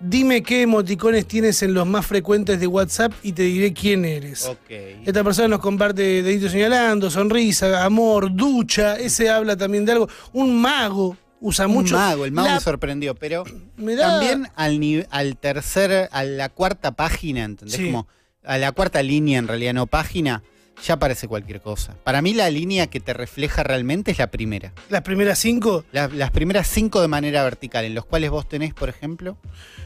dime 0.00 0.42
qué 0.42 0.62
emoticones 0.62 1.26
tienes 1.26 1.62
en 1.62 1.72
los 1.74 1.86
más 1.86 2.04
frecuentes 2.06 2.60
de 2.60 2.66
WhatsApp 2.66 3.12
y 3.22 3.32
te 3.32 3.42
diré 3.42 3.72
quién 3.72 4.04
eres. 4.04 4.44
Ok. 4.46 4.70
Esta 5.06 5.24
persona 5.24 5.48
nos 5.48 5.60
comparte 5.60 6.22
dedito 6.22 6.48
señalando, 6.50 7.10
sonrisa, 7.10 7.84
amor, 7.84 8.34
ducha, 8.34 8.96
ese 8.98 9.30
habla 9.30 9.56
también 9.56 9.84
de 9.86 9.92
algo. 9.92 10.08
Un 10.34 10.60
mago 10.60 11.16
usa 11.40 11.66
Un 11.66 11.72
mucho. 11.72 11.96
mago, 11.96 12.24
el 12.26 12.32
mago 12.32 12.48
La- 12.48 12.54
me 12.56 12.60
sorprendió, 12.60 13.14
pero 13.14 13.44
me 13.76 13.96
da- 13.96 14.20
también 14.20 14.48
al, 14.56 15.06
al 15.10 15.36
tercer, 15.38 16.08
a 16.12 16.22
la 16.24 16.48
cuarta 16.50 16.92
página, 16.92 17.44
¿entendés? 17.44 17.76
Sí. 17.76 17.86
Como 17.86 18.06
a 18.44 18.58
la 18.58 18.72
cuarta 18.72 19.02
línea, 19.02 19.38
en 19.38 19.48
realidad 19.48 19.74
no 19.74 19.86
página, 19.86 20.42
ya 20.84 20.98
parece 20.98 21.28
cualquier 21.28 21.60
cosa. 21.60 21.94
Para 22.04 22.20
mí 22.20 22.34
la 22.34 22.50
línea 22.50 22.88
que 22.88 23.00
te 23.00 23.12
refleja 23.14 23.62
realmente 23.62 24.10
es 24.10 24.18
la 24.18 24.30
primera. 24.30 24.72
las 24.90 25.02
primeras 25.02 25.38
cinco. 25.38 25.84
La- 25.92 26.08
las 26.08 26.30
primeras 26.30 26.66
cinco 26.66 27.00
de 27.00 27.08
manera 27.08 27.44
vertical, 27.44 27.84
en 27.84 27.94
los 27.94 28.04
cuales 28.06 28.30
vos 28.30 28.48
tenés, 28.48 28.74
por 28.74 28.88
ejemplo, 28.88 29.36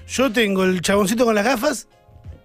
Yo 0.08 0.32
tengo 0.32 0.64
el 0.64 0.80
chaboncito 0.80 1.24
con 1.26 1.34
las 1.34 1.44
gafas, 1.44 1.86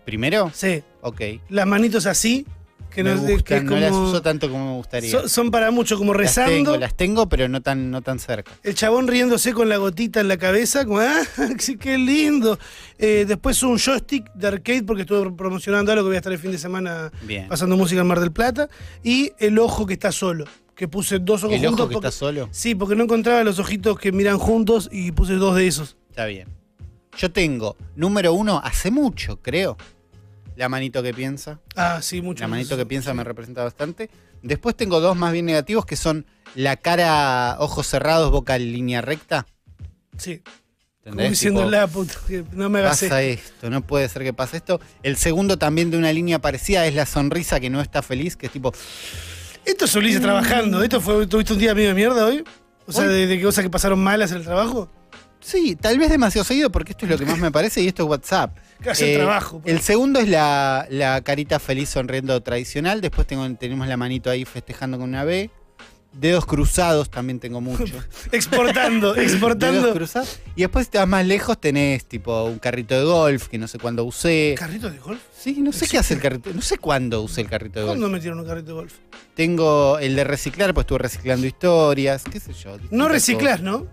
primero, 0.06 0.52
sí, 0.54 0.84
ok. 1.02 1.22
las 1.50 1.66
manitos 1.66 2.06
así, 2.06 2.46
que, 2.94 3.04
me 3.04 3.16
no, 3.16 3.26
que 3.26 3.34
gustan, 3.34 3.66
no 3.66 3.78
las 3.78 3.92
uso 3.92 4.22
tanto 4.22 4.50
como 4.50 4.66
me 4.72 4.78
gustaría. 4.78 5.12
son, 5.12 5.28
son 5.30 5.52
para 5.52 5.72
mucho, 5.72 5.98
como 5.98 6.14
las 6.14 6.22
rezando. 6.22 6.52
tengo, 6.52 6.78
las 6.78 6.96
tengo, 6.96 7.28
pero 7.30 7.48
no 7.50 7.62
tan, 7.62 7.90
no 7.92 8.02
tan 8.02 8.20
cerca. 8.20 8.52
El 8.64 8.76
chabón 8.76 9.08
riéndose 9.08 9.54
con 9.54 9.68
la 9.70 9.78
gotita 9.78 10.20
en 10.22 10.28
la 10.28 10.38
cabeza, 10.38 10.86
como, 10.86 11.00
ah, 11.00 11.22
qué 11.80 11.98
lindo. 11.98 12.58
Eh, 12.98 13.26
después 13.28 13.62
un 13.64 13.78
joystick 13.80 14.32
de 14.34 14.48
arcade, 14.48 14.84
porque 14.84 15.02
estuve 15.02 15.32
promocionando 15.32 15.92
algo 15.92 16.04
que 16.04 16.08
voy 16.10 16.16
a 16.16 16.20
estar 16.20 16.32
el 16.34 16.40
fin 16.40 16.52
de 16.52 16.58
semana 16.58 17.12
Bien. 17.24 17.48
pasando 17.48 17.76
música 17.78 18.02
en 18.02 18.08
Mar 18.08 18.20
del 18.20 18.32
Plata. 18.32 18.70
Y 19.04 19.32
el 19.40 19.58
ojo 19.60 19.86
que 19.86 19.94
está 19.94 20.12
solo, 20.12 20.46
que 20.76 20.88
puse 20.88 21.20
dos 21.20 21.44
ojos 21.44 21.56
El 21.56 21.66
juntos. 21.66 21.80
ojo 21.82 21.90
que 21.90 21.94
porque- 21.96 22.08
está 22.08 22.18
solo, 22.18 22.50
Sí, 22.52 22.76
porque 22.76 22.96
no 22.96 23.04
encontraba 23.04 23.44
los 23.44 23.60
ojitos 23.60 23.98
que 24.00 24.12
miran 24.12 24.38
juntos 24.38 24.90
y 24.92 25.12
puse 25.12 25.34
dos 25.34 25.56
de 25.56 25.68
esos. 25.68 25.98
está 26.10 26.26
bien. 26.26 26.48
Yo 27.18 27.32
tengo, 27.32 27.78
número 27.96 28.34
uno, 28.34 28.60
hace 28.64 28.90
mucho, 28.90 29.38
creo, 29.40 29.78
la 30.56 30.70
manito 30.70 31.02
que 31.04 31.14
piensa. 31.14 31.60
Ah, 31.76 32.00
sí, 32.02 32.22
mucho. 32.22 32.44
La 32.44 32.48
manito 32.48 32.78
que 32.78 32.86
piensa 32.86 33.14
me 33.14 33.24
representa 33.24 33.64
bastante. 33.64 34.10
Después 34.42 34.76
tengo 34.76 35.00
dos 35.00 35.16
más 35.16 35.32
bien 35.32 35.46
negativos 35.46 35.86
que 35.86 35.96
son 35.96 36.26
la 36.56 36.76
cara, 36.78 37.56
ojos 37.60 37.88
cerrados, 37.88 38.30
boca 38.32 38.56
en 38.56 38.72
línea 38.72 39.02
recta. 39.02 39.46
Sí, 40.18 40.42
como 41.04 41.22
diciendo 41.22 41.62
Tipo, 41.62 41.72
la 41.72 41.88
puta, 41.88 42.14
que 42.28 42.44
no 42.54 42.70
me 42.70 42.80
hagas 42.80 43.02
pasa 43.02 43.22
esto. 43.24 43.44
esto, 43.54 43.70
no 43.70 43.82
puede 43.82 44.08
ser 44.10 44.24
que 44.24 44.34
pase 44.34 44.58
esto. 44.58 44.80
El 45.02 45.18
segundo 45.18 45.58
también 45.58 45.90
de 45.92 45.98
una 45.98 46.14
línea 46.14 46.40
parecida 46.40 46.86
es 46.86 46.94
la 46.96 47.06
sonrisa 47.06 47.60
que 47.60 47.70
no 47.70 47.82
está 47.82 48.02
feliz, 48.02 48.36
que 48.38 48.46
es 48.46 48.52
tipo, 48.52 48.72
Esto 49.66 49.86
es 49.86 49.96
Ulises 49.96 50.22
trabajando. 50.22 50.84
¿Esto 50.84 51.02
fue, 51.02 51.26
tuviste 51.28 51.54
un 51.54 51.60
día 51.60 51.74
medio 51.74 51.90
de 51.90 51.94
mierda 51.96 52.26
hoy? 52.26 52.44
O 52.86 52.92
sea, 52.92 53.04
Hoy- 53.06 53.10
de, 53.14 53.28
de 53.28 53.42
cosas 53.42 53.64
que 53.64 53.70
pasaron 53.70 54.00
malas 54.04 54.32
en 54.32 54.38
el 54.38 54.44
trabajo. 54.44 54.90
Sí, 55.44 55.76
tal 55.76 55.98
vez 56.00 56.10
demasiado 56.10 56.46
seguido 56.46 56.72
porque 56.72 56.92
esto 56.94 57.06
es 57.06 57.12
lo 57.12 57.18
que 57.18 57.26
más 57.26 57.38
me 57.40 57.52
parece 57.52 57.82
y 57.82 57.88
esto 57.88 58.04
es 58.04 58.10
WhatsApp. 58.10 58.58
Que 58.84 58.90
hace 58.90 59.06
el 59.06 59.12
Eh, 59.12 59.24
trabajo. 59.24 59.60
pues. 59.62 59.74
El 59.74 59.82
segundo 59.82 60.20
es 60.20 60.28
la, 60.28 60.86
la 60.90 61.22
carita 61.22 61.58
feliz 61.60 61.88
sonriendo 61.90 62.42
tradicional. 62.44 63.00
Después 63.00 63.26
tengo, 63.26 63.50
tenemos 63.56 63.88
la 63.88 63.96
manito 63.96 64.30
ahí 64.30 64.44
festejando 64.44 64.98
con 64.98 65.08
una 65.10 65.24
B. 65.24 65.50
Dedos 66.12 66.46
cruzados 66.46 67.10
también 67.10 67.40
tengo 67.40 67.60
mucho. 67.62 67.96
Exportando, 68.34 69.14
Dedos 69.16 69.32
exportando. 69.32 69.94
cruzados. 69.94 70.38
Y 70.56 70.62
después 70.62 70.86
si 70.86 70.92
te 70.92 70.98
vas 71.00 71.08
más 71.08 71.26
lejos 71.26 71.60
tenés 71.60 72.06
tipo 72.06 72.44
un 72.44 72.60
carrito 72.60 72.94
de 72.96 73.04
golf 73.06 73.48
que 73.48 73.58
no 73.58 73.68
sé 73.70 73.80
cuándo 73.80 74.04
usé. 74.04 74.54
¿Carrito 74.58 74.90
de 74.92 75.00
golf? 75.00 75.22
Sí, 75.36 75.62
no 75.62 75.72
sé 75.72 75.88
qué 75.88 75.98
hace 75.98 76.14
el 76.16 76.20
carrito. 76.20 76.52
No 76.54 76.62
sé 76.62 76.78
cuándo 76.78 77.22
usé 77.22 77.42
el 77.42 77.50
carrito 77.50 77.80
de 77.80 77.86
golf. 77.86 77.98
¿Cuándo 77.98 78.10
metieron 78.14 78.40
un 78.42 78.46
carrito 78.46 78.68
de 78.68 78.74
golf? 78.74 78.94
Tengo 79.34 79.98
el 80.00 80.16
de 80.16 80.24
reciclar, 80.26 80.74
pues 80.74 80.84
estuve 80.84 81.00
reciclando 81.00 81.48
historias, 81.48 82.24
qué 82.30 82.40
sé 82.40 82.52
yo. 82.54 82.78
No 82.92 83.08
reciclás, 83.08 83.62
¿no? 83.62 83.88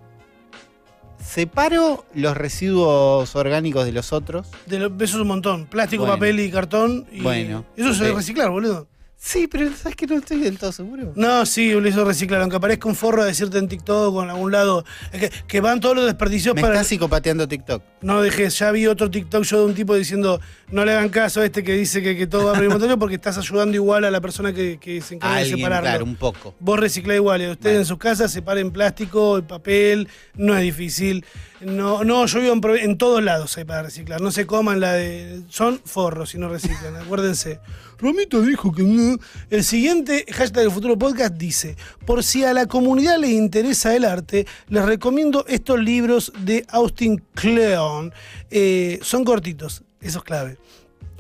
Separo 1.25 2.05
los 2.14 2.37
residuos 2.37 3.37
orgánicos 3.37 3.85
de 3.85 3.93
los 3.93 4.12
otros. 4.12 4.49
De 4.66 4.79
lo- 4.79 4.87
eso 4.87 5.16
es 5.16 5.23
un 5.23 5.29
montón. 5.29 5.66
Plástico, 5.66 6.03
Bueno. 6.05 6.16
papel 6.16 6.41
y 6.41 6.51
cartón. 6.51 7.07
Y 7.12 7.21
Bueno, 7.21 7.64
Eso 7.77 7.93
se 7.95 8.01
debe 8.01 8.12
ok. 8.12 8.18
reciclar, 8.18 8.51
boludo. 8.51 8.89
Sí, 9.23 9.47
pero 9.49 9.71
¿sabes 9.77 9.97
que 9.97 10.07
no 10.07 10.16
estoy 10.16 10.39
del 10.41 10.57
todo 10.57 10.73
seguro? 10.73 11.12
No, 11.14 11.45
sí, 11.45 11.71
lo 11.73 11.87
hizo 11.87 12.07
reciclar. 12.07 12.41
Aunque 12.41 12.57
aparezca 12.57 12.89
un 12.89 12.95
forro 12.95 13.21
a 13.21 13.27
decirte 13.27 13.59
en 13.59 13.68
TikTok 13.68 14.14
o 14.14 14.23
en 14.23 14.31
algún 14.31 14.51
lado. 14.51 14.83
Es 15.12 15.21
que, 15.21 15.31
que 15.47 15.61
van 15.61 15.79
todos 15.79 15.95
los 15.95 16.07
desperdicios 16.07 16.55
Me 16.55 16.62
para. 16.62 16.73
está 16.77 16.85
psicopateando 16.85 17.47
TikTok. 17.47 17.83
No 18.01 18.23
dejes, 18.23 18.59
ya 18.59 18.73
vi 18.73 18.87
otro 18.87 19.11
TikTok 19.11 19.45
yo 19.45 19.59
de 19.59 19.64
un 19.66 19.75
tipo 19.75 19.95
diciendo 19.95 20.41
no 20.71 20.87
le 20.87 20.93
hagan 20.93 21.11
caso 21.11 21.43
a 21.43 21.45
este 21.45 21.62
que 21.62 21.75
dice 21.75 22.03
que, 22.03 22.16
que 22.16 22.27
todo 22.27 22.47
va 22.47 22.57
a 22.57 22.62
montón 22.62 22.99
porque 22.99 23.16
estás 23.16 23.37
ayudando 23.37 23.75
igual 23.77 24.07
a 24.07 24.11
la 24.11 24.23
persona 24.23 24.55
que, 24.55 24.79
que 24.81 25.03
se 25.03 25.16
encarga 25.16 25.35
de 25.37 25.41
Alguien, 25.43 25.59
separarlo. 25.59 25.89
claro, 25.91 26.05
un 26.07 26.16
poco. 26.16 26.55
Vos 26.59 26.81
reciclá 26.81 27.14
igual, 27.14 27.43
y 27.43 27.49
ustedes 27.49 27.75
Vale. 27.75 27.79
en 27.81 27.85
sus 27.85 27.99
casas 27.99 28.33
separen 28.33 28.71
plástico, 28.71 29.37
el 29.37 29.45
papel, 29.45 30.09
no 30.35 30.57
es 30.57 30.62
difícil. 30.62 31.27
No, 31.61 32.05
no, 32.05 32.25
yo 32.25 32.41
vivo 32.41 32.55
en, 32.55 32.79
en 32.91 32.97
todos 32.97 33.23
lados 33.23 33.59
hay 33.59 33.64
para 33.64 33.83
reciclar. 33.83 34.23
No 34.23 34.31
se 34.31 34.47
coman 34.47 34.81
la 34.81 34.95
de. 34.95 35.43
Son 35.51 35.79
forros 35.85 36.31
si 36.31 36.39
no 36.39 36.49
reciclan, 36.49 36.97
acuérdense. 37.03 37.61
Romito 38.01 38.40
dijo 38.42 38.72
que 38.72 38.82
no. 38.82 39.18
El 39.51 39.62
siguiente 39.62 40.24
hashtag 40.32 40.64
del 40.64 40.72
futuro 40.72 40.98
podcast 40.98 41.34
dice: 41.34 41.76
Por 42.07 42.24
si 42.24 42.44
a 42.44 42.55
la 42.55 42.66
comunidad 42.66 43.18
le 43.18 43.28
interesa 43.28 43.94
el 43.94 44.05
arte, 44.05 44.46
les 44.68 44.84
recomiendo 44.84 45.44
estos 45.46 45.78
libros 45.78 46.32
de 46.44 46.64
Austin 46.68 47.22
Kleon. 47.34 48.12
Eh, 48.51 48.98
son 49.03 49.24
cortitos, 49.24 49.82
eso 50.01 50.18
es 50.18 50.24
clave. 50.24 50.57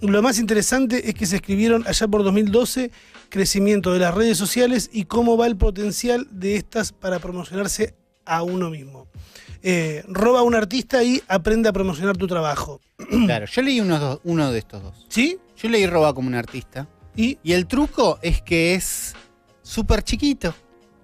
Lo 0.00 0.22
más 0.22 0.38
interesante 0.38 1.10
es 1.10 1.14
que 1.14 1.26
se 1.26 1.36
escribieron 1.36 1.84
allá 1.86 2.08
por 2.08 2.24
2012 2.24 2.90
crecimiento 3.28 3.92
de 3.92 4.00
las 4.00 4.14
redes 4.14 4.38
sociales 4.38 4.90
y 4.92 5.04
cómo 5.04 5.36
va 5.36 5.46
el 5.46 5.56
potencial 5.56 6.26
de 6.30 6.56
estas 6.56 6.92
para 6.92 7.18
promocionarse 7.18 7.94
a 8.24 8.42
uno 8.42 8.70
mismo. 8.70 9.06
Eh, 9.62 10.02
roba 10.08 10.40
a 10.40 10.42
un 10.42 10.54
artista 10.54 11.02
y 11.02 11.22
aprende 11.28 11.68
a 11.68 11.72
promocionar 11.72 12.16
tu 12.16 12.26
trabajo. 12.26 12.80
Claro, 13.26 13.46
yo 13.46 13.62
leí 13.62 13.80
uno 13.80 14.52
de 14.52 14.58
estos 14.58 14.82
dos. 14.82 15.06
¿Sí? 15.08 15.38
Yo 15.62 15.68
leí 15.68 15.86
Roba 15.86 16.14
como 16.14 16.28
un 16.28 16.34
artista. 16.34 16.86
Y 17.16 17.38
Y 17.42 17.52
el 17.52 17.66
truco 17.66 18.18
es 18.22 18.40
que 18.42 18.74
es 18.74 19.14
súper 19.62 20.02
chiquito. 20.02 20.54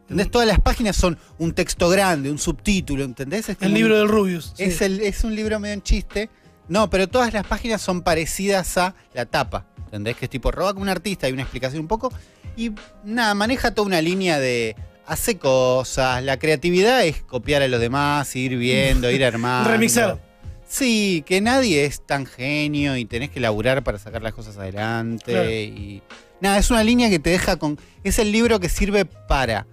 ¿Entendés? 0.03 0.31
Todas 0.31 0.47
las 0.47 0.61
páginas 0.61 0.95
son 0.97 1.19
un 1.39 1.53
texto 1.53 1.89
grande, 1.89 2.31
un 2.31 2.39
subtítulo, 2.39 3.03
¿entendés? 3.03 3.49
Es 3.49 3.57
el 3.61 3.69
un- 3.69 3.75
libro 3.75 3.99
del 3.99 4.09
Rubius. 4.09 4.53
sí. 4.57 4.63
Es, 4.65 4.81
el- 4.81 5.01
es 5.01 5.25
un 5.25 5.35
libro 5.35 5.59
medio 5.59 5.75
en 5.75 5.83
chiste. 5.83 6.31
No, 6.69 6.89
pero 6.91 7.09
todas 7.09 7.33
las 7.35 7.45
páginas 7.47 7.81
son 7.83 8.03
parecidas 8.03 8.77
a 8.79 8.95
la 9.15 9.27
tapa. 9.27 9.67
¿Entendés? 9.87 10.17
Que 10.17 10.27
es 10.27 10.31
tipo, 10.31 10.51
roba 10.53 10.73
como 10.73 10.83
un 10.83 10.89
artista, 10.89 11.27
hay 11.27 11.33
una 11.33 11.43
explicación 11.43 11.81
un 11.81 11.89
poco. 11.89 12.13
Y 12.57 12.71
nada, 13.05 13.35
maneja 13.35 13.73
toda 13.75 13.87
una 13.87 14.01
línea 14.01 14.39
de 14.39 14.77
hace 15.07 15.39
cosas. 15.39 16.23
La 16.25 16.39
creatividad 16.39 17.05
es 17.05 17.23
copiar 17.23 17.63
a 17.63 17.69
los 17.69 17.81
demás, 17.81 18.35
ir 18.37 18.57
viendo, 18.57 19.11
ir 19.11 19.25
armando. 19.25 19.71
Remixar. 19.71 20.21
Sí, 20.69 21.23
que 21.27 21.41
nadie 21.41 21.85
es 21.85 22.01
tan 22.05 22.27
genio 22.27 22.97
y 22.97 23.05
tenés 23.05 23.31
que 23.31 23.41
laburar 23.41 23.83
para 23.85 23.99
sacar 23.99 24.23
las 24.23 24.35
cosas 24.35 24.57
adelante. 24.59 25.33
Claro. 25.33 25.51
Y. 25.51 26.03
Nada, 26.41 26.59
es 26.59 26.71
una 26.71 26.83
línea 26.85 27.09
que 27.09 27.19
te 27.19 27.31
deja 27.31 27.57
con. 27.57 27.79
Es 28.05 28.19
el 28.19 28.33
libro 28.33 28.59
que 28.61 28.69
sirve 28.69 29.05
para 29.05 29.67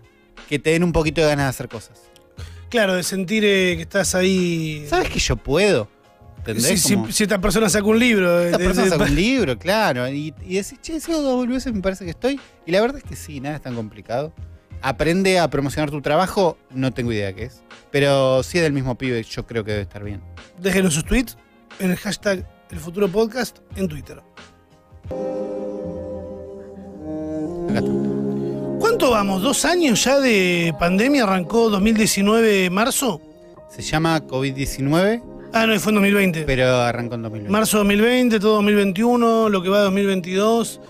que 0.47 0.59
te 0.59 0.69
den 0.71 0.83
un 0.83 0.91
poquito 0.91 1.21
de 1.21 1.27
ganas 1.27 1.45
de 1.45 1.49
hacer 1.49 1.67
cosas. 1.67 1.99
Claro, 2.69 2.95
de 2.95 3.03
sentir 3.03 3.43
eh, 3.45 3.73
que 3.75 3.81
estás 3.83 4.15
ahí. 4.15 4.85
¿Sabes 4.87 5.09
que 5.09 5.19
yo 5.19 5.35
puedo? 5.35 5.89
Si, 6.57 6.77
si- 6.77 6.97
si 7.09 7.23
esta 7.23 7.39
persona 7.39 7.69
saca 7.69 7.85
un 7.85 7.97
libro. 7.99 8.41
eh, 8.41 8.45
Esta 8.47 8.57
de- 8.57 8.65
persona 8.65 8.83
de- 8.85 8.89
saca 8.91 9.03
un 9.05 9.15
libro, 9.15 9.57
claro. 9.57 10.07
Y, 10.09 10.33
y 10.45 10.55
decís, 10.55 10.77
che, 10.81 10.99
si 10.99 11.11
hago 11.11 11.21
dos 11.21 11.35
boludeces 11.37 11.73
me 11.73 11.81
parece 11.81 12.03
que 12.05 12.11
estoy. 12.11 12.39
Y 12.65 12.71
la 12.71 12.81
verdad 12.81 12.97
es 12.97 13.03
que 13.03 13.15
sí, 13.15 13.39
nada 13.39 13.55
es 13.55 13.61
tan 13.61 13.75
complicado. 13.75 14.33
Aprende 14.85 15.39
a 15.39 15.49
promocionar 15.49 15.89
tu 15.89 16.01
trabajo, 16.01 16.57
no 16.69 16.91
tengo 16.91 17.11
idea 17.13 17.31
qué 17.33 17.45
es. 17.45 17.63
Pero 17.89 18.43
sí 18.43 18.57
es 18.57 18.63
del 18.63 18.73
mismo 18.73 18.95
pibe, 18.97 19.23
yo 19.23 19.45
creo 19.47 19.63
que 19.63 19.71
debe 19.71 19.83
estar 19.83 20.03
bien. 20.03 20.21
Déjenos 20.59 20.93
sus 20.93 21.05
tweets 21.05 21.37
en 21.79 21.91
el 21.91 21.97
hashtag 21.97 22.45
El 22.69 22.79
Futuro 22.79 23.07
Podcast 23.07 23.59
en 23.77 23.87
Twitter. 23.87 24.21
¿Cuánto 28.79 29.11
vamos? 29.11 29.41
¿Dos 29.41 29.65
años 29.65 30.03
ya 30.03 30.19
de 30.19 30.73
pandemia? 30.79 31.23
¿Arrancó 31.23 31.69
2019 31.69 32.69
marzo? 32.69 33.21
Se 33.69 33.81
llama 33.81 34.21
COVID-19, 34.27 35.23
Ah, 35.55 35.67
no, 35.67 35.79
fue 35.79 35.91
en 35.91 35.95
2020. 35.95 36.43
pero 36.45 36.67
arrancó 36.81 37.15
en 37.15 37.21
2020. 37.23 37.51
Marzo 37.51 37.77
2020, 37.77 38.39
todo 38.39 38.55
2021, 38.55 39.49
lo 39.49 39.61
que 39.63 39.69
va 39.69 39.77
de 39.79 39.83
2022. 39.85 40.81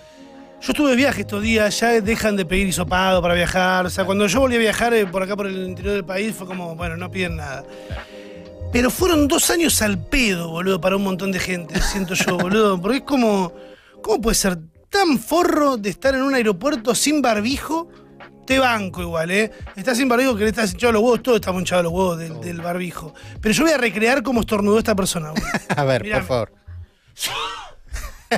Yo 0.64 0.72
estuve 0.72 0.91
de 0.91 0.95
viaje 0.95 1.22
estos 1.22 1.41
días, 1.43 1.78
ya 1.78 1.99
dejan 1.99 2.38
de 2.38 2.45
pedir 2.45 2.68
hisopado 2.68 3.22
para 3.22 3.34
viajar. 3.34 3.86
O 3.86 3.89
sea, 3.89 4.05
cuando 4.05 4.28
yo 4.28 4.39
volví 4.39 4.55
a 4.55 4.59
viajar 4.59 4.93
eh, 4.93 5.05
por 5.05 5.22
acá, 5.22 5.36
por 5.36 5.45
el 5.45 5.68
interior 5.68 5.95
del 5.95 6.05
país, 6.05 6.34
fue 6.34 6.47
como, 6.47 6.74
bueno, 6.74 6.95
no 6.95 7.11
piden 7.11 7.36
nada. 7.36 7.66
Pero 8.72 8.89
fueron 8.89 9.28
dos 9.28 9.49
años 9.49 9.82
al 9.82 9.97
pedo, 9.97 10.51
boludo, 10.51 10.80
para 10.80 10.95
un 10.95 11.03
montón 11.03 11.34
de 11.34 11.39
gente, 11.39 11.82
siento 11.82 12.14
yo, 12.14 12.38
boludo. 12.38 12.80
Porque 12.82 12.99
es 12.99 13.03
como, 13.03 13.51
¿cómo 14.01 14.22
puede 14.22 14.36
ser 14.36 14.57
tan 14.89 15.20
forro 15.20 15.76
de 15.76 15.89
estar 15.89 16.16
en 16.16 16.22
un 16.22 16.34
aeropuerto 16.34 16.95
sin 16.95 17.22
barbijo? 17.22 17.89
Te 18.47 18.57
banco 18.57 19.01
igual, 19.01 19.32
¿eh? 19.32 19.51
Estás 19.76 19.97
sin 19.97 20.07
barbijo, 20.07 20.38
que 20.38 20.45
le 20.45 20.51
estás 20.51 20.72
hinchado 20.72 20.93
los 20.93 21.01
huevos, 21.01 21.24
todos 21.24 21.36
estamos 21.41 21.59
hinchados 21.59 21.84
los 21.84 21.91
huevos 21.91 22.18
del, 22.18 22.39
del 22.39 22.61
barbijo. 22.61 23.14
Pero 23.41 23.53
yo 23.53 23.66
voy 23.66 23.74
a 23.74 23.78
recrear 23.78 24.24
cómo 24.24 24.39
estornudó 24.39 24.78
esta 24.78 24.95
persona, 24.95 25.32
boludo. 25.32 25.45
A 25.76 25.84
ver, 25.84 26.03
Mirame. 26.03 26.22
por 26.22 26.28
favor. 26.30 26.53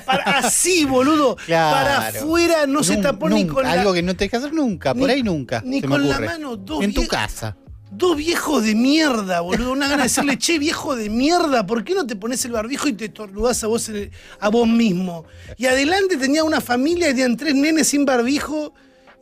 Para- 0.01 0.23
así, 0.39 0.85
boludo. 0.85 1.35
Claro. 1.45 1.75
Para 1.75 2.07
afuera 2.09 2.65
no 2.67 2.83
se 2.83 2.97
tapó 2.97 3.29
ni 3.29 3.41
nunca, 3.43 3.53
con 3.53 3.63
la, 3.63 3.71
Algo 3.71 3.93
que 3.93 4.01
no 4.01 4.15
tenés 4.15 4.31
que 4.31 4.37
hacer 4.37 4.53
nunca, 4.53 4.93
por 4.93 5.07
ni- 5.07 5.13
ahí 5.13 5.23
nunca. 5.23 5.61
ni 5.65 5.81
se 5.81 5.87
me 5.87 5.91
con 5.95 6.07
la 6.07 6.15
ocurre. 6.15 6.25
mano, 6.27 6.55
dos 6.57 6.83
En 6.83 6.93
tu 6.93 7.07
casa. 7.07 7.57
Dos 7.91 8.17
viejos 8.17 8.63
de 8.63 8.75
mierda, 8.75 9.39
boludo. 9.41 9.71
Una 9.71 9.85
gana 9.87 10.03
de 10.03 10.09
decirle, 10.09 10.37
che, 10.37 10.59
viejo 10.59 10.95
de 10.97 11.09
mierda, 11.09 11.65
¿por 11.65 11.83
qué 11.85 11.93
no 11.93 12.05
te 12.05 12.15
pones 12.17 12.43
el 12.43 12.51
barbijo 12.51 12.89
y 12.89 12.93
te 12.93 13.05
estornudás 13.05 13.63
a 13.63 13.67
vos, 13.67 13.87
el- 13.87 14.11
a 14.39 14.49
vos 14.49 14.67
mismo? 14.67 15.23
Y 15.57 15.67
adelante 15.67 16.17
tenía 16.17 16.43
una 16.43 16.59
familia 16.59 17.07
y 17.07 17.11
tenían 17.11 17.37
tres 17.37 17.55
nenes 17.55 17.87
sin 17.87 18.03
barbijo 18.05 18.73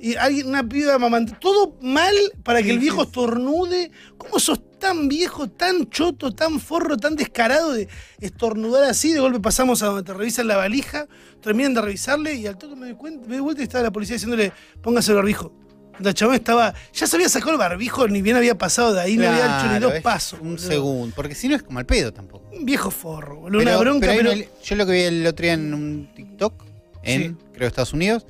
y 0.05 0.15
alguien, 0.17 0.47
una 0.47 0.67
piba 0.67 0.99
mamantando. 0.99 1.39
Todo 1.39 1.77
mal 1.81 2.13
para 2.43 2.61
que 2.61 2.71
el 2.71 2.79
viejo 2.79 3.03
estornude. 3.03 3.89
¿Cómo 4.17 4.37
sos 4.37 4.59
tan 4.77 5.07
viejo, 5.07 5.49
tan 5.49 5.89
choto, 5.89 6.33
tan 6.33 6.59
forro, 6.59 6.97
tan 6.97 7.15
descarado 7.15 7.71
de 7.71 7.87
estornudar 8.19 8.83
así? 8.83 9.13
De 9.13 9.19
golpe 9.21 9.39
pasamos 9.39 9.81
a 9.81 9.87
donde 9.87 10.03
te 10.03 10.13
revisan 10.13 10.47
la 10.47 10.57
valija, 10.57 11.07
terminan 11.41 11.73
de 11.73 11.81
revisarle 11.81 12.33
y 12.35 12.47
al 12.47 12.57
toque 12.57 12.75
me 12.75 12.87
doy, 12.87 12.95
cuenta, 12.95 13.27
me 13.27 13.35
doy 13.35 13.43
vuelta 13.43 13.61
y 13.61 13.63
estaba 13.63 13.83
la 13.83 13.91
policía 13.91 14.15
diciéndole, 14.15 14.51
póngase 14.81 15.11
el 15.11 15.15
barbijo. 15.17 15.53
La 15.99 16.11
chabón 16.13 16.35
estaba, 16.35 16.73
ya 16.91 17.05
se 17.07 17.15
había 17.15 17.29
sacado 17.29 17.51
el 17.51 17.57
barbijo, 17.59 18.07
ni 18.07 18.21
bien 18.21 18.35
había 18.35 18.57
pasado 18.57 18.93
de 18.93 18.99
ahí, 19.01 19.15
no 19.15 19.29
había 19.29 19.45
hecho 19.59 19.71
ni 19.73 19.79
dos 19.79 19.93
pasos. 20.01 20.39
Un 20.41 20.55
boludo. 20.55 20.67
segundo. 20.67 21.15
Porque 21.15 21.35
si 21.35 21.47
no 21.47 21.55
es 21.55 21.61
como 21.63 21.77
al 21.79 21.85
pedo 21.85 22.11
tampoco. 22.11 22.49
Un 22.51 22.65
viejo 22.65 22.89
forro, 22.91 23.37
boludo. 23.41 23.61
una 23.61 23.77
bronca, 23.77 24.09
hay 24.11 24.17
pero. 24.17 24.31
una- 24.33 24.43
yo 24.63 24.75
lo 24.75 24.85
que 24.87 24.91
vi 24.91 25.01
el 25.01 25.25
otro 25.27 25.43
día 25.43 25.53
en 25.53 25.73
un 25.73 26.09
TikTok, 26.15 26.63
en 27.03 27.21
Sí. 27.21 27.35
creo 27.53 27.67
Estados 27.67 27.93
Unidos, 27.93 28.25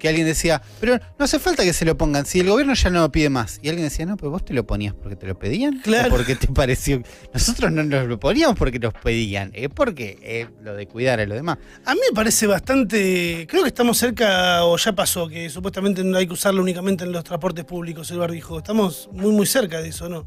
que 0.00 0.08
alguien 0.08 0.26
decía, 0.26 0.60
pero 0.80 0.98
no 1.18 1.24
hace 1.24 1.38
falta 1.38 1.62
que 1.62 1.72
se 1.72 1.84
lo 1.84 1.96
pongan, 1.96 2.26
si 2.26 2.40
el 2.40 2.48
gobierno 2.48 2.74
ya 2.74 2.90
no 2.90 3.00
lo 3.00 3.12
pide 3.12 3.30
más. 3.30 3.60
Y 3.62 3.68
alguien 3.68 3.86
decía, 3.88 4.06
no, 4.06 4.16
pero 4.16 4.30
vos 4.30 4.44
te 4.44 4.52
lo 4.54 4.66
ponías 4.66 4.94
porque 4.94 5.14
te 5.14 5.26
lo 5.26 5.38
pedían. 5.38 5.78
Claro. 5.80 6.08
¿O 6.08 6.16
porque 6.16 6.34
te 6.34 6.48
pareció. 6.48 7.02
Nosotros 7.32 7.70
no 7.70 7.84
nos 7.84 8.08
lo 8.08 8.18
poníamos 8.18 8.56
porque 8.58 8.78
nos 8.80 8.94
pedían, 8.94 9.52
es 9.54 9.68
porque 9.68 10.18
es 10.22 10.48
lo 10.64 10.74
de 10.74 10.86
cuidar 10.88 11.20
a 11.20 11.26
los 11.26 11.36
demás. 11.36 11.58
A 11.84 11.94
mí 11.94 12.00
me 12.10 12.14
parece 12.14 12.46
bastante. 12.48 13.46
Creo 13.48 13.62
que 13.62 13.68
estamos 13.68 13.98
cerca, 13.98 14.64
o 14.64 14.76
ya 14.76 14.92
pasó, 14.92 15.28
que 15.28 15.48
supuestamente 15.50 16.02
no 16.02 16.16
hay 16.18 16.26
que 16.26 16.32
usarlo 16.32 16.62
únicamente 16.62 17.04
en 17.04 17.12
los 17.12 17.22
transportes 17.22 17.64
públicos, 17.64 18.10
el 18.10 18.18
barbijo. 18.18 18.58
Estamos 18.58 19.08
muy, 19.12 19.30
muy 19.32 19.46
cerca 19.46 19.80
de 19.82 19.90
eso, 19.90 20.08
¿no? 20.08 20.26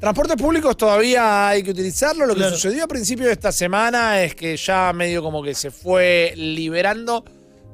Transportes 0.00 0.36
públicos 0.36 0.76
todavía 0.76 1.48
hay 1.48 1.62
que 1.62 1.70
utilizarlo. 1.70 2.26
Lo 2.26 2.34
que 2.34 2.40
Claro. 2.40 2.56
sucedió 2.56 2.84
a 2.84 2.88
principio 2.88 3.26
de 3.26 3.32
esta 3.32 3.52
semana 3.52 4.22
es 4.22 4.34
que 4.34 4.56
ya 4.56 4.92
medio 4.92 5.22
como 5.22 5.42
que 5.42 5.54
se 5.54 5.70
fue 5.70 6.34
liberando 6.36 7.24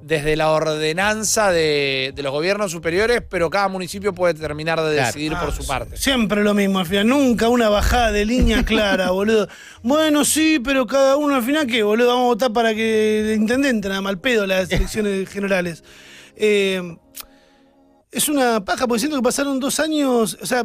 desde 0.03 0.34
la 0.36 0.51
ordenanza 0.51 1.51
de, 1.51 2.12
de 2.14 2.22
los 2.22 2.32
gobiernos 2.32 2.72
superiores, 2.72 3.22
pero 3.28 3.51
cada 3.51 3.68
municipio 3.68 4.14
puede 4.14 4.34
terminar 4.34 4.80
de 4.80 4.94
Claro. 4.94 5.07
decidir 5.07 5.32
por 5.32 5.48
Ah, 5.51 5.53
su 5.53 5.66
parte. 5.66 5.96
Siempre 5.96 6.42
lo 6.42 6.55
mismo, 6.55 6.78
al 6.78 6.86
final. 6.86 7.07
Nunca 7.09 7.48
una 7.48 7.68
bajada 7.68 8.11
de 8.12 8.24
línea 8.24 8.62
clara, 8.64 9.11
boludo. 9.11 9.46
Bueno, 9.82 10.24
sí, 10.24 10.59
pero 10.59 10.86
cada 10.86 11.16
uno 11.16 11.34
al 11.36 11.42
final, 11.42 11.66
¿qué, 11.66 11.82
boludo? 11.82 12.09
Vamos 12.09 12.22
a 12.22 12.26
votar 12.26 12.53
para 12.53 12.74
que 12.74 13.20
el 13.32 13.40
intendente, 13.40 13.88
nada 13.88 14.01
mal 14.01 14.18
pedo, 14.18 14.46
las 14.46 14.70
elecciones 14.72 15.28
generales. 15.28 15.84
Eh, 16.36 16.96
es 18.11 18.28
una 18.28 18.64
paja, 18.64 18.86
porque 18.88 19.01
siento 19.01 19.16
que 19.16 19.22
pasaron 19.22 19.61
dos 19.61 19.78
años. 19.80 20.36
O 20.42 20.46
sea, 20.46 20.64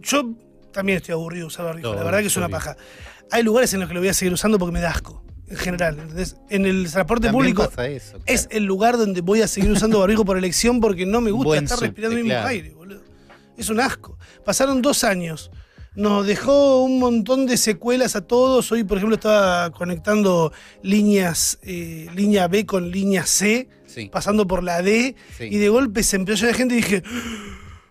yo 0.00 0.34
también 0.72 0.96
estoy 0.98 1.12
aburrido 1.12 1.44
de 1.44 1.46
usar 1.48 1.64
barbijo. 1.66 1.94
La 1.94 2.02
verdad 2.02 2.20
que 2.20 2.26
es 2.26 2.36
una 2.36 2.48
paja. 2.48 2.76
Hay 3.30 3.42
lugares 3.42 3.72
en 3.74 3.80
los 3.80 3.88
que 3.88 3.94
lo 3.94 4.00
voy 4.00 4.08
a 4.08 4.14
seguir 4.14 4.32
usando 4.32 4.58
porque 4.58 4.72
me 4.72 4.80
da 4.80 4.90
asco, 4.90 5.22
en 5.50 5.56
general. 5.56 5.98
¿entendés? 5.98 6.36
En 6.48 6.64
el 6.66 6.90
transporte 6.90 7.26
También 7.28 7.52
público 7.54 7.68
pasa 7.68 7.86
eso. 7.88 8.12
claro. 8.12 8.24
es 8.26 8.48
el 8.50 8.64
lugar 8.64 8.96
donde 8.96 9.20
voy 9.20 9.42
a 9.42 9.48
seguir 9.48 9.70
usando 9.70 9.98
barbijo 9.98 10.24
por 10.24 10.38
elección 10.38 10.80
porque 10.80 11.04
no 11.06 11.20
me 11.20 11.30
gusta 11.30 11.48
Buen 11.48 11.64
estar 11.64 11.76
subte, 11.78 11.88
respirando 11.88 12.16
el 12.16 12.22
mismo 12.24 12.34
claro. 12.36 12.48
aire, 12.48 12.70
boludo. 12.70 13.00
Es 13.58 13.68
un 13.68 13.80
asco. 13.80 14.16
Pasaron 14.44 14.80
dos 14.80 15.04
años. 15.04 15.50
Nos 15.96 16.24
dejó 16.24 16.82
un 16.84 17.00
montón 17.00 17.46
de 17.46 17.56
secuelas 17.56 18.14
a 18.14 18.20
todos. 18.20 18.70
Hoy, 18.70 18.84
por 18.84 18.96
ejemplo, 18.98 19.16
estaba 19.16 19.70
conectando 19.72 20.52
líneas, 20.82 21.58
eh, 21.62 22.06
línea 22.14 22.46
B 22.48 22.64
con 22.64 22.90
línea 22.90 23.26
C, 23.26 23.68
Sí. 23.86 24.08
pasando 24.10 24.46
por 24.46 24.62
la 24.62 24.82
D, 24.82 25.16
Sí. 25.36 25.44
y 25.50 25.58
de 25.58 25.68
golpe 25.68 26.04
se 26.04 26.14
empezó 26.14 26.44
a 26.44 26.46
llenar 26.46 26.56
gente 26.58 26.74
y 26.74 26.76
dije, 26.78 27.02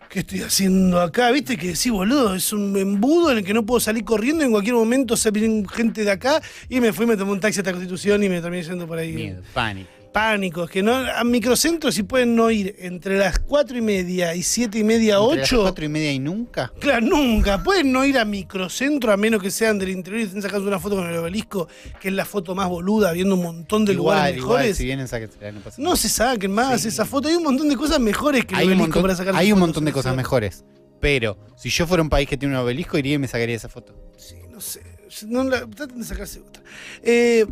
¿qué 0.10 0.20
estoy 0.20 0.42
haciendo 0.42 1.00
acá? 1.00 1.32
¿Viste 1.32 1.56
que 1.56 1.76
sí, 1.76 1.90
boludo? 1.90 2.36
Es 2.36 2.52
un 2.52 2.76
embudo 2.76 3.32
en 3.32 3.40
el 3.40 3.44
que 3.46 3.54
no 3.54 3.66
puedo 3.66 3.80
salir 3.80 4.04
corriendo. 4.04 4.44
En 4.44 4.52
cualquier 4.52 4.76
momento 4.76 5.16
se 5.16 5.32
viene 5.32 5.64
gente 5.72 6.04
de 6.04 6.12
acá 6.12 6.42
y 6.68 6.82
me 6.82 6.92
fui, 6.92 7.06
me 7.06 7.16
tomé 7.16 7.32
un 7.32 7.40
taxi 7.40 7.60
hasta 7.60 7.72
Constitución 7.72 8.24
y 8.24 8.30
me 8.30 8.42
terminé 8.42 8.64
yendo 8.64 8.88
por 8.88 8.98
ahí. 8.98 9.14
Miedo, 9.14 9.42
pánico. 9.54 9.99
Pánico. 10.12 10.64
Es 10.64 10.70
que 10.72 10.82
no, 10.84 10.94
a 10.96 11.24
microcentros 11.24 11.96
sí 11.96 12.04
pueden 12.04 12.36
no 12.36 12.50
ir 12.52 12.76
entre 12.80 13.18
las 13.18 13.40
cuatro 13.40 13.78
y 13.78 13.82
media 13.82 14.36
y 14.36 14.44
siete 14.44 14.80
y 14.80 14.84
media, 14.84 15.18
Entre 15.18 15.38
las 15.42 15.48
ocho. 15.52 15.62
cuatro 15.62 15.86
y 15.86 15.90
media 15.90 16.12
y 16.12 16.20
nunca. 16.20 16.72
Claro, 16.80 17.06
nunca. 17.06 17.64
Pueden 17.64 17.92
no 17.92 18.04
ir 18.06 18.18
a 18.18 18.26
microcentro 18.26 19.12
a 19.12 19.18
menos 19.18 19.42
que 19.42 19.52
sean 19.52 19.78
del 19.80 19.90
interior 19.90 20.22
y 20.22 20.26
estén 20.26 20.42
sacando 20.42 20.68
una 20.68 20.80
foto 20.80 20.96
con 20.98 21.08
el 21.10 21.16
obelisco, 21.18 21.68
que 22.00 22.08
es 22.10 22.14
la 22.14 22.26
foto 22.26 22.56
más 22.56 22.68
boluda, 22.70 23.12
viendo 23.12 23.36
un 23.36 23.44
montón 23.44 23.86
de 23.86 23.94
igual, 23.94 24.18
lugares 24.18 24.38
igual, 24.38 24.58
mejores. 24.58 24.78
si 24.78 24.86
vienen, 24.86 25.08
no 25.54 25.62
pasa 25.62 25.82
No 25.82 25.96
se 25.96 26.10
saquen 26.10 26.52
más 26.52 26.82
Sí. 26.82 26.88
esa 26.90 27.06
foto. 27.06 27.28
Hay 27.28 27.36
un 27.36 27.44
montón 27.44 27.70
de 27.70 27.76
cosas 27.76 28.00
mejores 28.00 28.46
que 28.46 28.54
el 28.56 28.60
hay 28.62 28.66
obelisco 28.68 28.84
montón, 28.88 29.02
para 29.04 29.16
sacar 29.16 29.36
hay 29.36 29.52
un 29.52 29.60
montón 29.60 29.86
de 29.86 29.92
cosas 29.92 30.16
mejores. 30.16 30.64
Pero 31.00 31.38
si 31.56 31.70
yo 31.70 31.88
fuera 31.88 32.04
un 32.04 32.10
país 32.10 32.28
que 32.28 32.36
tiene 32.36 32.56
un 32.56 32.62
obelisco, 32.62 32.98
iría 32.98 33.14
y 33.14 33.18
me 33.20 33.28
sacaría 33.28 33.56
esa 33.56 33.70
foto. 33.70 33.96
Sí, 34.18 34.36
no 34.50 34.60
sé. 34.60 34.82
No 35.28 35.44
la- 35.44 35.66
traten 35.66 36.00
de 36.00 36.04
sacarse 36.06 36.40
otra. 36.42 36.62
Eh, 37.02 37.46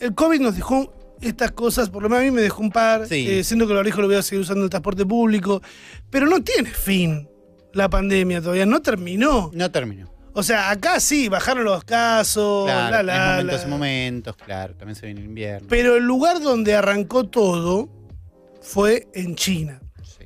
el 0.00 0.14
COVID 0.14 0.40
nos 0.40 0.56
dejó 0.56 0.92
estas 1.24 1.52
cosas, 1.52 1.90
por 1.90 2.02
lo 2.02 2.08
menos 2.08 2.22
a 2.22 2.24
mí 2.24 2.30
me 2.30 2.42
dejó 2.42 2.62
un 2.62 2.70
par. 2.70 3.06
Sí. 3.06 3.26
Eh, 3.28 3.44
siento 3.44 3.66
que 3.66 3.72
el 3.72 3.76
barbijo 3.78 4.00
lo 4.00 4.06
voy 4.06 4.16
a 4.16 4.22
seguir 4.22 4.42
usando 4.42 4.60
en 4.60 4.64
el 4.64 4.70
transporte 4.70 5.04
público. 5.06 5.62
Pero 6.10 6.26
no 6.26 6.42
tiene 6.42 6.70
fin 6.70 7.28
la 7.72 7.88
pandemia 7.88 8.40
todavía, 8.40 8.66
no 8.66 8.80
terminó. 8.82 9.50
No 9.52 9.70
terminó. 9.70 10.12
O 10.32 10.42
sea, 10.42 10.70
acá 10.70 10.98
sí, 10.98 11.28
bajaron 11.28 11.64
los 11.64 11.84
casos, 11.84 12.64
Claro, 12.66 12.90
la, 12.90 13.02
la, 13.04 13.36
hay 13.36 13.44
momentos 13.44 13.62
la. 13.62 13.68
momentos, 13.68 14.36
claro. 14.36 14.74
También 14.74 14.96
se 14.96 15.06
viene 15.06 15.20
el 15.20 15.26
invierno. 15.26 15.68
Pero 15.68 15.96
el 15.96 16.04
lugar 16.04 16.40
donde 16.40 16.74
arrancó 16.74 17.24
todo 17.24 17.88
fue 18.60 19.06
en 19.14 19.36
China. 19.36 19.80
Sí. 20.02 20.24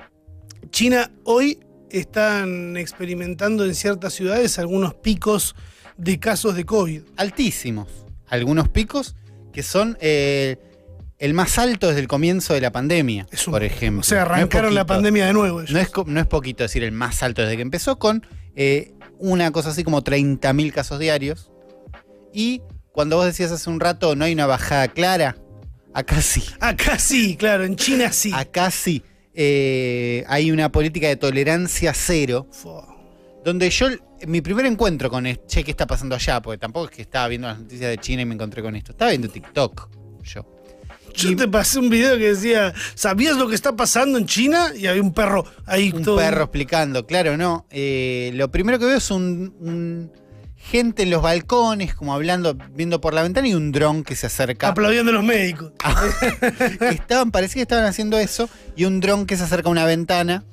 China 0.71 1.11
hoy 1.25 1.61
están 1.91 2.77
experimentando 2.79 3.65
en 3.67 3.75
ciertas 3.75 4.15
ciudades 4.15 4.59
algunos 4.59 4.95
picos 4.95 5.55
de 5.99 6.19
casos 6.19 6.55
de 6.55 6.65
COVID. 6.65 7.03
Altísimos. 7.17 7.89
Algunos 8.29 8.69
picos 8.69 9.15
que 9.53 9.63
son 9.63 9.99
eh, 10.01 10.57
el 11.19 11.35
más 11.35 11.59
alto 11.59 11.89
desde 11.89 12.01
el 12.01 12.09
comienzo 12.09 12.55
de 12.55 12.61
la 12.61 12.71
pandemia, 12.73 13.27
un- 13.47 13.53
por 13.53 13.65
ejemplo. 13.65 14.01
O 14.01 14.05
sea, 14.05 14.19
No 14.21 14.33
arrancaron 14.35 14.75
la 14.75 14.87
pandemia 14.87 15.27
de 15.27 15.33
nuevo. 15.33 15.61
ellos. 15.61 15.73
No 15.73 15.79
es, 15.79 15.91
no 16.07 16.21
es 16.21 16.27
poquito 16.27 16.63
decir 16.63 16.83
el 16.85 16.93
más 16.93 17.23
alto 17.23 17.43
desde 17.43 17.57
que 17.57 17.63
empezó, 17.63 17.99
con 17.99 18.27
eh, 18.57 18.93
una 19.19 19.51
cosa 19.51 19.71
así 19.71 19.85
como 19.85 20.03
30.000 20.03 20.73
casos 20.73 20.99
diarios. 20.99 21.51
Y 22.33 22.63
cuando 22.93 23.17
vos 23.17 23.25
decías 23.27 23.51
hace 23.53 23.69
un 23.71 23.81
rato, 23.81 24.15
no 24.17 24.25
hay 24.25 24.33
una 24.33 24.47
bajada 24.47 24.89
clara, 24.89 25.37
acá 25.95 26.21
sí. 26.21 26.43
Acá 26.61 26.99
sí, 26.99 27.37
claro, 27.37 27.65
en 27.65 27.77
China 27.77 28.13
sí. 28.13 28.31
Acá 28.35 28.71
sí. 28.71 29.03
Eh, 29.35 30.25
hay 30.29 30.51
una 30.51 30.71
política 30.73 31.07
de 31.09 31.17
tolerancia 31.17 31.93
cero, 31.95 32.49
Fua. 32.51 32.87
donde 33.45 33.71
yo, 33.71 33.87
mi 34.27 34.41
primer 34.41 34.67
encuentro 34.67 35.09
con, 35.11 35.27
es, 35.27 35.39
che, 35.47 35.63
¿qué 35.63 35.71
está 35.71 35.87
pasando 35.87 36.17
allá? 36.17 36.43
Porque 36.43 36.59
tampoco 36.59 36.87
es 36.87 36.91
que 36.97 37.03
estaba 37.03 37.29
viendo 37.29 37.47
las 37.47 37.61
noticias 37.61 37.89
de 37.91 37.99
China 37.99 38.23
y 38.23 38.25
me 38.27 38.35
encontré 38.35 38.63
con 38.63 38.75
esto. 38.75 38.91
Estaba 38.93 39.11
viendo 39.11 39.29
TikTok, 39.29 39.89
yo. 40.25 40.58
Yo 41.15 41.35
te 41.37 41.49
pasé 41.49 41.79
un 41.79 41.91
video 41.91 42.17
que 42.17 42.35
decía, 42.35 42.73
¿sabías 42.95 43.37
lo 43.37 43.49
que 43.49 43.55
está 43.55 43.75
pasando 43.77 44.19
en 44.19 44.27
China? 44.27 44.73
Y 44.77 44.87
había 44.87 45.03
un 45.03 45.13
perro 45.13 45.45
ahí 45.67 45.93
Un 45.95 46.03
todo. 46.05 46.17
perro 46.17 46.45
explicando, 46.45 47.07
claro, 47.07 47.37
no. 47.37 47.67
Eh, 47.71 48.31
lo 48.35 48.51
primero 48.51 48.79
que 48.79 48.85
veo 48.87 48.97
es 48.99 49.11
un, 49.11 49.55
un- 49.61 50.13
gente 50.57 51.05
en 51.05 51.11
los 51.11 51.23
balcones, 51.23 51.95
como 51.95 52.13
hablando, 52.13 52.57
viendo 52.75 53.01
por 53.01 53.15
la 53.15 53.23
ventana 53.23 53.49
y 53.49 53.55
un 53.55 53.73
dron 53.73 54.05
que 54.05 54.15
se 54.17 54.27
acerca. 54.27 54.69
Aplaudiendo 54.69 55.11
a 55.11 55.15
los 55.15 55.25
médicos. 55.25 55.73
estaban, 56.91 57.31
parecía 57.31 57.55
que 57.61 57.63
estaban 57.63 57.85
haciendo 57.87 58.19
eso, 58.19 58.49
y 58.77 58.85
un 58.85 59.01
dron 59.01 59.25
que 59.27 59.37
se 59.37 59.45
acerca 59.45 59.69
a 59.69 59.73
una 59.73 59.85
ventana 59.87 60.45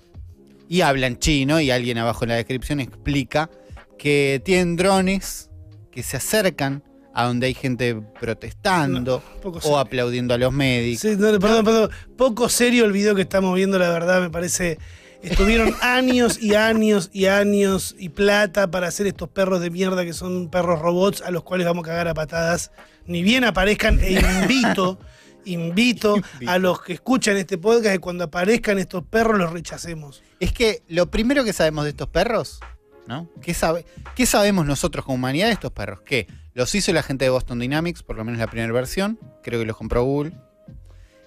y 0.70 0.82
habla 0.82 1.08
en 1.08 1.20
chino, 1.20 1.60
y 1.60 1.70
alguien 1.72 1.98
abajo 1.98 2.24
en 2.24 2.30
la 2.30 2.36
descripción 2.36 2.80
explica 2.80 3.50
que 3.98 4.42
tienen 4.46 4.76
drones 4.78 5.50
que 5.92 6.02
se 6.04 6.18
acercan 6.18 6.84
a 7.16 7.26
donde 7.26 7.48
hay 7.48 7.54
gente 7.54 7.96
protestando 8.20 9.24
No, 9.42 9.50
o 9.64 9.80
aplaudiendo 9.80 10.34
a 10.34 10.38
los 10.38 10.52
médicos. 10.52 11.02
Sí, 11.02 11.16
no, 11.18 11.40
perdón, 11.40 11.66
perdón. 11.66 11.90
Poco 12.18 12.50
serio 12.50 12.86
el 12.86 12.92
video 12.92 13.16
que 13.16 13.22
estamos 13.22 13.56
viendo, 13.56 13.80
la 13.80 13.90
verdad, 13.90 14.22
me 14.22 14.30
parece. 14.30 14.78
Estuvieron 15.24 15.74
años 15.82 16.38
y 16.40 16.56
años 16.56 17.10
y 17.14 17.28
años 17.28 17.96
y 17.98 18.10
plata 18.10 18.70
para 18.70 18.88
hacer 18.88 19.08
estos 19.08 19.30
perros 19.30 19.62
de 19.62 19.72
mierda 19.72 20.04
que 20.04 20.14
son 20.14 20.50
perros 20.50 20.80
robots 20.80 21.22
a 21.22 21.32
los 21.32 21.44
cuales 21.44 21.66
vamos 21.66 21.86
a 21.86 21.88
cagar 21.88 22.10
a 22.10 22.14
patadas. 22.14 22.72
Ni 23.08 23.24
bien 23.24 23.46
aparezcan 23.46 24.00
e 24.02 24.20
invito 24.42 25.00
Invito. 25.46 26.16
a 26.48 26.58
los 26.58 26.82
que 26.82 26.94
escuchan 26.94 27.38
este 27.38 27.58
podcast 27.58 27.96
que 27.96 28.00
cuando 28.00 28.24
aparezcan 28.26 28.78
estos 28.78 29.04
perros 29.06 29.38
los 29.38 29.54
rechacemos. 29.54 30.22
Es 30.40 30.52
que 30.52 30.82
lo 30.88 31.10
primero 31.10 31.44
que 31.44 31.54
sabemos 31.54 31.86
de 31.86 31.92
estos 31.92 32.10
perros, 32.10 32.60
¿no? 33.08 33.30
¿Qué, 33.42 33.54
sabe, 33.54 33.86
¿Qué 34.16 34.26
sabemos 34.26 34.66
nosotros 34.66 35.06
como 35.06 35.16
humanidad 35.16 35.48
de 35.48 35.54
estos 35.54 35.72
perros? 35.72 36.02
Que 36.02 36.28
los 36.54 36.74
hizo 36.76 36.94
la 36.94 37.04
gente 37.04 37.26
de 37.26 37.30
Boston 37.30 37.60
Dynamics, 37.60 38.04
por 38.04 38.16
lo 38.16 38.24
menos 38.24 38.40
la 38.40 38.48
primera 38.48 38.72
versión, 38.72 39.20
creo 39.44 39.60
que 39.60 39.66
los 39.66 39.78
compró 39.78 40.04
Google. 40.04 40.34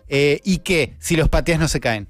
Eh, 0.08 0.40
y 0.44 0.58
que 0.58 0.96
si 0.98 1.16
los 1.16 1.28
pateas 1.28 1.60
no 1.60 1.68
se 1.68 1.80
caen. 1.80 2.08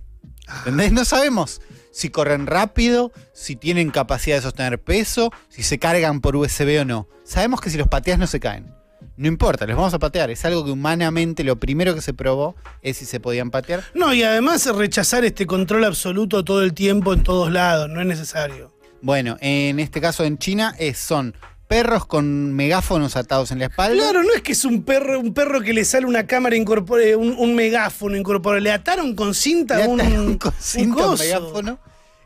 ¿Entendés? 0.58 0.92
No 0.92 1.04
sabemos 1.04 1.60
si 1.90 2.10
corren 2.10 2.46
rápido, 2.46 3.12
si 3.32 3.56
tienen 3.56 3.90
capacidad 3.90 4.36
de 4.36 4.42
sostener 4.42 4.80
peso, 4.80 5.32
si 5.48 5.62
se 5.62 5.78
cargan 5.78 6.20
por 6.20 6.36
USB 6.36 6.80
o 6.80 6.84
no. 6.84 7.08
Sabemos 7.24 7.60
que 7.60 7.70
si 7.70 7.76
los 7.76 7.88
pateas 7.88 8.18
no 8.18 8.26
se 8.26 8.38
caen. 8.38 8.72
No 9.16 9.26
importa, 9.26 9.66
los 9.66 9.76
vamos 9.76 9.94
a 9.94 9.98
patear. 9.98 10.30
Es 10.30 10.44
algo 10.44 10.64
que 10.64 10.70
humanamente 10.70 11.42
lo 11.42 11.58
primero 11.58 11.96
que 11.96 12.00
se 12.00 12.14
probó 12.14 12.54
es 12.82 12.98
si 12.98 13.04
se 13.04 13.18
podían 13.18 13.50
patear. 13.50 13.82
No, 13.94 14.14
y 14.14 14.22
además 14.22 14.64
rechazar 14.66 15.24
este 15.24 15.44
control 15.44 15.84
absoluto 15.84 16.44
todo 16.44 16.62
el 16.62 16.72
tiempo 16.72 17.12
en 17.12 17.24
todos 17.24 17.50
lados, 17.50 17.90
no 17.90 18.00
es 18.00 18.06
necesario. 18.06 18.78
Bueno, 19.03 19.36
en 19.40 19.78
este 19.80 20.01
caso 20.01 20.24
en 20.24 20.38
China 20.38 20.74
es, 20.78 20.99
son 20.99 21.34
perros 21.68 22.07
con 22.07 22.53
megáfonos 22.55 23.14
atados 23.16 23.51
en 23.51 23.59
la 23.59 23.66
espalda. 23.66 24.03
Claro, 24.03 24.22
no 24.22 24.32
es 24.34 24.42
que 24.42 24.53
es 24.53 24.64
un 24.64 24.82
perro, 24.84 25.20
un 25.20 25.34
perro 25.34 25.61
que 25.61 25.72
le 25.74 25.84
sale 25.84 26.07
una 26.07 26.26
cámara 26.26 26.57
incorpore, 26.57 27.14
un, 27.14 27.34
un 27.38 27.55
megáfono 27.55 28.16
incorporado. 28.16 28.61
Le 28.61 28.72
ataron 28.72 29.14
con 29.14 29.34
cinta 29.34 29.76
Le 29.76 29.86
un, 29.88 30.01
ataron 30.01 30.38
con 30.38 30.53
un 30.55 30.61
cinta 30.62 30.96
un 30.96 31.03
coso. 31.11 31.22
megáfono. 31.22 31.78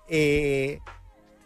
eh, 0.09 0.79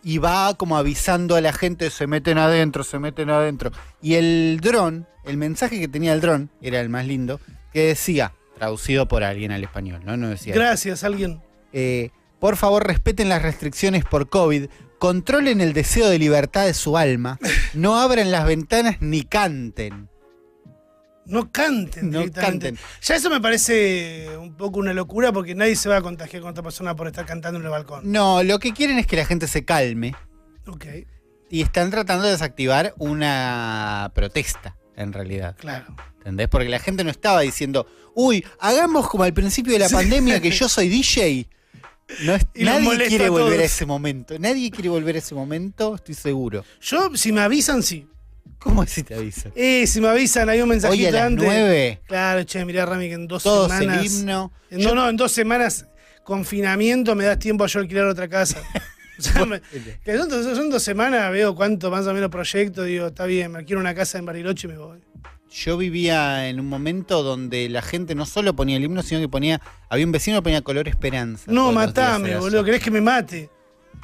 y 0.03 0.19
va 0.19 0.55
como 0.57 0.77
avisando 0.77 1.35
a 1.35 1.41
la 1.41 1.53
gente, 1.53 1.91
se 1.91 2.07
meten 2.07 2.39
adentro, 2.39 2.85
se 2.85 2.99
meten 3.01 3.29
adentro. 3.31 3.73
Y 4.01 4.15
el 4.15 4.61
dron, 4.63 5.09
el 5.25 5.37
mensaje 5.37 5.81
que 5.81 5.89
tenía 5.89 6.13
el 6.13 6.21
dron, 6.21 6.49
era 6.63 6.81
el 6.81 6.89
más 6.89 7.07
lindo, 7.07 7.41
que 7.73 7.87
decía, 7.89 8.33
traducido 8.57 9.09
por 9.09 9.25
alguien 9.25 9.51
al 9.51 9.65
español, 9.65 10.03
¿no? 10.05 10.17
No 10.17 10.29
decía. 10.29 10.55
Gracias, 10.55 11.03
alguien. 11.03 11.41
eh, 11.73 12.11
por 12.39 12.57
favor, 12.57 12.87
respeten 12.87 13.29
las 13.31 13.43
restricciones 13.43 14.05
por 14.05 14.29
COVID, 14.29 14.67
controlen 14.99 15.61
el 15.61 15.73
deseo 15.73 16.09
de 16.09 16.19
libertad 16.19 16.67
de 16.67 16.75
su 16.75 16.97
alma, 16.97 17.39
no 17.75 17.99
abran 17.99 18.31
las 18.31 18.47
ventanas 18.47 18.97
ni 19.01 19.23
canten. 19.23 20.09
No 21.25 21.51
canten. 21.51 22.11
No 22.11 22.31
canten. 22.31 22.79
Ya 23.03 23.17
eso 23.17 23.29
me 23.31 23.41
parece 23.41 24.29
un 24.39 24.55
poco 24.57 24.79
una 24.79 24.93
locura 24.95 25.33
porque 25.33 25.57
nadie 25.57 25.75
se 25.75 25.89
va 25.89 25.97
a 25.97 26.03
contagiar 26.03 26.41
con 26.43 26.53
otra 26.53 26.63
persona 26.63 26.95
por 26.95 27.09
estar 27.09 27.27
cantando 27.27 27.59
en 27.59 27.65
el 27.65 27.71
balcón. 27.73 28.11
No, 28.13 28.45
lo 28.45 28.61
que 28.61 28.73
quieren 28.73 28.99
es 28.99 29.07
que 29.09 29.17
la 29.17 29.25
gente 29.27 29.49
se 29.49 29.65
calme 29.65 30.15
Ok, 30.69 30.85
y 31.51 31.63
están 31.63 31.91
tratando 31.91 32.27
de 32.27 32.33
desactivar 32.33 32.95
una 32.99 34.13
protesta, 34.15 34.77
en 34.97 35.13
realidad. 35.13 35.57
claro. 35.59 35.95
¿Entendés? 36.19 36.49
Porque 36.49 36.69
la 36.69 36.81
gente 36.81 37.05
no 37.05 37.11
estaba 37.11 37.43
diciendo, 37.43 37.87
uy, 38.17 38.45
hagamos 38.59 39.09
como 39.09 39.23
al 39.23 39.33
principio 39.33 39.73
de 39.75 39.79
la 39.79 39.89
pandemia 39.89 40.41
que 40.41 40.51
yo 40.53 40.69
soy 40.69 40.89
DJ. 40.89 41.49
No 42.25 42.35
es- 42.35 42.47
nadie 42.55 42.85
quiere 43.09 43.27
a 43.27 43.31
volver 43.31 43.61
a 43.61 43.65
ese 43.65 43.87
momento. 43.87 44.39
Nadie 44.39 44.71
quiere 44.71 44.89
volver 44.89 45.17
a 45.17 45.19
ese 45.19 45.35
momento, 45.35 45.95
estoy 45.97 46.15
seguro. 46.15 46.65
Yo, 46.81 47.15
si 47.17 47.33
me 47.33 47.41
avisan, 47.41 47.83
sí. 47.83 48.07
¿Cómo 48.59 48.83
es 48.83 48.91
si 48.91 49.03
te 49.03 49.15
avisan? 49.15 49.53
Eh, 49.55 49.87
si 49.87 50.01
me 50.01 50.09
avisan, 50.09 50.49
hay 50.49 50.61
un 50.61 50.69
mensajito 50.69 51.01
Hoy 51.01 51.07
a 51.07 51.11
las 51.11 51.23
antes. 51.23 51.49
Claro, 52.07 52.43
che, 52.45 52.65
mirá, 52.65 52.87
Rami, 52.87 53.09
que 53.09 53.15
en 53.15 53.27
dos 53.29 53.43
todos 53.43 53.71
semanas. 53.71 53.99
el 54.01 54.07
himno. 54.21 54.53
No, 54.71 54.95
no, 54.95 55.09
en 55.09 55.17
dos 55.17 55.33
semanas 55.33 55.87
confinamiento 56.25 57.15
me 57.15 57.25
das 57.25 57.39
tiempo 57.39 57.65
a 57.65 57.67
yo 57.67 57.81
alquilar 57.81 58.07
otra 58.07 58.29
casa. 58.29 58.61
O 59.19 59.23
sea, 59.23 59.47
me- 59.47 59.63
que 60.05 60.15
son, 60.19 60.29
dos- 60.29 60.45
son 60.55 60.69
dos 60.69 60.83
semanas, 60.83 61.33
veo 61.33 61.55
cuánto 61.55 61.91
más 61.91 62.07
o 62.07 62.13
menos 62.13 62.29
proyecto, 62.31 62.83
digo, 62.83 63.07
está 63.07 63.25
bien, 63.25 63.51
me 63.51 63.65
quiero 63.65 63.81
una 63.81 63.95
casa 63.95 64.19
en 64.19 64.27
Bariloche 64.27 64.67
y 64.69 64.73
me 64.73 64.77
voy. 64.77 64.99
Yo 65.65 65.79
vivía 65.79 66.49
en 66.51 66.61
un 66.61 66.69
momento 66.69 67.23
donde 67.23 67.69
la 67.71 67.81
gente 67.81 68.15
no 68.15 68.27
solo 68.27 68.55
ponía 68.55 68.77
el 68.77 68.85
himno, 68.85 69.03
sino 69.03 69.21
que 69.21 69.29
ponía, 69.29 69.61
había 69.89 70.05
un 70.05 70.13
vecino 70.13 70.37
que 70.39 70.43
ponía 70.43 70.61
color 70.63 70.87
esperanza. 70.87 71.45
No, 71.51 71.73
matame, 71.73 72.37
boludo. 72.37 72.63
¿querés 72.63 72.83
que 72.83 72.91
me 72.91 73.01
mate? 73.01 73.49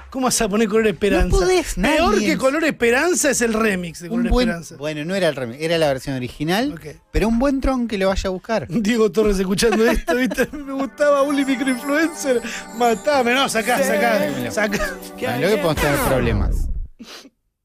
¿Cómo 0.08 0.24
vas 0.26 0.40
a 0.40 0.48
poner 0.48 0.68
color 0.68 0.86
esperanza? 0.86 1.28
No 1.28 1.36
podés, 1.40 1.74
Peor 1.74 2.14
nadie. 2.14 2.26
que 2.26 2.36
color 2.38 2.64
esperanza 2.64 3.30
es 3.30 3.42
el 3.42 3.52
remix 3.52 4.00
de 4.00 4.08
Un 4.08 4.16
color 4.20 4.30
buen- 4.30 4.48
esperanza. 4.48 4.76
bueno, 4.76 5.04
no 5.04 5.14
era 5.14 5.28
el 5.28 5.36
remix, 5.36 5.60
era 5.62 5.76
la 5.76 5.88
versión 5.88 6.16
original, 6.16 6.72
Ok. 6.72 6.96
pero 7.10 7.28
un 7.28 7.38
buen 7.38 7.60
tron 7.60 7.86
que 7.86 7.98
lo 7.98 8.08
vaya 8.08 8.28
a 8.28 8.30
buscar. 8.30 8.66
Diego 8.70 9.12
Torres 9.12 9.38
escuchando 9.38 9.84
esto, 9.90 10.14
¿viste? 10.16 10.48
Me 10.56 10.72
gustaba 10.72 11.22
Uli 11.22 11.44
Microinfluencer. 11.44 12.40
Matame, 12.78 13.34
no, 13.34 13.48
sacá, 13.50 13.76
sacá, 13.82 14.50
sacá. 14.50 14.78
Lo 15.38 15.48
que 15.48 15.56
podemos 15.58 15.76
tener 15.76 15.98
problemas. 16.08 16.68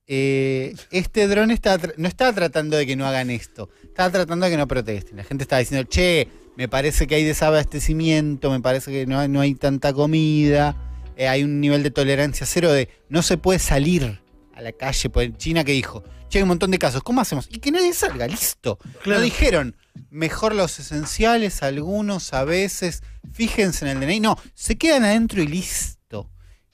Eh, 0.09 0.73
este 0.91 1.27
dron 1.27 1.51
está 1.51 1.77
no 1.97 2.07
estaba 2.07 2.31
tratando 2.31 2.77
de 2.77 2.87
que 2.87 2.95
no 2.95 3.05
hagan 3.05 3.29
esto, 3.29 3.69
estaba 3.83 4.09
tratando 4.09 4.45
de 4.45 4.51
que 4.51 4.57
no 4.57 4.67
protesten. 4.67 5.17
La 5.17 5.23
gente 5.23 5.43
estaba 5.43 5.59
diciendo, 5.59 5.87
che, 5.89 6.29
me 6.55 6.69
parece 6.69 7.07
que 7.07 7.15
hay 7.15 7.25
desabastecimiento, 7.25 8.49
me 8.49 8.61
parece 8.61 8.91
que 8.91 9.05
no 9.05 9.19
hay, 9.19 9.27
no 9.27 9.41
hay 9.41 9.53
tanta 9.55 9.91
comida, 9.91 10.75
eh, 11.17 11.27
hay 11.27 11.43
un 11.43 11.59
nivel 11.59 11.83
de 11.83 11.91
tolerancia 11.91 12.45
cero 12.45 12.71
de 12.71 12.89
no 13.09 13.21
se 13.21 13.37
puede 13.37 13.59
salir 13.59 14.21
a 14.55 14.61
la 14.61 14.71
calle 14.71 15.09
por 15.09 15.37
China 15.37 15.65
que 15.65 15.73
dijo, 15.73 16.03
che, 16.29 16.39
hay 16.39 16.43
un 16.43 16.49
montón 16.49 16.71
de 16.71 16.79
casos, 16.79 17.03
¿cómo 17.03 17.19
hacemos? 17.19 17.47
Y 17.51 17.59
que 17.59 17.71
nadie 17.71 17.93
salga, 17.93 18.27
listo. 18.27 18.77
Claro. 19.03 19.19
No 19.19 19.25
dijeron, 19.25 19.75
mejor 20.09 20.55
los 20.55 20.79
esenciales, 20.79 21.63
algunos 21.63 22.33
a 22.33 22.45
veces, 22.45 23.03
fíjense 23.33 23.85
en 23.85 23.91
el 23.91 23.99
DNI. 23.99 24.21
No, 24.21 24.39
se 24.53 24.77
quedan 24.77 25.03
adentro 25.03 25.41
y 25.41 25.47
listo. 25.47 26.29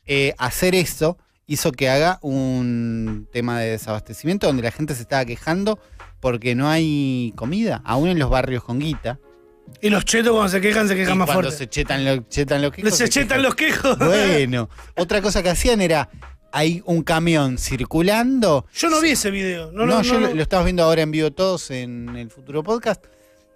Eh, 0.06 0.36
hacer 0.38 0.76
eso 0.76 1.18
hizo 1.48 1.72
que 1.72 1.90
haga 1.90 2.20
un 2.22 3.28
tema 3.32 3.60
de 3.60 3.72
desabastecimiento 3.72 4.48
donde 4.48 4.64
la 4.64 4.72
gente 4.72 4.96
se 4.96 5.02
estaba 5.02 5.26
quejando 5.26 5.80
porque 6.20 6.56
no 6.56 6.70
hay 6.70 7.34
comida, 7.36 7.82
aún 7.86 8.08
en 8.10 8.18
los 8.20 8.30
barrios 8.30 8.64
con 8.64 8.80
guita. 8.80 9.20
Y 9.82 9.90
los 9.90 10.06
chetos 10.06 10.32
cuando 10.34 10.50
se 10.50 10.62
quejan, 10.62 10.88
se 10.88 10.94
Y 10.94 10.98
quejan 10.98 11.18
más 11.18 11.26
cuando 11.28 11.44
fuerte. 11.50 11.58
se 11.58 11.70
chetan, 11.70 12.06
lo- 12.06 12.24
chetan 12.30 12.62
los 12.62 12.72
quejos. 12.72 12.96
Se 12.96 13.10
chetan 13.10 13.28
quejan. 13.40 13.44
los 13.44 13.56
quejos. 13.56 13.98
Bueno, 13.98 14.70
otra 14.98 15.22
cosa 15.22 15.42
que 15.44 15.50
hacían 15.50 15.82
era, 15.82 16.10
hay 16.52 16.82
un 16.86 17.02
camión 17.04 17.58
circulando. 17.58 18.66
Yo 18.74 18.90
no 18.90 19.02
vi 19.02 19.12
ese 19.12 19.32
video. 19.32 19.72
No, 19.72 19.86
No, 19.86 19.96
no, 19.96 20.02
yo 20.02 20.20
no, 20.20 20.28
lo, 20.28 20.36
lo 20.36 20.42
estamos 20.42 20.66
viendo 20.66 20.84
ahora 20.84 21.02
en 21.02 21.12
vivo 21.12 21.32
todos 21.32 21.72
en 21.72 22.16
el 22.16 22.30
futuro 22.30 22.62
podcast. 22.64 23.04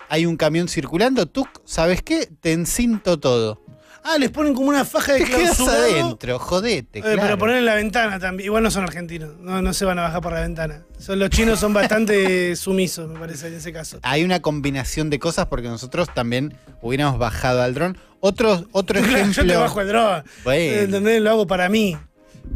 Hay 0.09 0.25
un 0.25 0.37
camión 0.37 0.67
circulando, 0.69 1.25
tú, 1.25 1.45
¿sabes 1.65 2.01
qué? 2.01 2.27
Te 2.41 2.53
encinto 2.53 3.19
todo. 3.19 3.61
Ah, 4.03 4.17
les 4.17 4.29
ponen 4.29 4.53
como 4.53 4.69
una 4.69 4.85
faja 4.85 5.13
de 5.13 5.23
clausurado. 5.23 5.83
adentro, 5.83 6.39
jodete. 6.39 6.99
Eh, 6.99 7.01
claro. 7.01 7.21
Pero 7.21 7.37
poner 7.37 7.57
en 7.57 7.65
la 7.65 7.75
ventana 7.75 8.19
también. 8.19 8.45
Igual 8.45 8.63
no 8.63 8.71
son 8.71 8.83
argentinos. 8.83 9.37
No, 9.39 9.61
no 9.61 9.73
se 9.73 9.85
van 9.85 9.99
a 9.99 10.03
bajar 10.03 10.21
por 10.21 10.33
la 10.33 10.41
ventana. 10.41 10.83
Son, 10.97 11.19
los 11.19 11.29
chinos 11.29 11.59
son 11.59 11.73
bastante 11.73 12.55
sumisos, 12.55 13.09
me 13.09 13.19
parece, 13.19 13.47
en 13.47 13.55
ese 13.55 13.73
caso. 13.73 13.99
Hay 14.03 14.23
una 14.23 14.41
combinación 14.41 15.09
de 15.09 15.19
cosas 15.19 15.47
porque 15.47 15.67
nosotros 15.67 16.07
también 16.13 16.57
hubiéramos 16.81 17.19
bajado 17.19 17.61
al 17.61 17.73
dron. 17.73 17.97
Otro, 18.19 18.65
otro 18.71 18.99
ejemplo. 18.99 19.43
yo 19.43 19.45
te 19.45 19.57
bajo 19.57 19.81
el 19.81 19.87
dron. 19.87 20.23
Bueno. 20.43 20.81
¿Entendés? 20.81 21.21
Lo 21.21 21.29
hago 21.31 21.47
para 21.47 21.69
mí. 21.69 21.97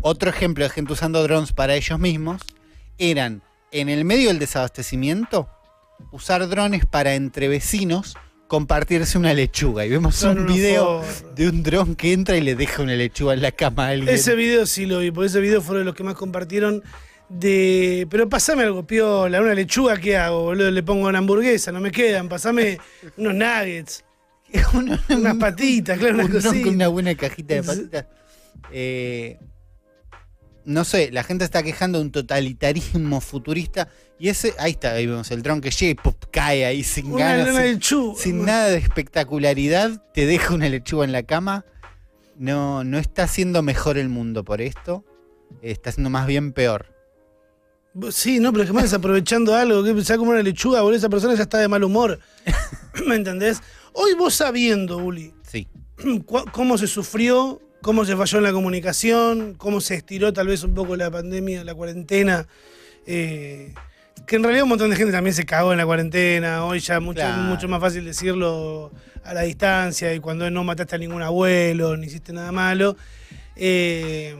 Otro 0.01 0.29
ejemplo 0.29 0.63
de 0.63 0.69
gente 0.69 0.93
usando 0.93 1.21
drones 1.23 1.51
para 1.51 1.75
ellos 1.75 1.99
mismos 1.99 2.41
eran 2.97 3.41
en 3.71 3.89
el 3.89 4.05
medio 4.05 4.29
del 4.29 4.39
desabastecimiento 4.39 5.49
usar 6.11 6.47
drones 6.47 6.85
para 6.85 7.13
entre 7.15 7.47
vecinos 7.47 8.15
compartirse 8.51 9.17
una 9.17 9.33
lechuga. 9.33 9.85
Y 9.85 9.89
vemos 9.89 10.13
Son 10.17 10.39
un 10.39 10.45
video 10.45 11.01
forros. 11.01 11.35
de 11.35 11.47
un 11.47 11.63
dron 11.63 11.95
que 11.95 12.11
entra 12.11 12.35
y 12.35 12.41
le 12.41 12.53
deja 12.55 12.83
una 12.83 12.95
lechuga 12.95 13.33
en 13.33 13.41
la 13.41 13.53
cama 13.53 13.85
a 13.85 13.89
alguien. 13.91 14.13
Ese 14.13 14.35
video 14.35 14.65
sí 14.65 14.85
lo 14.85 14.99
vi, 14.99 15.09
porque 15.09 15.27
ese 15.27 15.39
video 15.39 15.61
fue 15.61 15.77
de 15.77 15.85
los 15.85 15.95
que 15.95 16.03
más 16.03 16.15
compartieron. 16.15 16.83
De. 17.29 18.05
Pero 18.11 18.27
pasame 18.27 18.63
algo, 18.63 18.85
piola, 18.85 19.39
una 19.39 19.53
lechuga, 19.53 19.95
¿qué 19.95 20.17
hago, 20.17 20.41
boludo? 20.41 20.69
Le 20.69 20.83
pongo 20.83 21.07
una 21.07 21.19
hamburguesa, 21.19 21.71
no 21.71 21.79
me 21.79 21.91
quedan. 21.91 22.27
Pasame 22.27 22.77
unos 23.15 23.35
nuggets, 23.35 24.03
unas 24.73 25.37
patitas, 25.37 25.97
claro, 25.97 26.15
una 26.15 26.25
un 26.25 26.31
dron 26.31 26.43
cosita. 26.43 26.65
con 26.65 26.75
una 26.75 26.87
buena 26.89 27.15
cajita 27.15 27.53
de 27.53 27.63
patitas. 27.63 28.05
Eh, 28.73 29.39
no 30.65 30.83
sé, 30.85 31.11
la 31.11 31.23
gente 31.23 31.43
está 31.45 31.63
quejando 31.63 31.97
de 31.99 32.05
un 32.05 32.11
totalitarismo 32.11 33.21
futurista. 33.21 33.87
Y 34.19 34.29
ese, 34.29 34.53
ahí 34.59 34.71
está, 34.71 34.91
ahí 34.93 35.07
vemos 35.07 35.31
el 35.31 35.41
dron 35.41 35.61
que 35.61 35.71
llega 35.71 35.91
y 35.91 35.95
¡pup! 35.95 36.15
cae 36.31 36.65
ahí 36.65 36.83
sin 36.83 37.11
Una, 37.11 37.35
ganas. 37.37 37.79
sin- 38.17 38.45
nada 38.45 38.67
de 38.69 38.77
espectacularidad, 38.77 40.03
te 40.13 40.25
deja 40.25 40.53
una 40.53 40.69
lechuga 40.69 41.05
en 41.05 41.11
la 41.11 41.23
cama. 41.23 41.65
No, 42.37 42.83
no 42.83 42.97
está 42.99 43.23
haciendo 43.23 43.61
mejor 43.63 43.97
el 43.97 44.09
mundo 44.09 44.43
por 44.43 44.61
esto. 44.61 45.03
Está 45.61 45.89
haciendo 45.89 46.09
más 46.09 46.27
bien 46.27 46.53
peor. 46.53 46.87
Sí, 48.11 48.39
no, 48.39 48.51
pero 48.53 48.63
es 48.63 48.69
que 48.69 48.73
más 48.73 48.93
aprovechando 48.93 49.53
algo, 49.53 49.83
que 49.83 50.01
sea 50.03 50.17
como 50.17 50.31
una 50.31 50.41
lechuga, 50.41 50.81
boludo, 50.81 50.97
esa 50.97 51.09
persona 51.09 51.33
ya 51.35 51.43
está 51.43 51.57
de 51.57 51.67
mal 51.67 51.83
humor. 51.83 52.19
¿Me 53.07 53.15
entendés? 53.15 53.61
Hoy 53.93 54.13
vos 54.13 54.33
sabiendo, 54.35 54.97
Uli, 54.97 55.33
Sí. 55.43 55.67
cómo 56.53 56.77
se 56.77 56.87
sufrió, 56.87 57.61
cómo 57.81 58.05
se 58.05 58.15
falló 58.15 58.37
en 58.37 58.43
la 58.43 58.51
comunicación, 58.53 59.55
cómo 59.57 59.81
se 59.81 59.95
estiró 59.95 60.31
tal 60.33 60.47
vez 60.47 60.63
un 60.63 60.73
poco 60.73 60.95
la 60.95 61.09
pandemia, 61.11 61.63
la 61.63 61.73
cuarentena. 61.75 62.47
eh, 63.07 63.73
que 64.27 64.35
en 64.35 64.43
realidad 64.43 64.63
un 64.63 64.69
montón 64.69 64.91
de 64.91 64.95
gente 64.95 65.11
también 65.11 65.33
se 65.33 65.45
cagó 65.45 65.71
en 65.71 65.79
la 65.79 65.85
cuarentena. 65.85 66.63
Hoy 66.65 66.79
ya 66.79 66.99
mucho, 66.99 67.21
Claro. 67.21 67.41
mucho 67.43 67.67
más 67.67 67.81
fácil 67.81 68.05
decirlo 68.05 68.91
a 69.23 69.33
la 69.33 69.41
distancia 69.41 70.13
y 70.13 70.19
cuando 70.19 70.49
no 70.51 70.63
mataste 70.63 70.95
a 70.95 70.99
ningún 70.99 71.23
abuelo, 71.23 71.97
ni 71.97 72.05
hiciste 72.07 72.31
nada 72.31 72.51
malo. 72.51 72.95
Eh, 73.55 74.35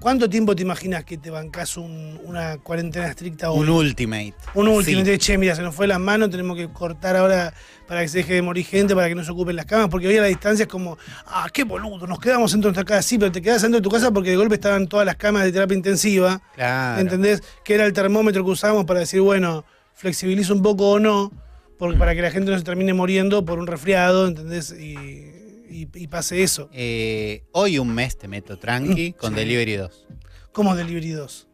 ¿Cuánto 0.00 0.30
tiempo 0.30 0.56
te 0.56 0.62
imaginas 0.62 1.04
que 1.04 1.18
te 1.18 1.28
bancás 1.28 1.76
un- 1.76 2.18
una 2.24 2.56
cuarentena 2.56 3.06
estricta 3.08 3.50
hoy? 3.50 3.60
Un 3.60 3.68
ultimate. 3.68 4.34
Un 4.54 4.66
último, 4.68 5.04
Sí. 5.04 5.18
che, 5.18 5.36
mira, 5.36 5.54
se 5.54 5.60
nos 5.62 5.74
fue 5.74 5.86
las 5.86 6.00
manos, 6.00 6.30
tenemos 6.30 6.56
que 6.56 6.72
cortar 6.72 7.16
ahora 7.16 7.52
para 7.86 8.00
que 8.00 8.08
se 8.08 8.18
deje 8.18 8.32
de 8.34 8.40
morir 8.42 8.64
gente, 8.64 8.94
para 8.94 9.08
que 9.08 9.14
no 9.14 9.22
se 9.22 9.30
ocupen 9.30 9.56
las 9.56 9.66
camas, 9.66 9.88
porque 9.90 10.08
hoy 10.08 10.16
a 10.16 10.22
la 10.22 10.28
distancia 10.28 10.62
es 10.62 10.68
como, 10.70 10.96
ah, 11.26 11.48
qué 11.52 11.64
boludo, 11.64 12.06
nos 12.06 12.18
quedamos 12.18 12.50
dentro 12.50 12.70
de 12.70 12.76
nuestra 12.76 12.96
casa, 12.96 13.06
sí, 13.06 13.18
pero 13.18 13.30
te 13.30 13.42
quedas 13.42 13.60
dentro 13.60 13.78
de 13.78 13.82
tu 13.82 13.90
casa 13.90 14.10
porque 14.10 14.30
de 14.30 14.36
golpe 14.36 14.54
estaban 14.54 14.86
todas 14.88 15.04
las 15.04 15.16
camas 15.16 15.44
de 15.44 15.52
terapia 15.52 15.76
intensiva, 15.76 16.40
Claro. 16.54 16.98
¿entendés? 17.02 17.42
Que 17.62 17.74
era 17.74 17.84
el 17.84 17.92
termómetro 17.92 18.42
que 18.42 18.50
usábamos 18.52 18.86
para 18.86 19.00
decir, 19.00 19.20
bueno, 19.20 19.66
flexibilizo 19.92 20.54
un 20.54 20.62
poco 20.62 20.92
o 20.92 20.98
no, 20.98 21.30
porque 21.78 21.98
para 21.98 22.14
que 22.14 22.22
la 22.22 22.30
gente 22.30 22.50
no 22.50 22.56
se 22.56 22.64
termine 22.64 22.94
muriendo 22.94 23.44
por 23.44 23.58
un 23.58 23.66
resfriado, 23.66 24.26
¿entendés? 24.28 24.72
Y, 24.72 25.26
y- 25.70 25.88
y 25.94 26.06
pase 26.08 26.42
eso. 26.42 26.68
Eh, 26.72 27.44
hoy 27.52 27.78
un 27.78 27.94
mes 27.94 28.18
te 28.18 28.28
meto 28.28 28.58
tranqui 28.58 29.12
con 29.12 29.30
Sí. 29.32 29.36
Delivery 29.40 29.76
2. 29.76 30.06
Como 30.52 30.74
Delivery 30.76 31.10
2. 31.12 31.48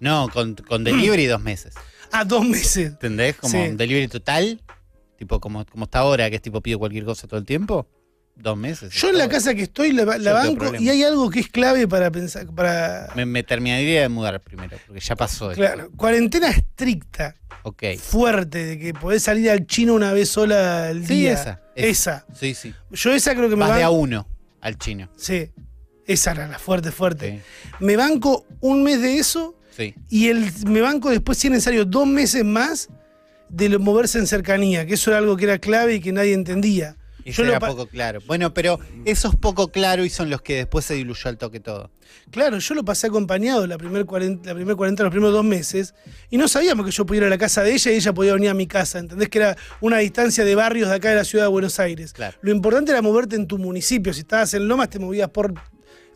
No, 0.00 0.28
con, 0.32 0.54
con 0.54 0.84
Delivery 0.84 1.26
dos 1.26 1.40
meses. 1.42 1.74
Ah, 2.14 2.26
dos 2.26 2.44
meses. 2.46 2.88
¿Entendés? 2.90 3.36
Como 3.36 3.52
Sí. 3.52 3.70
un 3.70 3.76
Delivery 3.78 4.06
total. 4.06 4.60
Tipo 5.16 5.40
como, 5.40 5.64
como 5.64 5.84
está 5.84 6.00
ahora, 6.00 6.28
que 6.28 6.36
es 6.36 6.42
tipo 6.42 6.60
pido 6.60 6.78
cualquier 6.78 7.06
cosa 7.06 7.26
todo 7.26 7.40
el 7.40 7.46
tiempo. 7.46 7.88
Dos 8.36 8.54
meses. 8.56 8.92
Yo 8.92 9.08
en 9.08 9.16
la 9.16 9.24
Todo. 9.24 9.32
casa 9.34 9.54
que 9.54 9.62
estoy 9.62 9.92
la, 9.92 10.04
tengo 10.18 10.32
banco 10.56 10.74
y 10.78 10.90
hay 10.90 11.02
algo 11.04 11.30
que 11.30 11.40
es 11.40 11.48
clave 11.48 11.86
para 11.88 12.10
pensar, 12.10 12.46
para... 12.54 13.08
Me, 13.14 13.24
me 13.24 13.42
terminaría 13.42 14.02
de 14.02 14.08
mudar 14.10 14.40
primero, 14.42 14.76
porque 14.86 15.00
ya 15.00 15.16
pasó 15.16 15.50
esto. 15.52 15.62
Claro, 15.62 15.90
cuarentena 15.96 16.48
estricta, 16.50 17.34
Ok. 17.64 17.82
fuerte, 17.98 18.64
de 18.66 18.78
que 18.78 18.92
podés 18.94 19.22
salir 19.22 19.50
al 19.50 19.66
chino 19.66 19.94
una 19.94 20.12
vez 20.12 20.28
sola 20.28 20.88
al 20.88 21.06
Sí, 21.06 21.14
día. 21.14 21.32
esa, 21.34 21.60
esa. 21.74 22.16
Esa. 22.24 22.26
Sí, 22.38 22.54
sí. 22.54 22.74
Yo 22.90 23.12
esa 23.12 23.34
creo 23.34 23.48
que 23.48 23.56
me 23.56 23.66
Vas 23.66 23.76
de 23.76 23.82
a 23.82 23.90
uno 23.90 24.26
al 24.60 24.78
chino. 24.78 25.08
Sí. 25.16 25.50
Esa 26.06 26.32
era 26.32 26.48
la 26.48 26.58
fuerte, 26.58 26.90
fuerte. 26.90 27.30
Sí. 27.30 27.74
Me 27.84 27.96
banco 27.96 28.44
un 28.60 28.82
mes 28.82 29.00
de 29.00 29.18
eso 29.18 29.56
Sí. 29.76 29.94
y 30.08 30.28
el, 30.28 30.50
me 30.66 30.80
banco 30.80 31.10
después, 31.10 31.38
si 31.38 31.46
es 31.46 31.52
necesario, 31.52 31.84
dos 31.84 32.06
meses 32.06 32.44
más 32.44 32.88
de 33.48 33.78
moverse 33.78 34.18
en 34.18 34.26
cercanía, 34.26 34.84
que 34.86 34.94
eso 34.94 35.10
era 35.10 35.18
algo 35.18 35.36
que 35.36 35.44
era 35.44 35.58
clave 35.58 35.94
y 35.94 36.00
que 36.00 36.12
nadie 36.12 36.32
entendía. 36.34 36.96
Eso 37.24 37.44
Yo 37.44 37.52
lo 37.52 37.58
poco 37.58 37.86
claro. 37.86 38.20
Bueno, 38.26 38.52
pero 38.54 38.78
esos 39.04 39.36
poco 39.36 39.68
claro 39.68 40.04
y 40.04 40.10
son 40.10 40.30
los 40.30 40.42
que 40.42 40.56
después 40.56 40.84
se 40.84 40.94
diluyó 40.94 41.28
al 41.28 41.38
toque 41.38 41.60
todo. 41.60 41.90
Claro, 42.30 42.58
yo 42.58 42.74
lo 42.74 42.84
pasé 42.84 43.06
acompañado 43.06 43.66
la 43.66 43.78
primer 43.78 44.04
40, 44.04 44.48
la 44.48 44.54
primer 44.54 44.76
40, 44.76 45.02
los 45.02 45.10
primeros 45.10 45.34
dos 45.34 45.44
meses, 45.44 45.94
y 46.30 46.36
no 46.36 46.48
sabíamos 46.48 46.84
que 46.86 46.92
yo 46.92 47.06
pudiera 47.06 47.26
ir 47.26 47.32
a 47.32 47.36
la 47.36 47.38
casa 47.38 47.62
de 47.62 47.72
ella 47.72 47.90
y 47.90 47.94
ella 47.94 48.12
podía 48.12 48.34
venir 48.34 48.50
a 48.50 48.54
mi 48.54 48.66
casa. 48.66 48.98
¿Entendés? 48.98 49.28
Que 49.28 49.38
era 49.38 49.56
una 49.80 49.98
distancia 49.98 50.44
de 50.44 50.54
barrios 50.54 50.88
de 50.88 50.96
acá 50.96 51.10
de 51.10 51.16
la 51.16 51.24
ciudad 51.24 51.44
de 51.44 51.50
Buenos 51.50 51.78
Aires. 51.78 52.12
Claro. 52.12 52.36
Lo 52.42 52.52
importante 52.52 52.92
era 52.92 53.02
moverte 53.02 53.36
en 53.36 53.46
tu 53.46 53.58
municipio. 53.58 54.12
Si 54.12 54.20
estabas 54.20 54.52
en 54.54 54.68
Lomas, 54.68 54.90
te 54.90 54.98
movías 54.98 55.30
por 55.30 55.54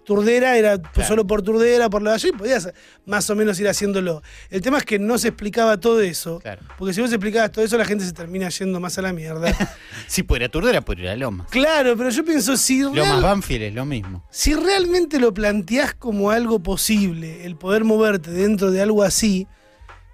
Turdera, 0.07 0.57
era 0.57 0.81
Claro. 0.81 1.09
solo 1.09 1.27
por 1.27 1.43
Turdera, 1.43 1.91
por 1.91 2.01
la 2.01 2.13
Valle, 2.13 2.33
podías 2.33 2.73
más 3.07 3.29
o 3.29 3.35
menos 3.35 3.59
ir 3.59 3.69
haciéndolo. 3.69 4.23
El 4.51 4.63
tema 4.63 4.79
es 4.79 4.85
que 4.85 4.99
no 5.01 5.19
se 5.19 5.29
explicaba 5.29 5.79
todo 5.81 6.01
eso. 6.01 6.39
Claro. 6.39 6.63
Porque 6.79 6.95
si 6.95 7.01
vos 7.01 7.11
explicabas 7.13 7.51
todo 7.51 7.65
eso, 7.65 7.77
la 7.77 7.85
gente 7.85 8.05
se 8.05 8.13
termina 8.13 8.49
yendo 8.49 8.79
más 8.81 8.97
a 8.99 9.03
la 9.03 9.13
mierda. 9.13 9.53
Si 10.07 10.23
pudiera 10.23 10.49
Turdera, 10.49 10.81
pudiera 10.83 11.11
ir 11.11 11.17
a 11.17 11.17
Loma. 11.17 11.47
claro, 11.51 11.97
pero 11.97 12.11
yo 12.11 12.25
pienso, 12.25 12.57
si 12.57 12.81
Lomas 12.83 12.95
real- 12.95 13.23
Banfield 13.23 13.63
es 13.65 13.75
lo 13.75 13.85
mismo. 13.85 14.25
si 14.31 14.55
realmente 14.55 15.19
lo 15.19 15.35
planteás 15.35 15.95
como 15.95 16.31
algo 16.31 16.61
posible, 16.61 17.45
el 17.45 17.57
poder 17.57 17.83
moverte 17.83 18.31
dentro 18.31 18.71
de 18.71 18.81
algo 18.83 19.03
así, 19.03 19.49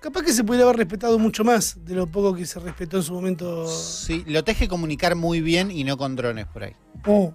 capaz 0.01 0.23
que 0.23 0.33
se 0.33 0.43
podría 0.45 0.65
haber 0.65 0.77
respetado 0.79 1.19
mucho 1.19 1.45
más 1.45 1.85
de 1.85 1.95
lo 1.95 2.07
poco 2.07 2.35
que 2.35 2.47
se 2.47 2.59
respetó 2.61 2.97
en 2.97 3.03
su 3.03 3.13
momento. 3.13 3.69
Sí, 3.69 4.25
lo 4.27 4.43
tenés 4.43 4.59
que 4.61 4.69
comunicar 4.69 5.15
muy 5.17 5.43
bien 5.43 5.71
y 5.71 5.85
no 5.85 5.99
con 5.99 6.17
drones 6.17 6.47
por 6.47 6.65
ahí. 6.65 6.73
Oh, 7.07 7.35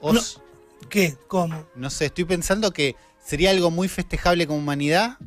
O 0.00 0.12
No. 0.12 0.20
¿Qué? 0.88 1.16
¿Cómo? 1.28 1.66
no 1.74 1.90
sé, 1.90 2.06
estoy 2.06 2.24
pensando 2.24 2.72
que 2.72 2.96
sería 3.24 3.50
algo 3.50 3.70
muy 3.70 3.88
festejable 3.88 4.46
como 4.46 4.58
humanidad, 4.60 5.18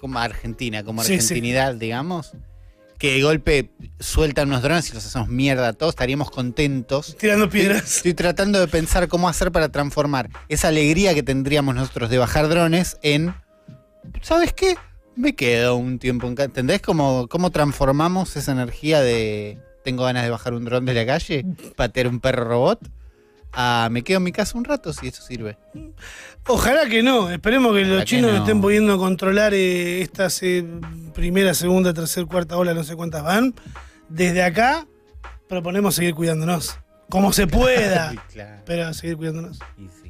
como 0.00 0.18
Argentina, 0.18 0.82
como 0.84 1.02
Sí, 1.02 1.08
sí. 1.08 1.14
argentinidad, 1.14 1.74
digamos. 1.74 2.32
Que 2.98 3.12
de 3.14 3.22
golpe 3.22 3.70
sueltan 4.00 4.48
unos 4.48 4.62
drones 4.62 4.88
y 4.90 4.94
los 4.94 5.04
hacemos 5.04 5.28
mierda 5.28 5.68
a 5.68 5.72
todos, 5.74 5.92
estaríamos 5.92 6.30
contentos. 6.30 7.14
Tirando 7.18 7.48
piedras. 7.50 7.96
Estoy 7.98 8.14
tratando 8.14 8.58
de 8.58 8.68
pensar 8.68 9.06
cómo 9.08 9.28
hacer 9.28 9.52
para 9.52 9.68
transformar 9.68 10.30
esa 10.48 10.68
alegría 10.68 11.12
que 11.14 11.22
tendríamos 11.22 11.74
nosotros 11.74 12.08
de 12.08 12.16
bajar 12.18 12.48
drones 12.48 12.96
en. 13.02 13.34
¿Sabes 14.22 14.52
qué? 14.54 14.76
Me 15.14 15.34
quedo 15.34 15.76
un 15.76 15.98
tiempo 15.98 16.26
en 16.26 16.34
casa. 16.36 16.46
¿Entendés 16.46 16.80
cómo, 16.80 17.28
cómo 17.28 17.50
transformamos 17.50 18.34
esa 18.36 18.52
energía 18.52 19.00
de 19.02 19.58
tengo 19.84 20.04
ganas 20.04 20.24
de 20.24 20.30
bajar 20.30 20.54
un 20.54 20.64
dron 20.64 20.84
de 20.86 20.94
la 20.94 21.06
calle, 21.06 21.44
patear 21.76 22.08
un 22.08 22.20
perro 22.20 22.44
robot? 22.44 22.80
A 23.58 23.88
me 23.90 24.04
quedo 24.04 24.18
en 24.18 24.24
mi 24.24 24.32
casa 24.32 24.58
un 24.58 24.64
rato 24.64 24.92
si 24.92 25.08
eso 25.08 25.22
sirve. 25.22 25.56
Ojalá 26.46 26.86
que 26.90 27.02
no. 27.02 27.30
Esperemos 27.30 27.74
que 27.74 27.86
los 27.86 28.00
que 28.00 28.04
chinos 28.04 28.32
no. 28.32 28.38
estén 28.38 28.60
pudiendo 28.60 28.98
controlar 28.98 29.54
eh, 29.54 30.02
estas 30.02 30.42
eh, 30.42 30.62
primera, 31.14 31.54
segunda, 31.54 31.94
tercera, 31.94 32.26
cuarta 32.26 32.58
ola, 32.58 32.74
no 32.74 32.84
sé 32.84 32.94
cuántas 32.96 33.22
van. 33.22 33.54
Desde 34.10 34.42
acá 34.42 34.86
proponemos 35.48 35.94
seguir 35.94 36.14
cuidándonos. 36.14 36.78
Como 37.08 37.32
se 37.32 37.46
pueda. 37.46 38.12
Claro. 38.32 38.62
pero 38.66 38.92
seguir 38.92 39.16
cuidándonos. 39.16 39.58
Y 39.78 39.88
sí. 39.88 40.05